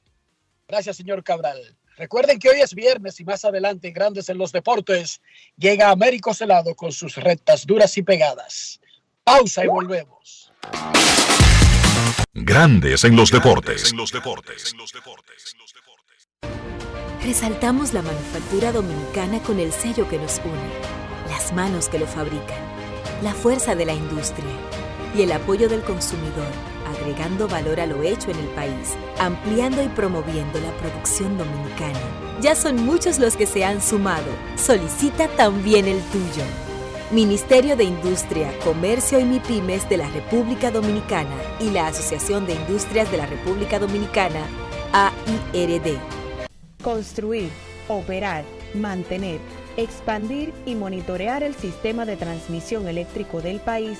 Gracias, 0.68 0.96
señor 0.96 1.24
Cabral. 1.24 1.76
Recuerden 1.98 2.40
que 2.40 2.50
hoy 2.50 2.62
es 2.62 2.74
viernes 2.74 3.20
y 3.20 3.26
más 3.26 3.44
adelante 3.44 3.88
en 3.88 3.94
Grandes 3.94 4.30
en 4.30 4.38
los 4.38 4.52
Deportes 4.52 5.22
llega 5.58 5.90
Américo 5.90 6.34
Celado 6.34 6.76
con 6.76 6.92
sus 6.92 7.16
rectas 7.16 7.66
duras 7.66 7.98
y 7.98 8.04
pegadas. 8.04 8.80
Pausa 9.24 9.66
y 9.66 9.68
volvemos. 9.68 10.52
Grandes 12.34 13.04
en 13.04 13.16
los 13.16 13.32
deportes. 13.32 13.92
En 13.92 13.98
los 13.98 14.12
deportes. 14.12 14.76
Resaltamos 17.24 17.94
la 17.94 18.04
manufactura 18.04 18.72
dominicana 18.72 19.42
con 19.42 19.60
el 19.60 19.74
sello 19.74 20.08
que 20.08 20.18
nos 20.18 20.38
une, 20.46 21.30
las 21.30 21.52
manos 21.52 21.90
que 21.90 22.00
lo 22.00 22.08
fabrican 22.08 22.78
la 23.24 23.34
fuerza 23.34 23.76
de 23.76 23.86
la 23.86 23.94
industria 23.94 24.46
y 25.16 25.24
el 25.24 25.32
apoyo 25.32 25.68
del 25.68 25.82
consumidor, 25.82 26.46
agregando 27.00 27.48
valor 27.48 27.80
a 27.80 27.86
lo 27.86 28.04
hecho 28.04 28.32
en 28.32 28.40
el 28.40 28.48
país, 28.50 28.96
ampliando 29.20 29.84
y 29.84 29.88
promoviendo 29.90 30.60
la 30.60 30.72
producción 30.78 31.38
dominicana. 31.38 32.00
Ya 32.42 32.56
son 32.56 32.86
muchos 32.86 33.20
los 33.20 33.36
que 33.36 33.46
se 33.46 33.64
han 33.66 33.82
sumado. 33.82 34.26
Solicita 34.56 35.28
también 35.30 35.88
el 35.88 36.02
tuyo. 36.12 36.44
Ministerio 37.12 37.76
de 37.76 37.86
Industria, 37.86 38.52
Comercio 38.64 39.20
y 39.20 39.24
MIPIMES 39.24 39.88
de 39.90 39.98
la 39.98 40.10
República 40.10 40.72
Dominicana 40.72 41.36
y 41.60 41.70
la 41.70 41.88
Asociación 41.88 42.46
de 42.46 42.54
Industrias 42.54 43.10
de 43.12 43.18
la 43.18 43.26
República 43.26 43.80
Dominicana, 43.80 44.42
AIRD. 44.92 45.98
Construir, 46.84 47.50
operar, 47.88 48.44
mantener 48.74 49.40
Expandir 49.78 50.56
y 50.66 50.74
monitorear 50.74 51.44
el 51.44 51.54
sistema 51.54 52.04
de 52.08 52.18
transmisión 52.18 52.88
eléctrico 52.88 53.42
del 53.42 53.60
país 53.60 54.00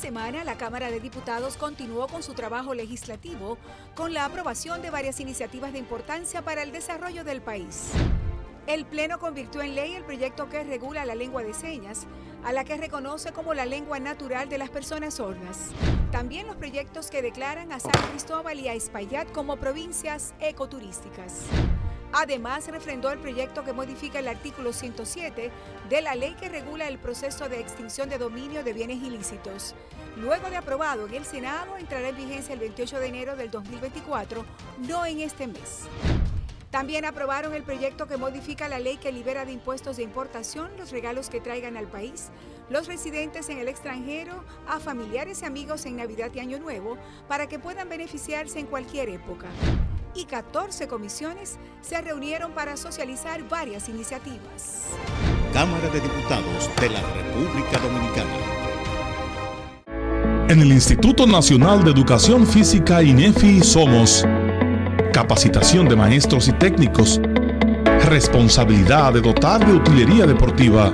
Semana 0.00 0.44
la 0.44 0.56
Cámara 0.56 0.90
de 0.90 0.98
Diputados 0.98 1.58
continuó 1.58 2.08
con 2.08 2.22
su 2.22 2.32
trabajo 2.32 2.72
legislativo 2.72 3.58
con 3.94 4.14
la 4.14 4.24
aprobación 4.24 4.80
de 4.80 4.88
varias 4.88 5.20
iniciativas 5.20 5.74
de 5.74 5.78
importancia 5.78 6.40
para 6.40 6.62
el 6.62 6.72
desarrollo 6.72 7.22
del 7.22 7.42
país. 7.42 7.90
El 8.66 8.86
Pleno 8.86 9.18
convirtió 9.18 9.60
en 9.60 9.74
ley 9.74 9.92
el 9.92 10.04
proyecto 10.04 10.48
que 10.48 10.64
regula 10.64 11.04
la 11.04 11.14
lengua 11.14 11.42
de 11.42 11.52
señas, 11.52 12.06
a 12.42 12.52
la 12.52 12.64
que 12.64 12.78
reconoce 12.78 13.32
como 13.32 13.52
la 13.52 13.66
lengua 13.66 14.00
natural 14.00 14.48
de 14.48 14.56
las 14.56 14.70
personas 14.70 15.14
sordas. 15.14 15.68
También 16.10 16.46
los 16.46 16.56
proyectos 16.56 17.10
que 17.10 17.20
declaran 17.20 17.70
a 17.70 17.78
San 17.78 17.92
Cristóbal 18.10 18.58
y 18.58 18.68
a 18.68 18.72
Espaillat 18.72 19.30
como 19.32 19.58
provincias 19.58 20.32
ecoturísticas. 20.40 21.44
Además, 22.12 22.66
refrendó 22.68 23.10
el 23.10 23.18
proyecto 23.18 23.64
que 23.64 23.72
modifica 23.72 24.18
el 24.18 24.28
artículo 24.28 24.72
107 24.72 25.50
de 25.88 26.02
la 26.02 26.14
ley 26.14 26.34
que 26.34 26.48
regula 26.48 26.88
el 26.88 26.98
proceso 26.98 27.48
de 27.48 27.60
extinción 27.60 28.08
de 28.08 28.18
dominio 28.18 28.64
de 28.64 28.72
bienes 28.72 29.02
ilícitos. 29.02 29.74
Luego 30.16 30.50
de 30.50 30.56
aprobado 30.56 31.06
en 31.06 31.14
el 31.14 31.24
Senado, 31.24 31.76
entrará 31.76 32.08
en 32.08 32.16
vigencia 32.16 32.52
el 32.52 32.60
28 32.60 32.98
de 32.98 33.06
enero 33.06 33.36
del 33.36 33.50
2024, 33.50 34.44
no 34.88 35.06
en 35.06 35.20
este 35.20 35.46
mes. 35.46 35.82
También 36.70 37.04
aprobaron 37.04 37.54
el 37.54 37.62
proyecto 37.62 38.06
que 38.06 38.16
modifica 38.16 38.68
la 38.68 38.78
ley 38.78 38.96
que 38.96 39.12
libera 39.12 39.44
de 39.44 39.52
impuestos 39.52 39.96
de 39.96 40.04
importación 40.04 40.70
los 40.78 40.90
regalos 40.90 41.28
que 41.28 41.40
traigan 41.40 41.76
al 41.76 41.86
país 41.86 42.28
los 42.68 42.86
residentes 42.86 43.48
en 43.48 43.58
el 43.58 43.66
extranjero 43.66 44.44
a 44.68 44.78
familiares 44.78 45.42
y 45.42 45.44
amigos 45.44 45.84
en 45.86 45.96
Navidad 45.96 46.30
y 46.32 46.38
Año 46.38 46.60
Nuevo 46.60 46.96
para 47.26 47.48
que 47.48 47.58
puedan 47.58 47.88
beneficiarse 47.88 48.60
en 48.60 48.66
cualquier 48.66 49.08
época 49.08 49.48
y 50.14 50.24
14 50.24 50.88
comisiones 50.88 51.58
se 51.82 52.00
reunieron 52.00 52.52
para 52.52 52.76
socializar 52.76 53.48
varias 53.48 53.88
iniciativas. 53.88 54.84
Cámara 55.52 55.88
de 55.88 56.00
Diputados 56.00 56.70
de 56.80 56.90
la 56.90 57.00
República 57.00 57.78
Dominicana. 57.78 58.30
En 60.48 60.60
el 60.60 60.72
Instituto 60.72 61.26
Nacional 61.26 61.84
de 61.84 61.92
Educación 61.92 62.46
Física 62.46 63.02
INEFI 63.02 63.60
somos 63.60 64.26
capacitación 65.12 65.88
de 65.88 65.96
maestros 65.96 66.48
y 66.48 66.52
técnicos, 66.52 67.20
responsabilidad 68.06 69.12
de 69.12 69.20
dotar 69.20 69.64
de 69.64 69.72
utilería 69.72 70.26
deportiva, 70.26 70.92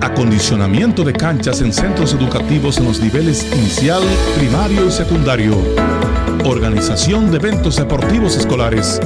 acondicionamiento 0.00 1.04
de 1.04 1.12
canchas 1.12 1.60
en 1.60 1.72
centros 1.72 2.12
educativos 2.12 2.78
en 2.78 2.84
los 2.86 3.00
niveles 3.00 3.44
inicial, 3.52 4.02
primario 4.36 4.86
y 4.86 4.90
secundario 4.90 6.25
Organización 6.46 7.32
de 7.32 7.38
Eventos 7.38 7.74
Deportivos 7.74 8.36
Escolares. 8.36 9.00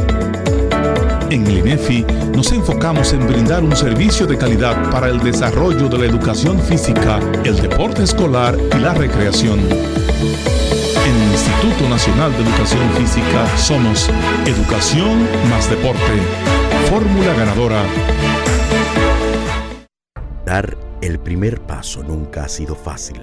En 1.31 1.47
el 1.47 1.59
INEFI 1.59 2.05
nos 2.37 2.53
enfocamos 2.53 3.15
en 3.15 3.27
brindar 3.27 3.65
un 3.65 3.75
servicio 3.75 4.27
de 4.27 4.37
calidad 4.37 4.91
para 4.91 5.09
el 5.09 5.21
desarrollo 5.21 5.89
de 5.89 5.99
la 5.99 6.05
educación 6.05 6.61
física, 6.61 7.19
el 7.45 7.57
deporte 7.57 8.03
escolar 8.03 8.59
y 8.59 8.79
la 8.79 8.93
recreación. 8.93 9.59
En 9.59 11.17
el 11.17 11.33
Instituto 11.33 11.89
Nacional 11.89 12.31
de 12.33 12.43
Educación 12.43 12.91
Física 12.99 13.57
somos 13.57 14.11
Educación 14.45 15.27
más 15.49 15.71
Deporte. 15.71 16.01
Fórmula 16.91 17.33
ganadora. 17.33 17.83
Dar 20.45 20.77
el 21.01 21.19
primer 21.19 21.63
paso 21.63 22.03
nunca 22.03 22.45
ha 22.45 22.49
sido 22.51 22.75
fácil, 22.75 23.23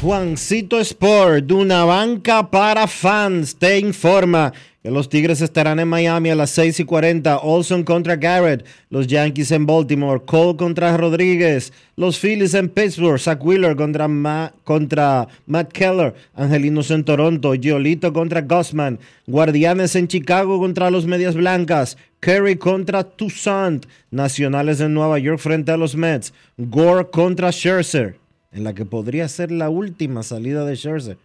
Juancito 0.00 0.80
Sport, 0.80 1.44
de 1.44 1.52
una 1.52 1.84
banca 1.84 2.50
para 2.50 2.86
fans, 2.86 3.54
te 3.54 3.78
informa 3.78 4.50
que 4.82 4.90
los 4.90 5.10
Tigres 5.10 5.42
estarán 5.42 5.78
en 5.78 5.88
Miami 5.88 6.30
a 6.30 6.34
las 6.34 6.48
6 6.52 6.80
y 6.80 6.84
40. 6.84 7.40
Olson 7.40 7.84
contra 7.84 8.16
Garrett, 8.16 8.64
los 8.88 9.06
Yankees 9.06 9.50
en 9.50 9.66
Baltimore, 9.66 10.22
Cole 10.24 10.56
contra 10.56 10.96
Rodríguez, 10.96 11.74
los 11.96 12.18
Phillies 12.18 12.54
en 12.54 12.70
Pittsburgh, 12.70 13.20
Zach 13.20 13.44
Wheeler 13.44 13.76
contra, 13.76 14.08
Matt 14.08 15.72
Keller, 15.74 16.14
Angelinos 16.34 16.90
en 16.90 17.04
Toronto, 17.04 17.52
Giolito 17.52 18.10
contra 18.14 18.40
Gossman, 18.40 18.98
Guardianes 19.26 19.94
en 19.96 20.08
Chicago 20.08 20.58
contra 20.58 20.90
los 20.90 21.04
Medias 21.04 21.34
Blancas, 21.34 21.98
Kerry 22.20 22.56
contra 22.56 23.04
Toussaint, 23.04 23.84
Nacionales 24.10 24.80
en 24.80 24.94
Nueva 24.94 25.18
York 25.18 25.40
frente 25.40 25.72
a 25.72 25.76
los 25.76 25.94
Mets, 25.94 26.32
Gore 26.56 27.10
contra 27.10 27.52
Scherzer 27.52 28.18
en 28.52 28.64
la 28.64 28.74
que 28.74 28.84
podría 28.84 29.28
ser 29.28 29.50
la 29.50 29.68
última 29.68 30.22
salida 30.22 30.64
de 30.64 30.76
Scherzer. 30.76 31.18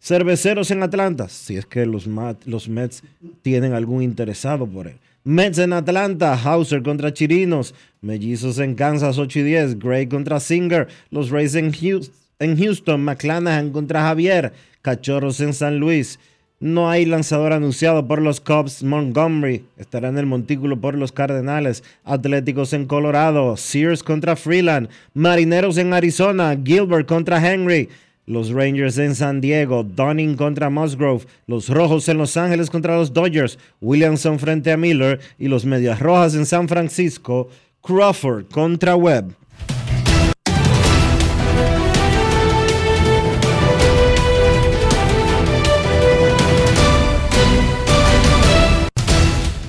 Cerveceros 0.00 0.70
en 0.70 0.82
Atlanta, 0.82 1.28
si 1.28 1.56
es 1.56 1.66
que 1.66 1.84
los, 1.84 2.08
los 2.44 2.68
Mets 2.68 3.02
tienen 3.42 3.72
algún 3.72 4.02
interesado 4.02 4.66
por 4.66 4.86
él. 4.86 4.98
Mets 5.24 5.58
en 5.58 5.72
Atlanta, 5.72 6.34
Hauser 6.34 6.82
contra 6.82 7.12
Chirinos, 7.12 7.74
Mellizos 8.00 8.58
en 8.60 8.74
Kansas 8.74 9.18
8 9.18 9.40
y 9.40 9.42
10, 9.42 9.78
Gray 9.78 10.06
contra 10.06 10.40
Singer, 10.40 10.86
los 11.10 11.30
Rays 11.30 11.54
en 11.56 11.72
Houston, 11.72 12.14
en 12.38 12.56
Houston 12.56 13.02
McClanahan 13.02 13.70
contra 13.70 14.02
Javier, 14.02 14.52
Cachorros 14.80 15.40
en 15.40 15.52
San 15.52 15.78
Luis, 15.78 16.20
no 16.60 16.90
hay 16.90 17.04
lanzador 17.04 17.52
anunciado 17.52 18.08
por 18.08 18.20
los 18.20 18.40
Cubs. 18.40 18.82
Montgomery 18.82 19.64
estará 19.76 20.08
en 20.08 20.18
el 20.18 20.26
montículo 20.26 20.80
por 20.80 20.96
los 20.96 21.12
Cardenales. 21.12 21.84
Atléticos 22.04 22.72
en 22.72 22.86
Colorado. 22.86 23.56
Sears 23.56 24.02
contra 24.02 24.34
Freeland. 24.34 24.88
Marineros 25.14 25.78
en 25.78 25.92
Arizona. 25.92 26.58
Gilbert 26.60 27.06
contra 27.06 27.38
Henry. 27.38 27.88
Los 28.26 28.50
Rangers 28.50 28.98
en 28.98 29.14
San 29.14 29.40
Diego. 29.40 29.84
Dunning 29.84 30.34
contra 30.36 30.68
Musgrove. 30.68 31.26
Los 31.46 31.68
Rojos 31.68 32.08
en 32.08 32.18
Los 32.18 32.36
Ángeles 32.36 32.70
contra 32.70 32.96
los 32.96 33.12
Dodgers. 33.12 33.56
Williamson 33.80 34.40
frente 34.40 34.72
a 34.72 34.76
Miller. 34.76 35.20
Y 35.38 35.46
los 35.46 35.64
Medias 35.64 36.00
Rojas 36.00 36.34
en 36.34 36.44
San 36.44 36.66
Francisco. 36.66 37.48
Crawford 37.82 38.46
contra 38.50 38.96
Webb. 38.96 39.32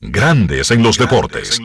Grandes 0.00 0.70
en 0.70 0.84
los 0.84 0.96
deportes. 0.96 1.60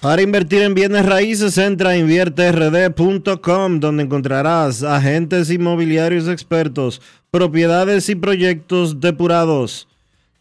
Para 0.00 0.20
invertir 0.20 0.62
en 0.62 0.74
bienes 0.74 1.06
raíces, 1.06 1.56
entra 1.56 1.90
a 1.90 1.96
invierterd.com, 1.96 3.80
donde 3.80 4.02
encontrarás 4.02 4.82
agentes 4.82 5.48
inmobiliarios 5.48 6.28
expertos, 6.28 7.00
propiedades 7.30 8.10
y 8.10 8.16
proyectos 8.16 9.00
depurados 9.00 9.88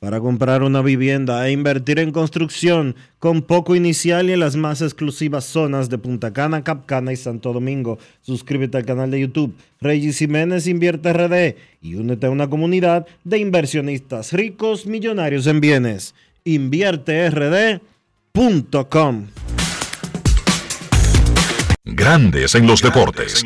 para 0.01 0.19
comprar 0.19 0.63
una 0.63 0.81
vivienda 0.81 1.47
e 1.47 1.51
invertir 1.51 1.99
en 1.99 2.11
construcción 2.11 2.95
con 3.19 3.43
poco 3.43 3.75
inicial 3.75 4.29
y 4.29 4.33
en 4.33 4.39
las 4.39 4.55
más 4.55 4.81
exclusivas 4.81 5.45
zonas 5.45 5.91
de 5.91 5.99
Punta 5.99 6.33
Cana, 6.33 6.63
Capcana 6.63 7.13
y 7.13 7.15
Santo 7.15 7.53
Domingo. 7.53 7.99
Suscríbete 8.21 8.77
al 8.77 8.85
canal 8.85 9.11
de 9.11 9.19
YouTube 9.19 9.55
Reyes 9.79 10.17
Jiménez 10.17 10.65
Invierte 10.65 11.13
RD 11.13 11.55
y 11.83 11.93
únete 11.93 12.25
a 12.25 12.31
una 12.31 12.49
comunidad 12.49 13.05
de 13.23 13.37
inversionistas 13.37 14.33
ricos 14.33 14.87
millonarios 14.87 15.45
en 15.45 15.61
bienes. 15.61 16.15
InvierteRD.com 16.45 19.27
Grandes 21.85 22.55
en 22.55 22.65
los 22.65 22.81
deportes. 22.81 23.45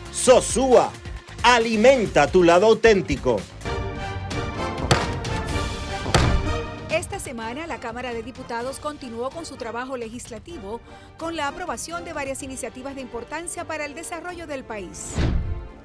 Sosúa, 0.11 0.91
alimenta 1.41 2.27
tu 2.27 2.43
lado 2.43 2.67
auténtico. 2.67 3.37
Esta 6.89 7.17
semana 7.17 7.65
la 7.65 7.79
Cámara 7.79 8.13
de 8.13 8.21
Diputados 8.21 8.79
continuó 8.79 9.29
con 9.29 9.45
su 9.45 9.55
trabajo 9.55 9.95
legislativo 9.95 10.81
con 11.17 11.37
la 11.37 11.47
aprobación 11.47 12.03
de 12.03 12.11
varias 12.11 12.43
iniciativas 12.43 12.93
de 12.95 13.01
importancia 13.01 13.63
para 13.63 13.85
el 13.85 13.95
desarrollo 13.95 14.47
del 14.47 14.65
país. 14.65 15.13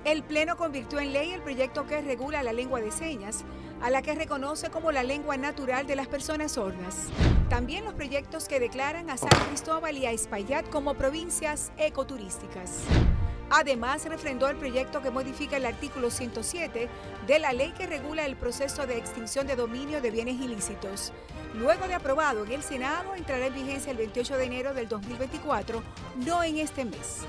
El 0.04 0.24
Pleno 0.24 0.56
convirtió 0.56 0.98
en 0.98 1.12
ley 1.12 1.30
el 1.30 1.40
proyecto 1.40 1.86
que 1.86 2.00
regula 2.00 2.42
la 2.42 2.52
lengua 2.52 2.80
de 2.80 2.90
señas, 2.90 3.44
a 3.80 3.90
la 3.90 4.02
que 4.02 4.16
reconoce 4.16 4.70
como 4.70 4.90
la 4.90 5.04
lengua 5.04 5.36
natural 5.36 5.86
de 5.86 5.96
las 5.96 6.08
personas 6.08 6.52
sordas. 6.52 7.06
También 7.48 7.84
los 7.84 7.94
proyectos 7.94 8.48
que 8.48 8.58
declaran 8.58 9.08
a 9.08 9.16
San 9.16 9.30
Cristóbal 9.48 9.96
y 9.96 10.06
a 10.06 10.10
Espaillat 10.10 10.68
como 10.68 10.94
provincias 10.94 11.70
ecoturísticas. 11.76 12.82
Además, 13.50 14.04
refrendó 14.04 14.48
el 14.48 14.56
proyecto 14.56 15.02
que 15.02 15.10
modifica 15.10 15.56
el 15.56 15.66
artículo 15.66 16.10
107 16.10 16.88
de 17.26 17.38
la 17.38 17.52
ley 17.52 17.72
que 17.72 17.86
regula 17.86 18.26
el 18.26 18.36
proceso 18.36 18.86
de 18.86 18.98
extinción 18.98 19.46
de 19.46 19.56
dominio 19.56 20.00
de 20.00 20.10
bienes 20.10 20.40
ilícitos. 20.40 21.12
Luego 21.54 21.86
de 21.88 21.94
aprobado 21.94 22.44
en 22.44 22.52
el 22.52 22.62
Senado, 22.62 23.14
entrará 23.14 23.46
en 23.46 23.54
vigencia 23.54 23.92
el 23.92 23.98
28 23.98 24.36
de 24.36 24.44
enero 24.44 24.74
del 24.74 24.88
2024, 24.88 25.82
no 26.24 26.42
en 26.42 26.58
este 26.58 26.84
mes. 26.84 27.20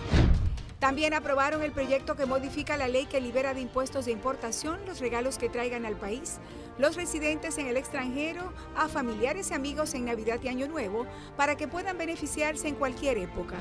También 0.79 1.13
aprobaron 1.13 1.63
el 1.63 1.71
proyecto 1.71 2.15
que 2.15 2.25
modifica 2.25 2.77
la 2.77 2.87
ley 2.87 3.05
que 3.05 3.21
libera 3.21 3.53
de 3.53 3.61
impuestos 3.61 4.05
de 4.05 4.11
importación 4.11 4.79
los 4.85 4.99
regalos 4.99 5.37
que 5.37 5.49
traigan 5.49 5.85
al 5.85 5.95
país 5.95 6.39
los 6.77 6.95
residentes 6.95 7.57
en 7.57 7.67
el 7.67 7.77
extranjero 7.77 8.53
a 8.75 8.87
familiares 8.87 9.51
y 9.51 9.53
amigos 9.53 9.93
en 9.93 10.05
Navidad 10.05 10.39
y 10.43 10.47
Año 10.47 10.67
Nuevo 10.67 11.05
para 11.35 11.55
que 11.55 11.67
puedan 11.67 11.97
beneficiarse 11.97 12.67
en 12.67 12.75
cualquier 12.75 13.17
época. 13.17 13.55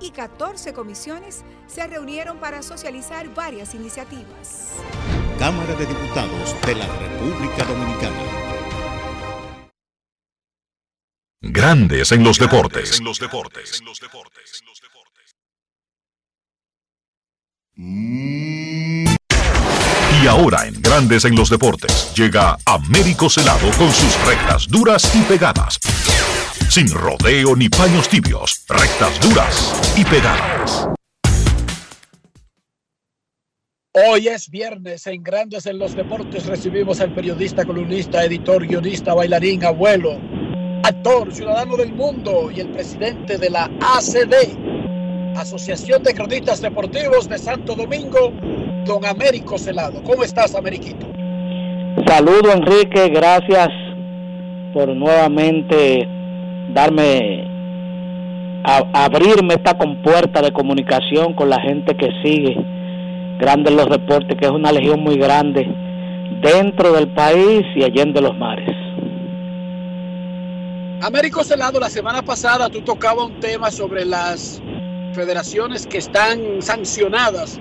Y 0.00 0.10
14 0.10 0.72
comisiones 0.72 1.44
se 1.66 1.86
reunieron 1.86 2.38
para 2.38 2.62
socializar 2.62 3.32
varias 3.34 3.74
iniciativas. 3.74 4.72
Cámara 5.38 5.74
de 5.74 5.86
Diputados 5.86 6.54
de 6.66 6.74
la 6.74 6.86
República 6.86 7.64
Dominicana. 7.64 8.44
Grandes 11.40 12.12
en 12.12 12.24
los 12.24 12.38
deportes. 12.38 12.98
En 12.98 13.04
los 13.04 13.18
deportes. 13.18 13.82
Y 20.24 20.26
ahora 20.26 20.66
en 20.66 20.80
Grandes 20.80 21.26
en 21.26 21.36
los 21.36 21.50
deportes 21.50 22.10
llega 22.16 22.56
Américo 22.64 23.28
Celado 23.28 23.70
con 23.76 23.92
sus 23.92 24.26
rectas 24.26 24.66
duras 24.68 25.14
y 25.14 25.20
pegadas. 25.24 25.78
Sin 26.70 26.88
rodeo 26.88 27.54
ni 27.54 27.68
paños 27.68 28.08
tibios, 28.08 28.64
rectas 28.66 29.20
duras 29.20 29.94
y 29.98 30.04
pegadas. 30.06 30.88
Hoy 33.92 34.28
es 34.28 34.48
viernes 34.48 35.06
en 35.08 35.22
Grandes 35.22 35.66
en 35.66 35.78
los 35.78 35.94
Deportes. 35.94 36.46
Recibimos 36.46 37.00
al 37.00 37.14
periodista, 37.14 37.66
columnista, 37.66 38.24
editor, 38.24 38.66
guionista, 38.66 39.12
bailarín, 39.12 39.62
abuelo, 39.62 40.18
actor, 40.84 41.34
ciudadano 41.34 41.76
del 41.76 41.92
mundo 41.92 42.50
y 42.50 42.60
el 42.60 42.70
presidente 42.70 43.36
de 43.36 43.50
la 43.50 43.64
ACD, 43.64 45.36
Asociación 45.36 46.02
de 46.02 46.14
Cronistas 46.14 46.62
Deportivos 46.62 47.28
de 47.28 47.36
Santo 47.36 47.74
Domingo, 47.74 48.32
don 48.84 49.04
Américo 49.04 49.58
Celado. 49.58 50.02
¿Cómo 50.02 50.22
estás, 50.24 50.54
Ameriquito? 50.54 51.06
Saludo, 52.06 52.52
Enrique. 52.52 53.08
Gracias 53.08 53.68
por 54.72 54.88
nuevamente 54.88 56.08
darme, 56.72 57.46
a, 58.64 59.04
abrirme 59.04 59.54
esta 59.54 59.76
compuerta 59.76 60.42
de 60.42 60.52
comunicación 60.52 61.34
con 61.34 61.48
la 61.48 61.60
gente 61.60 61.96
que 61.96 62.10
sigue 62.22 62.56
Grandes 63.38 63.74
los 63.74 63.88
Deportes, 63.88 64.36
que 64.38 64.46
es 64.46 64.52
una 64.52 64.72
legión 64.72 65.00
muy 65.00 65.16
grande 65.16 65.66
dentro 66.42 66.92
del 66.92 67.08
país 67.08 67.62
y 67.74 67.84
allende 67.84 68.20
los 68.20 68.36
mares. 68.36 68.68
Américo 71.02 71.44
Celado, 71.44 71.78
la 71.80 71.90
semana 71.90 72.22
pasada 72.22 72.70
tú 72.70 72.80
tocabas 72.80 73.26
un 73.26 73.40
tema 73.40 73.70
sobre 73.70 74.04
las 74.04 74.62
federaciones 75.12 75.86
que 75.86 75.98
están 75.98 76.60
sancionadas 76.60 77.60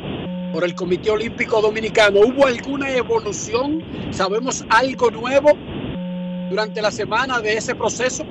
por 0.53 0.63
el 0.63 0.75
Comité 0.75 1.09
Olímpico 1.09 1.59
Dominicano. 1.59 2.19
¿Hubo 2.19 2.45
alguna 2.45 2.89
evolución? 2.91 3.83
¿Sabemos 4.11 4.63
algo 4.69 5.09
nuevo 5.09 5.49
durante 6.49 6.79
la 6.79 6.91
semana 6.91 7.41
de 7.41 7.53
ese 7.53 7.73
proceso? 7.73 8.23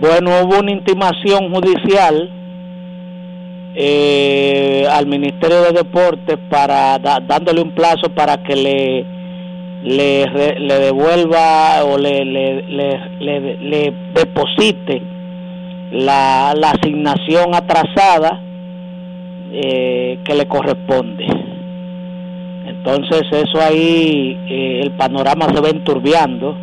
Bueno, 0.00 0.30
hubo 0.42 0.60
una 0.60 0.72
intimación 0.72 1.52
judicial 1.52 2.30
eh, 3.76 4.86
al 4.90 5.06
Ministerio 5.06 5.62
de 5.64 5.72
Deportes 5.72 6.38
para 6.48 6.98
dándole 6.98 7.60
un 7.60 7.74
plazo 7.74 8.08
para 8.14 8.42
que 8.42 8.56
le 9.82 10.26
devuelva 10.80 11.84
o 11.84 11.98
le, 11.98 13.92
deposite 14.14 15.02
la 15.92 16.52
asignación 16.52 17.54
atrasada 17.54 18.40
eh, 19.56 20.18
que 20.24 20.34
le 20.34 20.48
corresponde. 20.48 21.24
Entonces 22.66 23.22
eso 23.30 23.60
ahí, 23.62 24.36
eh, 24.48 24.80
el 24.82 24.90
panorama 24.92 25.46
se 25.54 25.60
va 25.60 25.68
enturbiando, 25.68 26.56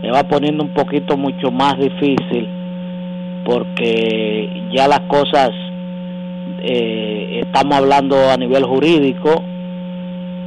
se 0.00 0.10
va 0.12 0.22
poniendo 0.22 0.62
un 0.62 0.72
poquito 0.72 1.16
mucho 1.16 1.50
más 1.50 1.76
difícil, 1.76 2.48
porque 3.44 4.48
ya 4.72 4.86
las 4.86 5.00
cosas, 5.00 5.50
eh, 6.62 7.40
estamos 7.42 7.78
hablando 7.78 8.16
a 8.30 8.36
nivel 8.36 8.62
jurídico, 8.62 9.42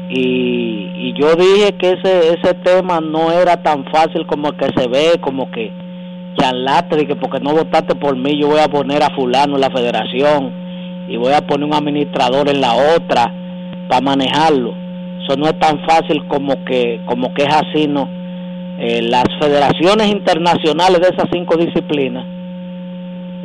y, 0.10 0.91
y, 0.95 1.14
yo 1.19 1.35
dije 1.35 1.73
que 1.73 1.91
ese, 1.91 2.35
ese 2.35 2.53
tema 2.64 3.01
no 3.01 3.30
era 3.31 3.61
tan 3.61 3.84
fácil 3.85 4.26
como 4.26 4.53
que 4.53 4.68
se 4.77 4.88
ve, 4.88 5.19
como 5.19 5.51
que 5.51 5.69
charlate, 6.38 7.07
que 7.07 7.15
porque 7.15 7.39
no 7.41 7.53
votaste 7.53 7.95
por 7.95 8.15
mí 8.15 8.38
yo 8.39 8.47
voy 8.47 8.60
a 8.60 8.68
poner 8.68 9.03
a 9.03 9.14
fulano 9.15 9.55
en 9.55 9.61
la 9.61 9.69
federación 9.69 10.62
y 11.08 11.18
voy 11.18 11.34
a 11.34 11.42
poner 11.42 11.66
un 11.66 11.74
administrador 11.74 12.50
en 12.50 12.62
la 12.62 12.74
otra 12.74 13.32
para 13.88 14.02
manejarlo. 14.02 14.74
Eso 15.22 15.38
no 15.38 15.46
es 15.46 15.58
tan 15.60 15.80
fácil 15.86 16.28
como 16.28 16.64
que, 16.66 17.02
como 17.06 17.34
que 17.34 17.44
es 17.44 17.54
así, 17.54 17.88
¿no? 17.88 18.10
Eh, 18.80 19.02
las 19.04 19.26
federaciones 19.40 20.08
internacionales 20.08 21.00
de 21.00 21.08
esas 21.10 21.30
cinco 21.32 21.56
disciplinas 21.58 22.26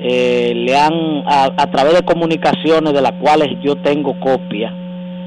eh, 0.01 0.53
le 0.55 0.77
han, 0.77 1.23
a, 1.27 1.71
través 1.71 1.95
de 1.95 2.03
comunicaciones 2.03 2.93
de 2.93 3.03
las 3.03 3.13
cuales 3.13 3.49
yo 3.63 3.77
tengo 3.77 4.19
copia, 4.19 4.73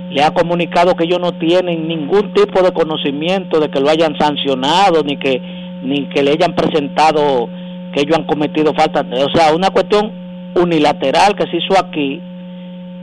le 0.10 0.24
ha 0.24 0.32
comunicado 0.32 0.96
que 0.96 1.04
ellos 1.04 1.20
no 1.20 1.34
tienen 1.34 1.88
ningún 1.88 2.34
tipo 2.34 2.62
de 2.62 2.72
conocimiento 2.72 3.60
de 3.60 3.70
que 3.70 3.80
lo 3.80 3.90
hayan 3.90 4.18
sancionado, 4.18 5.04
ni 5.04 5.18
que, 5.18 5.42
ni 5.84 6.10
que 6.10 6.24
le 6.24 6.32
hayan 6.32 6.54
presentado 6.54 7.48
que 7.94 8.02
ellos 8.02 8.18
han 8.18 8.26
cometido 8.26 8.74
falta. 8.74 9.02
O 9.02 9.38
sea, 9.38 9.54
una 9.56 9.70
cuestión 9.70 10.21
unilateral 10.56 11.36
que 11.36 11.48
se 11.48 11.58
hizo 11.58 11.80
aquí, 11.80 12.22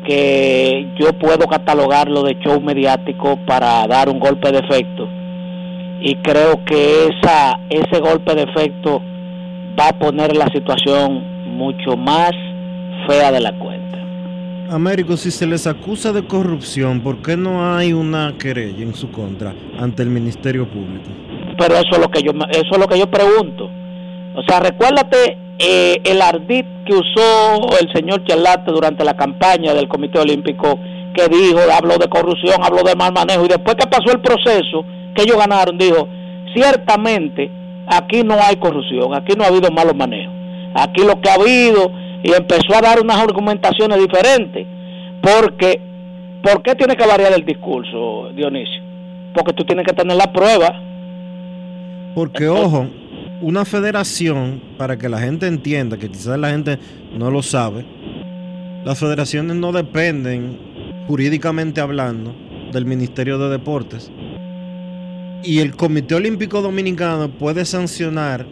que 0.07 0.89
yo 0.99 1.13
puedo 1.15 1.47
catalogarlo 1.47 2.23
de 2.23 2.39
show 2.39 2.61
mediático 2.61 3.39
para 3.47 3.87
dar 3.87 4.09
un 4.09 4.19
golpe 4.19 4.51
de 4.53 4.59
efecto. 4.59 5.09
Y 6.01 6.15
creo 6.17 6.65
que 6.65 7.09
esa, 7.09 7.59
ese 7.69 8.01
golpe 8.01 8.35
de 8.35 8.43
efecto 8.43 9.03
va 9.79 9.89
a 9.89 9.99
poner 9.99 10.37
la 10.37 10.47
situación 10.47 11.57
mucho 11.57 11.97
más 11.97 12.33
fea 13.09 13.33
de 13.33 13.41
la 13.41 13.53
cuenta. 13.59 13.99
Américo, 14.71 15.17
si 15.17 15.31
se 15.31 15.47
les 15.47 15.67
acusa 15.67 16.13
de 16.13 16.25
corrupción, 16.25 17.01
¿por 17.01 17.23
qué 17.23 17.37
no 17.37 17.75
hay 17.75 17.93
una 17.93 18.35
querella 18.39 18.83
en 18.83 18.95
su 18.95 19.11
contra 19.11 19.55
ante 19.79 20.03
el 20.03 20.11
Ministerio 20.11 20.69
Público? 20.69 21.09
Pero 21.59 21.75
eso 21.75 21.93
es 21.93 21.99
lo 21.99 22.09
que 22.09 22.23
yo, 22.23 22.33
eso 22.51 22.71
es 22.73 22.79
lo 22.79 22.87
que 22.87 22.99
yo 22.99 23.11
pregunto. 23.11 23.71
O 24.35 24.43
sea, 24.47 24.61
recuérdate 24.61 25.48
eh, 25.59 26.01
el 26.05 26.23
ardid 26.23 26.65
que 26.87 26.95
usó 26.95 27.77
el 27.81 27.93
señor 27.93 28.25
Charlate 28.25 28.71
durante 28.71 29.05
la 29.05 29.17
campaña 29.17 29.75
del 29.75 29.89
Comité 29.89 30.21
Olímpico, 30.21 30.79
que 31.15 31.27
dijo, 31.29 31.59
habló 31.77 31.99
de 31.99 32.09
corrupción, 32.09 32.63
habló 32.63 32.83
de 32.85 32.95
mal 32.95 33.13
manejo, 33.13 33.45
y 33.45 33.49
después 33.49 33.75
que 33.75 33.89
pasó 33.89 34.13
el 34.13 34.21
proceso, 34.21 34.85
que 35.15 35.23
ellos 35.23 35.37
ganaron, 35.37 35.77
dijo, 35.77 36.09
ciertamente 36.55 37.51
aquí 37.89 38.23
no 38.23 38.37
hay 38.41 38.57
corrupción, 38.57 39.15
aquí 39.15 39.35
no 39.37 39.45
ha 39.45 39.49
habido 39.49 39.71
malos 39.71 39.97
manejos, 39.97 40.33
aquí 40.75 41.03
lo 41.03 41.21
que 41.21 41.29
ha 41.29 41.35
habido, 41.35 41.91
y 42.23 42.33
empezó 42.33 42.77
a 42.77 42.81
dar 42.81 43.01
unas 43.01 43.17
argumentaciones 43.17 43.99
diferentes, 43.99 44.65
porque, 45.21 45.81
¿por 46.41 46.63
qué 46.63 46.77
tiene 46.77 46.95
que 46.95 47.07
variar 47.07 47.33
el 47.33 47.45
discurso, 47.45 48.31
Dionisio? 48.33 48.83
Porque 49.35 49.53
tú 49.53 49.65
tienes 49.65 49.85
que 49.85 49.93
tener 49.93 50.17
la 50.17 50.33
prueba. 50.33 50.81
Porque, 52.15 52.49
ojo, 52.49 52.87
una 53.41 53.65
federación, 53.65 54.61
para 54.77 54.99
que 54.99 55.09
la 55.09 55.21
gente 55.21 55.47
entienda, 55.47 55.97
que 55.97 56.11
quizás 56.11 56.39
la 56.39 56.51
gente 56.51 56.79
no 57.17 57.31
lo 57.31 57.43
sabe, 57.43 57.85
las 58.85 58.99
federaciones 58.99 59.57
no 59.57 59.73
dependen, 59.73 60.59
jurídicamente 61.07 61.81
hablando, 61.81 62.35
del 62.73 62.85
Ministerio 62.85 63.39
de 63.39 63.51
Deportes. 63.51 64.11
Y 65.43 65.61
el 65.61 65.77
Comité 65.77 66.17
Olímpico 66.17 66.63
Dominicano 66.63 67.31
puede 67.31 67.65
sancionar 67.65 68.47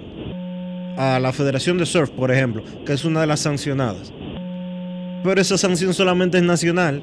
a 0.97 1.19
la 1.21 1.33
Federación 1.33 1.79
de 1.79 1.87
Surf, 1.87 2.11
por 2.11 2.31
ejemplo, 2.31 2.63
que 2.85 2.93
es 2.93 3.05
una 3.05 3.21
de 3.21 3.27
las 3.27 3.41
sancionadas. 3.41 4.13
Pero 5.23 5.41
esa 5.41 5.59
sanción 5.59 5.93
solamente 5.93 6.39
es 6.39 6.45
nacional. 6.45 7.03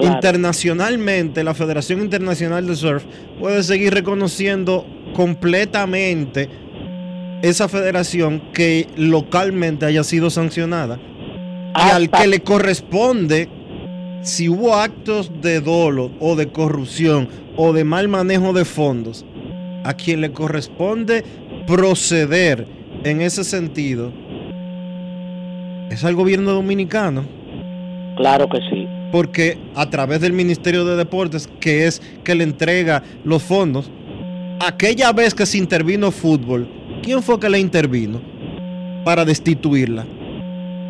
Internacionalmente, 0.00 1.44
la 1.44 1.54
Federación 1.54 2.00
Internacional 2.00 2.66
de 2.66 2.74
Surf 2.74 3.04
puede 3.38 3.62
seguir 3.62 3.94
reconociendo 3.94 4.84
completamente 5.14 6.48
esa 7.48 7.68
federación 7.68 8.40
que 8.54 8.86
localmente 8.96 9.84
haya 9.84 10.02
sido 10.02 10.30
sancionada 10.30 10.98
y 11.76 11.90
al 11.90 12.08
que 12.10 12.26
le 12.26 12.40
corresponde, 12.40 13.48
si 14.22 14.48
hubo 14.48 14.74
actos 14.74 15.30
de 15.42 15.60
dolo 15.60 16.10
o 16.20 16.36
de 16.36 16.48
corrupción 16.48 17.28
o 17.56 17.74
de 17.74 17.84
mal 17.84 18.08
manejo 18.08 18.54
de 18.54 18.64
fondos, 18.64 19.26
a 19.84 19.92
quien 19.92 20.22
le 20.22 20.32
corresponde 20.32 21.22
proceder 21.66 22.66
en 23.04 23.20
ese 23.20 23.44
sentido 23.44 24.10
es 25.90 26.02
al 26.02 26.14
gobierno 26.14 26.52
dominicano. 26.52 27.26
Claro 28.16 28.48
que 28.48 28.58
sí. 28.70 28.88
Porque 29.12 29.58
a 29.74 29.90
través 29.90 30.20
del 30.22 30.32
Ministerio 30.32 30.86
de 30.86 30.96
Deportes, 30.96 31.48
que 31.60 31.86
es 31.86 32.00
que 32.24 32.34
le 32.34 32.44
entrega 32.44 33.02
los 33.22 33.42
fondos, 33.42 33.90
aquella 34.60 35.12
vez 35.12 35.34
que 35.34 35.44
se 35.44 35.58
intervino 35.58 36.10
fútbol, 36.10 36.66
¿Quién 37.04 37.22
fue 37.22 37.38
que 37.38 37.48
le 37.50 37.58
intervino 37.58 38.20
para 39.04 39.24
destituirla 39.24 40.06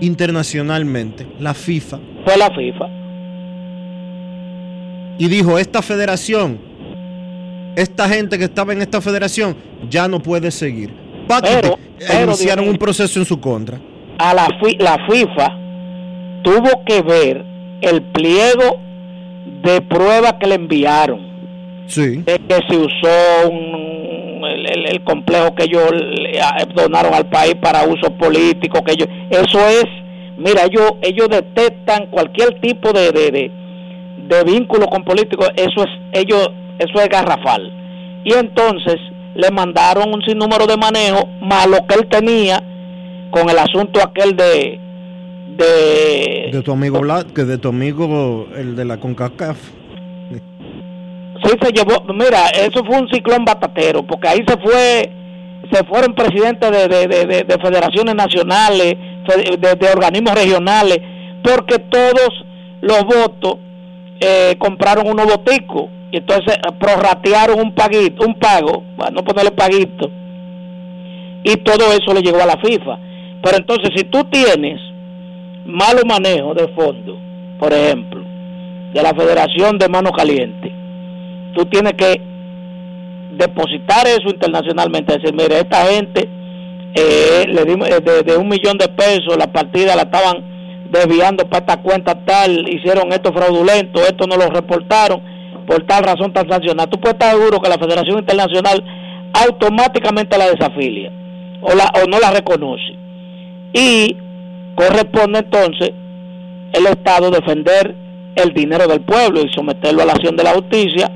internacionalmente? 0.00 1.26
La 1.40 1.54
FIFA. 1.54 1.98
Fue 2.24 2.36
la 2.36 2.48
FIFA. 2.50 2.88
Y 5.18 5.28
dijo, 5.28 5.58
esta 5.58 5.82
federación, 5.82 6.58
esta 7.76 8.08
gente 8.08 8.38
que 8.38 8.44
estaba 8.44 8.72
en 8.72 8.82
esta 8.82 9.00
federación, 9.00 9.56
ya 9.90 10.08
no 10.08 10.20
puede 10.20 10.50
seguir. 10.50 10.90
Pero, 11.42 11.78
iniciaron 11.98 12.36
Dionisio, 12.36 12.70
un 12.70 12.76
proceso 12.78 13.18
en 13.20 13.24
su 13.26 13.40
contra. 13.40 13.80
A 14.18 14.34
la, 14.34 14.48
la 14.78 14.98
FIFA 15.08 15.58
tuvo 16.42 16.84
que 16.84 17.02
ver 17.02 17.44
el 17.80 18.02
pliego 18.02 18.78
de 19.62 19.80
prueba 19.82 20.38
que 20.38 20.46
le 20.46 20.54
enviaron. 20.56 21.34
Sí. 21.86 22.22
de 22.22 22.38
que 22.48 22.54
se 22.68 22.76
usó 22.78 23.50
un- 23.50 23.93
el, 24.46 25.02
complejo 25.04 25.54
que 25.54 25.64
ellos 25.64 25.90
le 25.92 26.40
donaron 26.74 27.14
al 27.14 27.26
país 27.26 27.54
para 27.60 27.84
uso 27.84 28.10
político 28.16 28.82
que 28.84 28.92
ellos 28.92 29.08
eso 29.30 29.58
es 29.68 29.86
mira 30.36 30.64
ellos 30.64 30.92
ellos 31.02 31.28
detectan 31.28 32.06
cualquier 32.06 32.60
tipo 32.60 32.92
de, 32.92 33.12
de, 33.12 33.50
de, 34.28 34.44
vínculo 34.44 34.86
con 34.86 35.04
políticos 35.04 35.48
eso 35.56 35.84
es 35.84 35.90
ellos 36.12 36.50
eso 36.78 37.00
es 37.00 37.08
garrafal 37.08 37.72
y 38.24 38.32
entonces 38.34 38.96
le 39.34 39.50
mandaron 39.50 40.14
un 40.14 40.22
sinnúmero 40.22 40.66
de 40.66 40.76
manejo 40.76 41.28
más 41.40 41.66
lo 41.66 41.86
que 41.86 41.94
él 41.94 42.06
tenía 42.08 42.62
con 43.30 43.50
el 43.50 43.58
asunto 43.58 44.00
aquel 44.00 44.36
de 44.36 44.80
de 45.56 46.50
De 46.52 46.62
tu 46.62 46.72
amigo 46.72 47.00
que 47.34 47.44
de 47.44 47.58
tu 47.58 47.68
amigo, 47.68 48.48
el 48.56 48.76
de 48.76 48.84
la 48.84 48.98
CONCACAF. 48.98 49.58
Se 51.44 51.72
llevó, 51.72 52.04
mira, 52.14 52.48
eso 52.48 52.82
fue 52.84 52.98
un 52.98 53.08
ciclón 53.10 53.44
batatero, 53.44 54.02
porque 54.02 54.28
ahí 54.28 54.44
se 54.46 54.56
fue, 54.58 55.10
se 55.70 55.84
fueron 55.84 56.14
presidentes 56.14 56.70
de, 56.70 56.88
de, 56.88 57.06
de, 57.06 57.26
de- 57.26 57.44
de 57.44 57.58
federaciones 57.58 58.14
nacionales, 58.14 58.96
de 59.58 59.88
organismos 59.94 60.34
regionales, 60.34 60.98
porque 61.42 61.78
todos 61.78 62.44
los 62.80 63.02
votos 63.04 63.58
eh, 64.20 64.56
compraron 64.58 65.06
unos 65.08 65.26
boticos, 65.26 65.90
y 66.10 66.16
entonces 66.18 66.54
eh, 66.56 66.72
prorratearon 66.78 67.60
un 67.60 67.74
paguito, 67.74 68.26
un 68.26 68.34
pago, 68.38 68.82
para 68.96 69.10
no 69.10 69.22
ponerle 69.22 69.50
paguito, 69.50 70.10
y 71.44 71.56
todo 71.58 71.92
eso 71.92 72.14
le 72.14 72.22
llegó 72.22 72.42
a 72.42 72.46
la 72.46 72.56
FIFA. 72.56 72.98
Pero 73.42 73.56
entonces, 73.58 73.90
si 73.94 74.04
tú 74.04 74.24
tienes 74.24 74.80
malo 75.66 76.00
manejo 76.06 76.54
de 76.54 76.68
fondo, 76.68 77.18
por 77.58 77.72
ejemplo, 77.72 78.22
de 78.94 79.02
la 79.02 79.12
Federación 79.14 79.76
de 79.76 79.88
Mano 79.90 80.10
Caliente, 80.12 80.72
tú 81.54 81.64
tienes 81.66 81.94
que 81.94 82.20
depositar 83.36 84.06
eso 84.06 84.28
internacionalmente, 84.28 85.18
decir, 85.18 85.34
mire, 85.34 85.58
esta 85.58 85.86
gente 85.86 86.28
eh, 86.94 87.46
le 87.48 87.64
dimos 87.64 87.88
eh, 87.88 88.00
de, 88.24 88.36
un 88.36 88.48
millón 88.48 88.78
de 88.78 88.88
pesos, 88.88 89.36
la 89.36 89.52
partida 89.52 89.96
la 89.96 90.02
estaban 90.02 90.44
desviando 90.90 91.44
para 91.48 91.60
esta 91.60 91.82
cuenta 91.82 92.14
tal, 92.24 92.68
hicieron 92.68 93.12
esto 93.12 93.32
fraudulento, 93.32 94.00
esto 94.02 94.26
no 94.26 94.36
lo 94.36 94.48
reportaron, 94.48 95.20
por 95.66 95.84
tal 95.86 96.04
razón 96.04 96.32
tan 96.32 96.48
sancionada. 96.48 96.88
Tú 96.88 97.00
puedes 97.00 97.14
estar 97.14 97.32
seguro 97.32 97.60
que 97.60 97.68
la 97.68 97.78
Federación 97.78 98.18
Internacional 98.18 98.84
automáticamente 99.32 100.38
la 100.38 100.50
desafilia 100.50 101.10
o, 101.62 101.74
la, 101.74 101.90
o 102.00 102.06
no 102.08 102.20
la 102.20 102.30
reconoce. 102.30 102.96
Y 103.72 104.16
corresponde 104.76 105.40
entonces 105.40 105.90
el 106.72 106.86
Estado 106.86 107.30
defender 107.30 107.94
el 108.36 108.52
dinero 108.52 108.86
del 108.86 109.00
pueblo 109.00 109.40
y 109.40 109.52
someterlo 109.52 110.02
a 110.02 110.06
la 110.06 110.12
acción 110.12 110.36
de 110.36 110.44
la 110.44 110.54
justicia 110.54 111.10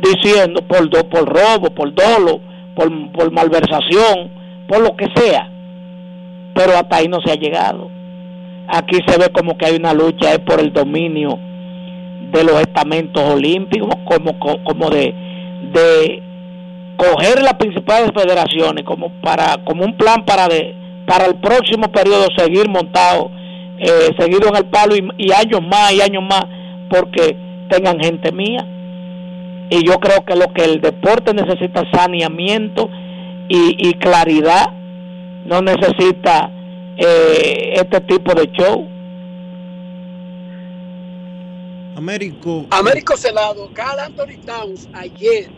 diciendo 0.00 0.62
por 0.62 0.88
do, 0.90 1.08
por 1.08 1.28
robo, 1.28 1.70
por 1.70 1.94
dolo, 1.94 2.40
por, 2.74 3.12
por 3.12 3.30
malversación, 3.32 4.30
por 4.68 4.80
lo 4.80 4.96
que 4.96 5.06
sea. 5.14 5.48
Pero 6.54 6.72
hasta 6.76 6.96
ahí 6.96 7.08
no 7.08 7.20
se 7.24 7.32
ha 7.32 7.36
llegado. 7.36 7.90
Aquí 8.68 8.98
se 9.06 9.18
ve 9.18 9.28
como 9.32 9.56
que 9.58 9.66
hay 9.66 9.76
una 9.76 9.92
lucha 9.94 10.32
es 10.32 10.38
por 10.40 10.60
el 10.60 10.72
dominio 10.72 11.38
de 12.32 12.44
los 12.44 12.60
estamentos 12.60 13.22
olímpicos, 13.22 13.94
como, 14.04 14.38
co- 14.38 14.62
como 14.64 14.88
de, 14.90 15.12
de 15.72 16.22
coger 16.96 17.42
las 17.42 17.54
principales 17.54 18.10
federaciones 18.14 18.84
como 18.84 19.08
para 19.22 19.56
como 19.64 19.84
un 19.84 19.96
plan 19.96 20.24
para 20.26 20.46
de 20.48 20.74
para 21.06 21.24
el 21.26 21.36
próximo 21.36 21.90
periodo 21.90 22.26
seguir 22.36 22.68
montado 22.68 23.30
eh, 23.78 24.10
seguido 24.18 24.48
en 24.50 24.56
el 24.56 24.66
palo 24.66 24.94
y 25.16 25.32
años 25.32 25.62
más 25.66 25.92
y 25.94 26.02
años 26.02 26.22
más 26.22 26.44
porque 26.90 27.34
tengan 27.70 27.98
gente 28.00 28.30
mía 28.32 28.64
y 29.70 29.86
yo 29.86 29.98
creo 29.98 30.24
que 30.24 30.36
lo 30.36 30.52
que 30.52 30.64
el 30.64 30.80
deporte 30.80 31.32
necesita 31.32 31.80
es 31.80 31.88
saneamiento 31.92 32.90
y, 33.48 33.88
y 33.88 33.94
claridad 33.94 34.72
no 35.46 35.62
necesita 35.62 36.50
eh, 36.96 37.74
este 37.76 38.00
tipo 38.02 38.34
de 38.34 38.50
show 38.52 38.86
Américo. 42.00 42.64
Américo 42.70 43.14
Celado, 43.14 43.70
Carl 43.74 43.98
Anthony 44.00 44.40
Towns 44.46 44.88
ayer 44.94 45.50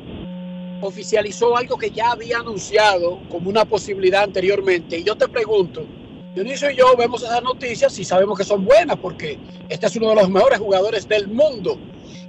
oficializó 0.80 1.56
algo 1.56 1.78
que 1.78 1.88
ya 1.90 2.10
había 2.10 2.38
anunciado 2.38 3.20
como 3.30 3.48
una 3.48 3.64
posibilidad 3.64 4.24
anteriormente. 4.24 4.98
Y 4.98 5.04
yo 5.04 5.14
te 5.14 5.28
pregunto, 5.28 5.86
Dionisio 6.34 6.68
y 6.72 6.76
yo 6.76 6.96
vemos 6.96 7.22
esas 7.22 7.44
noticias 7.44 7.96
y 7.96 8.04
sabemos 8.04 8.36
que 8.36 8.44
son 8.44 8.64
buenas 8.64 8.96
porque 8.96 9.38
este 9.68 9.86
es 9.86 9.94
uno 9.94 10.08
de 10.08 10.16
los 10.16 10.30
mejores 10.30 10.58
jugadores 10.58 11.08
del 11.08 11.28
mundo. 11.28 11.78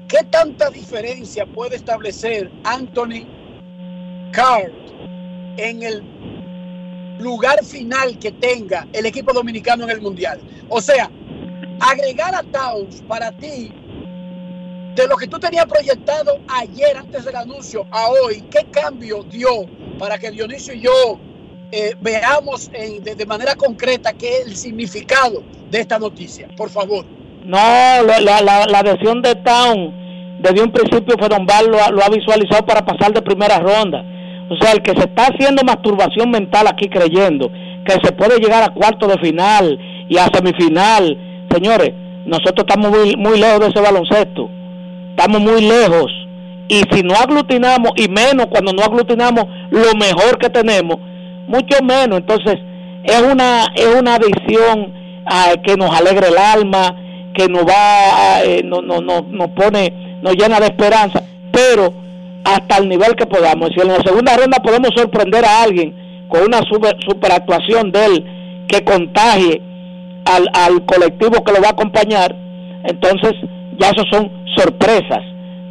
¿Qué 0.07 0.23
tanta 0.29 0.69
diferencia 0.69 1.45
puede 1.45 1.75
establecer 1.75 2.51
Anthony 2.63 3.25
Carr 4.31 4.71
en 5.57 5.83
el 5.83 6.03
lugar 7.19 7.63
final 7.63 8.17
que 8.19 8.31
tenga 8.31 8.87
el 8.93 9.05
equipo 9.05 9.33
dominicano 9.33 9.83
en 9.85 9.89
el 9.91 10.01
Mundial? 10.01 10.39
O 10.69 10.81
sea, 10.81 11.09
agregar 11.79 12.35
a 12.35 12.43
Towns 12.43 13.01
para 13.07 13.31
ti 13.31 13.71
de 14.95 15.07
lo 15.07 15.15
que 15.17 15.27
tú 15.27 15.39
tenías 15.39 15.65
proyectado 15.65 16.39
ayer 16.47 16.95
antes 16.97 17.25
del 17.25 17.35
anuncio 17.35 17.85
a 17.89 18.09
hoy, 18.09 18.41
¿qué 18.51 18.65
cambio 18.71 19.23
dio 19.23 19.65
para 19.97 20.19
que 20.19 20.29
Dionisio 20.29 20.75
y 20.75 20.81
yo 20.81 21.19
eh, 21.71 21.95
veamos 21.99 22.69
en- 22.73 23.03
de, 23.03 23.15
de 23.15 23.25
manera 23.25 23.55
concreta 23.55 24.13
qué 24.13 24.37
es 24.41 24.45
el 24.47 24.55
significado 24.55 25.43
de 25.71 25.79
esta 25.79 25.97
noticia? 25.97 26.47
Por 26.55 26.69
favor. 26.69 27.05
No, 27.45 27.57
la, 27.57 28.41
la, 28.41 28.65
la, 28.67 28.79
adhesión 28.79 29.21
de 29.21 29.35
Town 29.35 29.93
desde 30.39 30.63
un 30.63 30.71
principio 30.71 31.17
Fedombal 31.17 31.67
lo, 31.67 31.77
lo 31.91 32.03
ha 32.03 32.09
visualizado 32.09 32.65
para 32.65 32.85
pasar 32.85 33.13
de 33.13 33.21
primera 33.21 33.59
ronda. 33.59 34.03
O 34.49 34.55
sea, 34.55 34.71
el 34.73 34.81
que 34.81 34.91
se 34.91 35.05
está 35.07 35.27
haciendo 35.27 35.63
masturbación 35.63 36.29
mental 36.31 36.67
aquí 36.67 36.87
creyendo 36.89 37.49
que 37.85 37.93
se 38.03 38.11
puede 38.13 38.39
llegar 38.39 38.63
a 38.63 38.73
cuarto 38.73 39.07
de 39.07 39.17
final 39.19 39.77
y 40.09 40.17
a 40.17 40.29
semifinal, 40.33 41.17
señores, 41.51 41.91
nosotros 42.25 42.65
estamos 42.67 42.91
muy, 42.91 43.15
muy 43.15 43.39
lejos 43.39 43.59
de 43.59 43.67
ese 43.67 43.81
baloncesto. 43.81 44.49
Estamos 45.09 45.41
muy 45.41 45.61
lejos. 45.61 46.11
Y 46.69 46.81
si 46.91 47.03
no 47.03 47.13
aglutinamos, 47.15 47.91
y 47.97 48.07
menos 48.07 48.47
cuando 48.47 48.71
no 48.73 48.83
aglutinamos 48.83 49.45
lo 49.69 49.93
mejor 49.97 50.37
que 50.39 50.49
tenemos, 50.49 50.97
mucho 51.47 51.83
menos. 51.83 52.19
Entonces, 52.19 52.57
es 53.03 53.21
una, 53.21 53.65
es 53.75 53.95
una 53.99 54.15
adicción 54.15 54.93
ah, 55.25 55.53
que 55.63 55.75
nos 55.75 55.93
alegra 55.93 56.29
el 56.29 56.37
alma, 56.37 56.95
que 57.33 57.47
nos 57.47 57.63
va, 57.63 58.43
eh, 58.43 58.61
no, 58.63 58.81
no, 58.81 59.01
no, 59.01 59.21
nos 59.21 59.49
pone, 59.49 60.19
nos 60.21 60.35
llena 60.35 60.59
de 60.59 60.67
esperanza, 60.67 61.23
pero 61.51 61.93
hasta 62.43 62.77
el 62.77 62.89
nivel 62.89 63.15
que 63.15 63.25
podamos. 63.25 63.69
Si 63.73 63.81
en 63.81 63.87
la 63.87 64.01
segunda 64.01 64.35
ronda 64.37 64.57
podemos 64.59 64.91
sorprender 64.95 65.43
a 65.45 65.63
alguien 65.63 66.25
con 66.27 66.43
una 66.43 66.59
super, 66.69 66.95
super 67.07 67.31
actuación 67.31 67.91
de 67.91 68.05
él 68.05 68.65
que 68.67 68.83
contagie 68.83 69.61
al, 70.25 70.47
al 70.53 70.85
colectivo 70.85 71.43
que 71.43 71.53
lo 71.53 71.61
va 71.61 71.69
a 71.69 71.71
acompañar, 71.71 72.35
entonces 72.83 73.33
ya 73.79 73.89
eso 73.89 74.03
son 74.11 74.31
sorpresas. 74.55 75.21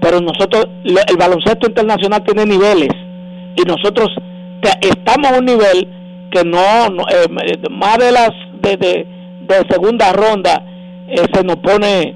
Pero 0.01 0.21
nosotros, 0.21 0.67
el 0.85 1.17
baloncesto 1.17 1.69
internacional 1.69 2.25
tiene 2.25 2.45
niveles 2.45 2.91
y 3.57 3.63
nosotros 3.63 4.09
estamos 4.81 5.31
a 5.31 5.39
un 5.39 5.45
nivel 5.45 5.89
que 6.33 6.43
no, 6.45 6.89
no, 6.89 7.05
eh, 7.09 7.29
más 7.71 7.99
de 7.99 8.11
las 8.11 8.31
de, 8.63 8.77
de 8.77 9.55
segunda 9.69 10.13
ronda 10.13 10.65
eh, 11.09 11.27
se 11.33 11.43
nos 11.45 11.57
pone 11.57 12.15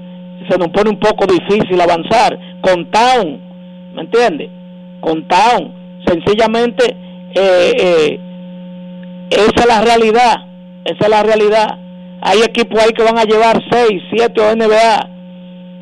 se 0.49 0.57
nos 0.57 0.69
pone 0.69 0.89
un 0.91 0.99
poco 0.99 1.25
difícil 1.25 1.79
avanzar 1.81 2.37
con 2.61 2.85
Town, 2.91 3.39
¿me 3.93 4.01
entiende? 4.03 4.49
Con 5.01 5.27
Town, 5.27 5.73
sencillamente 6.05 6.95
eh, 7.35 7.71
eh, 7.77 8.19
esa 9.29 9.61
es 9.61 9.67
la 9.67 9.81
realidad, 9.81 10.35
esa 10.85 11.03
es 11.05 11.09
la 11.09 11.23
realidad. 11.23 11.77
Hay 12.21 12.39
equipos 12.43 12.81
ahí 12.81 12.91
que 12.93 13.03
van 13.03 13.17
a 13.17 13.25
llevar 13.25 13.61
6, 13.69 14.01
7 14.15 14.41
o 14.41 14.55
NBA. 14.55 15.09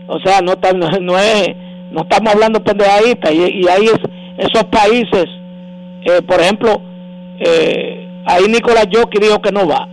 O 0.08 0.20
sea, 0.20 0.42
no, 0.42 0.54
no, 0.76 0.90
no 1.02 1.18
es, 1.20 1.50
no 1.92 2.02
estamos 2.02 2.34
hablando 2.34 2.64
pendejaditas. 2.64 3.32
Y, 3.32 3.38
y 3.38 3.68
hay 3.68 3.86
es- 3.86 4.10
esos 4.50 4.64
países, 4.66 5.26
eh, 6.06 6.22
por 6.28 6.42
ejemplo, 6.42 6.82
eh, 7.40 8.08
ahí 8.26 8.46
Nicolás 8.50 8.88
Jockey 8.92 9.22
dijo 9.22 9.40
que 9.42 9.52
no 9.52 9.68
va. 9.68 9.88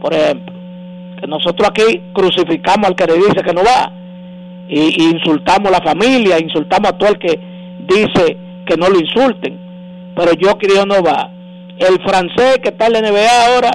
Por 0.00 0.14
ejemplo, 0.14 0.49
nosotros 1.26 1.68
aquí 1.68 2.02
crucificamos 2.12 2.88
al 2.88 2.96
que 2.96 3.06
le 3.06 3.14
dice 3.14 3.42
que 3.44 3.52
no 3.52 3.62
va. 3.62 3.92
Y, 4.68 5.04
insultamos 5.04 5.68
a 5.68 5.78
la 5.78 5.84
familia, 5.84 6.38
insultamos 6.38 6.90
a 6.90 6.98
todo 6.98 7.10
el 7.10 7.18
que 7.18 7.38
dice 7.88 8.36
que 8.66 8.76
no 8.76 8.88
lo 8.88 8.98
insulten. 8.98 9.58
Pero 10.14 10.32
Jockey 10.40 10.68
dijo 10.68 10.86
no 10.86 11.02
va. 11.02 11.30
El 11.78 12.00
francés 12.02 12.58
que 12.62 12.70
está 12.70 12.86
en 12.86 12.92
la 12.92 13.00
NBA 13.00 13.46
ahora, 13.46 13.70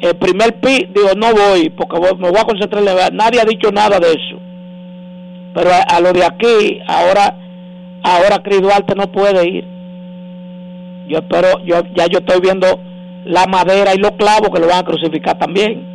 el 0.00 0.16
primer 0.16 0.58
pi, 0.60 0.88
digo, 0.94 1.10
no 1.16 1.32
voy, 1.32 1.70
porque 1.70 2.00
me 2.18 2.30
voy 2.30 2.40
a 2.40 2.44
concentrar 2.44 2.82
en 2.82 2.86
la 2.86 3.10
Nadie 3.10 3.40
ha 3.40 3.44
dicho 3.44 3.70
nada 3.70 3.98
de 4.00 4.08
eso. 4.08 4.40
Pero 5.54 5.70
a, 5.88 6.00
lo 6.00 6.12
de 6.12 6.24
aquí, 6.24 6.80
ahora, 6.86 7.36
ahora 8.02 8.42
Cris 8.42 8.62
Duarte 8.62 8.94
no 8.94 9.10
puede 9.12 9.48
ir. 9.48 9.64
Yo 11.08 11.18
espero, 11.18 11.62
yo, 11.64 11.82
ya 11.94 12.06
yo 12.06 12.18
estoy 12.20 12.40
viendo 12.40 12.66
la 13.24 13.46
madera 13.46 13.94
y 13.94 13.98
los 13.98 14.12
clavos 14.12 14.50
que 14.50 14.60
lo 14.60 14.68
van 14.68 14.78
a 14.78 14.84
crucificar 14.84 15.38
también. 15.38 15.89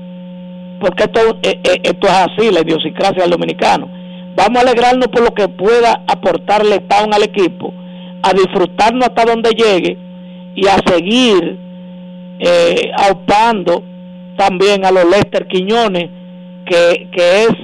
Porque 0.85 1.05
esto, 1.05 1.19
eh, 1.41 1.59
eh, 1.63 1.79
esto 1.81 2.05
es 2.05 2.13
así, 2.13 2.51
la 2.51 2.61
idiosincrasia 2.61 3.23
del 3.23 3.31
dominicano. 3.31 3.89
Vamos 4.35 4.59
a 4.59 4.61
alegrarnos 4.61 5.07
por 5.07 5.23
lo 5.23 5.33
que 5.33 5.47
pueda 5.47 6.03
aportarle 6.05 6.77
Town 6.81 7.11
al 7.11 7.23
equipo, 7.23 7.73
a 8.21 8.31
disfrutarnos 8.33 9.07
hasta 9.07 9.25
donde 9.25 9.49
llegue 9.49 9.97
y 10.53 10.67
a 10.67 10.77
seguir 10.85 11.57
eh, 12.37 12.91
aupando 12.99 13.81
también 14.37 14.85
a 14.85 14.91
los 14.91 15.05
Lester 15.05 15.47
Quiñones, 15.47 16.07
que, 16.67 17.07
que 17.11 17.43
es 17.45 17.55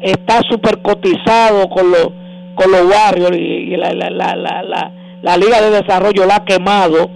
está 0.00 0.40
súper 0.48 0.80
cotizado 0.80 1.68
con 1.70 1.90
los 1.90 2.08
con 2.54 2.70
los 2.70 2.82
Warriors 2.84 3.36
y, 3.36 3.76
la, 3.76 3.92
la, 3.92 4.10
la, 4.10 4.36
la, 4.36 4.92
la 5.22 5.36
Liga 5.36 5.60
de 5.60 5.70
Desarrollo 5.70 6.24
la 6.24 6.36
ha 6.36 6.44
quemado. 6.44 7.10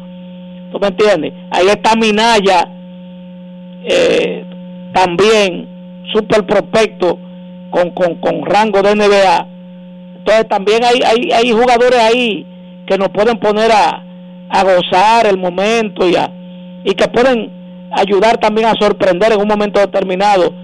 ¿Tú 0.73 0.81
me 0.81 0.89
entiendes? 0.89 1.33
Ahí 1.53 1.69
está 1.69 1.95
Minaya, 1.95 2.69
eh, 3.85 4.45
también 4.95 6.05
súper 6.13 6.47
prospecto 6.47 7.19
con, 7.71 7.91
con, 7.91 8.15
con 8.17 8.47
rango 8.47 8.81
de 8.81 8.95
NBA. 8.95 9.47
Entonces 10.19 10.49
también 10.49 10.85
hay, 10.85 11.01
hay, 11.05 11.31
hay 11.33 11.53
jugadores 11.53 11.99
ahí 11.99 12.47
que 12.87 12.97
nos 12.97 13.09
pueden 13.09 13.39
poner 13.39 13.71
a, 13.73 14.03
a 14.49 14.63
gozar 14.63 15.27
el 15.27 15.37
momento 15.37 16.09
y, 16.09 16.15
y 16.85 16.95
que 16.95 17.09
pueden 17.09 17.91
ayudar 17.91 18.39
también 18.39 18.69
a 18.69 18.75
sorprender 18.75 19.33
en 19.33 19.41
un 19.41 19.49
momento 19.49 19.81
determinado 19.81 20.55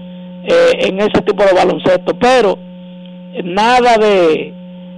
eh, 0.43 0.87
en 0.87 0.99
ese 0.99 1.21
tipo 1.25 1.43
de 1.43 1.53
baloncesto. 1.53 2.17
Pero 2.17 2.57
nada 3.43 3.97
de, 3.97 4.53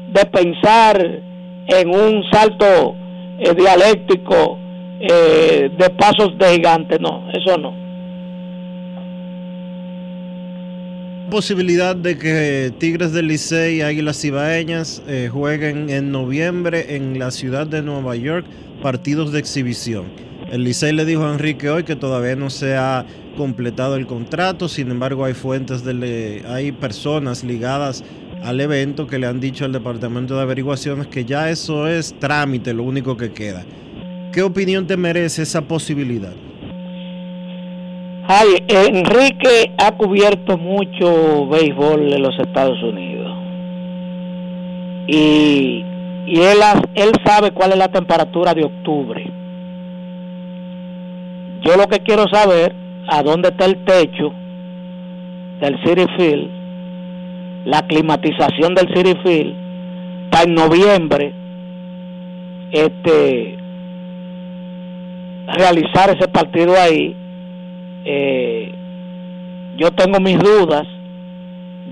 de 0.09 0.25
pensar 0.25 1.21
en 1.67 1.89
un 1.89 2.23
salto 2.31 2.95
eh, 3.39 3.53
dialéctico 3.55 4.59
eh, 4.99 5.69
de 5.77 5.89
pasos 5.89 6.37
de 6.37 6.55
gigante, 6.55 6.99
no, 6.99 7.29
eso 7.33 7.57
no. 7.57 7.82
Posibilidad 11.33 11.95
de 11.95 12.15
que 12.15 12.71
Tigres 12.77 13.11
del 13.11 13.25
Licey 13.25 13.77
y 13.77 13.81
Águilas 13.81 14.23
Ibaeñas 14.23 15.01
eh, 15.07 15.29
jueguen 15.33 15.89
en 15.89 16.11
noviembre 16.11 16.95
en 16.95 17.17
la 17.17 17.31
ciudad 17.31 17.65
de 17.65 17.81
Nueva 17.81 18.15
York 18.15 18.45
partidos 18.83 19.31
de 19.31 19.39
exhibición. 19.39 20.05
El 20.51 20.63
Licey 20.63 20.93
le 20.93 21.05
dijo 21.05 21.25
a 21.25 21.33
Enrique 21.33 21.71
hoy 21.71 21.85
que 21.85 21.95
todavía 21.95 22.35
no 22.35 22.51
se 22.51 22.75
ha 22.75 23.07
completado 23.35 23.95
el 23.95 24.05
contrato, 24.05 24.69
sin 24.69 24.91
embargo 24.91 25.25
hay 25.25 25.33
fuentes, 25.33 25.83
de, 25.83 26.43
hay 26.47 26.71
personas 26.71 27.43
ligadas 27.43 28.03
al 28.43 28.61
evento 28.61 29.07
que 29.07 29.17
le 29.17 29.25
han 29.25 29.39
dicho 29.39 29.65
al 29.65 29.71
Departamento 29.71 30.35
de 30.35 30.43
Averiguaciones 30.43 31.07
que 31.07 31.25
ya 31.25 31.49
eso 31.49 31.87
es 31.87 32.13
trámite, 32.19 32.75
lo 32.75 32.83
único 32.83 33.17
que 33.17 33.31
queda. 33.31 33.65
¿Qué 34.31 34.43
opinión 34.43 34.85
te 34.85 34.97
merece 34.97 35.41
esa 35.41 35.61
posibilidad? 35.63 36.33
Ay, 38.25 38.63
Enrique 38.69 39.73
ha 39.77 39.91
cubierto 39.91 40.57
mucho 40.57 41.47
béisbol 41.47 42.13
en 42.13 42.21
los 42.21 42.39
Estados 42.39 42.81
Unidos. 42.81 43.31
Y, 45.07 45.83
y 46.25 46.39
él, 46.39 46.59
él 46.95 47.11
sabe 47.25 47.51
cuál 47.51 47.73
es 47.73 47.77
la 47.77 47.89
temperatura 47.89 48.53
de 48.53 48.63
octubre. 48.63 49.29
Yo 51.63 51.75
lo 51.75 51.87
que 51.87 51.99
quiero 51.99 52.25
saber, 52.31 52.73
a 53.09 53.21
dónde 53.23 53.49
está 53.49 53.65
el 53.65 53.83
techo 53.83 54.33
del 55.59 55.77
City 55.83 56.05
Field, 56.17 56.49
la 57.65 57.81
climatización 57.87 58.73
del 58.73 58.87
City 58.95 59.17
Field, 59.21 59.53
para 60.31 60.43
en 60.45 60.55
noviembre 60.55 61.33
este 62.71 63.57
realizar 65.57 66.09
ese 66.09 66.27
partido 66.29 66.73
ahí 66.79 67.15
eh, 68.05 68.73
yo 69.77 69.91
tengo 69.91 70.19
mis 70.19 70.37
dudas, 70.39 70.83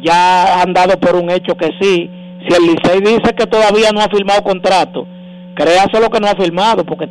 ya 0.02 0.62
han 0.62 0.74
dado 0.74 1.00
por 1.00 1.16
un 1.16 1.30
hecho 1.30 1.56
que 1.56 1.70
sí. 1.80 2.10
Si 2.48 2.56
el 2.56 2.64
Licey 2.64 3.02
dice 3.02 3.36
que 3.38 3.46
todavía 3.46 3.92
no 3.94 4.02
ha 4.02 4.10
firmado 4.10 4.42
contrato, 4.44 5.08
créase 5.54 6.00
lo 6.00 6.10
que 6.10 6.20
no 6.20 6.28
ha 6.28 6.36
firmado, 6.36 6.84
porque 6.84 7.08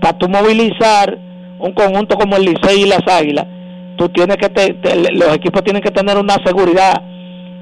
para 0.00 0.18
tú 0.18 0.28
movilizar 0.28 1.18
un 1.58 1.72
conjunto 1.72 2.16
como 2.16 2.36
el 2.36 2.44
Licey 2.44 2.82
y 2.82 2.86
las 2.86 3.06
Águilas, 3.06 3.46
tú 3.96 4.08
tienes 4.08 4.36
que 4.36 4.76
los 5.12 5.34
equipos 5.34 5.62
tienen 5.62 5.82
que 5.82 5.90
tener 5.90 6.18
una 6.18 6.34
seguridad 6.44 7.02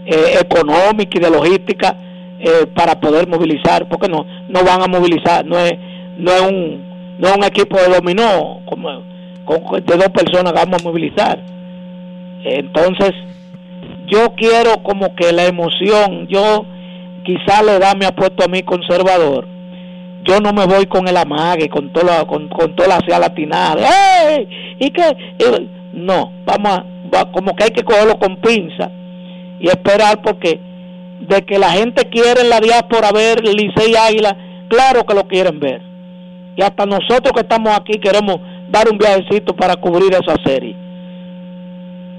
eh, 0.06 0.38
económica 0.40 1.18
y 1.18 1.20
de 1.20 1.30
logística 1.30 1.96
eh, 2.40 2.66
para 2.74 2.98
poder 2.98 3.28
movilizar, 3.28 3.88
porque 3.88 4.08
no 4.08 4.26
no 4.48 4.64
van 4.64 4.82
a 4.82 4.86
movilizar, 4.88 5.44
no 5.44 5.58
es 5.58 5.74
no 6.16 6.32
es 6.32 6.40
un 6.40 6.92
no 7.18 7.28
es 7.28 7.36
un 7.36 7.44
equipo 7.44 7.76
de 7.76 7.88
dominó 7.88 8.60
como 8.64 9.11
de 9.46 9.96
dos 9.96 10.08
personas 10.08 10.52
vamos 10.52 10.80
a 10.80 10.84
movilizar. 10.84 11.38
Entonces, 12.44 13.12
yo 14.06 14.34
quiero 14.36 14.82
como 14.82 15.14
que 15.14 15.32
la 15.32 15.46
emoción, 15.46 16.26
yo 16.28 16.66
quizá 17.24 17.62
la 17.62 17.76
edad 17.76 17.96
me 17.96 18.06
ha 18.06 18.14
puesto 18.14 18.44
a 18.44 18.48
mí 18.48 18.62
conservador. 18.62 19.46
Yo 20.24 20.38
no 20.40 20.52
me 20.52 20.66
voy 20.66 20.86
con 20.86 21.08
el 21.08 21.16
amague, 21.16 21.68
con 21.68 21.92
toda 21.92 22.24
con, 22.26 22.48
con 22.48 22.76
toda 22.76 22.88
la 22.88 23.00
sea 23.06 23.18
latinada. 23.18 23.88
¿Y 24.78 24.90
qué? 24.90 25.16
no, 25.92 26.32
vamos 26.44 26.82
a, 27.12 27.24
como 27.32 27.54
que 27.54 27.64
hay 27.64 27.70
que 27.70 27.84
cogerlo 27.84 28.18
con 28.18 28.36
pinza 28.36 28.90
y 29.60 29.68
esperar 29.68 30.22
porque 30.22 30.60
de 31.28 31.42
que 31.42 31.58
la 31.58 31.70
gente 31.70 32.08
quiere 32.08 32.40
en 32.42 32.50
la 32.50 32.60
diáspora 32.60 33.12
ver 33.12 33.42
Licey 33.42 33.94
Águila, 33.94 34.36
claro 34.68 35.04
que 35.04 35.14
lo 35.14 35.26
quieren 35.26 35.60
ver. 35.60 35.80
Y 36.56 36.62
hasta 36.62 36.84
nosotros 36.86 37.32
que 37.34 37.40
estamos 37.40 37.76
aquí 37.76 37.98
queremos 37.98 38.38
dar 38.72 38.88
un 38.88 38.96
viajecito 38.96 39.54
para 39.54 39.76
cubrir 39.76 40.12
esa 40.14 40.34
serie. 40.42 40.74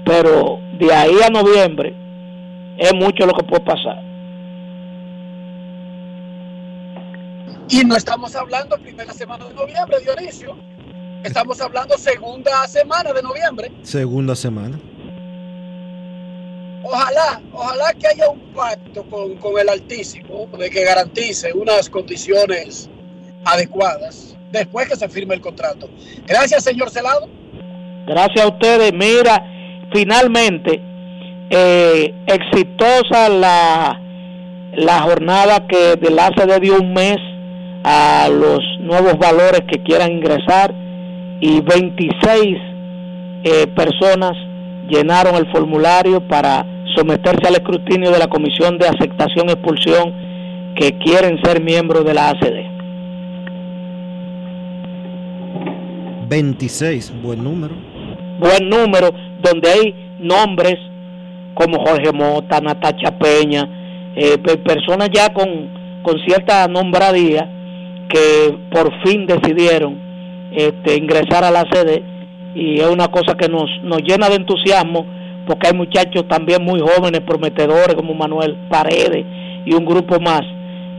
Pero 0.04 0.60
de 0.78 0.92
ahí 0.94 1.16
a 1.22 1.28
noviembre 1.28 1.94
es 2.78 2.94
mucho 2.94 3.26
lo 3.26 3.34
que 3.34 3.42
puede 3.42 3.62
pasar. 3.62 4.00
Y 7.68 7.84
no 7.84 7.96
estamos 7.96 8.36
hablando 8.36 8.76
primera 8.78 9.12
semana 9.12 9.46
de 9.46 9.54
noviembre, 9.54 9.98
Dionisio. 10.00 10.56
Estamos 11.24 11.60
hablando 11.60 11.98
segunda 11.98 12.66
semana 12.68 13.12
de 13.12 13.22
noviembre. 13.22 13.72
Segunda 13.82 14.36
semana. 14.36 14.78
Ojalá, 16.84 17.40
ojalá 17.52 17.94
que 17.94 18.06
haya 18.06 18.28
un 18.28 18.40
pacto 18.52 19.02
con, 19.04 19.34
con 19.36 19.58
el 19.58 19.70
Altísimo 19.70 20.46
de 20.58 20.68
que 20.70 20.84
garantice 20.84 21.52
unas 21.54 21.88
condiciones 21.88 22.90
adecuadas 23.46 24.36
después 24.58 24.88
que 24.88 24.96
se 24.96 25.08
firme 25.08 25.34
el 25.34 25.40
contrato. 25.40 25.88
Gracias, 26.26 26.64
señor 26.64 26.90
Celado. 26.90 27.28
Gracias 28.06 28.44
a 28.44 28.48
ustedes. 28.48 28.92
Mira, 28.92 29.44
finalmente, 29.92 30.80
eh, 31.50 32.14
exitosa 32.26 33.28
la, 33.28 34.00
la 34.76 35.00
jornada 35.00 35.66
que 35.66 35.96
del 35.96 36.18
ACD 36.18 36.60
dio 36.60 36.78
un 36.78 36.92
mes 36.92 37.18
a 37.84 38.28
los 38.28 38.60
nuevos 38.80 39.18
valores 39.18 39.60
que 39.70 39.82
quieran 39.82 40.12
ingresar 40.12 40.74
y 41.40 41.60
26 41.60 42.56
eh, 43.44 43.66
personas 43.76 44.32
llenaron 44.88 45.34
el 45.36 45.50
formulario 45.52 46.26
para 46.26 46.64
someterse 46.96 47.46
al 47.46 47.54
escrutinio 47.54 48.10
de 48.10 48.18
la 48.18 48.28
Comisión 48.28 48.78
de 48.78 48.88
Aceptación 48.88 49.48
y 49.48 49.52
Expulsión 49.52 50.14
que 50.76 50.96
quieren 50.98 51.38
ser 51.44 51.62
miembros 51.62 52.04
de 52.04 52.14
la 52.14 52.30
ACD. 52.30 52.73
26, 56.28 57.12
buen 57.22 57.42
número. 57.42 57.74
Buen 58.38 58.68
número, 58.68 59.10
donde 59.42 59.70
hay 59.70 59.94
nombres 60.18 60.76
como 61.54 61.84
Jorge 61.84 62.12
Mota, 62.12 62.60
Natacha 62.60 63.16
Peña, 63.18 63.68
eh, 64.16 64.38
personas 64.38 65.10
ya 65.12 65.32
con, 65.32 66.02
con 66.02 66.18
cierta 66.26 66.66
nombradía 66.68 67.48
que 68.08 68.56
por 68.70 68.92
fin 69.02 69.26
decidieron 69.26 69.96
este, 70.52 70.96
ingresar 70.96 71.44
a 71.44 71.50
la 71.50 71.64
sede 71.70 72.02
y 72.54 72.80
es 72.80 72.88
una 72.88 73.08
cosa 73.08 73.34
que 73.34 73.48
nos, 73.48 73.68
nos 73.82 74.02
llena 74.02 74.28
de 74.28 74.36
entusiasmo 74.36 75.06
porque 75.46 75.68
hay 75.68 75.74
muchachos 75.74 76.26
también 76.28 76.62
muy 76.62 76.80
jóvenes, 76.80 77.20
prometedores 77.20 77.94
como 77.94 78.14
Manuel 78.14 78.56
Paredes 78.68 79.24
y 79.66 79.74
un 79.74 79.84
grupo 79.84 80.20
más 80.20 80.42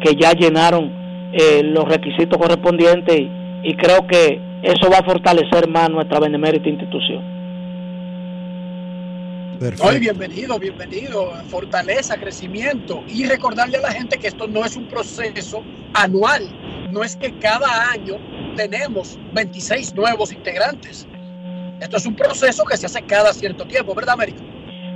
que 0.03 0.15
ya 0.15 0.33
llenaron 0.33 0.91
eh, 1.33 1.63
los 1.63 1.85
requisitos 1.85 2.37
correspondientes 2.37 3.27
y 3.63 3.73
creo 3.75 4.05
que 4.07 4.39
eso 4.65 4.89
va 4.89 4.97
a 4.97 5.03
fortalecer 5.03 5.67
más 5.69 5.89
nuestra 5.91 6.19
benemérita 6.19 6.67
institución. 6.67 7.23
Hoy 9.79 9.99
bienvenido, 9.99 10.59
bienvenido, 10.59 11.31
fortaleza, 11.49 12.17
crecimiento 12.17 13.03
y 13.07 13.25
recordarle 13.25 13.77
a 13.77 13.81
la 13.81 13.91
gente 13.91 14.17
que 14.17 14.27
esto 14.27 14.47
no 14.47 14.65
es 14.65 14.75
un 14.75 14.87
proceso 14.87 15.63
anual, 15.93 16.43
no 16.91 17.03
es 17.03 17.15
que 17.15 17.31
cada 17.39 17.91
año 17.91 18.15
tenemos 18.55 19.17
26 19.33 19.93
nuevos 19.93 20.33
integrantes. 20.33 21.07
Esto 21.79 21.97
es 21.97 22.05
un 22.05 22.15
proceso 22.15 22.65
que 22.65 22.75
se 22.75 22.87
hace 22.87 23.01
cada 23.03 23.33
cierto 23.33 23.65
tiempo, 23.65 23.93
¿verdad, 23.93 24.15
América? 24.15 24.41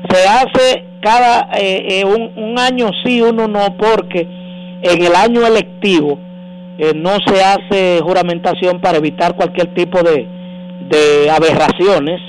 Se 0.09 0.27
hace 0.27 0.85
cada 1.01 1.49
eh, 1.57 1.99
eh, 1.99 2.05
un, 2.05 2.37
un, 2.37 2.59
año 2.59 2.89
sí, 3.03 3.21
uno 3.21 3.47
no, 3.47 3.77
porque 3.77 4.21
en 4.81 5.03
el 5.03 5.15
año 5.15 5.45
electivo 5.45 6.19
eh, 6.81 6.93
no 6.95 7.17
se 7.27 7.43
hace 7.43 7.99
juramentación 8.01 8.79
para 8.79 8.99
evitar 8.99 9.35
cualquier 9.35 9.73
tipo 9.73 10.01
de, 10.01 10.25
de 10.87 11.29
aberraciones, 11.29 12.21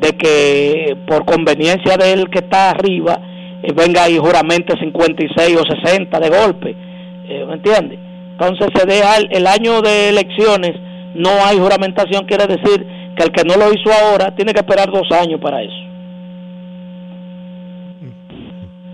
de 0.00 0.16
que 0.16 0.96
por 1.06 1.26
conveniencia 1.26 1.98
del 1.98 2.30
que 2.30 2.38
está 2.38 2.70
arriba 2.70 3.20
eh, 3.62 3.74
venga 3.74 4.08
y 4.08 4.16
juramente 4.16 4.74
56 4.80 5.58
o 5.58 5.82
60 5.84 6.18
de 6.18 6.28
golpe, 6.30 6.74
eh, 7.28 7.44
¿me 7.46 7.54
entiende? 7.54 7.98
Entonces 8.32 8.68
se 8.74 8.86
deja 8.86 9.18
el, 9.18 9.28
el 9.30 9.46
año 9.46 9.82
de 9.82 10.08
elecciones, 10.08 10.72
no 11.14 11.44
hay 11.44 11.58
juramentación, 11.58 12.24
quiere 12.24 12.46
decir 12.46 12.86
que 13.14 13.22
el 13.22 13.32
que 13.32 13.44
no 13.44 13.54
lo 13.56 13.70
hizo 13.70 13.92
ahora 13.92 14.34
tiene 14.34 14.54
que 14.54 14.60
esperar 14.60 14.90
dos 14.90 15.12
años 15.12 15.40
para 15.42 15.62
eso. 15.62 15.76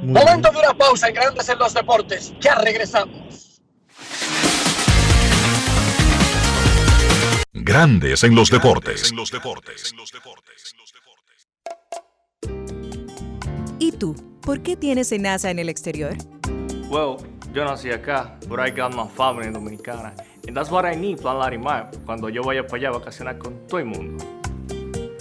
Momento 0.02 0.50
de 0.50 0.58
una 0.58 0.74
pausa 0.76 1.06
en 1.08 1.14
Grandes 1.14 1.48
en 1.48 1.58
los 1.60 1.74
Deportes. 1.74 2.34
Ya 2.40 2.56
regresamos. 2.56 3.49
Grandes 7.62 8.24
en 8.24 8.34
los 8.34 8.50
deportes. 8.50 9.12
¿Y 13.78 13.92
tú? 13.92 14.14
¿Por 14.40 14.62
qué 14.62 14.76
tienes 14.76 15.12
NASA 15.12 15.50
en 15.50 15.58
el 15.58 15.68
exterior? 15.68 16.16
Well, 16.88 17.18
yo 17.52 17.64
nací 17.64 17.90
acá, 17.90 18.38
but 18.48 18.58
I 18.58 18.70
got 18.70 18.94
my 18.94 19.06
family 19.14 19.50
dominicana. 19.50 20.14
And 20.48 20.56
that's 20.56 20.70
what 20.70 20.84
I 20.84 20.96
need, 20.96 21.20
Plan 21.20 21.38
Larimar, 21.38 21.90
cuando 22.06 22.28
yo 22.30 22.42
vaya 22.42 22.66
para 22.66 22.76
allá 22.78 22.88
a 22.88 22.98
vacacionar 22.98 23.38
con 23.38 23.66
todo 23.68 23.78
el 23.78 23.86
mundo. 23.86 24.39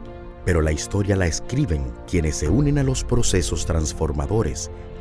pero 0.43 0.61
la 0.61 0.71
historia 0.71 1.15
la 1.15 1.27
escriben 1.27 1.93
quienes 2.07 2.37
se 2.37 2.49
unen 2.49 2.79
a 2.79 2.83
los 2.83 3.03
procesos 3.03 3.67
transformadores 3.67 4.71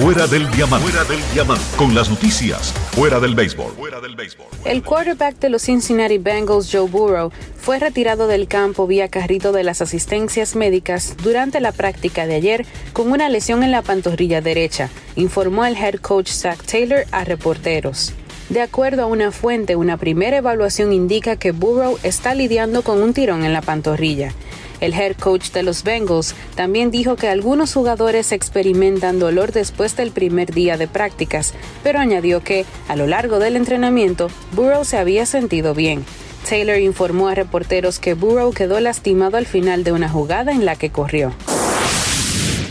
Fuera 0.00 0.28
del 0.28 0.48
diamante. 0.52 0.88
Fuera 0.88 1.04
del 1.08 1.20
diamante. 1.34 1.64
Con 1.76 1.92
las 1.92 2.08
noticias. 2.08 2.72
Fuera 2.92 3.18
del 3.18 3.34
béisbol. 3.34 3.72
Fuera 3.72 4.00
del 4.00 4.14
béisbol. 4.14 4.46
El 4.64 4.84
quarterback 4.84 5.40
de 5.40 5.48
los 5.48 5.62
Cincinnati 5.62 6.18
Bengals, 6.18 6.68
Joe 6.70 6.88
Burrow, 6.88 7.32
fue 7.56 7.80
retirado 7.80 8.28
del 8.28 8.46
campo 8.46 8.86
vía 8.86 9.08
carrito 9.08 9.50
de 9.50 9.64
las 9.64 9.82
asistencias 9.82 10.54
médicas 10.54 11.16
durante 11.20 11.60
la 11.60 11.72
práctica 11.72 12.28
de 12.28 12.36
ayer 12.36 12.64
con 12.92 13.10
una 13.10 13.28
lesión 13.28 13.64
en 13.64 13.72
la 13.72 13.82
pantorrilla 13.82 14.40
derecha, 14.40 14.88
informó 15.16 15.64
el 15.64 15.76
head 15.76 15.96
coach 15.96 16.30
Zach 16.30 16.62
Taylor 16.62 17.04
a 17.10 17.24
reporteros. 17.24 18.12
De 18.50 18.60
acuerdo 18.60 19.02
a 19.02 19.06
una 19.06 19.32
fuente, 19.32 19.74
una 19.74 19.96
primera 19.96 20.36
evaluación 20.36 20.92
indica 20.92 21.34
que 21.34 21.50
Burrow 21.50 21.98
está 22.04 22.36
lidiando 22.36 22.82
con 22.82 23.02
un 23.02 23.14
tirón 23.14 23.44
en 23.44 23.52
la 23.52 23.62
pantorrilla. 23.62 24.32
El 24.80 24.94
head 24.94 25.16
coach 25.16 25.50
de 25.50 25.62
los 25.62 25.82
Bengals 25.82 26.34
también 26.54 26.90
dijo 26.90 27.16
que 27.16 27.28
algunos 27.28 27.74
jugadores 27.74 28.32
experimentan 28.32 29.18
dolor 29.18 29.52
después 29.52 29.96
del 29.96 30.12
primer 30.12 30.52
día 30.52 30.76
de 30.76 30.86
prácticas, 30.86 31.52
pero 31.82 31.98
añadió 31.98 32.42
que, 32.44 32.64
a 32.86 32.96
lo 32.96 33.06
largo 33.06 33.38
del 33.38 33.56
entrenamiento, 33.56 34.28
Burrow 34.52 34.84
se 34.84 34.96
había 34.96 35.26
sentido 35.26 35.74
bien. 35.74 36.04
Taylor 36.48 36.78
informó 36.78 37.28
a 37.28 37.34
reporteros 37.34 37.98
que 37.98 38.14
Burrow 38.14 38.52
quedó 38.52 38.78
lastimado 38.80 39.36
al 39.36 39.46
final 39.46 39.84
de 39.84 39.92
una 39.92 40.08
jugada 40.08 40.52
en 40.52 40.64
la 40.64 40.76
que 40.76 40.90
corrió. 40.90 41.32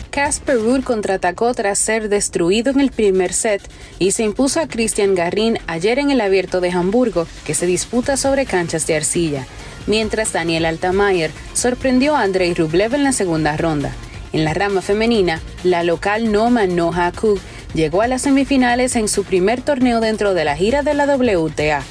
Casper 0.09 0.55
Ruud 0.55 0.83
contraatacó 0.83 1.53
tras 1.53 1.77
ser 1.77 2.09
destruido 2.09 2.71
en 2.71 2.79
el 2.79 2.89
primer 2.89 3.33
set 3.33 3.61
y 3.99 4.11
se 4.11 4.23
impuso 4.23 4.59
a 4.59 4.67
Christian 4.67 5.13
Garrin 5.13 5.59
ayer 5.67 5.99
en 5.99 6.09
el 6.09 6.21
Abierto 6.21 6.59
de 6.59 6.71
Hamburgo, 6.71 7.27
que 7.45 7.53
se 7.53 7.67
disputa 7.67 8.17
sobre 8.17 8.47
canchas 8.47 8.87
de 8.87 8.95
arcilla 8.95 9.45
mientras 9.87 10.33
Daniel 10.33 10.65
Altamayer 10.65 11.31
sorprendió 11.53 12.15
a 12.15 12.21
Andrei 12.21 12.53
Rublev 12.53 12.93
en 12.93 13.03
la 13.03 13.11
segunda 13.11 13.57
ronda. 13.57 13.91
En 14.33 14.43
la 14.43 14.53
rama 14.53 14.81
femenina, 14.81 15.41
la 15.63 15.83
local 15.83 16.31
Noma 16.31 16.67
Noha 16.67 17.11
Cook 17.11 17.39
llegó 17.73 18.01
a 18.01 18.07
las 18.07 18.21
semifinales 18.21 18.95
en 18.95 19.07
su 19.07 19.23
primer 19.23 19.61
torneo 19.61 19.99
dentro 19.99 20.33
de 20.33 20.45
la 20.45 20.55
gira 20.55 20.83
de 20.83 20.93
la 20.93 21.05
WTA. 21.05 21.81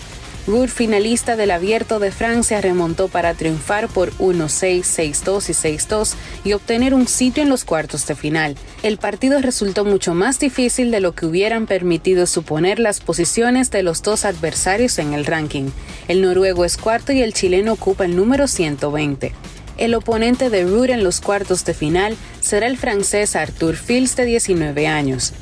Ruud, 0.47 0.69
finalista 0.69 1.35
del 1.35 1.51
Abierto 1.51 1.99
de 1.99 2.13
Francia, 2.13 2.61
remontó 2.61 3.09
para 3.09 3.35
triunfar 3.35 3.89
por 3.89 4.13
1-6, 4.19 4.81
6-2 4.81 5.51
y 5.51 5.77
6-2 5.77 6.15
y 6.45 6.53
obtener 6.53 6.95
un 6.95 7.09
sitio 7.09 7.43
en 7.43 7.49
los 7.49 7.65
cuartos 7.65 8.07
de 8.07 8.15
final. 8.15 8.57
El 8.85 8.99
partido 8.99 9.41
resultó 9.41 9.85
mucho 9.85 10.15
más 10.15 10.39
difícil 10.39 10.93
de 10.93 11.01
lo 11.01 11.13
que 11.13 11.27
hubieran 11.27 11.67
permitido 11.67 12.27
suponer 12.27 12.79
las 12.79 13.01
posiciones 13.01 13.73
de 13.73 13.83
los 13.83 14.03
dos 14.03 14.25
adversarios 14.25 15.01
en 15.01 15.15
el 15.15 15.27
ranking. 15.27 15.71
El 16.07 16.23
noruego 16.23 16.65
es 16.65 16.77
cuarto 16.77 17.13
y 17.13 17.23
el 17.23 17.35
chileno 17.35 17.73
ocupa 17.73 18.05
el 18.05 18.15
número 18.15 18.47
120. 18.47 19.33
El 19.79 19.95
oponente 19.95 20.49
de 20.49 20.63
Ruud 20.63 20.91
en 20.91 21.03
los 21.03 21.21
cuartos 21.21 21.65
de 21.65 21.75
final 21.75 22.17
será 22.41 22.69
el 22.69 22.79
francés 22.79 23.35
Arthur 23.35 23.77
Fils 23.77 24.15
de 24.15 24.25
19 24.25 24.87
años. 24.87 25.33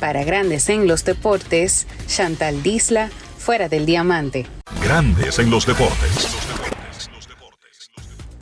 Para 0.00 0.24
Grandes 0.24 0.68
en 0.68 0.86
los 0.86 1.04
Deportes, 1.04 1.86
Chantal 2.08 2.62
Disla, 2.62 3.10
fuera 3.44 3.68
del 3.68 3.84
diamante. 3.84 4.46
Grandes 4.82 5.38
en 5.38 5.50
los 5.50 5.66
deportes. 5.66 6.28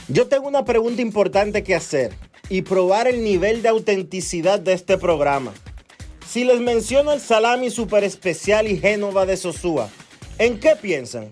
Yo 0.07 0.29
tengo 0.29 0.47
una 0.47 0.65
pregunta 0.65 1.03
importante 1.03 1.65
que 1.65 1.74
hacer 1.74 2.15
y 2.49 2.62
probar 2.62 3.09
el 3.09 3.24
nivel 3.24 3.62
de 3.62 3.69
autenticidad 3.69 4.61
de 4.61 4.74
este 4.74 4.99
programa. 4.99 5.53
Si 6.24 6.45
les 6.45 6.61
menciono 6.61 7.12
el 7.12 7.20
salami 7.20 7.69
super 7.70 8.05
especial 8.05 8.69
y 8.69 8.79
Génova 8.79 9.27
de 9.27 9.37
Sosúa, 9.37 9.89
¿en 10.39 10.61
qué 10.61 10.77
piensan? 10.81 11.29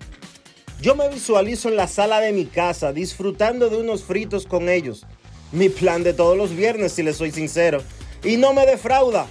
Yo 0.81 0.97
me 0.97 1.09
visualizo 1.09 1.69
en 1.69 1.77
la 1.77 1.87
sala 1.87 2.21
de 2.21 2.33
mi 2.33 2.47
casa 2.47 2.93
disfrutando 2.93 3.69
de 3.69 3.77
unos 3.77 4.03
fritos 4.03 4.47
con 4.47 4.69
ellos. 4.69 5.07
Mi 5.53 5.69
plan 5.69 6.03
de 6.03 6.13
todos 6.13 6.37
los 6.37 6.57
viernes, 6.57 6.93
si 6.93 7.05
les 7.05 7.17
soy 7.17 7.31
sincero. 7.31 7.83
Y 8.25 8.37
no 8.37 8.53
me 8.53 8.67
defrauda. 8.67 9.27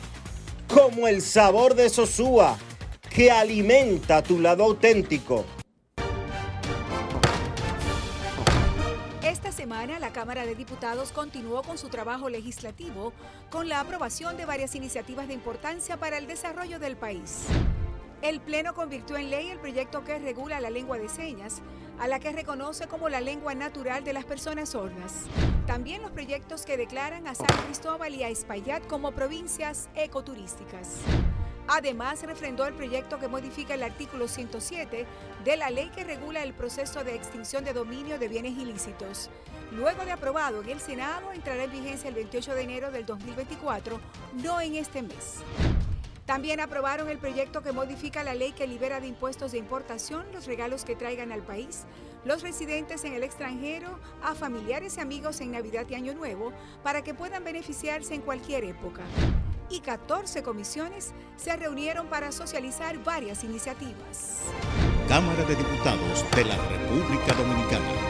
Como 0.74 1.10
el 1.10 1.22
sabor 1.22 1.76
de 1.76 1.90
Sosúa 1.90 2.57
que 3.10 3.31
alimenta 3.31 4.22
tu 4.22 4.40
lado 4.40 4.64
auténtico. 4.64 5.45
Esta 9.23 9.52
semana 9.52 9.99
la 9.99 10.11
Cámara 10.11 10.45
de 10.45 10.56
Diputados 10.56 11.11
continuó 11.11 11.64
con 11.64 11.77
su 11.77 11.90
trabajo 11.90 12.30
legislativo 12.30 13.14
con 13.49 13.68
la 13.68 13.80
aprobación 13.80 14.38
de 14.38 14.45
varias 14.45 14.76
iniciativas 14.76 15.27
de 15.27 15.34
importancia 15.34 15.98
para 15.98 16.18
el 16.18 16.27
desarrollo 16.27 16.80
del 16.80 16.98
país. 16.98 17.45
El 18.22 18.41
Pleno 18.41 18.73
convirtió 18.73 19.18
en 19.18 19.30
ley 19.30 19.49
el 19.49 19.60
proyecto 19.60 20.03
que 20.03 20.19
regula 20.19 20.60
la 20.60 20.69
lengua 20.69 20.98
de 20.98 21.07
señas, 21.07 21.61
a 21.99 22.07
la 22.07 22.19
que 22.19 22.31
reconoce 22.31 22.88
como 22.88 23.07
la 23.07 23.22
lengua 23.22 23.56
natural 23.56 24.03
de 24.03 24.14
las 24.14 24.26
personas 24.26 24.69
sordas. 24.69 25.26
También 25.65 26.02
los 26.02 26.11
proyectos 26.11 26.65
que 26.65 26.76
declaran 26.76 27.27
a 27.27 27.36
San 27.36 27.48
Cristóbal 27.65 28.14
y 28.14 28.23
a 28.23 28.30
Espaillat 28.30 28.86
como 28.88 29.11
provincias 29.11 29.90
ecoturísticas. 29.95 30.98
Además, 31.72 32.24
refrendó 32.24 32.66
el 32.66 32.74
proyecto 32.74 33.20
que 33.20 33.28
modifica 33.28 33.76
el 33.76 33.84
artículo 33.84 34.28
107 34.28 35.06
de 35.46 35.58
la 35.58 35.70
ley 35.70 35.91
que 35.94 36.04
regula 36.04 36.41
el 36.41 36.56
proceso 36.56 37.04
de 37.04 37.14
extinción 37.14 37.64
de 37.64 37.74
dominio 37.74 38.18
de 38.18 38.28
bienes 38.28 38.58
ilícitos. 38.58 39.30
Luego 39.72 40.04
de 40.04 40.12
aprobado 40.12 40.64
en 40.64 40.70
el 40.70 40.80
Senado, 40.80 41.32
entrará 41.32 41.66
en 41.66 41.72
vigencia 41.72 42.08
el 42.08 42.16
28 42.16 42.56
de 42.56 42.62
enero 42.64 42.90
del 42.90 43.06
2024, 43.06 44.00
no 44.41 44.60
en 44.60 44.76
este 44.76 45.04
mes. 45.04 45.44
También 46.26 46.60
aprobaron 46.60 47.08
el 47.08 47.20
proyecto 47.20 47.62
que 47.62 47.72
modifica 47.72 48.24
la 48.24 48.34
ley 48.34 48.52
que 48.52 48.66
libera 48.66 49.00
de 49.00 49.06
impuestos 49.06 49.52
de 49.52 49.60
importación 49.60 50.26
los 50.34 50.48
regalos 50.48 50.86
que 50.86 50.96
traigan 50.96 51.32
al 51.32 51.44
país 51.44 51.86
los 52.26 52.41
residentes 52.41 53.06
en 53.06 53.14
el 53.14 53.24
extranjero 53.24 53.98
a 54.22 54.36
familiares 54.36 54.98
y 54.98 55.00
amigos 55.00 55.40
en 55.40 55.52
Navidad 55.52 55.86
y 55.90 55.96
Año 55.96 56.14
Nuevo 56.14 56.52
para 56.84 57.02
que 57.02 57.14
puedan 57.14 57.46
beneficiarse 57.46 58.14
en 58.14 58.22
cualquier 58.22 58.66
época 58.66 59.04
y 59.70 59.82
14 59.82 60.44
comisiones 60.44 61.14
se 61.38 61.56
reunieron 61.56 62.08
para 62.08 62.32
socializar 62.32 62.98
varias 63.04 63.44
iniciativas. 63.44 64.40
Cámara 65.08 65.44
de 65.46 65.56
Diputados 65.56 66.26
de 66.36 66.46
la 66.46 66.56
República 66.56 67.34
Dominicana. 67.34 68.10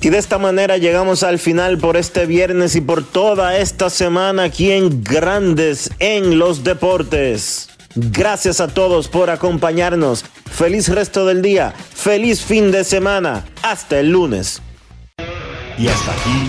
Y 0.00 0.10
de 0.10 0.18
esta 0.18 0.38
manera 0.38 0.76
llegamos 0.76 1.24
al 1.24 1.40
final 1.40 1.78
por 1.78 1.96
este 1.96 2.24
viernes 2.24 2.76
y 2.76 2.80
por 2.80 3.04
toda 3.04 3.58
esta 3.58 3.90
semana 3.90 4.44
aquí 4.44 4.70
en 4.70 5.02
Grandes 5.02 5.90
en 5.98 6.38
los 6.38 6.62
Deportes. 6.62 7.68
Gracias 7.96 8.60
a 8.60 8.68
todos 8.68 9.08
por 9.08 9.28
acompañarnos. 9.28 10.24
Feliz 10.46 10.88
resto 10.88 11.26
del 11.26 11.42
día. 11.42 11.74
Feliz 11.94 12.44
fin 12.44 12.70
de 12.70 12.84
semana. 12.84 13.44
Hasta 13.62 13.98
el 13.98 14.10
lunes. 14.10 14.62
Y 15.76 15.88
hasta 15.88 16.12
aquí, 16.12 16.48